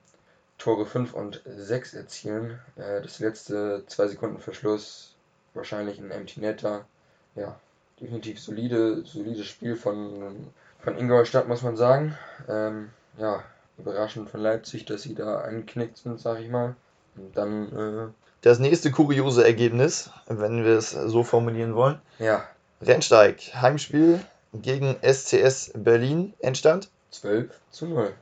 Tore 0.56 0.86
5 0.86 1.14
und 1.14 1.43
6 1.44 1.94
erzielen. 1.94 2.60
Äh, 2.76 3.02
das 3.02 3.18
letzte 3.18 3.82
2 3.89 4.06
Sekunden 4.06 4.39
Verschluss, 4.39 5.16
wahrscheinlich 5.52 5.98
ein 5.98 6.12
Empty 6.12 6.40
Netter. 6.40 6.86
Ja, 7.35 7.59
definitiv 8.01 8.41
solide, 8.41 9.05
solides 9.05 9.47
Spiel 9.47 9.77
von, 9.77 10.51
von 10.81 10.99
Ingolstadt, 10.99 11.49
muss 11.49 11.62
man 11.62 11.77
sagen. 11.77 12.16
Ähm, 12.49 12.91
ja, 13.19 13.43
überraschend 13.79 14.31
von 14.31 14.41
Leipzig, 14.41 14.85
dass 14.85 15.03
sie 15.03 15.15
da 15.15 15.41
eingeknickt 15.41 15.99
sind, 15.99 16.20
sag 16.20 16.41
ich 16.41 16.49
mal. 16.49 16.77
Und 17.16 17.37
dann. 17.37 17.77
Äh, 17.77 18.12
das 18.43 18.61
nächste 18.61 18.93
kuriose 18.93 19.45
Ergebnis, 19.45 20.11
wenn 20.29 20.65
wir 20.65 20.77
es 20.77 20.93
so 20.93 21.25
formulieren 21.25 21.75
wollen. 21.75 22.01
Ja. 22.19 22.45
Rennsteig, 22.81 23.53
Heimspiel 23.55 24.20
gegen 24.55 24.97
SCS 25.03 25.73
Berlin 25.75 26.35
entstand 26.39 26.89
12 27.11 27.51
zu 27.70 27.87
0. 27.87 28.12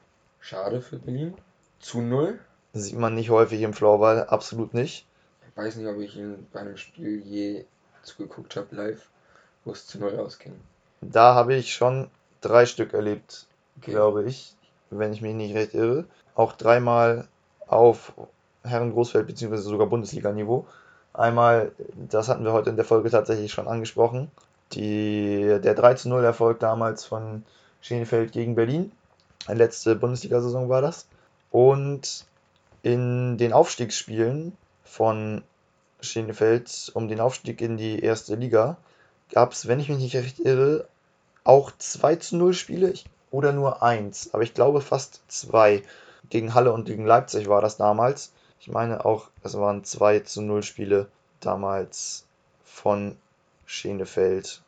Schade 0.40 0.81
für 0.81 0.98
Berlin. 0.98 1.35
Zu 1.81 2.01
0. 2.01 2.39
Sieht 2.73 2.98
man 2.98 3.15
nicht 3.15 3.31
häufig 3.31 3.61
im 3.62 3.74
Floorball, 3.74 4.24
absolut 4.24 4.74
nicht. 4.74 5.07
Ich 5.51 5.57
weiß 5.57 5.77
nicht, 5.77 5.89
ob 5.89 5.98
ich 5.98 6.16
ihn 6.16 6.47
bei 6.53 6.61
einem 6.61 6.77
Spiel 6.77 7.20
je 7.20 7.65
zugeguckt 8.03 8.57
habe 8.57 8.74
live, 8.74 9.09
wo 9.66 9.72
es 9.72 9.86
zu 9.86 9.98
0 9.98 10.18
ausging. 10.18 10.55
Da 11.02 11.34
habe 11.34 11.55
ich 11.55 11.74
schon 11.74 12.09
drei 12.40 12.64
Stück 12.64 12.94
erlebt, 12.94 13.47
okay. 13.78 13.90
glaube 13.90 14.24
ich, 14.24 14.55
wenn 14.90 15.12
ich 15.12 15.20
mich 15.20 15.34
nicht 15.34 15.55
recht 15.55 15.74
irre. 15.74 16.05
Auch 16.34 16.52
dreimal 16.52 17.28
auf 17.66 18.12
Herren 18.62 18.93
Großfeld 18.93 19.26
bzw. 19.26 19.56
sogar 19.56 19.88
Bundesliga-Niveau. 19.88 20.66
Einmal, 21.12 21.72
das 22.09 22.28
hatten 22.28 22.44
wir 22.44 22.52
heute 22.52 22.70
in 22.70 22.76
der 22.76 22.84
Folge 22.84 23.10
tatsächlich 23.10 23.52
schon 23.52 23.68
angesprochen, 23.68 24.30
die, 24.72 25.59
der 25.62 25.74
3 25.74 26.09
0 26.09 26.24
Erfolg 26.24 26.60
damals 26.60 27.05
von 27.05 27.44
Schenefeld 27.80 28.32
gegen 28.32 28.55
Berlin. 28.55 28.93
Letzte 29.48 29.97
Bundesliga-Saison 29.97 30.68
war 30.68 30.82
das. 30.82 31.06
Und 31.51 32.26
in 32.82 33.38
den 33.38 33.52
Aufstiegsspielen 33.52 34.56
von 34.84 35.43
Schenefeld 36.01 36.90
um 36.94 37.09
den 37.09 37.20
Aufstieg 37.20 37.60
in 37.60 37.76
die 37.76 38.01
erste 38.01 38.34
Liga 38.34 38.76
gab 39.31 39.53
es, 39.53 39.69
wenn 39.69 39.81
ich 39.81 39.89
mich 39.89 39.98
nicht 39.98 40.16
recht 40.16 40.39
irre, 40.39 40.86
auch 41.44 41.73
2 41.77 42.16
zu 42.16 42.36
0 42.36 42.55
Spiele. 42.55 42.90
Ich, 42.90 43.05
oder 43.31 43.53
nur 43.53 43.82
eins, 43.82 44.32
aber 44.32 44.43
ich 44.43 44.55
glaube 44.55 44.81
fast 44.81 45.20
zwei. 45.28 45.82
Gegen 46.28 46.55
Halle 46.55 46.73
und 46.73 46.86
gegen 46.86 47.07
Leipzig 47.07 47.48
war 47.48 47.61
das 47.61 47.77
damals. 47.77 48.32
Ich 48.59 48.69
meine 48.69 49.05
auch, 49.05 49.28
es 49.43 49.57
waren 49.57 49.85
2 49.85 50.20
zu 50.20 50.43
0 50.43 50.62
Spiele 50.62 51.09
damals 51.40 52.24
von 52.65 53.16
Schenefeld 53.65 54.62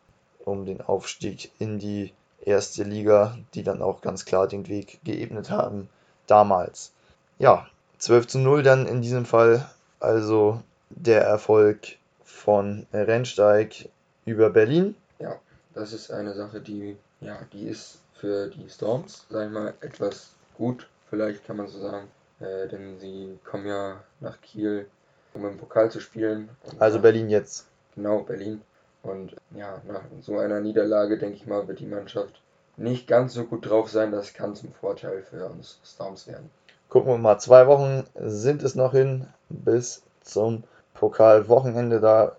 um 0.45 0.67
den 0.67 0.81
Aufstieg 0.81 1.51
in 1.59 1.79
die 1.79 2.13
erste 2.41 2.85
Liga, 2.85 3.37
die 3.55 3.63
dann 3.63 3.83
auch 3.83 4.01
ganz 4.01 4.25
klar 4.25 4.47
den 4.47 4.69
Weg 4.69 5.01
geebnet 5.05 5.51
haben 5.51 5.89
damals. 6.27 6.93
Ja, 7.39 7.67
12 7.99 8.27
zu 8.29 8.39
0 8.39 8.63
dann 8.63 8.87
in 8.87 9.03
diesem 9.03 9.27
Fall 9.27 9.69
also 10.01 10.63
der 10.91 11.23
Erfolg 11.23 11.97
von 12.23 12.87
Rennsteig 12.93 13.89
über 14.29 14.51
Berlin. 14.51 14.95
Ja, 15.19 15.39
das 15.75 15.93
ist 15.93 16.11
eine 16.11 16.35
Sache, 16.35 16.61
die, 16.61 16.97
ja, 17.21 17.39
die 17.53 17.69
ist 17.69 17.99
für 18.15 18.49
die 18.49 18.69
Storms, 18.69 19.27
sagen 19.31 19.53
wir 19.53 19.61
mal, 19.61 19.75
etwas 19.81 20.31
gut, 20.57 20.89
vielleicht 21.11 21.47
kann 21.47 21.57
man 21.57 21.69
so 21.69 21.81
sagen. 21.81 22.09
Äh, 22.41 22.69
denn 22.69 22.99
sie 22.99 23.39
kommen 23.45 23.67
ja 23.67 24.01
nach 24.21 24.41
Kiel, 24.41 24.87
um 25.35 25.45
im 25.47 25.57
Pokal 25.57 25.91
zu 25.91 26.01
spielen. 26.01 26.49
Also 26.79 27.01
Berlin 27.01 27.29
jetzt. 27.29 27.67
Genau, 27.95 28.21
Berlin. 28.21 28.61
Und 29.03 29.35
ja, 29.57 29.81
nach 29.87 30.03
so 30.21 30.39
einer 30.39 30.61
Niederlage, 30.61 31.19
denke 31.19 31.37
ich 31.37 31.47
mal, 31.47 31.67
wird 31.67 31.81
die 31.81 31.87
Mannschaft 31.87 32.41
nicht 32.77 33.09
ganz 33.09 33.35
so 33.35 33.45
gut 33.45 33.69
drauf 33.69 33.91
sein. 33.91 34.13
Das 34.13 34.35
kann 34.35 34.55
zum 34.55 34.73
Vorteil 34.73 35.23
für 35.23 35.47
uns 35.47 35.81
Storms 35.85 36.27
werden. 36.27 36.51
Gucken 36.89 37.13
wir 37.13 37.19
mal, 37.19 37.39
zwei 37.39 37.67
Wochen 37.67 38.05
sind 38.15 38.63
es 38.63 38.75
noch 38.75 38.93
hin 38.93 39.27
bis 39.49 40.03
zum 40.23 40.63
Pokalwochenende. 40.95 42.01
Da 42.01 42.35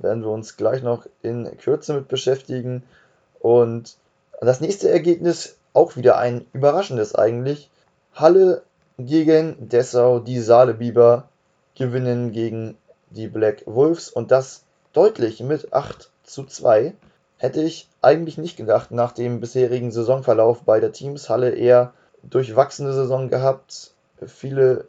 werden 0.00 0.22
wir 0.22 0.30
uns 0.30 0.56
gleich 0.56 0.82
noch 0.82 1.06
in 1.22 1.56
Kürze 1.58 1.94
mit 1.94 2.08
beschäftigen. 2.08 2.82
Und 3.38 3.96
das 4.40 4.60
nächste 4.60 4.90
Ergebnis 4.90 5.56
auch 5.72 5.96
wieder 5.96 6.18
ein 6.18 6.46
überraschendes 6.52 7.14
eigentlich. 7.14 7.70
Halle 8.14 8.62
gegen 8.98 9.68
Dessau. 9.68 10.18
Die 10.18 10.40
Saale-Biber 10.40 11.28
gewinnen 11.74 12.32
gegen 12.32 12.76
die 13.10 13.28
Black 13.28 13.62
Wolves 13.66 14.10
und 14.10 14.30
das 14.30 14.64
deutlich 14.92 15.40
mit 15.40 15.72
8 15.72 16.10
zu 16.24 16.44
2. 16.44 16.94
Hätte 17.38 17.62
ich 17.62 17.88
eigentlich 18.02 18.38
nicht 18.38 18.56
gedacht 18.56 18.90
nach 18.90 19.12
dem 19.12 19.40
bisherigen 19.40 19.90
Saisonverlauf 19.90 20.62
beider 20.62 20.92
Teams. 20.92 21.28
Halle 21.28 21.50
eher 21.50 21.92
durchwachsene 22.22 22.92
Saison 22.92 23.28
gehabt, 23.28 23.92
viele 24.26 24.86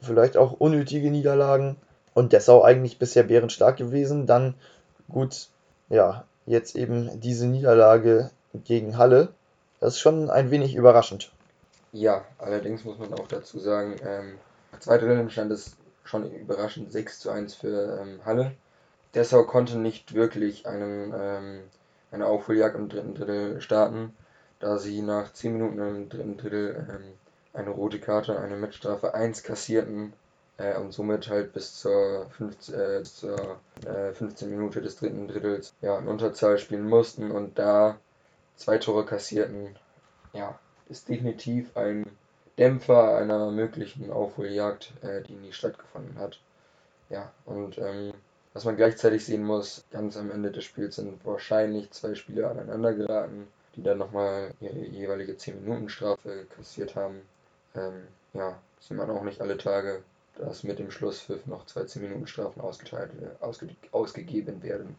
vielleicht 0.00 0.36
auch 0.36 0.52
unnötige 0.52 1.10
Niederlagen 1.10 1.76
und 2.14 2.32
Dessau 2.32 2.62
eigentlich 2.62 2.98
bisher 2.98 3.24
bärenstark 3.24 3.76
gewesen. 3.76 4.26
Dann 4.26 4.54
gut, 5.08 5.48
ja, 5.88 6.24
jetzt 6.46 6.76
eben 6.76 7.20
diese 7.20 7.46
Niederlage 7.46 8.30
gegen 8.54 8.96
Halle. 8.96 9.28
Das 9.80 9.94
ist 9.94 10.00
schon 10.00 10.30
ein 10.30 10.50
wenig 10.50 10.74
überraschend. 10.74 11.32
Ja, 11.92 12.24
allerdings 12.38 12.84
muss 12.84 12.98
man 12.98 13.12
auch 13.14 13.28
dazu 13.28 13.58
sagen, 13.58 13.96
ähm, 14.04 14.38
zweite 14.80 15.06
Drittel 15.06 15.30
stand 15.30 15.52
es 15.52 15.76
schon 16.04 16.30
überraschend 16.30 16.92
6 16.92 17.20
zu 17.20 17.30
1 17.30 17.54
für 17.54 18.00
ähm, 18.00 18.20
Halle. 18.24 18.52
Dessau 19.14 19.44
konnte 19.44 19.78
nicht 19.78 20.14
wirklich 20.14 20.66
einen, 20.66 21.12
ähm, 21.16 21.60
eine 22.10 22.26
Aufholjagd 22.26 22.76
im 22.76 22.88
dritten 22.88 23.14
Drittel 23.14 23.60
starten, 23.60 24.14
da 24.58 24.78
sie 24.78 25.02
nach 25.02 25.32
10 25.32 25.52
Minuten 25.52 25.78
im 25.78 26.08
dritten 26.08 26.36
Drittel 26.36 26.86
ähm, 26.90 27.12
eine 27.52 27.70
rote 27.70 28.00
Karte, 28.00 28.38
eine 28.38 28.56
Matchstrafe 28.56 29.14
1 29.14 29.42
kassierten 29.44 30.12
äh, 30.58 30.76
und 30.76 30.92
somit 30.92 31.28
halt 31.28 31.52
bis 31.52 31.76
zur, 31.80 32.26
15, 32.30 32.74
äh, 32.74 33.02
zur 33.02 33.60
äh, 33.86 34.12
15 34.12 34.50
Minute 34.50 34.80
des 34.80 34.96
dritten 34.96 35.28
Drittels 35.28 35.74
ja, 35.80 35.98
in 35.98 36.08
Unterzahl 36.08 36.58
spielen 36.58 36.88
mussten 36.88 37.30
und 37.30 37.58
da 37.58 37.98
zwei 38.56 38.78
Tore 38.78 39.04
kassierten. 39.04 39.76
Ja, 40.32 40.58
ist 40.88 41.08
definitiv 41.08 41.76
ein 41.76 42.04
Dämpfer 42.58 43.16
einer 43.16 43.50
möglichen 43.50 44.10
Aufholjagd, 44.10 44.92
äh, 45.02 45.22
die 45.22 45.34
nie 45.34 45.52
stattgefunden 45.52 46.18
hat. 46.18 46.38
Ja, 47.10 47.32
und 47.44 47.78
ähm, 47.78 48.12
was 48.52 48.64
man 48.64 48.76
gleichzeitig 48.76 49.24
sehen 49.24 49.44
muss, 49.44 49.84
ganz 49.90 50.16
am 50.16 50.30
Ende 50.30 50.52
des 50.52 50.64
Spiels 50.64 50.96
sind 50.96 51.24
wahrscheinlich 51.24 51.90
zwei 51.90 52.14
Spieler 52.14 52.50
aneinander 52.50 52.94
geraten, 52.94 53.48
die 53.74 53.82
dann 53.82 53.98
nochmal 53.98 54.52
ihre 54.60 54.78
jeweilige 54.78 55.32
10-Minuten-Strafe 55.32 56.46
kassiert 56.56 56.94
haben. 56.94 57.22
Ähm, 57.74 58.06
ja, 58.32 58.56
sieht 58.80 58.96
man 58.96 59.10
auch 59.10 59.24
nicht 59.24 59.40
alle 59.40 59.58
Tage, 59.58 60.02
dass 60.38 60.64
mit 60.64 60.78
dem 60.78 60.90
Schlusspfiff 60.90 61.46
noch 61.46 61.66
zwei 61.66 61.82
10-Minuten-Strafen 61.82 62.60
ausgeteilt, 62.60 63.10
ausge, 63.40 63.68
ausgegeben 63.92 64.62
werden. 64.62 64.96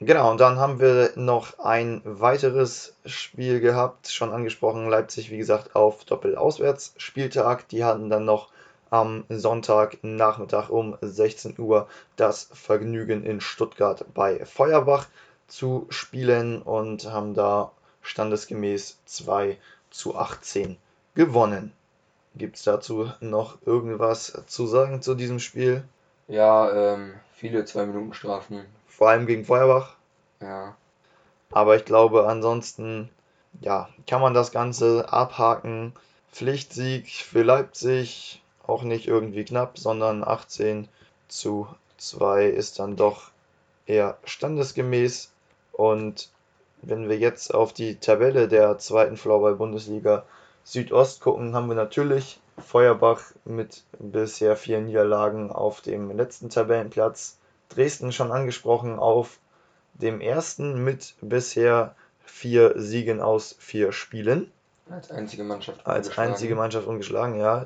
Genau, 0.00 0.30
und 0.30 0.38
dann 0.38 0.58
haben 0.58 0.78
wir 0.78 1.10
noch 1.16 1.58
ein 1.58 2.00
weiteres 2.04 2.94
Spiel 3.04 3.58
gehabt, 3.58 4.08
schon 4.08 4.30
angesprochen, 4.30 4.88
Leipzig, 4.88 5.30
wie 5.30 5.38
gesagt, 5.38 5.74
auf 5.74 6.04
Doppel-Auswärtsspieltag. 6.04 7.68
Die 7.68 7.84
hatten 7.84 8.08
dann 8.08 8.24
noch 8.24 8.48
am 8.90 9.24
Sonntagnachmittag 9.28 10.70
um 10.70 10.96
16 11.00 11.58
Uhr 11.58 11.88
das 12.16 12.48
Vergnügen 12.52 13.24
in 13.24 13.40
Stuttgart 13.40 14.04
bei 14.14 14.44
Feuerbach 14.44 15.06
zu 15.48 15.86
spielen 15.90 16.62
und 16.62 17.10
haben 17.10 17.34
da 17.34 17.72
standesgemäß 18.02 18.98
2 19.04 19.58
zu 19.90 20.16
18 20.16 20.76
gewonnen. 21.14 21.72
Gibt 22.38 22.56
es 22.56 22.62
dazu 22.62 23.10
noch 23.20 23.58
irgendwas 23.66 24.42
zu 24.46 24.66
sagen 24.66 25.02
zu 25.02 25.14
diesem 25.14 25.40
Spiel? 25.40 25.84
Ja, 26.28 26.94
ähm, 26.94 27.14
viele 27.34 27.62
2-Minuten-Strafen 27.62 28.64
vor 28.98 29.10
allem 29.10 29.26
gegen 29.26 29.44
Feuerbach. 29.44 29.94
Ja. 30.40 30.76
Aber 31.52 31.76
ich 31.76 31.84
glaube, 31.84 32.26
ansonsten, 32.26 33.08
ja, 33.60 33.88
kann 34.08 34.20
man 34.20 34.34
das 34.34 34.50
Ganze 34.50 35.12
abhaken. 35.12 35.92
Pflichtsieg 36.32 37.08
für 37.08 37.42
Leipzig, 37.42 38.42
auch 38.66 38.82
nicht 38.82 39.06
irgendwie 39.06 39.44
knapp, 39.44 39.78
sondern 39.78 40.24
18 40.24 40.88
zu 41.28 41.68
2 41.98 42.46
ist 42.46 42.80
dann 42.80 42.96
doch 42.96 43.30
eher 43.86 44.18
standesgemäß. 44.24 45.30
Und 45.72 46.28
wenn 46.82 47.08
wir 47.08 47.18
jetzt 47.18 47.54
auf 47.54 47.72
die 47.72 48.00
Tabelle 48.00 48.48
der 48.48 48.78
zweiten 48.78 49.16
Floorball-Bundesliga 49.16 50.24
Südost 50.68 51.22
gucken, 51.22 51.54
haben 51.54 51.68
wir 51.68 51.74
natürlich 51.74 52.42
Feuerbach 52.58 53.22
mit 53.46 53.84
bisher 53.98 54.54
vier 54.54 54.82
Niederlagen 54.82 55.50
auf 55.50 55.80
dem 55.80 56.10
letzten 56.10 56.50
Tabellenplatz 56.50 57.38
Dresden 57.70 58.12
schon 58.12 58.32
angesprochen, 58.32 58.98
auf 58.98 59.38
dem 59.94 60.20
ersten 60.20 60.84
mit 60.84 61.14
bisher 61.22 61.94
vier 62.20 62.74
Siegen 62.76 63.22
aus 63.22 63.56
vier 63.58 63.92
Spielen. 63.92 64.52
Als 64.90 65.10
einzige 65.10 65.42
Mannschaft 65.42 65.86
Als 65.86 66.18
einzige 66.18 66.54
Mannschaft 66.54 66.86
ungeschlagen, 66.86 67.40
ja. 67.40 67.64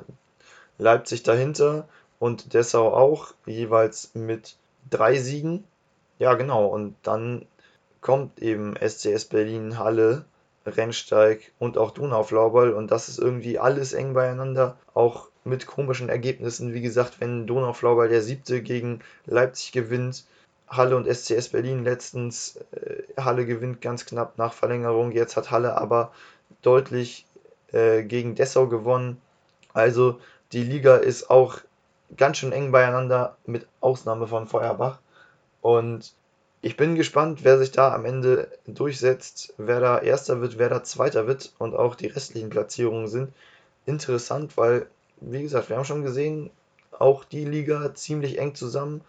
Leipzig 0.77 1.23
dahinter 1.23 1.89
und 2.19 2.53
Dessau 2.53 2.93
auch, 2.93 3.33
jeweils 3.45 4.11
mit 4.13 4.55
drei 4.89 5.17
Siegen. 5.17 5.65
Ja, 6.19 6.35
genau. 6.35 6.67
Und 6.67 6.95
dann 7.03 7.45
kommt 7.99 8.39
eben 8.39 8.75
SCS 8.77 9.25
Berlin, 9.25 9.77
Halle, 9.77 10.23
Rennsteig 10.65 11.51
und 11.59 11.77
auch 11.77 11.91
Donauflauberl 11.91 12.73
und 12.73 12.91
das 12.91 13.09
ist 13.09 13.19
irgendwie 13.19 13.59
alles 13.59 13.93
eng 13.93 14.13
beieinander. 14.13 14.77
Auch 14.93 15.29
mit 15.43 15.67
komischen 15.67 16.09
Ergebnissen. 16.09 16.73
Wie 16.73 16.81
gesagt, 16.81 17.19
wenn 17.19 17.47
Donauflauber 17.47 18.07
der 18.07 18.21
siebte 18.21 18.61
gegen 18.61 18.99
Leipzig 19.25 19.71
gewinnt, 19.71 20.25
Halle 20.69 20.95
und 20.95 21.07
SCS 21.07 21.49
Berlin 21.49 21.83
letztens, 21.83 22.57
äh, 22.71 23.03
Halle 23.19 23.45
gewinnt 23.45 23.81
ganz 23.81 24.05
knapp 24.05 24.37
nach 24.37 24.53
Verlängerung, 24.53 25.11
jetzt 25.11 25.35
hat 25.37 25.51
Halle 25.51 25.77
aber 25.77 26.11
deutlich 26.61 27.25
äh, 27.71 28.03
gegen 28.03 28.35
Dessau 28.35 28.67
gewonnen. 28.67 29.21
Also 29.73 30.19
die 30.51 30.63
Liga 30.63 30.95
ist 30.97 31.29
auch 31.29 31.57
ganz 32.15 32.37
schön 32.37 32.51
eng 32.51 32.71
beieinander, 32.71 33.37
mit 33.45 33.67
Ausnahme 33.81 34.27
von 34.27 34.47
Feuerbach. 34.47 34.99
Und 35.61 36.13
ich 36.63 36.77
bin 36.77 36.95
gespannt, 36.95 37.43
wer 37.43 37.59
sich 37.59 37.71
da 37.71 37.93
am 37.93 38.05
Ende 38.05 38.47
durchsetzt, 38.65 39.53
wer 39.57 39.81
da 39.81 39.99
Erster 39.99 40.39
wird, 40.39 40.57
wer 40.57 40.69
da 40.69 40.81
Zweiter 40.81 41.27
wird 41.27 41.51
und 41.59 41.75
auch 41.75 41.93
die 41.93 42.07
restlichen 42.07 42.49
Platzierungen 42.49 43.09
sind 43.09 43.33
interessant, 43.85 44.55
weil 44.55 44.87
wie 45.19 45.41
gesagt, 45.41 45.69
wir 45.69 45.75
haben 45.75 45.83
schon 45.83 46.03
gesehen, 46.03 46.49
auch 46.97 47.25
die 47.25 47.43
Liga 47.43 47.93
ziemlich 47.93 48.39
eng 48.39 48.55
zusammen 48.55 49.01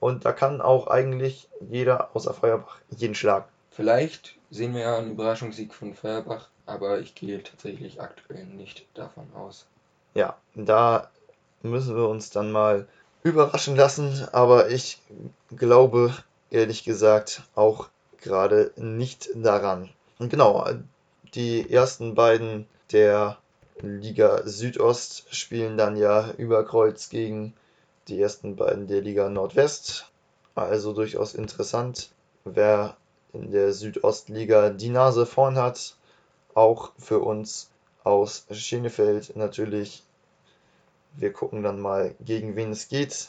und 0.00 0.26
da 0.26 0.32
kann 0.32 0.60
auch 0.60 0.86
eigentlich 0.86 1.48
jeder 1.70 2.14
außer 2.14 2.34
Feuerbach 2.34 2.78
jeden 2.90 3.14
schlagen. 3.14 3.46
Vielleicht 3.70 4.36
sehen 4.50 4.74
wir 4.74 4.82
ja 4.82 4.98
einen 4.98 5.12
Überraschungssieg 5.12 5.72
von 5.72 5.94
Feuerbach, 5.94 6.48
aber 6.66 7.00
ich 7.00 7.14
gehe 7.14 7.42
tatsächlich 7.42 8.02
aktuell 8.02 8.44
nicht 8.44 8.84
davon 8.92 9.26
aus. 9.34 9.64
Ja, 10.12 10.36
da 10.54 11.10
müssen 11.62 11.96
wir 11.96 12.06
uns 12.06 12.28
dann 12.28 12.52
mal 12.52 12.86
überraschen 13.22 13.76
lassen, 13.76 14.28
aber 14.32 14.68
ich 14.68 15.00
glaube 15.56 16.12
ehrlich 16.50 16.84
gesagt 16.84 17.42
auch 17.54 17.88
gerade 18.20 18.72
nicht 18.76 19.30
daran. 19.34 19.90
Und 20.18 20.30
genau, 20.30 20.66
die 21.34 21.70
ersten 21.70 22.14
beiden 22.14 22.66
der 22.90 23.38
Liga 23.80 24.42
Südost 24.44 25.26
spielen 25.34 25.76
dann 25.76 25.96
ja 25.96 26.32
über 26.32 26.64
Kreuz 26.64 27.10
gegen 27.10 27.54
die 28.08 28.20
ersten 28.20 28.56
beiden 28.56 28.88
der 28.88 29.02
Liga 29.02 29.28
Nordwest. 29.28 30.10
Also 30.54 30.92
durchaus 30.92 31.34
interessant, 31.34 32.10
wer 32.44 32.96
in 33.32 33.52
der 33.52 33.72
Südostliga 33.72 34.70
die 34.70 34.88
Nase 34.88 35.26
vorn 35.26 35.58
hat. 35.58 35.94
auch 36.54 36.92
für 36.98 37.20
uns 37.20 37.70
aus 38.02 38.46
Schenefeld 38.50 39.36
natürlich. 39.36 40.02
Wir 41.14 41.32
gucken 41.32 41.62
dann 41.62 41.80
mal, 41.80 42.14
gegen 42.20 42.56
wen 42.56 42.72
es 42.72 42.88
geht, 42.88 43.28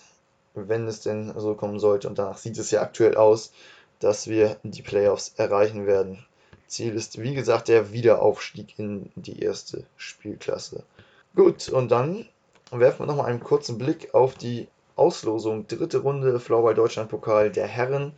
wenn 0.67 0.87
es 0.87 1.01
denn 1.01 1.33
so 1.37 1.55
kommen 1.55 1.79
sollte. 1.79 2.07
Und 2.07 2.19
danach 2.19 2.37
sieht 2.37 2.57
es 2.57 2.71
ja 2.71 2.81
aktuell 2.81 3.15
aus, 3.15 3.51
dass 3.99 4.27
wir 4.27 4.57
die 4.63 4.81
Playoffs 4.81 5.33
erreichen 5.37 5.85
werden. 5.85 6.25
Ziel 6.67 6.95
ist, 6.95 7.21
wie 7.21 7.33
gesagt, 7.33 7.67
der 7.67 7.91
Wiederaufstieg 7.91 8.77
in 8.77 9.11
die 9.15 9.41
erste 9.41 9.85
Spielklasse. 9.97 10.83
Gut, 11.35 11.69
und 11.69 11.89
dann 11.89 12.25
werfen 12.71 12.99
wir 12.99 13.05
nochmal 13.07 13.25
einen 13.25 13.43
kurzen 13.43 13.77
Blick 13.77 14.13
auf 14.13 14.35
die 14.35 14.67
Auslosung. 14.95 15.67
Dritte 15.67 15.99
Runde 15.99 16.39
Floorball 16.39 16.75
Deutschland 16.75 17.09
Pokal 17.09 17.51
der 17.51 17.67
Herren. 17.67 18.13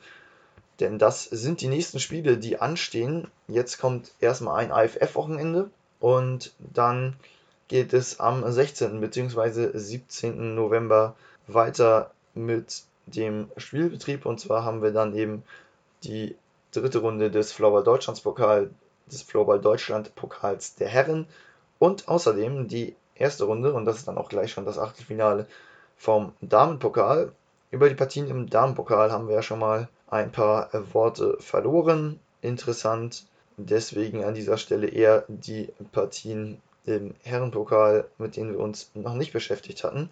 Denn 0.80 0.98
das 0.98 1.26
sind 1.26 1.62
die 1.62 1.68
nächsten 1.68 2.00
Spiele, 2.00 2.38
die 2.38 2.60
anstehen. 2.60 3.28
Jetzt 3.48 3.78
kommt 3.80 4.14
erstmal 4.20 4.58
ein 4.60 4.72
AFF-Wochenende 4.72 5.70
und 6.00 6.54
dann 6.60 7.16
geht 7.68 7.94
es 7.94 8.20
am 8.20 8.50
16. 8.52 9.00
bzw. 9.00 9.78
17. 9.78 10.56
November 10.56 11.16
weiter 11.48 12.12
mit 12.34 12.84
dem 13.06 13.50
Spielbetrieb. 13.58 14.26
Und 14.26 14.40
zwar 14.40 14.64
haben 14.64 14.82
wir 14.82 14.92
dann 14.92 15.16
eben 15.16 15.44
die 16.04 16.36
dritte 16.72 17.00
Runde 17.00 17.32
des 17.32 17.52
Floorball 17.52 17.84
Deutschlands 17.84 18.22
Pokal, 18.22 18.70
des 19.08 19.22
Floorball 19.22 19.60
Deutschland 19.60 20.16
Pokals 20.16 20.76
der 20.76 20.88
Herren 20.88 21.28
und 21.80 22.08
außerdem 22.08 22.68
die 22.68 22.96
erste 23.16 23.46
Runde, 23.46 23.74
und 23.74 23.86
das 23.86 23.98
ist 23.98 24.08
dann 24.08 24.18
auch 24.18 24.30
gleich 24.30 24.52
schon 24.52 24.66
das 24.66 24.80
Achtelfinale 24.80 25.48
vom 25.98 26.34
Damenpokal. 26.42 27.32
Über 27.70 27.90
die 27.90 27.96
Partien 27.96 28.28
im 28.28 28.50
Damenpokal 28.50 29.12
haben 29.12 29.28
wir 29.28 29.36
ja 29.36 29.44
schon 29.44 29.60
mal 29.60 29.90
ein 30.08 30.32
paar 30.32 30.70
Worte 30.94 31.38
verloren. 31.40 32.20
Interessant, 32.42 33.26
deswegen 33.58 34.24
an 34.24 34.34
dieser 34.34 34.58
Stelle 34.58 34.88
eher 34.88 35.26
die 35.28 35.70
Partien 35.92 36.62
im 36.86 37.14
Herrenpokal, 37.24 38.08
mit 38.18 38.36
denen 38.36 38.54
wir 38.54 38.60
uns 38.60 38.92
noch 38.94 39.14
nicht 39.14 39.34
beschäftigt 39.34 39.84
hatten. 39.84 40.10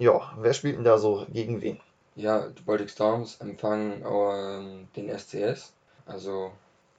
Ja, 0.00 0.32
wer 0.38 0.54
spielt 0.54 0.76
denn 0.76 0.84
da 0.84 0.96
so 0.96 1.26
gegen 1.30 1.60
wen? 1.60 1.78
Ja, 2.16 2.48
die 2.48 2.62
Baltic 2.62 2.88
Storms 2.88 3.36
empfangen 3.40 4.02
ähm, 4.02 4.88
den 4.96 5.10
SCS, 5.16 5.74
also 6.06 6.52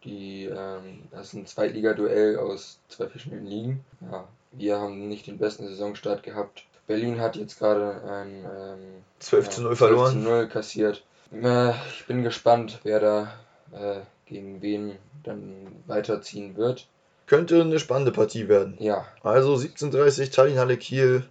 die, 0.03 0.45
ähm, 0.45 1.01
das 1.09 1.27
ist 1.27 1.33
ein 1.33 1.45
Zweitligaduell 1.47 2.37
aus 2.37 2.79
zwei 2.89 3.07
verschiedenen 3.07 3.47
Ligen. 3.47 3.85
Ja, 4.11 4.27
wir 4.51 4.79
haben 4.79 5.07
nicht 5.07 5.25
den 5.25 5.39
besten 5.39 5.67
Saisonstart 5.67 6.21
gehabt. 6.21 6.63
Berlin 6.85 7.19
hat 7.19 7.35
jetzt 7.35 7.57
gerade 7.57 8.03
ein 8.03 8.45
ähm, 8.45 9.03
12 9.17 9.49
zu 9.49 9.61
0 9.63 9.75
verloren. 9.75 10.11
12 10.11 10.23
zu 10.23 10.29
0 10.29 10.47
kassiert. 10.47 11.03
Äh, 11.31 11.71
ich 11.89 12.05
bin 12.05 12.21
gespannt, 12.21 12.81
wer 12.83 12.99
da 12.99 13.33
äh, 13.71 14.01
gegen 14.27 14.61
wen 14.61 14.97
dann 15.23 15.67
weiterziehen 15.87 16.55
wird. 16.55 16.87
Könnte 17.25 17.61
eine 17.61 17.79
spannende 17.79 18.11
Partie 18.11 18.47
werden. 18.47 18.77
Ja. 18.79 19.07
Also 19.23 19.55
17.30 19.55 20.31
Tallinnhalle 20.31 20.77
Kiel 20.77 21.25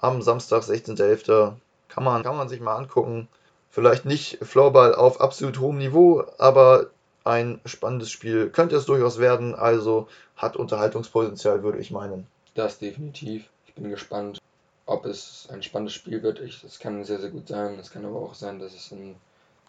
am 0.00 0.22
Samstag, 0.22 0.62
16.11. 0.62 1.54
Kann 1.88 2.04
man, 2.04 2.22
kann 2.22 2.36
man 2.36 2.48
sich 2.48 2.60
mal 2.60 2.76
angucken. 2.76 3.28
Vielleicht 3.70 4.04
nicht 4.04 4.38
Floorball 4.42 4.94
auf 4.94 5.20
absolut 5.20 5.58
hohem 5.60 5.78
Niveau, 5.78 6.24
aber 6.38 6.90
ein 7.24 7.60
spannendes 7.66 8.10
Spiel 8.10 8.50
könnte 8.50 8.76
es 8.76 8.86
durchaus 8.86 9.18
werden. 9.18 9.54
Also 9.54 10.08
hat 10.36 10.56
Unterhaltungspotenzial, 10.56 11.62
würde 11.62 11.78
ich 11.78 11.90
meinen. 11.90 12.26
Das 12.54 12.78
definitiv. 12.78 13.48
Ich 13.66 13.74
bin 13.74 13.90
gespannt, 13.90 14.38
ob 14.86 15.04
es 15.04 15.48
ein 15.50 15.62
spannendes 15.62 15.94
Spiel 15.94 16.22
wird. 16.22 16.38
Es 16.38 16.78
kann 16.78 17.04
sehr, 17.04 17.18
sehr 17.18 17.30
gut 17.30 17.48
sein. 17.48 17.78
Es 17.78 17.90
kann 17.90 18.04
aber 18.04 18.20
auch 18.20 18.34
sein, 18.34 18.58
dass 18.58 18.74
es 18.74 18.92
in 18.92 19.16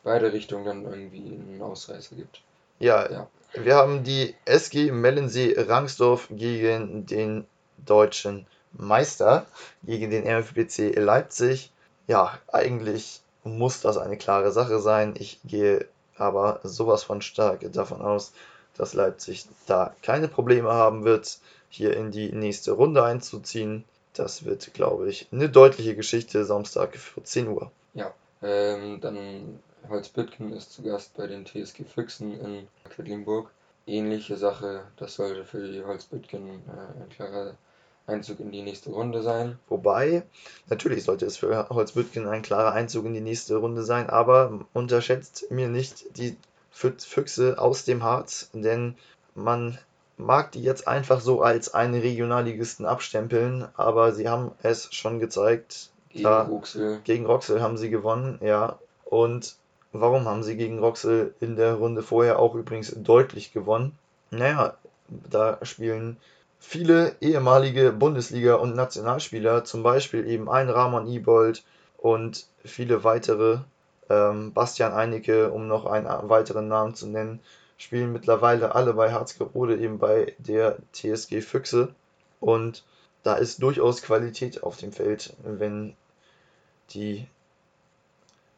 beide 0.03 0.31
Richtungen 0.31 0.65
dann 0.65 0.93
irgendwie 0.93 1.17
einen 1.17 1.61
Ausreißer 1.61 2.15
gibt. 2.15 2.41
Ja, 2.79 3.11
ja. 3.11 3.27
wir 3.55 3.75
haben 3.75 4.03
die 4.03 4.35
SG 4.45 4.91
Mellensee 4.91 5.55
Rangsdorf 5.57 6.27
gegen 6.29 7.05
den 7.07 7.45
deutschen 7.85 8.45
Meister, 8.73 9.45
gegen 9.83 10.11
den 10.11 10.23
MFBC 10.25 10.93
Leipzig. 10.99 11.71
Ja, 12.07 12.37
eigentlich 12.47 13.21
muss 13.43 13.81
das 13.81 13.97
eine 13.97 14.17
klare 14.17 14.51
Sache 14.51 14.79
sein. 14.79 15.15
Ich 15.17 15.39
gehe 15.45 15.87
aber 16.17 16.59
sowas 16.63 17.03
von 17.03 17.21
stark 17.21 17.71
davon 17.73 18.01
aus, 18.01 18.33
dass 18.77 18.93
Leipzig 18.93 19.45
da 19.65 19.95
keine 20.01 20.27
Probleme 20.27 20.71
haben 20.71 21.03
wird, 21.03 21.39
hier 21.69 21.95
in 21.95 22.11
die 22.11 22.31
nächste 22.31 22.71
Runde 22.71 23.03
einzuziehen. 23.03 23.83
Das 24.13 24.45
wird, 24.45 24.73
glaube 24.73 25.09
ich, 25.09 25.27
eine 25.31 25.49
deutliche 25.49 25.95
Geschichte 25.95 26.43
Samstag 26.45 26.95
für 26.95 27.23
10 27.23 27.47
Uhr. 27.49 27.71
Ja, 27.93 28.13
ähm, 28.41 28.99
dann 28.99 29.59
Holzbüttgen 29.89 30.53
ist 30.53 30.73
zu 30.73 30.81
Gast 30.81 31.15
bei 31.15 31.27
den 31.27 31.45
TSG 31.45 31.83
Füchsen 31.83 32.39
in 32.39 32.67
Quedlinburg. 32.89 33.49
Ähnliche 33.85 34.37
Sache, 34.37 34.83
das 34.97 35.15
sollte 35.15 35.45
für 35.45 35.65
die 35.71 35.83
Holzbüttgen 35.83 36.47
äh, 36.47 37.01
ein 37.01 37.09
klarer 37.09 37.55
Einzug 38.07 38.39
in 38.39 38.51
die 38.51 38.61
nächste 38.61 38.89
Runde 38.89 39.21
sein. 39.21 39.59
Wobei, 39.69 40.23
natürlich 40.69 41.03
sollte 41.03 41.25
es 41.25 41.37
für 41.37 41.69
Holzbüttgen 41.69 42.27
ein 42.27 42.41
klarer 42.41 42.71
Einzug 42.71 43.05
in 43.05 43.13
die 43.13 43.21
nächste 43.21 43.57
Runde 43.57 43.83
sein, 43.83 44.09
aber 44.09 44.65
unterschätzt 44.73 45.51
mir 45.51 45.67
nicht 45.67 46.17
die 46.17 46.35
Füchse 46.71 47.59
aus 47.59 47.85
dem 47.85 48.03
Harz, 48.03 48.49
denn 48.53 48.95
man 49.35 49.77
mag 50.17 50.51
die 50.51 50.63
jetzt 50.63 50.87
einfach 50.87 51.21
so 51.21 51.41
als 51.41 51.73
einen 51.73 51.99
Regionalligisten 51.99 52.85
abstempeln, 52.85 53.67
aber 53.75 54.13
sie 54.13 54.27
haben 54.27 54.51
es 54.63 54.93
schon 54.93 55.19
gezeigt. 55.19 55.91
Gegen 56.09 56.27
Roxel. 56.27 57.01
Gegen 57.03 57.25
Roxel 57.25 57.61
haben 57.61 57.77
sie 57.77 57.89
gewonnen, 57.89 58.39
ja. 58.41 58.79
Und 59.05 59.57
Warum 59.93 60.25
haben 60.25 60.43
sie 60.43 60.57
gegen 60.57 60.79
Roxel 60.79 61.33
in 61.39 61.55
der 61.55 61.75
Runde 61.75 62.03
vorher 62.03 62.39
auch 62.39 62.55
übrigens 62.55 62.93
deutlich 62.95 63.53
gewonnen? 63.53 63.97
Naja, 64.31 64.75
da 65.07 65.57
spielen 65.63 66.17
viele 66.59 67.15
ehemalige 67.21 67.91
Bundesliga- 67.91 68.55
und 68.55 68.75
Nationalspieler, 68.75 69.63
zum 69.63 69.83
Beispiel 69.83 70.27
eben 70.27 70.49
ein 70.49 70.69
Ramon 70.69 71.07
Ibold 71.07 71.63
und 71.97 72.47
viele 72.63 73.03
weitere, 73.03 73.59
ähm, 74.09 74.53
Bastian 74.53 74.93
Einecke, 74.93 75.51
um 75.51 75.67
noch 75.67 75.85
einen 75.85 76.07
weiteren 76.29 76.67
Namen 76.67 76.95
zu 76.95 77.07
nennen, 77.07 77.39
spielen 77.77 78.13
mittlerweile 78.13 78.75
alle 78.75 78.93
bei 78.93 79.11
Harzgerode, 79.11 79.77
eben 79.77 79.99
bei 79.99 80.33
der 80.39 80.77
TSG 80.93 81.41
Füchse. 81.41 81.93
Und 82.39 82.83
da 83.23 83.35
ist 83.35 83.61
durchaus 83.61 84.01
Qualität 84.01 84.63
auf 84.63 84.77
dem 84.77 84.91
Feld, 84.91 85.35
wenn 85.43 85.95
die 86.91 87.27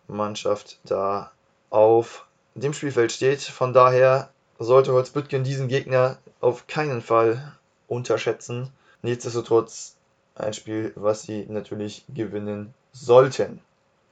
Mannschaft 0.08 0.80
da 0.84 1.32
auf 1.70 2.26
dem 2.56 2.74
Spielfeld 2.74 3.12
steht. 3.12 3.42
Von 3.42 3.74
daher 3.74 4.30
sollte 4.58 4.94
Holzbüttgen 4.94 5.44
diesen 5.44 5.68
Gegner 5.68 6.18
auf 6.42 6.68
keinen 6.68 7.02
Fall 7.02 7.56
unterschätzen. 7.90 8.72
Nichtsdestotrotz 9.02 9.96
ein 10.36 10.54
Spiel, 10.54 10.94
was 10.96 11.24
sie 11.24 11.46
natürlich 11.50 12.06
gewinnen 12.14 12.74
sollten. 12.94 13.62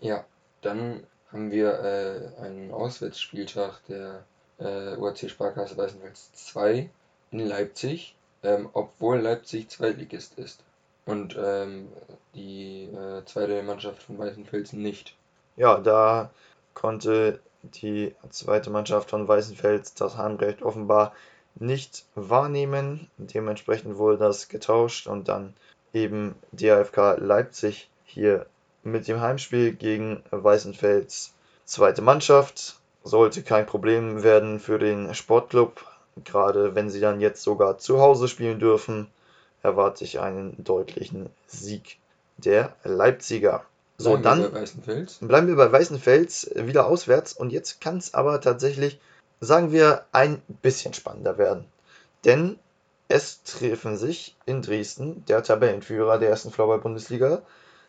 Ja, 0.01 0.25
dann 0.61 1.03
haben 1.31 1.51
wir 1.51 1.79
äh, 1.79 2.41
einen 2.41 2.71
Auswärtsspieltag 2.71 3.81
der 3.87 4.23
äh, 4.59 4.95
UAC 4.97 5.29
Sparkasse 5.29 5.77
Weißenfels 5.77 6.31
2 6.33 6.89
in 7.31 7.39
Leipzig, 7.39 8.15
ähm, 8.43 8.69
obwohl 8.73 9.19
Leipzig 9.19 9.69
Zweitligist 9.69 10.37
ist. 10.37 10.63
Und 11.05 11.37
ähm, 11.41 11.87
die 12.35 12.85
äh, 12.85 13.23
zweite 13.25 13.63
Mannschaft 13.63 14.03
von 14.03 14.17
Weißenfels 14.17 14.73
nicht. 14.73 15.15
Ja, 15.55 15.79
da 15.79 16.29
konnte 16.73 17.39
die 17.63 18.13
zweite 18.29 18.69
Mannschaft 18.69 19.09
von 19.09 19.27
Weißenfels 19.27 19.93
das 19.93 20.17
Heimrecht 20.17 20.61
offenbar 20.61 21.13
nicht 21.59 22.05
wahrnehmen. 22.15 23.09
Dementsprechend 23.17 23.97
wurde 23.97 24.17
das 24.17 24.47
getauscht 24.47 25.07
und 25.07 25.27
dann 25.27 25.53
eben 25.93 26.35
DAFK 26.51 27.17
Leipzig 27.17 27.89
hier 28.05 28.45
mit 28.83 29.07
dem 29.07 29.21
Heimspiel 29.21 29.73
gegen 29.73 30.23
Weißenfels 30.31 31.33
zweite 31.65 32.01
Mannschaft. 32.01 32.79
Sollte 33.03 33.41
kein 33.41 33.65
Problem 33.65 34.23
werden 34.23 34.59
für 34.59 34.79
den 34.79 35.13
Sportclub, 35.13 35.85
gerade 36.23 36.75
wenn 36.75 36.89
sie 36.89 36.99
dann 36.99 37.21
jetzt 37.21 37.41
sogar 37.41 37.77
zu 37.77 37.99
Hause 37.99 38.27
spielen 38.27 38.59
dürfen, 38.59 39.07
erwarte 39.63 40.03
ich 40.03 40.19
einen 40.19 40.63
deutlichen 40.63 41.29
Sieg 41.47 41.97
der 42.37 42.75
Leipziger. 42.83 43.63
So, 43.97 44.17
bleiben 44.17 44.23
dann 44.23 44.53
wir 44.53 45.27
bleiben 45.27 45.47
wir 45.47 45.55
bei 45.55 45.71
Weißenfels 45.71 46.51
wieder 46.55 46.85
auswärts 46.85 47.33
und 47.33 47.51
jetzt 47.51 47.81
kann 47.81 47.97
es 47.97 48.13
aber 48.13 48.39
tatsächlich, 48.41 48.99
sagen 49.39 49.71
wir, 49.71 50.05
ein 50.11 50.41
bisschen 50.61 50.93
spannender 50.93 51.37
werden. 51.37 51.65
Denn 52.25 52.57
es 53.07 53.43
treffen 53.43 53.97
sich 53.97 54.35
in 54.45 54.61
Dresden 54.61 55.23
der 55.25 55.43
Tabellenführer 55.43 56.17
der 56.17 56.29
ersten 56.29 56.51
Floorball-Bundesliga, 56.51 57.41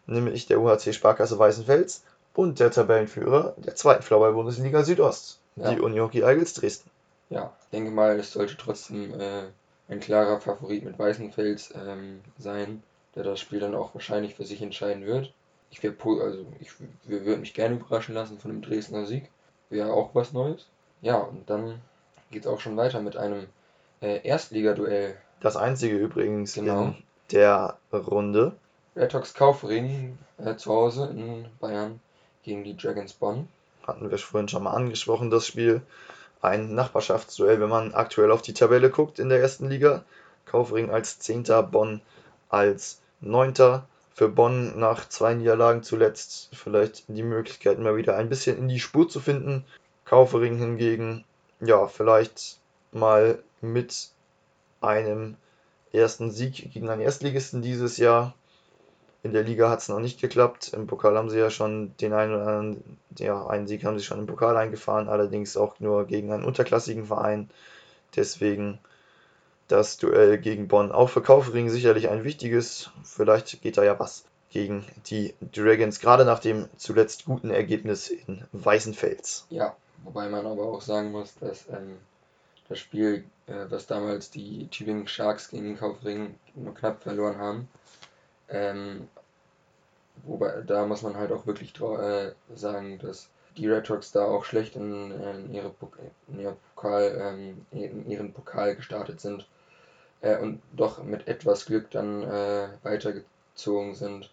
nämlich 0.06 0.46
der 0.46 0.60
UHC 0.60 0.92
Sparkasse 0.92 1.38
Weißenfels 1.38 2.04
und 2.34 2.60
der 2.60 2.70
Tabellenführer 2.70 3.54
der 3.56 3.74
zweiten 3.74 4.02
Floorball-Bundesliga 4.02 4.84
Südost, 4.84 5.40
ja. 5.56 5.72
die 5.72 5.80
Unihockey 5.80 6.22
Eagles 6.22 6.54
Dresden. 6.54 6.90
Ja, 7.30 7.52
ich 7.64 7.70
denke 7.70 7.90
mal, 7.90 8.18
es 8.18 8.32
sollte 8.32 8.56
trotzdem 8.56 9.18
äh, 9.18 9.42
ein 9.88 10.00
klarer 10.00 10.40
Favorit 10.40 10.84
mit 10.84 10.98
Weißenfels 10.98 11.74
ähm, 11.74 12.20
sein, 12.38 12.82
der 13.16 13.24
das 13.24 13.40
Spiel 13.40 13.60
dann 13.60 13.74
auch 13.74 13.94
wahrscheinlich 13.94 14.34
für 14.34 14.44
sich 14.44 14.62
entscheiden 14.62 15.04
wird 15.04 15.32
ich 15.70 15.84
also 15.84 16.46
ich 16.60 16.72
würde 17.04 17.36
mich 17.36 17.54
gerne 17.54 17.76
überraschen 17.76 18.14
lassen 18.14 18.38
von 18.38 18.50
einem 18.50 18.62
Dresdner 18.62 19.06
Sieg. 19.06 19.30
Wäre 19.70 19.92
auch 19.92 20.14
was 20.14 20.32
Neues. 20.32 20.66
Ja, 21.00 21.16
und 21.16 21.48
dann 21.48 21.80
geht 22.30 22.42
es 22.42 22.46
auch 22.48 22.60
schon 22.60 22.76
weiter 22.76 23.00
mit 23.00 23.16
einem 23.16 23.46
äh, 24.00 24.26
Erstligaduell 24.26 25.16
Das 25.40 25.56
einzige 25.56 25.96
übrigens 25.96 26.54
Genau. 26.54 26.82
in 26.86 26.94
der 27.32 27.76
Runde. 27.92 28.52
Red 28.96 29.14
Hawks 29.14 29.34
Kaufring 29.34 30.18
äh, 30.38 30.56
zu 30.56 30.72
Hause 30.72 31.08
in 31.10 31.46
Bayern 31.60 32.00
gegen 32.42 32.64
die 32.64 32.76
Dragons 32.76 33.12
Bonn. 33.12 33.48
Hatten 33.86 34.10
wir 34.10 34.18
vorhin 34.18 34.48
schon 34.48 34.64
mal 34.64 34.72
angesprochen, 34.72 35.30
das 35.30 35.46
Spiel. 35.46 35.82
Ein 36.40 36.74
Nachbarschaftsduell, 36.74 37.60
wenn 37.60 37.68
man 37.68 37.94
aktuell 37.94 38.30
auf 38.30 38.42
die 38.42 38.52
Tabelle 38.54 38.90
guckt 38.90 39.18
in 39.18 39.28
der 39.28 39.40
ersten 39.40 39.68
Liga. 39.68 40.04
Kaufring 40.46 40.90
als 40.90 41.18
Zehnter, 41.18 41.62
Bonn 41.62 42.00
als 42.48 43.00
Neunter. 43.20 43.86
Für 44.14 44.28
Bonn 44.28 44.78
nach 44.78 45.08
zwei 45.08 45.34
Niederlagen 45.34 45.82
zuletzt 45.84 46.50
vielleicht 46.52 47.04
die 47.08 47.22
Möglichkeit, 47.22 47.78
mal 47.78 47.96
wieder 47.96 48.16
ein 48.16 48.28
bisschen 48.28 48.58
in 48.58 48.68
die 48.68 48.80
Spur 48.80 49.08
zu 49.08 49.20
finden. 49.20 49.64
Kaufering 50.08 50.56
hingegen, 50.56 51.24
ja, 51.60 51.86
vielleicht 51.86 52.58
mal 52.92 53.42
mit 53.60 54.08
einem 54.80 55.36
ersten 55.92 56.30
Sieg 56.30 56.72
gegen 56.72 56.88
einen 56.88 57.02
Erstligisten 57.02 57.60
dieses 57.60 57.98
Jahr. 57.98 58.34
In 59.22 59.34
der 59.34 59.42
Liga 59.42 59.68
hat 59.68 59.80
es 59.80 59.88
noch 59.88 60.00
nicht 60.00 60.18
geklappt. 60.18 60.72
Im 60.72 60.86
Pokal 60.86 61.18
haben 61.18 61.28
sie 61.28 61.38
ja 61.38 61.50
schon 61.50 61.94
den 61.98 62.14
einen 62.14 62.34
oder 62.34 62.46
anderen, 62.46 62.98
ja, 63.18 63.46
einen 63.48 63.66
Sieg 63.66 63.84
haben 63.84 63.98
sie 63.98 64.04
schon 64.04 64.20
im 64.20 64.26
Pokal 64.26 64.56
eingefahren, 64.56 65.10
allerdings 65.10 65.58
auch 65.58 65.78
nur 65.78 66.06
gegen 66.06 66.32
einen 66.32 66.44
unterklassigen 66.44 67.04
Verein. 67.04 67.50
Deswegen 68.16 68.78
das 69.66 69.98
Duell 69.98 70.38
gegen 70.38 70.68
Bonn 70.68 70.90
auch 70.90 71.10
für 71.10 71.20
Kaufering 71.20 71.68
sicherlich 71.68 72.08
ein 72.08 72.24
wichtiges. 72.24 72.90
Vielleicht 73.04 73.60
geht 73.60 73.76
da 73.76 73.84
ja 73.84 73.98
was 73.98 74.24
gegen 74.48 74.86
die 75.08 75.34
Dragons, 75.52 76.00
gerade 76.00 76.24
nach 76.24 76.38
dem 76.38 76.66
zuletzt 76.78 77.26
guten 77.26 77.50
Ergebnis 77.50 78.08
in 78.08 78.44
Weißenfels. 78.52 79.46
Ja, 79.50 79.76
wobei 80.04 80.28
man 80.28 80.46
aber 80.46 80.64
auch 80.64 80.80
sagen 80.80 81.12
muss, 81.12 81.34
dass 81.36 81.68
ähm, 81.68 81.98
das 82.68 82.78
Spiel, 82.78 83.24
äh, 83.46 83.66
was 83.68 83.86
damals 83.86 84.30
die 84.30 84.68
Tübingen 84.68 85.08
Sharks 85.08 85.48
gegen 85.48 85.76
Kaufring 85.76 86.34
nur 86.54 86.74
knapp 86.74 87.02
verloren 87.02 87.38
haben, 87.38 87.68
ähm, 88.48 89.08
wobei 90.24 90.62
da 90.66 90.86
muss 90.86 91.02
man 91.02 91.16
halt 91.16 91.32
auch 91.32 91.46
wirklich 91.46 91.72
äh, 91.80 92.32
sagen, 92.54 92.98
dass 92.98 93.28
die 93.56 93.68
Red 93.68 93.88
Hawks 93.90 94.12
da 94.12 94.24
auch 94.24 94.44
schlecht 94.44 94.76
in, 94.76 95.10
in, 95.10 95.52
ihre 95.52 95.74
in, 96.28 96.40
ihr 96.40 96.56
Pokal, 96.74 97.18
ähm, 97.20 97.66
in 97.72 98.08
ihren 98.08 98.32
Pokal 98.32 98.76
gestartet 98.76 99.20
sind 99.20 99.46
äh, 100.20 100.38
und 100.38 100.62
doch 100.72 101.02
mit 101.02 101.26
etwas 101.28 101.66
Glück 101.66 101.90
dann 101.90 102.22
äh, 102.22 102.68
weitergezogen 102.82 103.94
sind. 103.94 104.30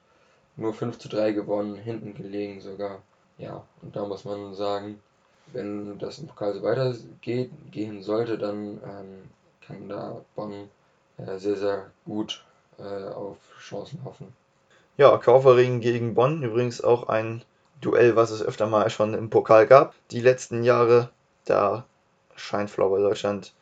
Nur 0.57 0.73
5 0.73 0.99
zu 0.99 1.09
3 1.09 1.31
gewonnen, 1.31 1.75
hinten 1.75 2.13
gelegen 2.13 2.61
sogar. 2.61 3.01
Ja, 3.37 3.65
und 3.81 3.95
da 3.95 4.05
muss 4.05 4.23
man 4.23 4.53
sagen, 4.53 5.01
wenn 5.53 5.97
das 5.99 6.19
im 6.19 6.27
Pokal 6.27 6.53
so 6.53 6.63
weitergeht, 6.63 7.51
gehen 7.72 8.01
sollte, 8.01 8.38
dann 8.38 8.80
ähm, 8.84 9.30
kann 9.65 9.89
da 9.89 10.22
Bonn 10.35 10.69
äh, 11.17 11.38
sehr, 11.38 11.55
sehr 11.55 11.91
gut 12.05 12.43
äh, 12.80 13.09
auf 13.09 13.38
Chancen 13.59 14.03
hoffen. 14.03 14.34
Ja, 14.97 15.17
Kaufering 15.17 15.81
gegen 15.81 16.13
Bonn, 16.13 16.43
übrigens 16.43 16.81
auch 16.81 17.09
ein 17.09 17.43
Duell, 17.81 18.15
was 18.15 18.31
es 18.31 18.41
öfter 18.41 18.67
mal 18.67 18.89
schon 18.89 19.13
im 19.13 19.30
Pokal 19.30 19.67
gab. 19.67 19.93
Die 20.11 20.22
letzten 20.22 20.63
Jahre, 20.63 21.09
da 21.43 21.85
scheint 22.35 22.69
Flower 22.69 22.99
Deutschland 22.99 23.53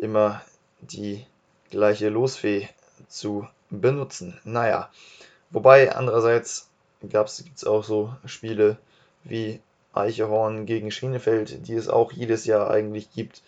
immer 0.00 0.40
die 0.80 1.26
gleiche 1.70 2.08
Losfee 2.08 2.68
zu 3.08 3.46
benutzen. 3.70 4.40
Naja, 4.44 4.90
wobei 5.50 5.94
andererseits 5.94 6.68
gibt 7.00 7.14
es 7.14 7.64
auch 7.64 7.84
so 7.84 8.14
Spiele 8.24 8.78
wie 9.24 9.60
Eichehorn 9.98 10.66
gegen 10.66 10.90
Schenefeld, 10.90 11.66
die 11.68 11.74
es 11.74 11.88
auch 11.88 12.12
jedes 12.12 12.44
Jahr 12.46 12.70
eigentlich 12.70 13.10
gibt. 13.12 13.42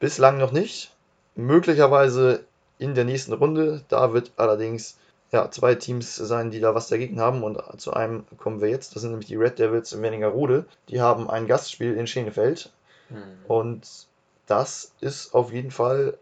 Bislang 0.00 0.38
noch 0.38 0.52
nicht. 0.52 0.92
Möglicherweise 1.36 2.44
in 2.78 2.94
der 2.94 3.04
nächsten 3.04 3.32
Runde. 3.32 3.82
Da 3.88 4.12
wird 4.12 4.32
allerdings 4.36 4.98
ja, 5.32 5.50
zwei 5.50 5.74
Teams 5.74 6.14
sein, 6.14 6.50
die 6.50 6.60
da 6.60 6.74
was 6.74 6.88
dagegen 6.88 7.20
haben. 7.20 7.42
Und 7.42 7.60
zu 7.80 7.92
einem 7.92 8.24
kommen 8.38 8.60
wir 8.60 8.68
jetzt. 8.68 8.94
Das 8.94 9.02
sind 9.02 9.10
nämlich 9.12 9.28
die 9.28 9.36
Red 9.36 9.58
Devils 9.58 9.92
in 9.92 10.02
Wernigerode. 10.02 10.64
Die 10.88 11.00
haben 11.00 11.30
ein 11.30 11.46
Gastspiel 11.46 11.94
in 11.94 12.06
Schenefeld. 12.06 12.70
Hm. 13.08 13.22
Und 13.48 14.06
das 14.46 14.92
ist 15.00 15.34
auf 15.34 15.52
jeden 15.52 15.70
Fall 15.70 16.18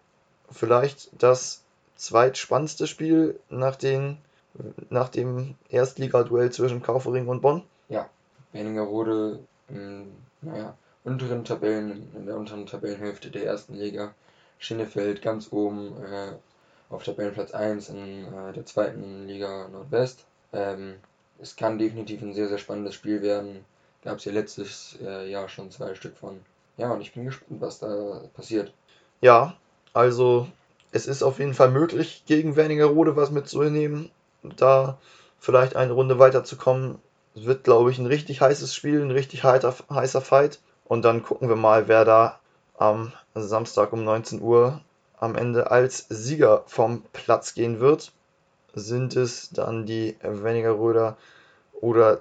vielleicht 0.51 1.11
das 1.19 1.63
zweitspannendste 1.97 2.87
Spiel 2.87 3.39
nach, 3.49 3.77
den, 3.77 4.19
nach 4.91 5.09
dem 5.09 5.55
Erstligaduell 5.69 6.51
zwischen 6.51 6.83
Kaufering 6.83 7.29
und 7.29 7.43
Bonn. 7.43 7.63
Wernigerode 8.53 9.41
in, 9.73 10.13
naja, 10.41 10.77
unteren 11.05 11.45
Tabellen, 11.45 12.11
in 12.15 12.27
der 12.27 12.37
unteren 12.37 12.67
Tabellenhälfte 12.67 13.31
der 13.31 13.47
ersten 13.47 13.75
Liga. 13.75 14.15
Schinnefeld 14.59 15.23
ganz 15.23 15.53
oben 15.53 15.97
äh, 16.05 16.33
auf 16.89 17.03
Tabellenplatz 17.05 17.53
1 17.53 17.89
in 17.89 18.27
äh, 18.27 18.53
der 18.53 18.65
zweiten 18.65 19.27
Liga 19.27 19.69
Nordwest. 19.69 20.25
Ähm, 20.53 20.95
es 21.41 21.57
kann 21.57 21.79
definitiv 21.79 22.23
ein 22.23 22.35
sehr, 22.35 22.49
sehr 22.49 22.59
spannendes 22.59 22.95
Spiel 22.95 23.23
werden. 23.23 23.65
Gab 24.05 24.19
es 24.19 24.25
ja 24.25 24.33
letztes 24.33 24.99
äh, 25.03 25.31
Jahr 25.31 25.49
schon 25.49 25.71
zwei 25.71 25.95
Stück 25.95 26.17
von. 26.17 26.41
Ja, 26.77 26.93
und 26.93 27.01
ich 27.01 27.13
bin 27.13 27.25
gespannt, 27.25 27.61
was 27.61 27.81
da 27.81 28.23
passiert. 28.35 28.73
Ja, 29.21 29.57
also 29.93 30.49
es 30.93 31.07
ist 31.07 31.23
auf 31.23 31.39
jeden 31.39 31.55
Fall 31.55 31.71
möglich, 31.71 32.23
gegen 32.27 32.57
Wernigerode 32.57 33.17
was 33.17 33.31
mitzunehmen. 33.31 34.11
Da 34.43 34.99
vielleicht 35.39 35.77
eine 35.77 35.93
Runde 35.93 36.19
weiterzukommen. 36.19 36.99
Es 37.35 37.45
wird, 37.45 37.65
glaube 37.65 37.91
ich, 37.91 37.99
ein 37.99 38.07
richtig 38.07 38.41
heißes 38.41 38.75
Spiel, 38.75 39.01
ein 39.01 39.11
richtig 39.11 39.45
heiter, 39.45 39.75
heißer 39.91 40.21
Fight. 40.21 40.61
Und 40.85 41.03
dann 41.03 41.23
gucken 41.23 41.49
wir 41.49 41.57
mal, 41.57 41.89
wer 41.89 42.05
da 42.05 42.39
am 42.77 43.13
Samstag 43.35 43.93
um 43.93 44.05
19 44.05 44.43
Uhr 44.43 44.81
am 45.19 45.37
Ende 45.37 45.71
als 45.71 46.07
Sieger 46.09 46.65
vom 46.67 47.03
Platz 47.13 47.55
gehen 47.55 47.81
wird. 47.81 48.13
Sind 48.75 49.17
es 49.17 49.51
dann 49.51 49.87
die 49.87 50.17
Wernigeröder 50.23 51.17
oder 51.81 52.21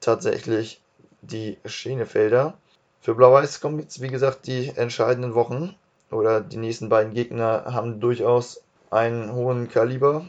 tatsächlich 0.00 0.80
die 1.22 1.58
Schenefelder? 1.64 2.54
Für 3.00 3.14
Blau-Weiß 3.14 3.60
kommen 3.60 3.78
jetzt, 3.78 4.02
wie 4.02 4.08
gesagt, 4.08 4.46
die 4.46 4.72
entscheidenden 4.76 5.34
Wochen 5.34 5.74
oder 6.10 6.40
die 6.40 6.56
nächsten 6.56 6.88
beiden 6.88 7.14
Gegner 7.14 7.64
haben 7.66 8.00
durchaus 8.00 8.60
einen 8.90 9.32
hohen 9.32 9.68
Kaliber. 9.68 10.28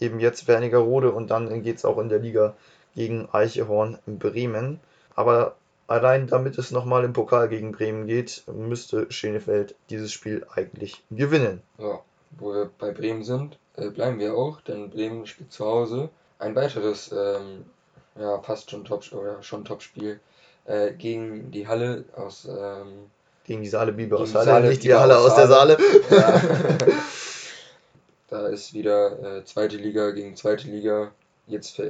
Eben 0.00 0.20
jetzt 0.20 0.48
Wernigerode 0.48 1.12
und 1.12 1.30
dann 1.30 1.62
geht 1.62 1.76
es 1.76 1.84
auch 1.84 1.98
in 1.98 2.08
der 2.08 2.18
Liga 2.18 2.54
gegen 2.94 3.28
Eichehorn 3.32 3.98
Bremen. 4.06 4.80
Aber 5.14 5.56
allein 5.86 6.26
damit 6.26 6.58
es 6.58 6.70
nochmal 6.70 7.04
im 7.04 7.12
Pokal 7.12 7.48
gegen 7.48 7.72
Bremen 7.72 8.06
geht, 8.06 8.44
müsste 8.46 9.10
Schenefeld 9.10 9.74
dieses 9.90 10.12
Spiel 10.12 10.46
eigentlich 10.54 11.02
gewinnen. 11.10 11.62
So, 11.78 12.00
wo 12.38 12.52
wir 12.52 12.70
bei 12.78 12.90
Bremen 12.90 13.24
sind, 13.24 13.58
äh, 13.76 13.90
bleiben 13.90 14.18
wir 14.18 14.34
auch, 14.34 14.60
denn 14.60 14.90
Bremen 14.90 15.26
spielt 15.26 15.52
zu 15.52 15.64
Hause 15.64 16.10
ein 16.38 16.54
weiteres, 16.54 17.12
ähm, 17.12 17.64
ja, 18.18 18.38
fast 18.40 18.70
schon 18.70 18.84
Top 18.84 19.04
oder 19.12 19.42
schon 19.42 19.64
Topspiel 19.64 20.20
äh, 20.66 20.92
gegen 20.92 21.50
die 21.50 21.66
Halle 21.66 22.04
aus 22.16 22.46
ähm, 22.46 23.10
Gegen 23.44 23.62
die 23.62 23.68
Saale 23.68 23.92
Biber 23.92 24.20
aus 24.20 24.34
Halle, 24.34 24.46
Saale 24.46 24.68
nicht 24.68 24.82
die 24.82 24.88
Biber 24.88 25.00
Halle 25.00 25.18
aus 25.18 25.32
aus 25.32 25.36
der 25.36 25.48
Saale. 25.48 25.78
Ja. 26.10 26.40
da 28.28 28.46
ist 28.46 28.72
wieder 28.72 29.38
äh, 29.38 29.44
zweite 29.44 29.76
Liga 29.76 30.10
gegen 30.12 30.34
zweite 30.36 30.68
Liga. 30.68 31.12
Jetzt 31.46 31.80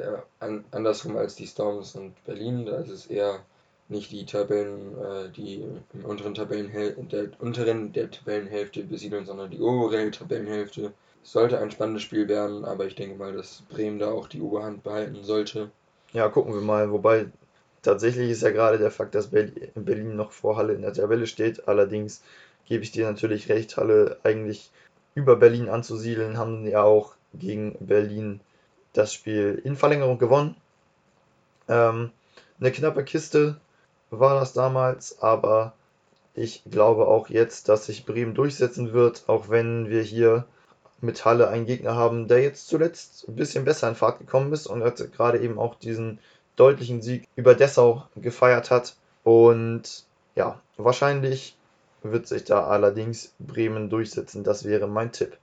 an, 0.41 0.65
andersrum 0.73 1.17
als 1.17 1.37
die 1.37 1.47
Storms 1.47 1.95
und 1.95 2.23
Berlin. 2.25 2.67
Da 2.67 2.79
ist 2.79 2.91
es 2.91 3.07
eher 3.07 3.41
nicht 3.89 4.11
die 4.11 4.25
Tabellen, 4.25 4.97
äh, 4.99 5.31
die 5.31 5.65
im 5.93 6.05
unteren 6.05 6.35
Tabellenhäl 6.35 6.97
der 7.11 7.29
unteren 7.39 7.93
der 7.93 8.11
Tabellenhälfte 8.11 8.83
besiedeln, 8.83 9.27
sondern 9.27 9.51
die 9.51 9.61
obere 9.61 10.11
Tabellenhälfte. 10.11 10.93
Sollte 11.23 11.59
ein 11.59 11.71
spannendes 11.71 12.03
Spiel 12.03 12.29
werden, 12.29 12.65
aber 12.65 12.87
ich 12.87 12.97
denke 12.97 13.17
mal, 13.17 13.33
dass 13.33 13.63
Bremen 13.71 13.99
da 13.99 14.11
auch 14.11 14.29
die 14.29 14.43
Oberhand 14.43 14.83
behalten 14.83 15.23
sollte. 15.23 15.71
Ja, 16.13 16.29
gucken 16.29 16.53
wir 16.53 16.61
mal. 16.61 16.91
Wobei 16.91 17.27
tatsächlich 17.83 18.31
ist 18.31 18.43
ja 18.43 18.51
gerade 18.51 18.79
der 18.79 18.91
Fakt, 18.91 19.15
dass 19.15 19.29
Berlin 19.29 20.17
noch 20.17 20.33
vor 20.33 20.57
Halle 20.57 20.75
in 20.75 20.83
der 20.83 20.93
Tabelle 20.93 21.27
steht. 21.27 21.67
Allerdings 21.67 22.23
gebe 22.67 22.85
ich 22.85 22.93
dir 22.93 23.07
natürlich 23.07 23.49
recht, 23.49 23.77
Halle 23.77 24.19
eigentlich 24.23 24.71
über 25.15 25.37
Berlin 25.37 25.69
anzusiedeln, 25.69 26.37
haben 26.37 26.67
ja 26.67 26.83
auch 26.83 27.15
gegen 27.33 27.77
Berlin 27.81 28.41
das 28.95 29.13
Spiel 29.13 29.61
in 29.63 29.77
Verlängerung 29.77 30.19
gewonnen. 30.19 30.57
Ähm, 31.69 32.11
eine 32.59 32.73
knappe 32.73 33.05
Kiste 33.05 33.61
war 34.11 34.41
das 34.41 34.55
damals, 34.55 35.21
aber 35.21 35.75
ich 36.35 36.63
glaube 36.71 37.07
auch 37.07 37.29
jetzt, 37.29 37.69
dass 37.69 37.87
sich 37.87 38.07
Bremen 38.07 38.35
durchsetzen 38.35 38.93
wird, 38.93 39.25
auch 39.27 39.51
wenn 39.51 39.91
wir 39.91 40.03
hier 40.03 40.47
mit 41.01 41.25
Halle 41.25 41.49
einen 41.49 41.67
Gegner 41.67 41.95
haben, 41.95 42.29
der 42.29 42.43
jetzt 42.43 42.69
zuletzt 42.69 43.29
ein 43.29 43.37
bisschen 43.37 43.65
besser 43.65 43.89
in 43.89 43.95
Fahrt 43.95 44.19
gekommen 44.19 44.53
ist 44.53 44.67
und 44.67 44.83
gerade 45.13 45.39
eben 45.41 45.59
auch 45.59 45.75
diesen 45.75 46.19
deutlichen 46.57 47.03
Sieg 47.03 47.29
über 47.37 47.55
Dessau 47.55 48.05
gefeiert 48.17 48.71
hat. 48.71 48.97
Und 49.23 50.05
ja, 50.35 50.61
wahrscheinlich 50.77 51.57
wird 52.03 52.27
sich 52.27 52.45
da 52.45 52.67
allerdings 52.67 53.35
Bremen 53.39 53.91
durchsetzen. 53.91 54.45
Das 54.45 54.65
wäre 54.65 54.87
mein 54.87 55.13
Tipp. 55.13 55.37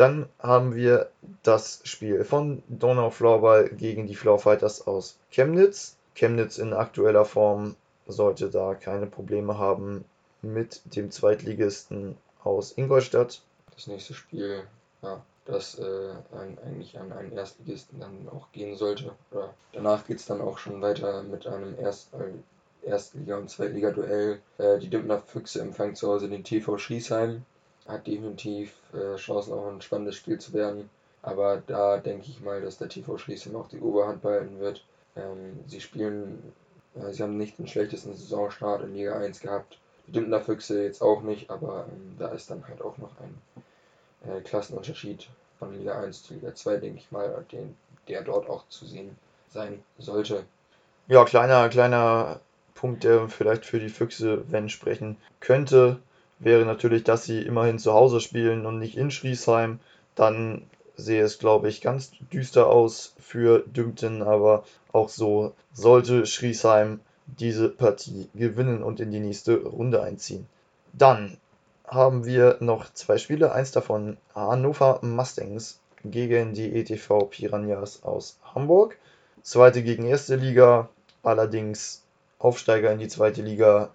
Dann 0.00 0.30
haben 0.38 0.74
wir 0.74 1.10
das 1.42 1.82
Spiel 1.84 2.24
von 2.24 2.62
Donau 2.68 3.10
Floorball 3.10 3.68
gegen 3.68 4.06
die 4.06 4.14
Floor 4.14 4.38
Fighters 4.38 4.86
aus 4.86 5.18
Chemnitz. 5.30 5.94
Chemnitz 6.14 6.56
in 6.56 6.72
aktueller 6.72 7.26
Form 7.26 7.76
sollte 8.06 8.48
da 8.48 8.74
keine 8.74 9.04
Probleme 9.04 9.58
haben 9.58 10.06
mit 10.40 10.80
dem 10.86 11.10
Zweitligisten 11.10 12.16
aus 12.42 12.72
Ingolstadt. 12.78 13.42
Das 13.74 13.88
nächste 13.88 14.14
Spiel 14.14 14.62
ja, 15.02 15.20
das 15.44 15.78
äh, 15.78 16.14
ein, 16.32 16.56
eigentlich 16.64 16.98
an 16.98 17.12
einen 17.12 17.32
Erstligisten 17.32 18.00
dann 18.00 18.26
auch 18.30 18.50
gehen 18.52 18.76
sollte. 18.76 19.12
Oder 19.30 19.52
danach 19.74 20.06
geht 20.06 20.20
es 20.20 20.24
dann 20.24 20.40
auch 20.40 20.56
schon 20.56 20.80
weiter 20.80 21.22
mit 21.24 21.46
einem 21.46 21.78
Erst, 21.78 22.08
Erstliga- 22.82 23.36
und 23.36 23.50
Zweitliga-Duell. 23.50 24.40
Äh, 24.56 24.78
die 24.78 24.88
Dümpner 24.88 25.20
Füchse 25.20 25.60
empfangen 25.60 25.94
zu 25.94 26.08
Hause 26.08 26.30
den 26.30 26.42
TV 26.42 26.78
Schriesheim. 26.78 27.44
Hat 27.90 28.06
definitiv 28.06 28.74
äh, 28.92 29.16
Chancen, 29.16 29.52
auch 29.52 29.66
ein 29.66 29.80
spannendes 29.80 30.16
Spiel 30.16 30.38
zu 30.38 30.52
werden. 30.52 30.88
Aber 31.22 31.62
da 31.66 31.98
denke 31.98 32.26
ich 32.28 32.40
mal, 32.40 32.60
dass 32.62 32.78
der 32.78 32.88
TV 32.88 33.18
Schriesheim 33.18 33.56
auch 33.56 33.68
die 33.68 33.80
Oberhand 33.80 34.22
behalten 34.22 34.58
wird. 34.58 34.84
Ähm, 35.16 35.58
sie 35.66 35.80
spielen, 35.80 36.52
äh, 36.94 37.12
sie 37.12 37.22
haben 37.22 37.36
nicht 37.36 37.58
den 37.58 37.66
schlechtesten 37.66 38.14
Saisonstart 38.14 38.82
in 38.82 38.94
Liga 38.94 39.18
1 39.18 39.40
gehabt. 39.40 39.78
Die 40.06 40.12
Dümpner 40.12 40.40
Füchse 40.40 40.82
jetzt 40.82 41.02
auch 41.02 41.22
nicht, 41.22 41.50
aber 41.50 41.86
ähm, 41.88 42.16
da 42.18 42.28
ist 42.28 42.50
dann 42.50 42.66
halt 42.66 42.80
auch 42.80 42.96
noch 42.98 43.10
ein 43.20 44.30
äh, 44.30 44.40
Klassenunterschied 44.40 45.28
von 45.58 45.76
Liga 45.76 46.00
1 46.00 46.22
zu 46.22 46.34
Liga 46.34 46.54
2, 46.54 46.78
denke 46.78 46.98
ich 46.98 47.12
mal, 47.12 47.44
den, 47.52 47.76
der 48.08 48.22
dort 48.22 48.48
auch 48.48 48.66
zu 48.68 48.86
sehen 48.86 49.16
sein 49.48 49.82
sollte. 49.98 50.44
Ja, 51.08 51.24
kleiner, 51.24 51.68
kleiner 51.68 52.40
Punkt, 52.74 53.04
der 53.04 53.28
vielleicht 53.28 53.66
für 53.66 53.78
die 53.78 53.88
Füchse, 53.88 54.44
wenn 54.50 54.68
sprechen 54.68 55.16
könnte, 55.40 55.98
wäre 56.40 56.64
natürlich, 56.64 57.04
dass 57.04 57.24
sie 57.24 57.42
immerhin 57.42 57.78
zu 57.78 57.92
Hause 57.92 58.20
spielen 58.20 58.66
und 58.66 58.78
nicht 58.78 58.96
in 58.96 59.10
Schriesheim. 59.10 59.78
Dann 60.14 60.62
sehe 60.96 61.22
es, 61.22 61.38
glaube 61.38 61.68
ich, 61.68 61.80
ganz 61.80 62.10
düster 62.32 62.66
aus 62.66 63.14
für 63.20 63.60
Dümpten, 63.60 64.22
aber 64.22 64.64
auch 64.92 65.08
so 65.08 65.52
sollte 65.72 66.26
Schriesheim 66.26 67.00
diese 67.26 67.68
Partie 67.68 68.28
gewinnen 68.34 68.82
und 68.82 69.00
in 69.00 69.12
die 69.12 69.20
nächste 69.20 69.62
Runde 69.62 70.02
einziehen. 70.02 70.46
Dann 70.92 71.36
haben 71.86 72.24
wir 72.24 72.56
noch 72.60 72.92
zwei 72.92 73.18
Spiele, 73.18 73.52
eins 73.52 73.72
davon 73.72 74.16
Hannover 74.34 75.00
Mustangs 75.02 75.80
gegen 76.04 76.54
die 76.54 76.74
ETV 76.74 77.26
Piranhas 77.30 78.02
aus 78.02 78.38
Hamburg. 78.54 78.96
Zweite 79.42 79.82
gegen 79.82 80.06
erste 80.06 80.36
Liga, 80.36 80.88
allerdings 81.22 82.02
Aufsteiger 82.38 82.92
in 82.92 82.98
die 82.98 83.08
zweite 83.08 83.42
Liga 83.42 83.90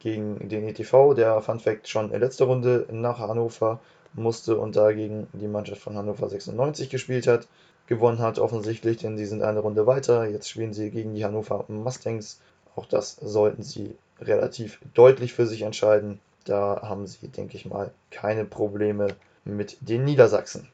gegen 0.00 0.48
den 0.48 0.68
ETV, 0.68 1.14
der 1.14 1.40
Fun 1.40 1.60
Fact 1.60 1.88
schon 1.88 2.12
in 2.12 2.20
letzter 2.20 2.46
Runde 2.46 2.86
nach 2.90 3.18
Hannover 3.18 3.80
musste 4.14 4.56
und 4.56 4.76
dagegen 4.76 5.26
die 5.32 5.48
Mannschaft 5.48 5.82
von 5.82 5.96
Hannover 5.96 6.28
96 6.28 6.90
gespielt 6.90 7.26
hat. 7.26 7.46
Gewonnen 7.86 8.18
hat 8.18 8.38
offensichtlich, 8.38 8.98
denn 8.98 9.16
sie 9.16 9.26
sind 9.26 9.42
eine 9.42 9.60
Runde 9.60 9.86
weiter. 9.86 10.26
Jetzt 10.26 10.48
spielen 10.48 10.74
sie 10.74 10.90
gegen 10.90 11.14
die 11.14 11.24
Hannover 11.24 11.64
Mustangs. 11.68 12.40
Auch 12.74 12.86
das 12.86 13.16
sollten 13.16 13.62
sie 13.62 13.94
relativ 14.20 14.80
deutlich 14.94 15.32
für 15.32 15.46
sich 15.46 15.62
entscheiden. 15.62 16.20
Da 16.44 16.80
haben 16.82 17.06
sie, 17.06 17.28
denke 17.28 17.56
ich 17.56 17.66
mal, 17.66 17.92
keine 18.10 18.44
Probleme 18.44 19.08
mit 19.44 19.76
den 19.80 20.04
Niedersachsen. 20.04 20.68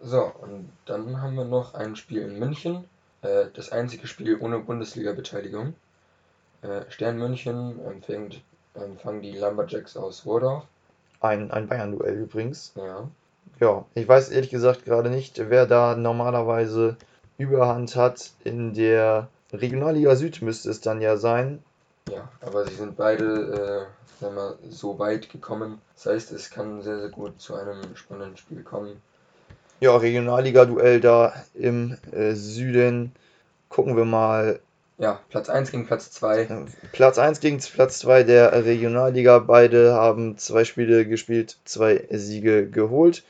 So, 0.00 0.32
und 0.40 0.70
dann 0.84 1.20
haben 1.22 1.36
wir 1.36 1.44
noch 1.44 1.74
ein 1.74 1.96
Spiel 1.96 2.22
in 2.22 2.38
München. 2.38 2.84
Äh, 3.22 3.46
das 3.54 3.72
einzige 3.72 4.06
Spiel 4.06 4.38
ohne 4.38 4.58
Bundesliga-Beteiligung. 4.58 5.74
Äh, 6.62 6.82
Stern 6.90 7.18
München 7.18 7.84
empfängt, 7.84 8.42
empfangen 8.82 9.22
die 9.22 9.38
Lumberjacks 9.38 9.96
aus 9.96 10.26
Wordorf. 10.26 10.64
Ein, 11.20 11.50
ein 11.50 11.68
Bayern-Duell 11.68 12.16
übrigens. 12.16 12.72
Ja. 12.76 13.08
Ja, 13.60 13.84
ich 13.94 14.06
weiß 14.06 14.30
ehrlich 14.30 14.50
gesagt 14.50 14.84
gerade 14.84 15.08
nicht, 15.08 15.40
wer 15.48 15.66
da 15.66 15.96
normalerweise 15.96 16.96
Überhand 17.38 17.96
hat. 17.96 18.32
In 18.44 18.74
der 18.74 19.28
Regionalliga 19.52 20.14
Süd 20.16 20.42
müsste 20.42 20.70
es 20.70 20.80
dann 20.80 21.00
ja 21.00 21.16
sein. 21.16 21.62
Ja, 22.10 22.28
aber 22.40 22.66
sie 22.66 22.74
sind 22.74 22.96
beide 22.96 23.86
äh, 23.86 24.20
sagen 24.20 24.36
wir, 24.36 24.58
so 24.70 24.98
weit 24.98 25.30
gekommen. 25.30 25.80
Das 25.94 26.06
heißt, 26.06 26.32
es 26.32 26.50
kann 26.50 26.82
sehr, 26.82 27.00
sehr 27.00 27.08
gut 27.08 27.40
zu 27.40 27.54
einem 27.54 27.80
spannenden 27.94 28.36
Spiel 28.36 28.62
kommen. 28.62 29.00
Ja, 29.80 29.96
Regionalliga-Duell 29.96 31.00
da 31.00 31.34
im 31.54 31.96
äh, 32.12 32.34
Süden. 32.34 33.12
Gucken 33.68 33.96
wir 33.96 34.04
mal. 34.04 34.60
Ja, 34.98 35.20
Platz 35.28 35.50
1 35.50 35.70
gegen 35.70 35.86
Platz 35.86 36.10
2. 36.12 36.48
Platz 36.92 37.18
1 37.18 37.40
gegen 37.40 37.58
Platz 37.58 37.98
2 37.98 38.22
der 38.22 38.64
Regionalliga. 38.64 39.38
Beide 39.40 39.92
haben 39.94 40.38
zwei 40.38 40.64
Spiele 40.64 41.06
gespielt, 41.06 41.58
zwei 41.64 42.06
Siege 42.10 42.68
geholt. 42.68 43.22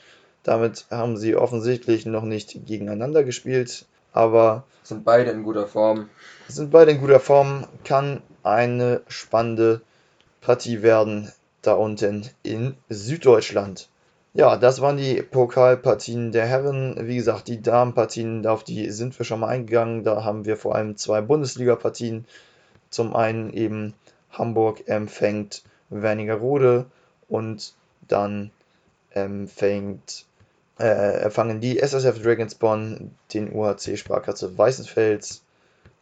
Damit 0.45 0.87
haben 0.91 1.17
sie 1.17 1.35
offensichtlich 1.35 2.07
noch 2.07 2.23
nicht 2.23 2.65
gegeneinander 2.67 3.25
gespielt, 3.25 3.85
aber 4.13 4.63
Sind 4.85 5.05
beide 5.05 5.33
in 5.33 5.43
guter 5.43 5.67
Form. 5.67 6.09
sind 6.47 6.71
beide 6.71 6.93
in 6.93 7.01
guter 7.01 7.19
Form. 7.19 7.67
Kann 7.83 8.23
eine 8.45 9.01
spannende 9.09 9.81
Partie 10.41 10.83
werden 10.83 11.33
da 11.63 11.73
unten 11.73 12.31
in 12.45 12.77
Süddeutschland. 12.89 13.89
Ja, 14.39 14.59
das 14.59 14.83
waren 14.83 14.99
die 14.99 15.23
Pokalpartien 15.23 16.31
der 16.31 16.45
Herren. 16.45 17.09
Wie 17.09 17.17
gesagt, 17.17 17.49
die 17.49 17.63
Damenpartien, 17.63 18.47
auf 18.47 18.65
die 18.65 18.91
sind 18.91 19.19
wir 19.19 19.25
schon 19.25 19.41
mal 19.41 19.49
eingegangen. 19.49 20.05
Da 20.05 20.25
haben 20.25 20.45
wir 20.45 20.59
vor 20.59 20.75
allem 20.75 20.99
zwei 20.99 21.23
Bundesliga-Partien. 21.23 22.27
Zum 22.91 23.17
einen 23.17 23.51
eben 23.55 23.95
Hamburg 24.31 24.87
empfängt 24.89 25.63
Wernigerode 25.89 26.85
und 27.31 27.73
dann 28.09 28.51
empfängt, 29.09 30.27
äh, 30.79 31.23
empfangen 31.23 31.63
die 31.63 31.81
SSF 31.81 32.21
Dragons 32.23 32.57
Bonn 32.57 33.13
den 33.33 33.51
UHC 33.51 33.97
Sparkasse 33.97 34.59
Weißenfels. 34.59 35.45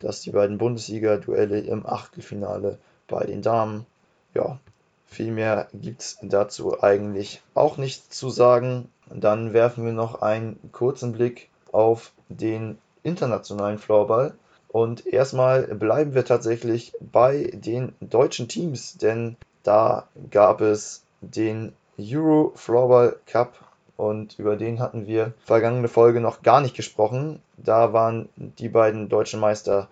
Das 0.01 0.23
die 0.23 0.33
beiden 0.33 0.59
Bundesliga-Duelle 0.59 1.61
im 1.61 1.87
Achtelfinale 1.87 2.79
bei 3.07 3.27
den 3.27 3.43
Damen. 3.43 3.87
Ja, 4.35 4.59
viel 5.07 5.31
mehr 5.31 5.69
gibt 5.73 6.01
es 6.01 6.19
dazu 6.23 6.83
eigentlich 6.83 7.43
auch 7.55 7.77
nicht 7.77 8.13
zu 8.13 8.31
sagen. 8.31 8.89
Dann 9.11 9.53
werfen 9.53 9.85
wir 9.85 9.93
noch 9.93 10.23
einen 10.23 10.59
kurzen 10.73 11.13
Blick 11.13 11.51
auf 11.73 12.13
den 12.29 12.79
internationalen 13.03 13.79
Floorball. 13.79 14.35
Und 14.69 15.07
erstmal 15.07 15.63
bleiben 15.63 16.15
wir 16.15 16.25
tatsächlich 16.25 16.93
bei 17.01 17.51
den 17.55 17.95
deutschen 18.01 18.49
Teams, 18.49 18.97
denn 18.99 19.37
da 19.63 20.09
gab 20.31 20.61
es 20.61 21.05
den 21.21 21.75
Euro 21.99 22.53
Floorball 22.57 23.17
Cup 23.27 23.55
und 23.97 24.39
über 24.39 24.57
den 24.57 24.81
hatten 24.81 25.07
wir 25.07 25.33
vergangene 25.45 25.89
Folge 25.89 26.21
noch 26.21 26.43
gar 26.43 26.61
nicht 26.61 26.75
gesprochen. 26.75 27.41
Da 27.57 27.93
waren 27.93 28.29
die 28.37 28.69
beiden 28.69 29.09
deutschen 29.09 29.39
Meister 29.39 29.89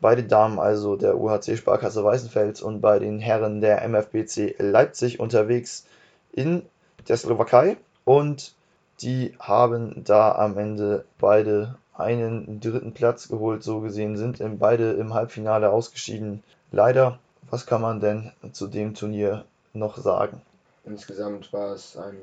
bei 0.00 0.14
den 0.14 0.28
Damen 0.28 0.58
also 0.58 0.96
der 0.96 1.18
UHC 1.18 1.56
Sparkasse 1.56 2.04
Weißenfels 2.04 2.62
und 2.62 2.80
bei 2.80 2.98
den 2.98 3.18
Herren 3.18 3.60
der 3.60 3.82
MFBC 3.82 4.56
Leipzig 4.58 5.20
unterwegs 5.20 5.86
in 6.32 6.62
der 7.08 7.16
Slowakei 7.16 7.76
und 8.04 8.54
die 9.00 9.34
haben 9.38 10.02
da 10.04 10.32
am 10.32 10.58
Ende 10.58 11.04
beide 11.18 11.76
einen 11.94 12.60
dritten 12.60 12.94
Platz 12.94 13.28
geholt, 13.28 13.62
so 13.62 13.80
gesehen 13.80 14.16
sind 14.16 14.40
in 14.40 14.58
beide 14.58 14.92
im 14.92 15.14
Halbfinale 15.14 15.70
ausgeschieden. 15.70 16.42
Leider, 16.70 17.18
was 17.50 17.66
kann 17.66 17.80
man 17.80 18.00
denn 18.00 18.32
zu 18.52 18.68
dem 18.68 18.94
Turnier 18.94 19.44
noch 19.72 19.98
sagen? 19.98 20.40
Insgesamt 20.84 21.52
war 21.52 21.72
es 21.72 21.96
ein, 21.96 22.16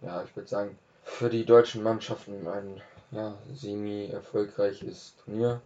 ja, 0.00 0.22
ich 0.24 0.34
würde 0.34 0.48
sagen, 0.48 0.78
für 1.04 1.28
die 1.28 1.44
deutschen 1.44 1.82
Mannschaften 1.82 2.46
ein 2.46 2.80
ja, 3.10 3.34
semi-erfolgreiches 3.54 5.14
Turnier. 5.24 5.60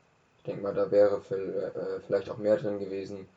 Denke 0.46 0.62
mal, 0.62 0.74
da 0.74 0.90
wäre 0.90 1.16
äh, 1.16 2.00
vielleicht 2.06 2.30
auch 2.30 2.38
mehr 2.38 2.56
drin 2.56 2.78
gewesen. 2.78 3.28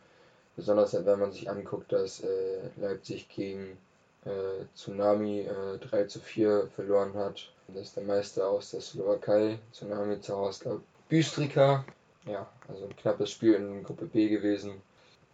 Besonders 0.56 0.94
wenn 0.94 1.20
man 1.20 1.32
sich 1.32 1.50
anguckt, 1.50 1.92
dass 1.92 2.22
äh, 2.22 2.60
Leipzig 2.78 3.30
gegen 3.30 3.78
äh, 4.26 4.66
Tsunami 4.76 5.42
äh, 5.42 5.78
3 5.78 6.06
zu 6.06 6.20
4 6.20 6.70
verloren 6.76 7.14
hat. 7.14 7.52
Das 7.70 7.88
ist 7.88 7.96
der 7.96 8.04
Meister 8.04 8.48
aus 8.48 8.72
der 8.72 8.82
Slowakei. 8.82 9.60
Tsunami 9.72 10.20
zu 10.22 10.36
Hause 10.36 10.64
gab 10.66 10.80
Büstrika. 11.08 11.86
Ja, 12.26 12.48
also 12.68 12.86
ein 12.86 12.96
knappes 12.98 13.32
Spiel 13.32 13.54
in 13.54 13.84
Gruppe 13.84 14.06
B 14.06 14.28
gewesen, 14.28 14.82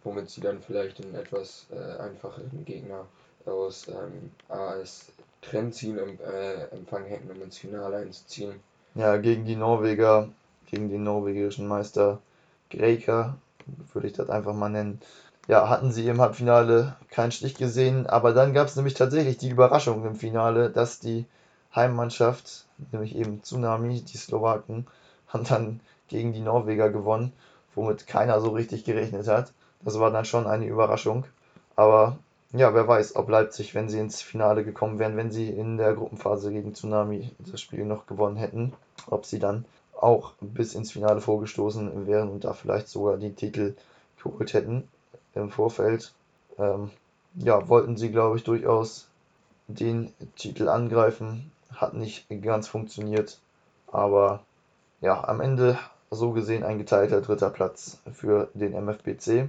womit 0.04 0.30
sie 0.30 0.40
dann 0.40 0.62
vielleicht 0.62 1.02
einen 1.02 1.14
etwas 1.14 1.66
äh, 1.70 2.00
einfacheren 2.00 2.64
Gegner 2.64 3.06
aus 3.44 3.88
ähm, 3.88 4.30
AS 4.48 5.06
Trendzin 5.42 5.98
im 5.98 6.18
äh, 6.20 6.64
Empfang 6.74 7.04
hätten, 7.04 7.30
um 7.30 7.42
ins 7.42 7.58
Finale 7.58 7.98
einzuziehen. 7.98 8.60
Ja, 8.94 9.16
gegen 9.18 9.44
die 9.44 9.56
Norweger, 9.56 10.30
gegen 10.66 10.88
den 10.88 11.04
norwegischen 11.04 11.66
Meister 11.66 12.20
Greka, 12.70 13.36
würde 13.92 14.08
ich 14.08 14.12
das 14.14 14.30
einfach 14.30 14.54
mal 14.54 14.68
nennen. 14.68 15.00
Ja, 15.48 15.68
hatten 15.68 15.92
sie 15.92 16.08
im 16.08 16.20
Halbfinale 16.20 16.96
keinen 17.08 17.30
Stich 17.30 17.54
gesehen, 17.54 18.06
aber 18.06 18.32
dann 18.32 18.52
gab 18.52 18.66
es 18.66 18.76
nämlich 18.76 18.94
tatsächlich 18.94 19.38
die 19.38 19.50
Überraschung 19.50 20.04
im 20.04 20.16
Finale, 20.16 20.70
dass 20.70 20.98
die 20.98 21.24
Heimmannschaft, 21.74 22.64
nämlich 22.90 23.14
eben 23.14 23.42
Tsunami, 23.42 24.02
die 24.02 24.16
Slowaken, 24.16 24.86
haben 25.28 25.44
dann 25.44 25.80
gegen 26.08 26.32
die 26.32 26.40
Norweger 26.40 26.90
gewonnen, 26.90 27.32
womit 27.74 28.06
keiner 28.06 28.40
so 28.40 28.50
richtig 28.50 28.84
gerechnet 28.84 29.28
hat. 29.28 29.52
Das 29.82 29.98
war 30.00 30.10
dann 30.10 30.24
schon 30.24 30.46
eine 30.46 30.66
Überraschung. 30.66 31.24
Aber 31.76 32.18
ja, 32.52 32.74
wer 32.74 32.88
weiß, 32.88 33.16
ob 33.16 33.28
Leipzig, 33.28 33.74
wenn 33.74 33.88
sie 33.88 33.98
ins 33.98 34.22
Finale 34.22 34.64
gekommen 34.64 34.98
wären, 34.98 35.16
wenn 35.16 35.30
sie 35.30 35.48
in 35.48 35.76
der 35.76 35.94
Gruppenphase 35.94 36.52
gegen 36.52 36.74
Tsunami 36.74 37.30
das 37.38 37.60
Spiel 37.60 37.84
noch 37.84 38.06
gewonnen 38.06 38.36
hätten, 38.36 38.72
ob 39.08 39.26
sie 39.26 39.38
dann 39.38 39.64
auch 39.96 40.32
bis 40.40 40.74
ins 40.74 40.92
Finale 40.92 41.20
vorgestoßen 41.20 42.06
wären 42.06 42.28
und 42.28 42.44
da 42.44 42.52
vielleicht 42.52 42.88
sogar 42.88 43.16
die 43.16 43.34
Titel 43.34 43.74
geholt 44.22 44.52
hätten 44.52 44.88
im 45.34 45.50
Vorfeld. 45.50 46.12
Ähm, 46.58 46.90
ja, 47.34 47.68
wollten 47.68 47.96
sie, 47.96 48.10
glaube 48.10 48.36
ich, 48.36 48.44
durchaus 48.44 49.08
den 49.68 50.12
Titel 50.36 50.68
angreifen, 50.68 51.50
hat 51.74 51.94
nicht 51.94 52.26
ganz 52.42 52.68
funktioniert. 52.68 53.38
Aber 53.88 54.42
ja, 55.00 55.26
am 55.26 55.40
Ende 55.40 55.78
so 56.10 56.32
gesehen 56.32 56.62
ein 56.62 56.78
geteilter 56.78 57.20
dritter 57.20 57.50
Platz 57.50 57.98
für 58.12 58.48
den 58.54 58.72
MFBC. 58.72 59.48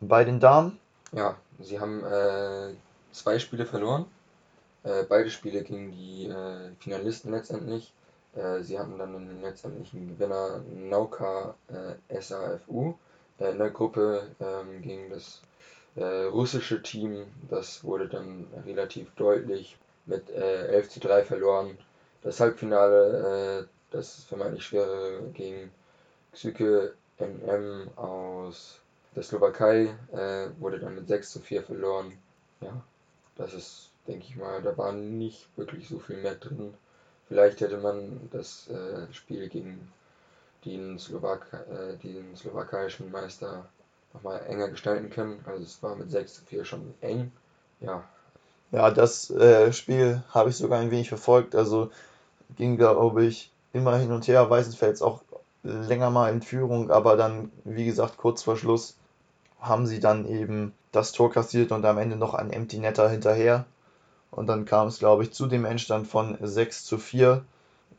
Bei 0.00 0.24
den 0.24 0.40
Damen? 0.40 0.78
Ja, 1.12 1.36
sie 1.58 1.80
haben 1.80 2.04
äh, 2.04 2.74
zwei 3.12 3.38
Spiele 3.38 3.66
verloren. 3.66 4.06
Äh, 4.82 5.04
beide 5.08 5.30
Spiele 5.30 5.62
gegen 5.62 5.92
die 5.92 6.26
äh, 6.26 6.70
Finalisten 6.80 7.30
letztendlich. 7.30 7.92
Äh, 8.36 8.62
sie 8.62 8.78
hatten 8.78 8.98
dann 8.98 9.12
den 9.12 9.40
letztendlichen 9.40 10.08
Gewinner 10.08 10.60
Nauka 10.74 11.54
äh, 11.68 12.20
SAFU 12.20 12.94
äh, 13.40 13.50
in 13.50 13.58
der 13.58 13.70
Gruppe 13.70 14.28
ähm, 14.40 14.82
gegen 14.82 15.10
das 15.10 15.40
russische 15.98 16.82
Team. 16.82 17.24
Das 17.48 17.82
wurde 17.82 18.06
dann 18.06 18.46
relativ 18.66 19.10
deutlich 19.14 19.78
mit 20.04 20.28
11 20.28 20.90
zu 20.90 21.00
3 21.00 21.24
verloren. 21.24 21.78
Das 22.22 22.38
Halbfinale, 22.38 23.66
das 23.90 24.24
vermeintlich 24.24 24.66
schwere 24.66 25.22
gegen 25.32 25.72
Psyche 26.32 26.92
NM 27.18 27.88
aus 27.96 28.78
der 29.14 29.22
Slowakei, 29.22 29.96
wurde 30.58 30.80
dann 30.80 30.96
mit 30.96 31.08
6 31.08 31.32
zu 31.32 31.40
4 31.40 31.62
verloren. 31.62 32.12
Ja, 32.60 32.82
das 33.36 33.54
ist, 33.54 33.88
denke 34.06 34.26
ich 34.28 34.36
mal, 34.36 34.60
da 34.60 34.76
war 34.76 34.92
nicht 34.92 35.48
wirklich 35.56 35.88
so 35.88 35.98
viel 35.98 36.18
mehr 36.18 36.34
drin. 36.34 36.74
Vielleicht 37.28 37.60
hätte 37.60 37.78
man 37.78 38.28
das 38.32 38.68
äh, 38.68 39.12
Spiel 39.12 39.48
gegen 39.48 39.92
den, 40.64 40.98
Slowak 40.98 41.46
äh, 41.52 41.96
den 41.96 42.36
slowakischen 42.36 43.10
Meister 43.10 43.66
nochmal 44.12 44.42
enger 44.46 44.68
gestalten 44.68 45.10
können. 45.10 45.44
Also 45.46 45.62
es 45.62 45.82
war 45.82 45.96
mit 45.96 46.10
6 46.10 46.34
zu 46.34 46.44
4 46.44 46.64
schon 46.64 46.94
eng. 47.00 47.32
Ja. 47.80 48.04
Ja, 48.72 48.90
das 48.90 49.30
äh, 49.30 49.72
Spiel 49.72 50.22
habe 50.30 50.50
ich 50.50 50.56
sogar 50.56 50.80
ein 50.80 50.90
wenig 50.90 51.08
verfolgt. 51.08 51.54
Also 51.54 51.90
ging, 52.56 52.76
glaube 52.76 53.24
ich, 53.24 53.50
immer 53.72 53.96
hin 53.96 54.12
und 54.12 54.26
her. 54.28 54.48
Weißenfels 54.48 55.02
auch 55.02 55.22
länger 55.62 56.10
mal 56.10 56.32
in 56.32 56.42
Führung, 56.42 56.90
aber 56.90 57.16
dann, 57.16 57.50
wie 57.64 57.86
gesagt, 57.86 58.16
kurz 58.16 58.42
vor 58.42 58.56
Schluss 58.56 58.96
haben 59.60 59.86
sie 59.86 60.00
dann 60.00 60.26
eben 60.26 60.72
das 60.92 61.12
Tor 61.12 61.30
kassiert 61.30 61.72
und 61.72 61.84
am 61.84 61.98
Ende 61.98 62.16
noch 62.16 62.34
ein 62.34 62.50
Empty 62.50 62.78
Netter 62.78 63.08
hinterher. 63.08 63.64
Und 64.36 64.48
dann 64.48 64.66
kam 64.66 64.86
es, 64.86 64.98
glaube 64.98 65.22
ich, 65.22 65.32
zu 65.32 65.46
dem 65.46 65.64
Endstand 65.64 66.06
von 66.06 66.36
6 66.38 66.84
zu 66.84 66.98
4. 66.98 67.42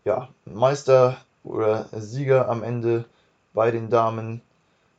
Ja, 0.05 0.29
Meister 0.45 1.17
oder 1.43 1.87
Sieger 1.91 2.47
am 2.47 2.61
Ende 2.61 3.05
bei 3.53 3.71
den 3.71 3.89
Damen. 3.89 4.41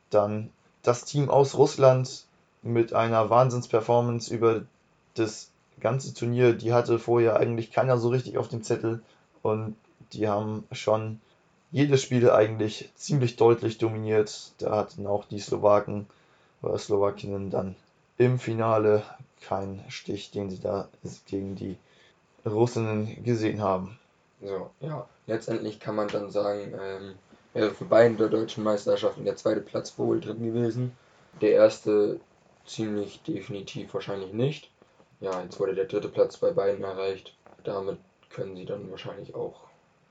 Dann 0.09 0.49
das 0.83 1.05
Team 1.05 1.29
aus 1.29 1.55
Russland 1.57 2.25
mit 2.61 2.91
einer 2.91 3.29
Wahnsinnsperformance 3.29 4.33
über 4.33 4.63
das 5.15 5.49
ganze 5.79 6.13
Turnier. 6.13 6.53
Die 6.53 6.73
hatte 6.73 6.99
vorher 6.99 7.37
eigentlich 7.37 7.71
keiner 7.71 7.97
so 7.97 8.09
richtig 8.09 8.37
auf 8.37 8.49
dem 8.49 8.61
Zettel. 8.61 9.01
Und 9.41 9.77
die 10.11 10.27
haben 10.27 10.67
schon 10.73 11.21
jedes 11.71 12.03
Spiel 12.03 12.29
eigentlich 12.29 12.89
ziemlich 12.95 13.37
deutlich 13.37 13.77
dominiert. 13.77 14.51
Da 14.57 14.75
hatten 14.75 15.07
auch 15.07 15.23
die 15.23 15.39
Slowaken 15.39 16.05
oder 16.61 16.77
Slowakinnen 16.77 17.49
dann 17.49 17.77
im 18.19 18.37
Finale 18.37 19.03
kein 19.41 19.83
Stich, 19.87 20.29
den 20.29 20.49
sie 20.49 20.59
da 20.59 20.89
gegen 21.25 21.55
die 21.55 21.77
Russinnen 22.45 23.23
gesehen 23.23 23.61
haben. 23.61 23.97
So, 24.41 24.69
ja, 24.81 25.07
letztendlich 25.25 25.79
kann 25.79 25.95
man 25.95 26.09
dann 26.09 26.29
sagen, 26.29 26.73
ähm, 26.79 27.15
wäre 27.53 27.71
für 27.71 27.85
beide 27.85 28.15
der 28.15 28.27
deutschen 28.27 28.63
Meisterschaften 28.63 29.25
der 29.25 29.37
zweite 29.37 29.61
Platz 29.61 29.97
wohl 29.97 30.19
drin 30.19 30.43
gewesen. 30.43 30.95
Der 31.41 31.51
erste 31.51 32.19
ziemlich 32.65 33.21
definitiv 33.23 33.93
wahrscheinlich 33.93 34.33
nicht. 34.33 34.69
Ja, 35.21 35.41
jetzt 35.41 35.59
wurde 35.59 35.73
der 35.73 35.85
dritte 35.85 36.09
Platz 36.09 36.37
bei 36.37 36.51
beiden 36.51 36.83
erreicht. 36.83 37.35
Damit 37.63 37.99
können 38.29 38.55
sie 38.55 38.65
dann 38.65 38.91
wahrscheinlich 38.91 39.33
auch 39.33 39.61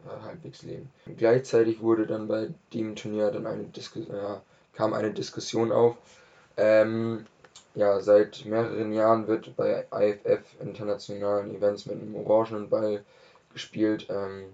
äh, 0.07 0.25
halbwegs 0.25 0.63
leben. 0.63 0.91
Gleichzeitig 1.17 1.83
wurde 1.83 2.07
dann 2.07 2.27
bei 2.27 2.49
dem 2.73 2.97
Turnier 2.97 3.31
dann 3.31 3.47
eine 3.47 3.65
Disku 3.65 4.01
ja, 4.01 4.41
kam 4.73 4.95
eine 4.95 5.13
Diskussion 5.13 5.73
auf. 5.73 5.97
Ähm, 6.57 7.27
ja, 7.79 8.01
seit 8.01 8.45
mehreren 8.45 8.93
Jahren 8.93 9.29
wird 9.29 9.57
bei 9.57 9.87
IFF 9.93 10.61
internationalen 10.61 11.55
Events 11.55 11.87
mit 11.87 12.03
einem 12.03 12.17
orangenen 12.17 12.69
Ball 12.69 13.05
gespielt. 13.53 14.09
Ähm, 14.11 14.47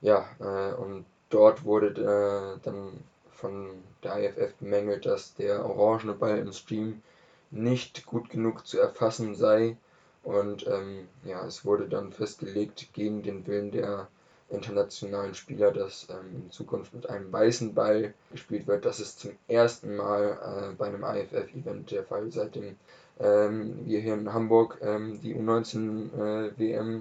ja, 0.00 0.28
äh, 0.38 0.74
und 0.74 1.04
dort 1.28 1.64
wurde 1.64 1.88
äh, 1.88 2.64
dann 2.64 3.00
von 3.32 3.70
der 4.04 4.18
IFF 4.22 4.54
bemängelt, 4.60 5.06
dass 5.06 5.34
der 5.34 5.66
orangene 5.66 6.12
Ball 6.12 6.38
im 6.38 6.52
Stream 6.52 7.02
nicht 7.50 8.06
gut 8.06 8.30
genug 8.30 8.64
zu 8.64 8.78
erfassen 8.78 9.34
sei. 9.34 9.76
Und 10.22 10.64
ähm, 10.68 11.08
ja, 11.24 11.44
es 11.44 11.64
wurde 11.64 11.88
dann 11.88 12.12
festgelegt 12.12 12.90
gegen 12.92 13.24
den 13.24 13.44
Willen 13.48 13.72
der 13.72 14.06
internationalen 14.50 15.34
Spieler, 15.34 15.72
dass 15.72 16.08
ähm, 16.10 16.44
in 16.44 16.50
Zukunft 16.50 16.94
mit 16.94 17.08
einem 17.08 17.30
weißen 17.32 17.74
Ball 17.74 18.14
gespielt 18.32 18.66
wird. 18.66 18.84
Das 18.84 19.00
ist 19.00 19.20
zum 19.20 19.32
ersten 19.46 19.96
Mal 19.96 20.70
äh, 20.70 20.74
bei 20.74 20.86
einem 20.86 21.04
IFF-Event 21.04 21.90
der 21.90 22.04
Fall, 22.04 22.30
seitdem 22.30 22.76
ähm, 23.20 23.78
wir 23.84 24.00
hier 24.00 24.14
in 24.14 24.32
Hamburg 24.32 24.78
ähm, 24.80 25.20
die 25.22 25.34
U19 25.34 26.54
äh, 26.58 26.92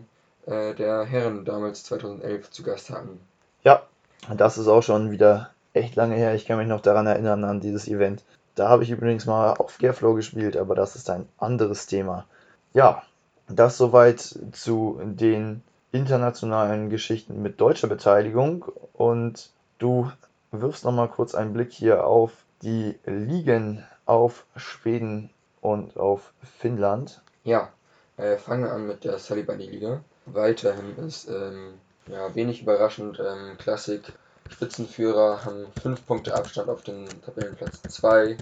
äh, 0.45 0.76
der 0.76 1.06
Herren 1.06 1.45
damals 1.45 1.84
2011 1.86 2.52
zu 2.52 2.64
Gast 2.64 2.90
hatten. 2.90 3.19
Ja, 3.64 3.84
das 4.36 4.57
ist 4.57 4.68
auch 4.68 4.84
schon 4.84 5.11
wieder 5.11 5.52
echt 5.74 5.95
lange 5.95 6.15
her. 6.15 6.36
Ich 6.36 6.45
kann 6.45 6.57
mich 6.57 6.68
noch 6.68 6.82
daran 6.82 7.07
erinnern 7.07 7.44
an 7.44 7.61
dieses 7.61 7.88
Event. 7.88 8.24
Da 8.56 8.69
habe 8.69 8.84
ich 8.84 8.90
übrigens 8.90 9.26
mal 9.26 9.53
auf 9.53 9.78
Gearflow 9.78 10.15
gespielt, 10.15 10.57
aber 10.57 10.74
das 10.74 10.95
ist 10.95 11.10
ein 11.10 11.28
anderes 11.38 11.86
Thema. 11.86 12.26
Ja, 12.74 13.03
das 13.48 13.78
soweit 13.78 14.19
zu 14.52 14.99
den 15.03 15.61
internationalen 15.92 16.90
Geschichten 16.90 17.42
mit 17.42 17.62
deutscher 17.62 17.88
Beteiligung 17.88 18.66
und 18.94 19.50
du 19.80 20.12
wirfst 20.52 20.86
nochmal 20.86 21.10
kurz 21.10 21.36
einen 21.36 21.54
Blick 21.54 21.72
hier 21.72 22.06
auf 22.06 22.32
die 22.62 22.96
Ligen 23.06 23.86
auf 24.06 24.46
Schweden 24.56 25.30
und 25.62 25.98
auf 25.98 26.34
Finnland. 26.60 27.22
Ja, 27.44 27.70
äh, 28.18 28.38
fange 28.38 28.72
an 28.72 28.88
mit 28.88 29.04
der 29.04 29.18
Salibani-Liga. 29.20 30.02
Weiterhin 30.26 30.96
ist 30.98 31.30
ähm, 31.30 31.76
ja, 32.08 32.34
wenig 32.36 32.62
überraschend 32.62 33.20
ähm, 33.20 33.58
Klassik. 33.58 34.14
Spitzenführer 34.50 35.44
haben 35.44 35.68
5 35.82 36.06
Punkte 36.06 36.34
Abstand 36.34 36.70
auf 36.70 36.82
den 36.82 37.06
Tabellenplatz 37.26 37.82
2 37.82 38.38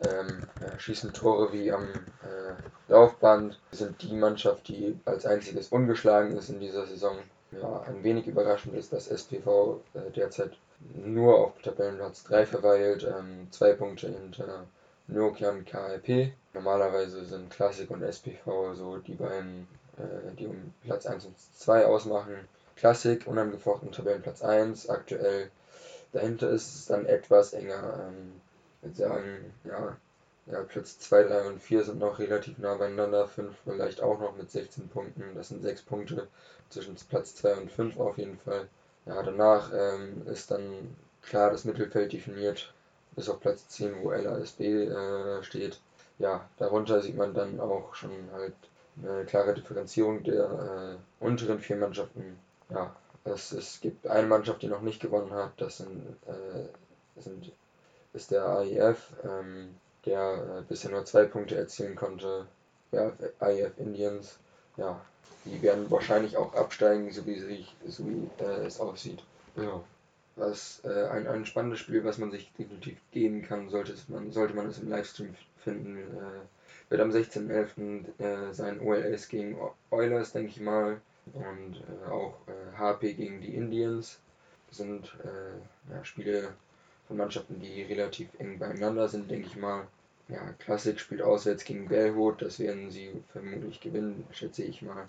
ähm, 0.00 0.46
ja, 0.60 0.78
schießen 0.78 1.12
Tore 1.12 1.52
wie 1.52 1.72
am 1.72 1.84
äh, 1.84 2.54
Laufband, 2.88 3.58
sind 3.70 4.02
die 4.02 4.14
Mannschaft, 4.14 4.68
die 4.68 4.98
als 5.04 5.26
einziges 5.26 5.68
ungeschlagen 5.68 6.36
ist 6.36 6.50
in 6.50 6.60
dieser 6.60 6.86
Saison. 6.86 7.16
Ja, 7.52 7.82
ein 7.86 8.02
wenig 8.02 8.26
überraschend 8.26 8.74
ist, 8.74 8.92
dass 8.92 9.08
SPV 9.08 9.80
äh, 9.94 10.10
derzeit 10.10 10.52
nur 11.04 11.38
auf 11.38 11.62
Tabellenplatz 11.62 12.24
3 12.24 12.46
verweilt, 12.46 13.04
ähm, 13.04 13.48
zwei 13.50 13.72
Punkte 13.74 14.08
hinter 14.08 14.66
Nokian 15.06 15.64
KRP. 15.64 16.32
Normalerweise 16.52 17.24
sind 17.24 17.50
Klassik 17.50 17.90
und 17.90 18.02
SPV 18.02 18.74
so 18.74 18.98
die 18.98 19.14
beiden, 19.14 19.68
äh, 19.96 20.34
die 20.36 20.46
um 20.46 20.74
Platz 20.82 21.06
1 21.06 21.26
und 21.26 21.34
2 21.38 21.86
ausmachen. 21.86 22.34
Klassik 22.76 23.26
unangefochten 23.26 23.92
Tabellenplatz 23.92 24.42
1, 24.42 24.88
aktuell 24.88 25.50
dahinter 26.12 26.50
ist 26.50 26.74
es 26.74 26.86
dann 26.86 27.06
etwas 27.06 27.52
enger. 27.52 28.08
Ähm, 28.08 28.40
würde 28.84 28.96
sagen, 28.96 29.54
ja, 29.64 29.96
ja, 30.46 30.62
Platz 30.62 30.98
2, 30.98 31.22
3 31.24 31.46
und 31.48 31.62
4 31.62 31.84
sind 31.84 31.98
noch 31.98 32.18
relativ 32.18 32.58
nah 32.58 32.74
beieinander. 32.74 33.26
5 33.26 33.56
vielleicht 33.64 34.02
auch 34.02 34.20
noch 34.20 34.36
mit 34.36 34.50
16 34.50 34.88
Punkten. 34.88 35.22
Das 35.34 35.48
sind 35.48 35.62
6 35.62 35.82
Punkte 35.82 36.28
zwischen 36.68 36.96
Platz 37.08 37.34
2 37.36 37.56
und 37.56 37.72
5 37.72 37.98
auf 37.98 38.18
jeden 38.18 38.38
Fall. 38.38 38.68
Ja, 39.06 39.22
danach 39.22 39.72
ähm, 39.72 40.26
ist 40.26 40.50
dann 40.50 40.96
klar 41.22 41.50
das 41.50 41.64
Mittelfeld 41.64 42.12
definiert. 42.12 42.72
Bis 43.16 43.28
auf 43.28 43.40
Platz 43.40 43.68
10, 43.68 44.02
wo 44.02 44.10
LASB 44.12 44.60
äh, 44.60 45.42
steht. 45.42 45.80
Ja, 46.18 46.48
darunter 46.58 47.00
sieht 47.00 47.16
man 47.16 47.32
dann 47.32 47.60
auch 47.60 47.94
schon 47.94 48.10
halt 48.32 48.54
eine 49.02 49.24
klare 49.24 49.54
Differenzierung 49.54 50.22
der 50.24 50.98
äh, 51.20 51.24
unteren 51.24 51.58
vier 51.58 51.76
Mannschaften. 51.76 52.38
Ja, 52.70 52.94
es, 53.24 53.52
es 53.52 53.80
gibt 53.80 54.06
eine 54.06 54.26
Mannschaft, 54.26 54.62
die 54.62 54.68
noch 54.68 54.82
nicht 54.82 55.00
gewonnen 55.00 55.32
hat. 55.32 55.52
Das 55.56 55.78
sind, 55.78 56.04
äh, 56.26 56.68
das 57.14 57.24
sind 57.24 57.50
ist 58.14 58.30
der 58.30 58.46
AIF, 58.46 59.12
ähm, 59.24 59.74
der 60.06 60.58
äh, 60.58 60.62
bisher 60.68 60.90
nur 60.90 61.04
zwei 61.04 61.24
Punkte 61.24 61.56
erzielen 61.56 61.96
konnte. 61.96 62.46
Ja, 62.92 63.12
AIF 63.40 63.72
Indians, 63.78 64.38
ja, 64.76 65.00
die 65.44 65.60
werden 65.62 65.90
wahrscheinlich 65.90 66.36
auch 66.36 66.54
absteigen, 66.54 67.10
so 67.10 67.26
wie, 67.26 67.38
sich, 67.38 67.74
so 67.86 68.06
wie 68.06 68.30
äh, 68.38 68.66
es 68.66 68.80
aussieht. 68.80 69.22
Ja. 69.56 69.82
Was 70.36 70.80
äh, 70.84 71.08
ein, 71.08 71.26
ein 71.26 71.46
spannendes 71.46 71.80
Spiel, 71.80 72.04
was 72.04 72.18
man 72.18 72.30
sich 72.30 72.52
definitiv 72.58 72.98
geben 73.12 73.42
kann, 73.42 73.68
sollte 73.68 73.94
man, 74.08 74.32
sollte 74.32 74.54
man 74.54 74.66
es 74.66 74.78
im 74.78 74.88
Livestream 74.88 75.34
finden. 75.58 75.98
Äh, 75.98 76.90
wird 76.90 77.00
am 77.00 77.10
16.11. 77.10 78.20
Äh, 78.20 78.52
sein 78.52 78.80
OLS 78.80 79.28
gegen 79.28 79.56
Oilers, 79.90 80.32
denke 80.32 80.50
ich 80.50 80.60
mal. 80.60 81.00
Und 81.32 81.76
äh, 81.76 82.10
auch 82.10 82.34
HP 82.76 83.14
gegen 83.14 83.40
die 83.40 83.54
Indians. 83.54 84.18
Das 84.68 84.78
sind 84.78 85.16
ja, 85.88 86.04
Spiele, 86.04 86.48
von 87.08 87.16
Mannschaften, 87.16 87.60
die 87.60 87.82
relativ 87.82 88.28
eng 88.38 88.58
beieinander 88.58 89.08
sind, 89.08 89.30
denke 89.30 89.46
ich 89.46 89.56
mal. 89.56 89.86
Ja, 90.28 90.40
Klassik 90.58 90.98
spielt 90.98 91.20
auswärts 91.20 91.64
gegen 91.64 91.88
Bellwood, 91.88 92.40
das 92.40 92.58
werden 92.58 92.90
sie 92.90 93.22
vermutlich 93.32 93.80
gewinnen, 93.80 94.26
schätze 94.32 94.62
ich 94.62 94.80
mal. 94.80 95.06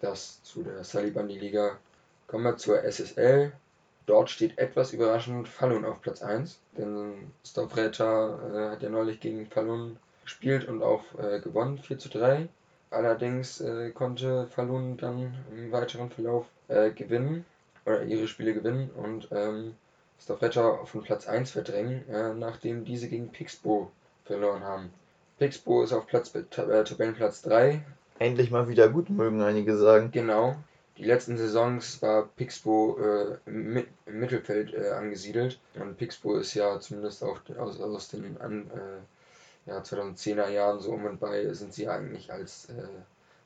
Das 0.00 0.42
zu 0.44 0.62
der 0.62 0.84
Salibandi-Liga. 0.84 1.76
Kommen 2.28 2.44
wir 2.44 2.56
zur 2.56 2.82
SSL. 2.84 3.52
Dort 4.06 4.30
steht 4.30 4.56
etwas 4.58 4.92
überraschend 4.92 5.48
Falun 5.48 5.84
auf 5.84 6.00
Platz 6.00 6.22
1, 6.22 6.58
denn 6.76 7.32
Stavreta 7.44 8.38
äh, 8.52 8.70
hat 8.70 8.82
ja 8.82 8.88
neulich 8.88 9.20
gegen 9.20 9.46
Falun 9.46 9.96
gespielt 10.24 10.68
und 10.68 10.82
auch 10.82 11.02
äh, 11.18 11.40
gewonnen, 11.40 11.78
4 11.78 11.98
zu 11.98 12.08
3. 12.08 12.48
Allerdings 12.90 13.60
äh, 13.60 13.90
konnte 13.90 14.46
Falun 14.46 14.96
dann 14.96 15.34
im 15.52 15.70
weiteren 15.70 16.10
Verlauf 16.10 16.46
äh, 16.68 16.90
gewinnen 16.90 17.44
oder 17.84 18.02
ihre 18.04 18.26
Spiele 18.26 18.54
gewinnen 18.54 18.90
und 18.90 19.28
ähm, 19.32 19.74
Stavreta 20.22 20.84
von 20.84 21.02
Platz 21.02 21.26
1 21.26 21.50
verdrängen, 21.50 22.08
äh, 22.08 22.34
nachdem 22.34 22.84
diese 22.84 23.08
gegen 23.08 23.30
Pixbo 23.30 23.90
verloren 24.24 24.62
haben. 24.62 24.92
Pixbo 25.38 25.82
ist 25.82 25.92
auf 25.92 26.06
Platz, 26.06 26.34
äh, 26.34 26.44
Tabellenplatz 26.84 27.42
3. 27.42 27.82
Endlich 28.18 28.50
mal 28.50 28.68
wieder 28.68 28.88
gut, 28.90 29.08
mögen 29.08 29.40
einige 29.40 29.76
sagen. 29.76 30.10
Genau. 30.12 30.56
Die 30.98 31.04
letzten 31.04 31.38
Saisons 31.38 32.02
war 32.02 32.28
Pixbo 32.36 32.98
äh, 33.00 33.38
im, 33.46 33.78
im, 33.78 34.20
Mittelfeld 34.20 34.74
äh, 34.74 34.90
angesiedelt 34.90 35.58
und 35.76 35.96
Pixbo 35.96 36.36
ist 36.36 36.52
ja 36.52 36.78
zumindest 36.78 37.24
auch 37.24 37.40
aus, 37.58 37.80
aus 37.80 38.08
den 38.08 38.38
an, 38.38 38.70
äh, 38.70 39.70
ja, 39.70 39.78
2010er 39.78 40.50
Jahren 40.50 40.80
so 40.80 40.92
um 40.92 41.06
und 41.06 41.18
bei 41.18 41.50
sind 41.54 41.72
sie 41.72 41.88
eigentlich 41.88 42.30
als 42.30 42.66
äh, 42.66 42.88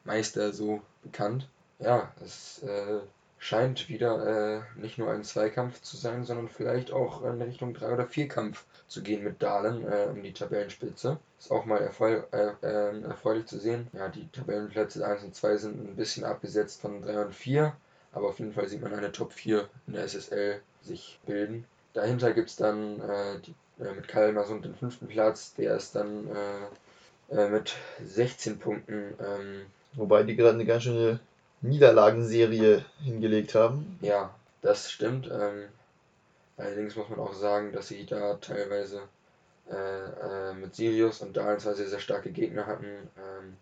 Meister 0.02 0.52
so 0.52 0.80
bekannt. 1.04 1.48
Ja, 1.78 2.12
es 2.24 2.60
äh, 2.64 2.98
scheint 3.44 3.90
wieder 3.90 4.56
äh, 4.56 4.80
nicht 4.80 4.96
nur 4.96 5.10
ein 5.12 5.22
Zweikampf 5.22 5.82
zu 5.82 5.98
sein, 5.98 6.24
sondern 6.24 6.48
vielleicht 6.48 6.92
auch 6.92 7.22
in 7.24 7.42
Richtung 7.42 7.74
Drei- 7.74 7.92
oder 7.92 8.06
Vierkampf 8.06 8.64
zu 8.88 9.02
gehen 9.02 9.22
mit 9.22 9.42
Dahlen 9.42 9.86
äh, 9.86 10.06
um 10.10 10.22
die 10.22 10.32
Tabellenspitze. 10.32 11.18
Ist 11.38 11.50
auch 11.50 11.66
mal 11.66 11.76
erfreu 11.76 12.22
äh, 12.30 12.52
ähm, 12.62 13.04
erfreulich 13.04 13.44
zu 13.44 13.58
sehen. 13.58 13.88
Ja, 13.92 14.08
die 14.08 14.26
Tabellenplätze 14.28 15.06
1 15.06 15.24
und 15.24 15.34
2 15.34 15.56
sind 15.58 15.74
ein 15.76 15.94
bisschen 15.94 16.24
abgesetzt 16.24 16.80
von 16.80 17.02
3 17.02 17.26
und 17.26 17.34
4, 17.34 17.76
aber 18.12 18.28
auf 18.28 18.38
jeden 18.38 18.54
Fall 18.54 18.66
sieht 18.66 18.80
man 18.80 18.94
eine 18.94 19.12
Top 19.12 19.34
4 19.34 19.68
in 19.88 19.92
der 19.92 20.04
SSL 20.04 20.62
sich 20.80 21.20
bilden. 21.26 21.66
Dahinter 21.92 22.32
gibt 22.32 22.48
es 22.48 22.56
dann 22.56 22.98
äh, 22.98 23.40
die, 23.40 23.54
äh, 23.84 23.92
mit 23.92 24.08
Kalmarsund 24.08 24.64
den 24.64 24.74
fünften 24.74 25.06
Platz, 25.06 25.52
der 25.52 25.76
ist 25.76 25.94
dann 25.94 26.30
äh, 27.28 27.48
mit 27.50 27.74
16 28.02 28.58
Punkten. 28.58 29.12
Ähm, 29.20 29.66
Wobei 29.96 30.22
die 30.22 30.34
gerade 30.34 30.54
eine 30.54 30.64
ganz 30.64 30.84
schöne 30.84 31.20
Niederlagenserie 31.64 32.84
hingelegt 33.02 33.54
haben. 33.54 33.98
Ja, 34.02 34.34
das 34.60 34.90
stimmt. 34.90 35.30
Ähm, 35.32 35.68
allerdings 36.58 36.94
muss 36.94 37.08
man 37.08 37.18
auch 37.18 37.32
sagen, 37.32 37.72
dass 37.72 37.88
sie 37.88 38.04
da 38.04 38.34
teilweise 38.34 39.00
äh, 39.70 39.74
äh, 39.74 40.54
mit 40.54 40.74
Sirius 40.74 41.22
und 41.22 41.36
Dahlen 41.36 41.58
zwei 41.58 41.72
sehr, 41.72 41.88
sehr 41.88 42.00
starke 42.00 42.30
Gegner 42.30 42.66
hatten. 42.66 42.84
Ähm, 42.84 43.56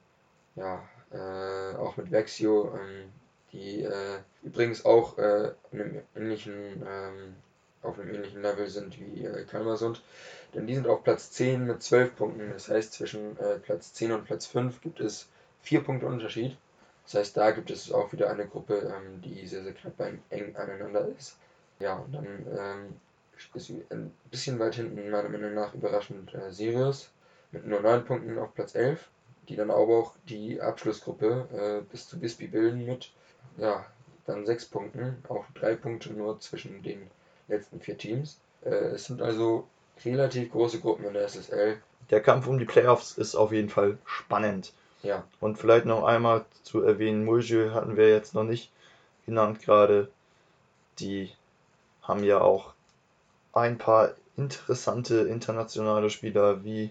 ja, 0.56 0.82
äh, 1.12 1.76
auch 1.76 1.96
mit 1.96 2.10
Vexio, 2.10 2.74
ähm, 2.74 3.12
die 3.52 3.82
äh, 3.82 4.18
übrigens 4.42 4.84
auch 4.84 5.16
äh, 5.18 5.52
einem 5.70 6.02
ähnlichen, 6.16 6.84
ähm, 6.84 7.36
auf 7.82 8.00
einem 8.00 8.12
ähnlichen 8.14 8.42
Level 8.42 8.68
sind 8.68 8.98
wie 8.98 9.24
äh, 9.24 9.44
Kalmarsund. 9.44 10.02
Denn 10.54 10.66
die 10.66 10.74
sind 10.74 10.88
auf 10.88 11.04
Platz 11.04 11.30
10 11.30 11.66
mit 11.66 11.82
12 11.84 12.16
Punkten. 12.16 12.50
Das 12.52 12.68
heißt, 12.68 12.92
zwischen 12.92 13.36
Platz 13.62 13.94
10 13.94 14.12
und 14.12 14.24
Platz 14.26 14.44
5 14.46 14.82
gibt 14.82 15.00
es 15.00 15.28
4 15.62 15.82
Punkte 15.82 16.06
Unterschied. 16.06 16.58
Das 17.04 17.14
heißt, 17.14 17.36
da 17.36 17.50
gibt 17.50 17.70
es 17.70 17.92
auch 17.92 18.12
wieder 18.12 18.30
eine 18.30 18.46
Gruppe, 18.46 18.74
ähm, 18.94 19.20
die 19.22 19.46
sehr, 19.46 19.62
sehr 19.62 19.72
knapp 19.72 20.00
eng 20.30 20.56
aneinander 20.56 21.08
ist. 21.18 21.36
Ja, 21.80 21.96
und 21.96 22.12
dann 22.12 22.26
ähm, 22.26 23.00
ist 23.54 23.70
ein 23.90 24.12
bisschen 24.30 24.58
weit 24.58 24.76
hinten, 24.76 25.10
meiner 25.10 25.28
Meinung 25.28 25.54
nach, 25.54 25.74
überraschend 25.74 26.32
äh, 26.34 26.52
Sirius 26.52 27.10
mit 27.50 27.66
nur 27.66 27.80
9 27.80 28.04
Punkten 28.04 28.38
auf 28.38 28.54
Platz 28.54 28.74
11, 28.74 29.08
die 29.48 29.56
dann 29.56 29.70
aber 29.70 29.98
auch 29.98 30.14
die 30.28 30.60
Abschlussgruppe 30.60 31.48
äh, 31.52 31.90
bis 31.90 32.08
zu 32.08 32.18
Bisbee 32.18 32.46
bilden 32.46 32.86
mit, 32.86 33.10
ja, 33.56 33.84
dann 34.26 34.46
6 34.46 34.66
Punkten, 34.66 35.16
auch 35.28 35.44
3 35.54 35.74
Punkte 35.74 36.12
nur 36.12 36.38
zwischen 36.40 36.82
den 36.82 37.10
letzten 37.48 37.80
vier 37.80 37.98
Teams. 37.98 38.38
Äh, 38.64 38.94
es 38.94 39.06
sind 39.06 39.20
also 39.20 39.66
relativ 40.04 40.52
große 40.52 40.80
Gruppen 40.80 41.04
in 41.04 41.14
der 41.14 41.28
SSL. 41.28 41.78
Der 42.10 42.20
Kampf 42.20 42.46
um 42.46 42.58
die 42.58 42.64
Playoffs 42.64 43.18
ist 43.18 43.34
auf 43.34 43.52
jeden 43.52 43.68
Fall 43.68 43.98
spannend. 44.04 44.72
Ja. 45.02 45.24
Und 45.40 45.58
vielleicht 45.58 45.86
noch 45.86 46.04
einmal 46.04 46.44
zu 46.62 46.82
erwähnen, 46.82 47.24
Mulje 47.24 47.74
hatten 47.74 47.96
wir 47.96 48.08
jetzt 48.08 48.34
noch 48.34 48.44
nicht 48.44 48.70
genannt 49.26 49.60
gerade. 49.62 50.08
Die 50.98 51.30
haben 52.02 52.24
ja 52.24 52.40
auch 52.40 52.72
ein 53.52 53.78
paar 53.78 54.12
interessante 54.36 55.28
internationale 55.28 56.10
Spieler, 56.10 56.64
wie 56.64 56.90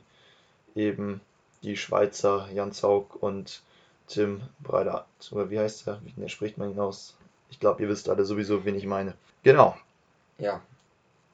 eben 0.75 1.21
die 1.63 1.77
Schweizer 1.77 2.49
Jan 2.53 2.71
Zaug 2.71 3.21
und 3.21 3.61
Tim 4.07 4.41
Breider. 4.59 5.05
Oder 5.31 5.49
wie 5.49 5.59
heißt 5.59 5.88
der? 5.88 6.01
Wie 6.03 6.29
spricht 6.29 6.57
man 6.57 6.71
ihn 6.71 6.79
aus? 6.79 7.15
Ich 7.49 7.59
glaube, 7.59 7.81
ihr 7.83 7.89
wisst 7.89 8.09
alle 8.09 8.25
sowieso, 8.25 8.65
wen 8.65 8.75
ich 8.75 8.85
meine. 8.85 9.13
Genau. 9.43 9.77
Ja. 10.38 10.61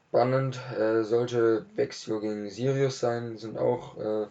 Spannend 0.10 0.60
äh, 0.78 1.04
sollte 1.04 1.66
Vexio 1.76 2.20
gegen 2.20 2.50
Sirius 2.50 3.00
sein, 3.00 3.38
sind 3.38 3.58
auch 3.58 3.98
äh, 3.98 4.28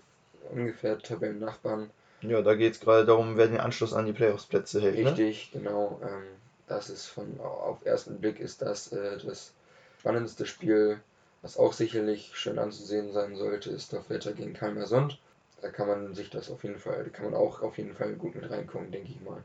ungefähr 0.51 0.99
Tabellennachbarn. 0.99 1.91
Ja, 2.29 2.43
da 2.43 2.55
geht 2.55 2.75
es 2.75 2.81
gerade 2.81 3.05
darum, 3.05 3.37
wer 3.37 3.49
den 3.49 3.61
Anschluss 3.61 3.93
an 3.93 4.07
die 4.07 4.13
Playoffs-Plätze 4.13 4.81
hält. 4.81 4.99
Ne? 4.99 5.11
Richtig, 5.11 5.51
ne? 5.55 5.63
genau. 5.63 6.01
Ähm, 6.03 6.25
das 6.67 6.91
ist 6.91 7.07
von 7.07 7.39
auf 7.41 7.85
ersten 7.85 8.21
Blick 8.21 8.41
ist 8.41 8.63
das 8.63 8.93
äh, 8.93 9.19
das 9.25 9.53
spannendste 9.99 10.47
Spiel, 10.47 11.01
was 11.43 11.57
auch 11.57 11.73
sicherlich 11.73 12.33
schön 12.35 12.59
anzusehen 12.59 13.13
sein 13.13 13.37
sollte, 13.37 13.71
ist 13.71 13.93
der 13.93 14.09
Wetter 14.09 14.33
gegen 14.33 14.55
Kalmarsund. 14.55 15.19
Da 15.63 15.71
kann 15.71 15.89
man 15.89 16.15
sich 16.15 16.31
das 16.31 16.51
auf 16.51 16.65
jeden 16.65 16.79
Fall, 16.79 17.05
da 17.05 17.11
kann 17.11 17.31
man 17.31 17.35
auch 17.35 17.63
auf 17.63 17.79
jeden 17.79 17.95
Fall 17.95 18.13
gut 18.15 18.35
mit 18.35 18.51
reinkommen, 18.51 18.91
denke 18.91 19.11
ich 19.11 19.21
mal. 19.21 19.43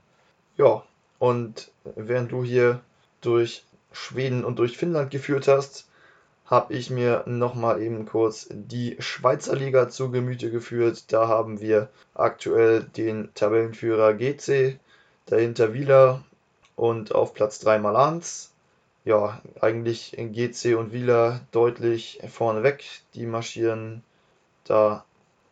Ja, 0.57 0.83
und 1.19 1.71
während 1.95 2.31
du 2.31 2.43
hier 2.43 2.81
durch 3.21 3.63
Schweden 3.91 4.43
und 4.43 4.59
durch 4.59 4.77
Finnland 4.77 5.11
geführt 5.11 5.47
hast, 5.47 5.87
habe 6.51 6.73
ich 6.73 6.89
mir 6.89 7.23
nochmal 7.27 7.81
eben 7.81 8.05
kurz 8.05 8.49
die 8.51 8.97
Schweizer 8.99 9.55
Liga 9.55 9.87
zu 9.87 10.11
Gemüte 10.11 10.51
geführt. 10.51 11.05
Da 11.13 11.29
haben 11.29 11.61
wir 11.61 11.89
aktuell 12.13 12.83
den 12.83 13.29
Tabellenführer 13.33 14.13
GC, 14.13 14.77
dahinter 15.27 15.73
Wieler 15.73 16.25
und 16.75 17.15
auf 17.15 17.33
Platz 17.33 17.59
3 17.59 17.79
Malans. 17.79 18.51
Ja, 19.05 19.41
eigentlich 19.61 20.17
in 20.17 20.33
GC 20.33 20.75
und 20.77 20.91
Wieler 20.91 21.39
deutlich 21.51 22.19
vorneweg. 22.27 22.83
Die 23.15 23.25
marschieren 23.25 24.03
da 24.65 25.05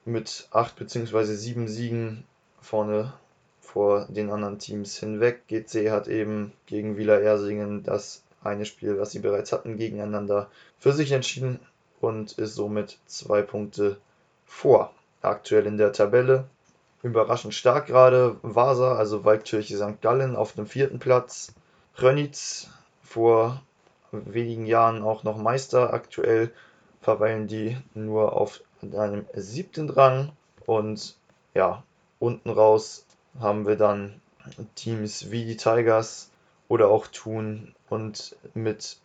mit 0.03 0.49
8 0.51 0.76
bzw. 0.76 1.23
7 1.23 1.69
Siegen 1.69 2.26
vorne 2.59 3.13
vor 3.61 4.05
den 4.09 4.30
anderen 4.31 4.59
Teams 4.59 4.97
hinweg. 4.97 5.47
GC 5.47 5.91
hat 5.91 6.09
eben 6.09 6.51
gegen 6.65 6.97
Wieler 6.97 7.21
Ersingen 7.21 7.84
das 7.84 8.21
eine 8.44 8.66
Spiel, 8.66 8.99
was 8.99 9.11
sie 9.11 9.20
bereits 9.20 9.52
hatten, 9.52 9.78
gegeneinander 9.78 10.49
für 10.78 10.94
sich 10.94 11.11
entschieden 11.11 11.60
und 12.02 12.34
ist 12.34 12.56
somit 12.56 12.99
zwei 13.06 13.41
Punkte 13.41 13.98
vor. 14.45 14.94
Aktuell 15.22 15.66
in 15.66 15.78
der 15.78 15.91
Tabelle. 15.91 16.45
Überraschend 17.03 17.53
stark 17.53 17.88
gerade 17.88 18.38
Vasa, 18.41 18.95
also 18.95 19.26
Waldkirche 19.26 19.78
St. 19.78 20.02
Gallen 20.02 20.36
auf 20.36 20.53
dem 20.53 20.66
vierten 20.66 20.99
Platz. 20.99 21.53
Rönitz 21.98 22.70
vor 23.03 23.61
wenigen 24.11 24.66
Jahren 24.66 25.03
auch 25.03 25.24
noch 25.24 25.38
Meister. 25.38 25.94
Aktuell 25.94 26.52
verweilen 27.02 27.48
die 27.48 27.78
nur 27.94 28.34
auf 28.34 28.61
einem 28.82 29.26
siebten 29.34 29.90
Rang. 29.90 30.32
Und 30.66 31.16
ja, 31.53 31.84
unten 32.20 32.49
raus 32.49 33.06
haben 33.40 33.68
wir 33.68 33.76
dann 33.76 34.22
Teams 34.76 35.32
wie 35.32 35.45
die 35.45 35.57
Tigers 35.57 36.30
oder 36.68 36.90
auch 36.90 37.07
Thun 37.07 37.74
und 37.90 38.36
mit 38.53 38.98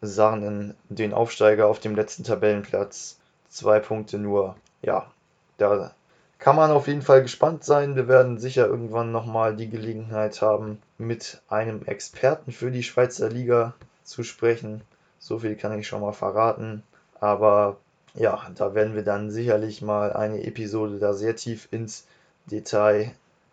Sarnen 0.00 0.74
den 0.88 1.12
Aufsteiger 1.12 1.66
auf 1.66 1.80
dem 1.80 1.94
letzten 1.94 2.24
Tabellenplatz. 2.24 3.18
Zwei 3.48 3.80
Punkte 3.80 4.18
nur. 4.18 4.56
Ja, 4.82 5.10
da 5.58 5.92
kann 6.38 6.56
man 6.56 6.70
auf 6.70 6.86
jeden 6.86 7.02
Fall 7.02 7.22
gespannt 7.22 7.64
sein. 7.64 7.96
Wir 7.96 8.08
werden 8.08 8.38
sicher 8.38 8.66
irgendwann 8.66 9.12
nochmal 9.12 9.54
die 9.54 9.68
Gelegenheit 9.68 10.40
haben, 10.40 10.80
mit 10.96 11.42
einem 11.48 11.84
Experten 11.84 12.50
für 12.50 12.70
die 12.70 12.82
Schweizer 12.82 13.28
Liga 13.28 13.74
zu 14.04 14.22
sprechen. 14.22 14.80
So 15.18 15.40
viel 15.40 15.54
kann 15.54 15.78
ich 15.78 15.86
schon 15.86 16.00
mal 16.00 16.12
verraten. 16.12 16.82
Aber 17.20 17.76
ja, 18.14 18.50
da 18.54 18.74
werden 18.74 18.94
wir 18.94 19.04
dann 19.04 19.30
sicherlich 19.30 19.82
mal 19.82 20.14
eine 20.14 20.42
Episode 20.44 20.98
da 20.98 21.12
sehr 21.12 21.36
tief 21.36 21.68
ins 21.70 22.06
Detail 22.46 23.12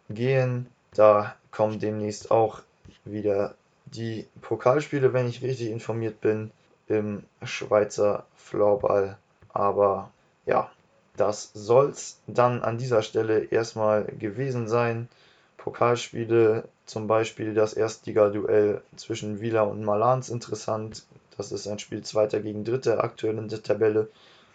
gehen. 0.10 0.68
Da 0.94 1.36
kommen 1.52 1.80
demnächst 1.80 2.32
auch 2.32 2.62
wieder 3.04 3.54
die 3.94 4.28
Pokalspiele, 4.42 5.14
wenn 5.14 5.28
ich 5.28 5.42
richtig 5.42 5.70
informiert 5.70 6.22
bin, 6.22 6.52
im 6.88 7.24
Schweizer 7.44 8.26
Floorball. 8.36 9.18
Aber 9.50 10.12
ja, 10.46 10.70
das 11.16 11.52
soll's 11.54 12.20
dann 12.28 12.62
an 12.62 12.78
dieser 12.78 13.02
Stelle 13.02 13.46
erstmal 13.46 14.06
gewesen 14.06 14.68
sein. 14.68 15.10
Pokalspiele, 15.58 16.68
zum 16.86 17.08
Beispiel 17.08 17.54
das 17.54 17.74
Erstliga-Duell 17.74 18.82
zwischen 18.96 19.42
Wieler 19.42 19.68
und 19.68 19.84
Malans 19.84 20.30
interessant. 20.30 21.06
Das 21.38 21.52
ist 21.52 21.68
ein 21.68 21.80
Spiel 21.80 22.04
Zweiter 22.04 22.40
gegen 22.40 22.64
Dritter 22.64 23.04
aktuell 23.04 23.38
in 23.38 23.50
der 23.50 23.64
Tabelle. 23.64 24.10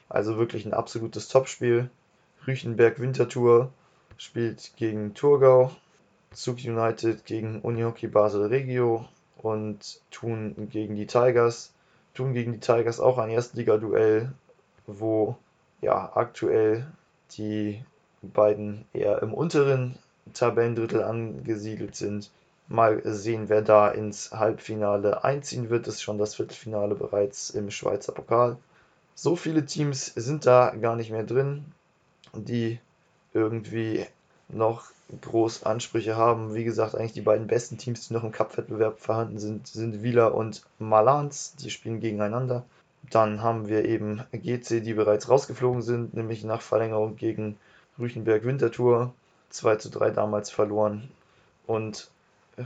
Also 0.08 0.38
wirklich 0.38 0.64
ein 0.64 0.74
absolutes 0.74 1.28
Topspiel. 1.28 1.90
Rüchenberg 2.46 3.00
Winterthur 3.00 3.70
spielt 4.16 4.72
gegen 4.76 5.14
Thurgau 5.14 5.70
Zug 6.32 6.58
United 6.64 7.26
gegen 7.26 7.60
Unihockey 7.60 8.06
Basel 8.06 8.46
Regio 8.46 9.06
und 9.42 10.00
Thun 10.10 10.68
gegen 10.70 10.96
die 10.96 11.06
Tigers. 11.06 11.72
Thun 12.14 12.34
gegen 12.34 12.52
die 12.52 12.60
Tigers 12.60 13.00
auch 13.00 13.18
ein 13.18 13.30
Erstliga-Duell, 13.30 14.32
wo 14.86 15.36
ja 15.80 16.12
aktuell 16.14 16.86
die 17.32 17.82
beiden 18.22 18.84
eher 18.92 19.22
im 19.22 19.34
unteren 19.34 19.98
Tabellendrittel 20.32 21.02
angesiedelt 21.02 21.96
sind. 21.96 22.30
Mal 22.68 23.02
sehen, 23.04 23.48
wer 23.48 23.62
da 23.62 23.88
ins 23.88 24.32
Halbfinale 24.32 25.24
einziehen 25.24 25.68
wird. 25.68 25.86
Das 25.86 25.94
ist 25.94 26.02
schon 26.02 26.18
das 26.18 26.36
Viertelfinale 26.36 26.94
bereits 26.94 27.50
im 27.50 27.70
Schweizer 27.70 28.12
Pokal. 28.12 28.56
So 29.14 29.36
viele 29.36 29.66
Teams 29.66 30.06
sind 30.06 30.46
da 30.46 30.70
gar 30.70 30.96
nicht 30.96 31.10
mehr 31.10 31.24
drin, 31.24 31.64
die 32.32 32.78
irgendwie 33.34 34.06
noch 34.48 34.84
groß 35.20 35.64
Ansprüche 35.64 36.16
haben. 36.16 36.54
Wie 36.54 36.64
gesagt, 36.64 36.94
eigentlich 36.94 37.12
die 37.12 37.20
beiden 37.20 37.46
besten 37.46 37.78
Teams, 37.78 38.08
die 38.08 38.14
noch 38.14 38.24
im 38.24 38.32
Cup-Wettbewerb 38.32 38.98
vorhanden 38.98 39.38
sind, 39.38 39.66
sind 39.66 40.02
Wieler 40.02 40.34
und 40.34 40.62
Malans. 40.78 41.54
Die 41.56 41.70
spielen 41.70 42.00
gegeneinander. 42.00 42.64
Dann 43.10 43.42
haben 43.42 43.68
wir 43.68 43.84
eben 43.84 44.22
GC, 44.32 44.80
die 44.80 44.94
bereits 44.94 45.28
rausgeflogen 45.28 45.82
sind, 45.82 46.14
nämlich 46.14 46.44
nach 46.44 46.62
Verlängerung 46.62 47.16
gegen 47.16 47.58
Rüchenberg 47.98 48.44
Winterthur. 48.44 49.12
2 49.50 49.76
zu 49.76 49.90
3 49.90 50.10
damals 50.10 50.50
verloren. 50.50 51.08
Und 51.66 52.10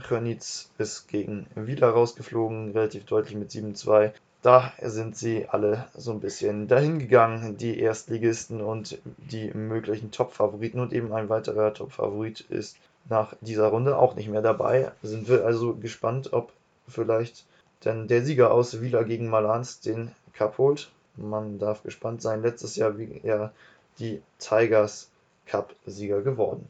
Chönitz 0.07 0.69
ist 0.77 1.07
gegen 1.07 1.47
Wieler 1.55 1.89
rausgeflogen, 1.89 2.71
relativ 2.71 3.05
deutlich 3.05 3.35
mit 3.35 3.51
7-2. 3.51 4.13
Da 4.47 4.71
sind 4.81 5.17
sie 5.17 5.45
alle 5.49 5.89
so 5.93 6.11
ein 6.11 6.21
bisschen 6.21 6.69
dahingegangen, 6.69 7.57
die 7.57 7.81
Erstligisten 7.81 8.61
und 8.61 8.97
die 9.17 9.51
möglichen 9.53 10.11
Top-Favoriten. 10.11 10.79
Und 10.79 10.93
eben 10.93 11.11
ein 11.11 11.27
weiterer 11.27 11.73
Top-Favorit 11.73 12.39
ist 12.39 12.77
nach 13.09 13.33
dieser 13.41 13.67
Runde 13.67 13.97
auch 13.97 14.15
nicht 14.15 14.29
mehr 14.29 14.41
dabei. 14.41 14.93
Sind 15.03 15.27
wir 15.27 15.45
also 15.45 15.75
gespannt, 15.75 16.31
ob 16.31 16.53
vielleicht 16.87 17.43
denn 17.83 18.07
der 18.07 18.23
Sieger 18.23 18.51
aus 18.51 18.79
Wieler 18.79 19.03
gegen 19.03 19.27
Malans 19.27 19.81
den 19.81 20.13
Cup 20.31 20.57
holt. 20.57 20.89
Man 21.17 21.59
darf 21.59 21.83
gespannt 21.83 22.21
sein. 22.21 22.41
Letztes 22.41 22.77
Jahr 22.77 22.97
wie 22.97 23.19
er 23.23 23.51
die 23.99 24.21
Tigers 24.39 25.09
Cup-Sieger 25.45 26.21
geworden. 26.21 26.69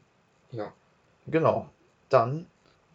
Ja. 0.50 0.72
Genau. 1.28 1.68
Dann 2.08 2.46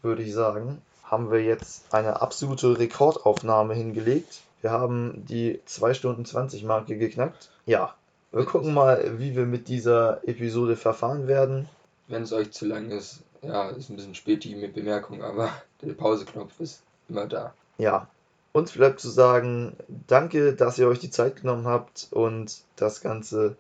würde 0.02 0.24
ich 0.24 0.34
sagen, 0.34 0.82
haben 1.06 1.32
wir 1.32 1.42
jetzt 1.42 1.94
eine 1.94 2.22
absolute 2.22 2.78
Rekordaufnahme 2.78 3.76
hingelegt. 3.76 4.42
Wir 4.64 4.72
haben 4.72 5.26
die 5.26 5.60
2 5.66 5.94
Stunden 5.94 6.24
20 6.24 6.64
Marke 6.64 6.98
geknackt. 6.98 7.52
Ja, 7.66 7.96
wir 8.32 8.46
gucken 8.46 8.74
mal, 8.74 9.20
wie 9.20 9.36
wir 9.36 9.46
mit 9.46 9.68
dieser 9.68 10.26
Episode 10.26 10.78
verfahren 10.78 11.28
werden. 11.28 11.68
Wenn 12.08 12.24
es 12.24 12.32
euch 12.32 12.52
zu 12.52 12.66
lang 12.66 12.90
ist, 12.90 13.24
ja, 13.42 13.70
ist 13.72 13.90
ein 13.90 13.98
bisschen 13.98 14.16
spät 14.16 14.46
die 14.46 14.56
mit 14.56 14.74
Bemerkung, 14.74 15.22
aber 15.22 15.50
der 15.82 15.92
Pauseknopf 15.92 16.62
ist 16.62 16.82
immer 17.10 17.28
da. 17.28 17.54
Ja, 17.78 18.08
uns 18.54 18.72
bleibt 18.72 19.02
zu 19.02 19.10
sagen, 19.10 19.76
danke, 20.08 20.56
dass 20.56 20.80
ihr 20.80 20.88
euch 20.88 21.00
die 21.00 21.12
Zeit 21.12 21.42
genommen 21.42 21.68
habt 21.68 22.08
und 22.12 22.62
das 22.78 23.02
Ganze 23.02 23.58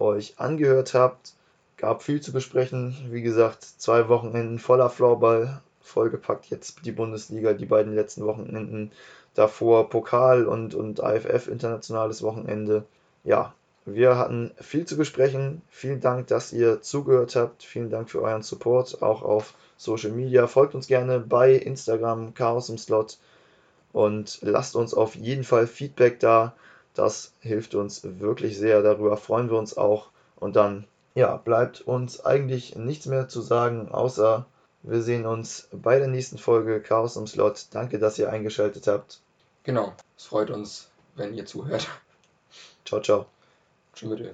euch 0.00 0.40
angehört 0.40 0.94
habt. 0.94 1.34
Gab 1.76 2.02
viel 2.02 2.20
zu 2.20 2.32
besprechen. 2.32 2.96
Wie 3.10 3.22
gesagt, 3.22 3.62
zwei 3.62 4.08
Wochenenden 4.08 4.58
voller 4.58 4.90
Floorball, 4.90 5.62
vollgepackt 5.80 6.46
jetzt 6.46 6.84
die 6.84 6.92
Bundesliga, 6.92 7.52
die 7.52 7.66
beiden 7.66 7.94
letzten 7.94 8.26
Wochenenden 8.26 8.90
davor 9.34 9.88
Pokal 9.88 10.46
und, 10.46 10.74
und 10.74 11.02
AFF 11.02 11.48
internationales 11.48 12.22
Wochenende. 12.22 12.84
Ja, 13.24 13.54
wir 13.84 14.18
hatten 14.18 14.52
viel 14.60 14.86
zu 14.86 14.96
besprechen. 14.96 15.62
Vielen 15.70 16.00
Dank, 16.00 16.26
dass 16.28 16.52
ihr 16.52 16.82
zugehört 16.82 17.36
habt. 17.36 17.62
Vielen 17.62 17.90
Dank 17.90 18.10
für 18.10 18.22
euren 18.22 18.42
Support, 18.42 19.02
auch 19.02 19.22
auf 19.22 19.54
Social 19.76 20.10
Media. 20.10 20.46
Folgt 20.46 20.74
uns 20.74 20.86
gerne 20.86 21.20
bei 21.20 21.54
Instagram 21.54 22.34
Chaos 22.34 22.68
im 22.68 22.78
Slot 22.78 23.18
und 23.92 24.38
lasst 24.42 24.76
uns 24.76 24.94
auf 24.94 25.14
jeden 25.14 25.44
Fall 25.44 25.66
Feedback 25.66 26.20
da. 26.20 26.54
Das 26.94 27.32
hilft 27.40 27.74
uns 27.74 28.02
wirklich 28.04 28.58
sehr. 28.58 28.82
Darüber 28.82 29.16
freuen 29.16 29.50
wir 29.50 29.58
uns 29.58 29.76
auch. 29.76 30.08
Und 30.36 30.56
dann, 30.56 30.84
ja, 31.14 31.36
bleibt 31.36 31.80
uns 31.80 32.24
eigentlich 32.24 32.76
nichts 32.76 33.06
mehr 33.06 33.28
zu 33.28 33.40
sagen, 33.40 33.88
außer 33.90 34.46
wir 34.82 35.02
sehen 35.02 35.26
uns 35.26 35.68
bei 35.72 35.98
der 35.98 36.08
nächsten 36.08 36.38
Folge 36.38 36.80
Chaos 36.80 37.16
im 37.16 37.26
Slot. 37.26 37.66
Danke, 37.72 37.98
dass 37.98 38.18
ihr 38.18 38.30
eingeschaltet 38.30 38.86
habt. 38.86 39.20
Genau, 39.62 39.92
es 40.16 40.24
freut 40.24 40.50
uns, 40.50 40.88
wenn 41.16 41.34
ihr 41.34 41.46
zuhört. 41.46 41.88
Ciao, 42.84 43.00
ciao. 43.00 43.26
Tschüss. 43.94 44.30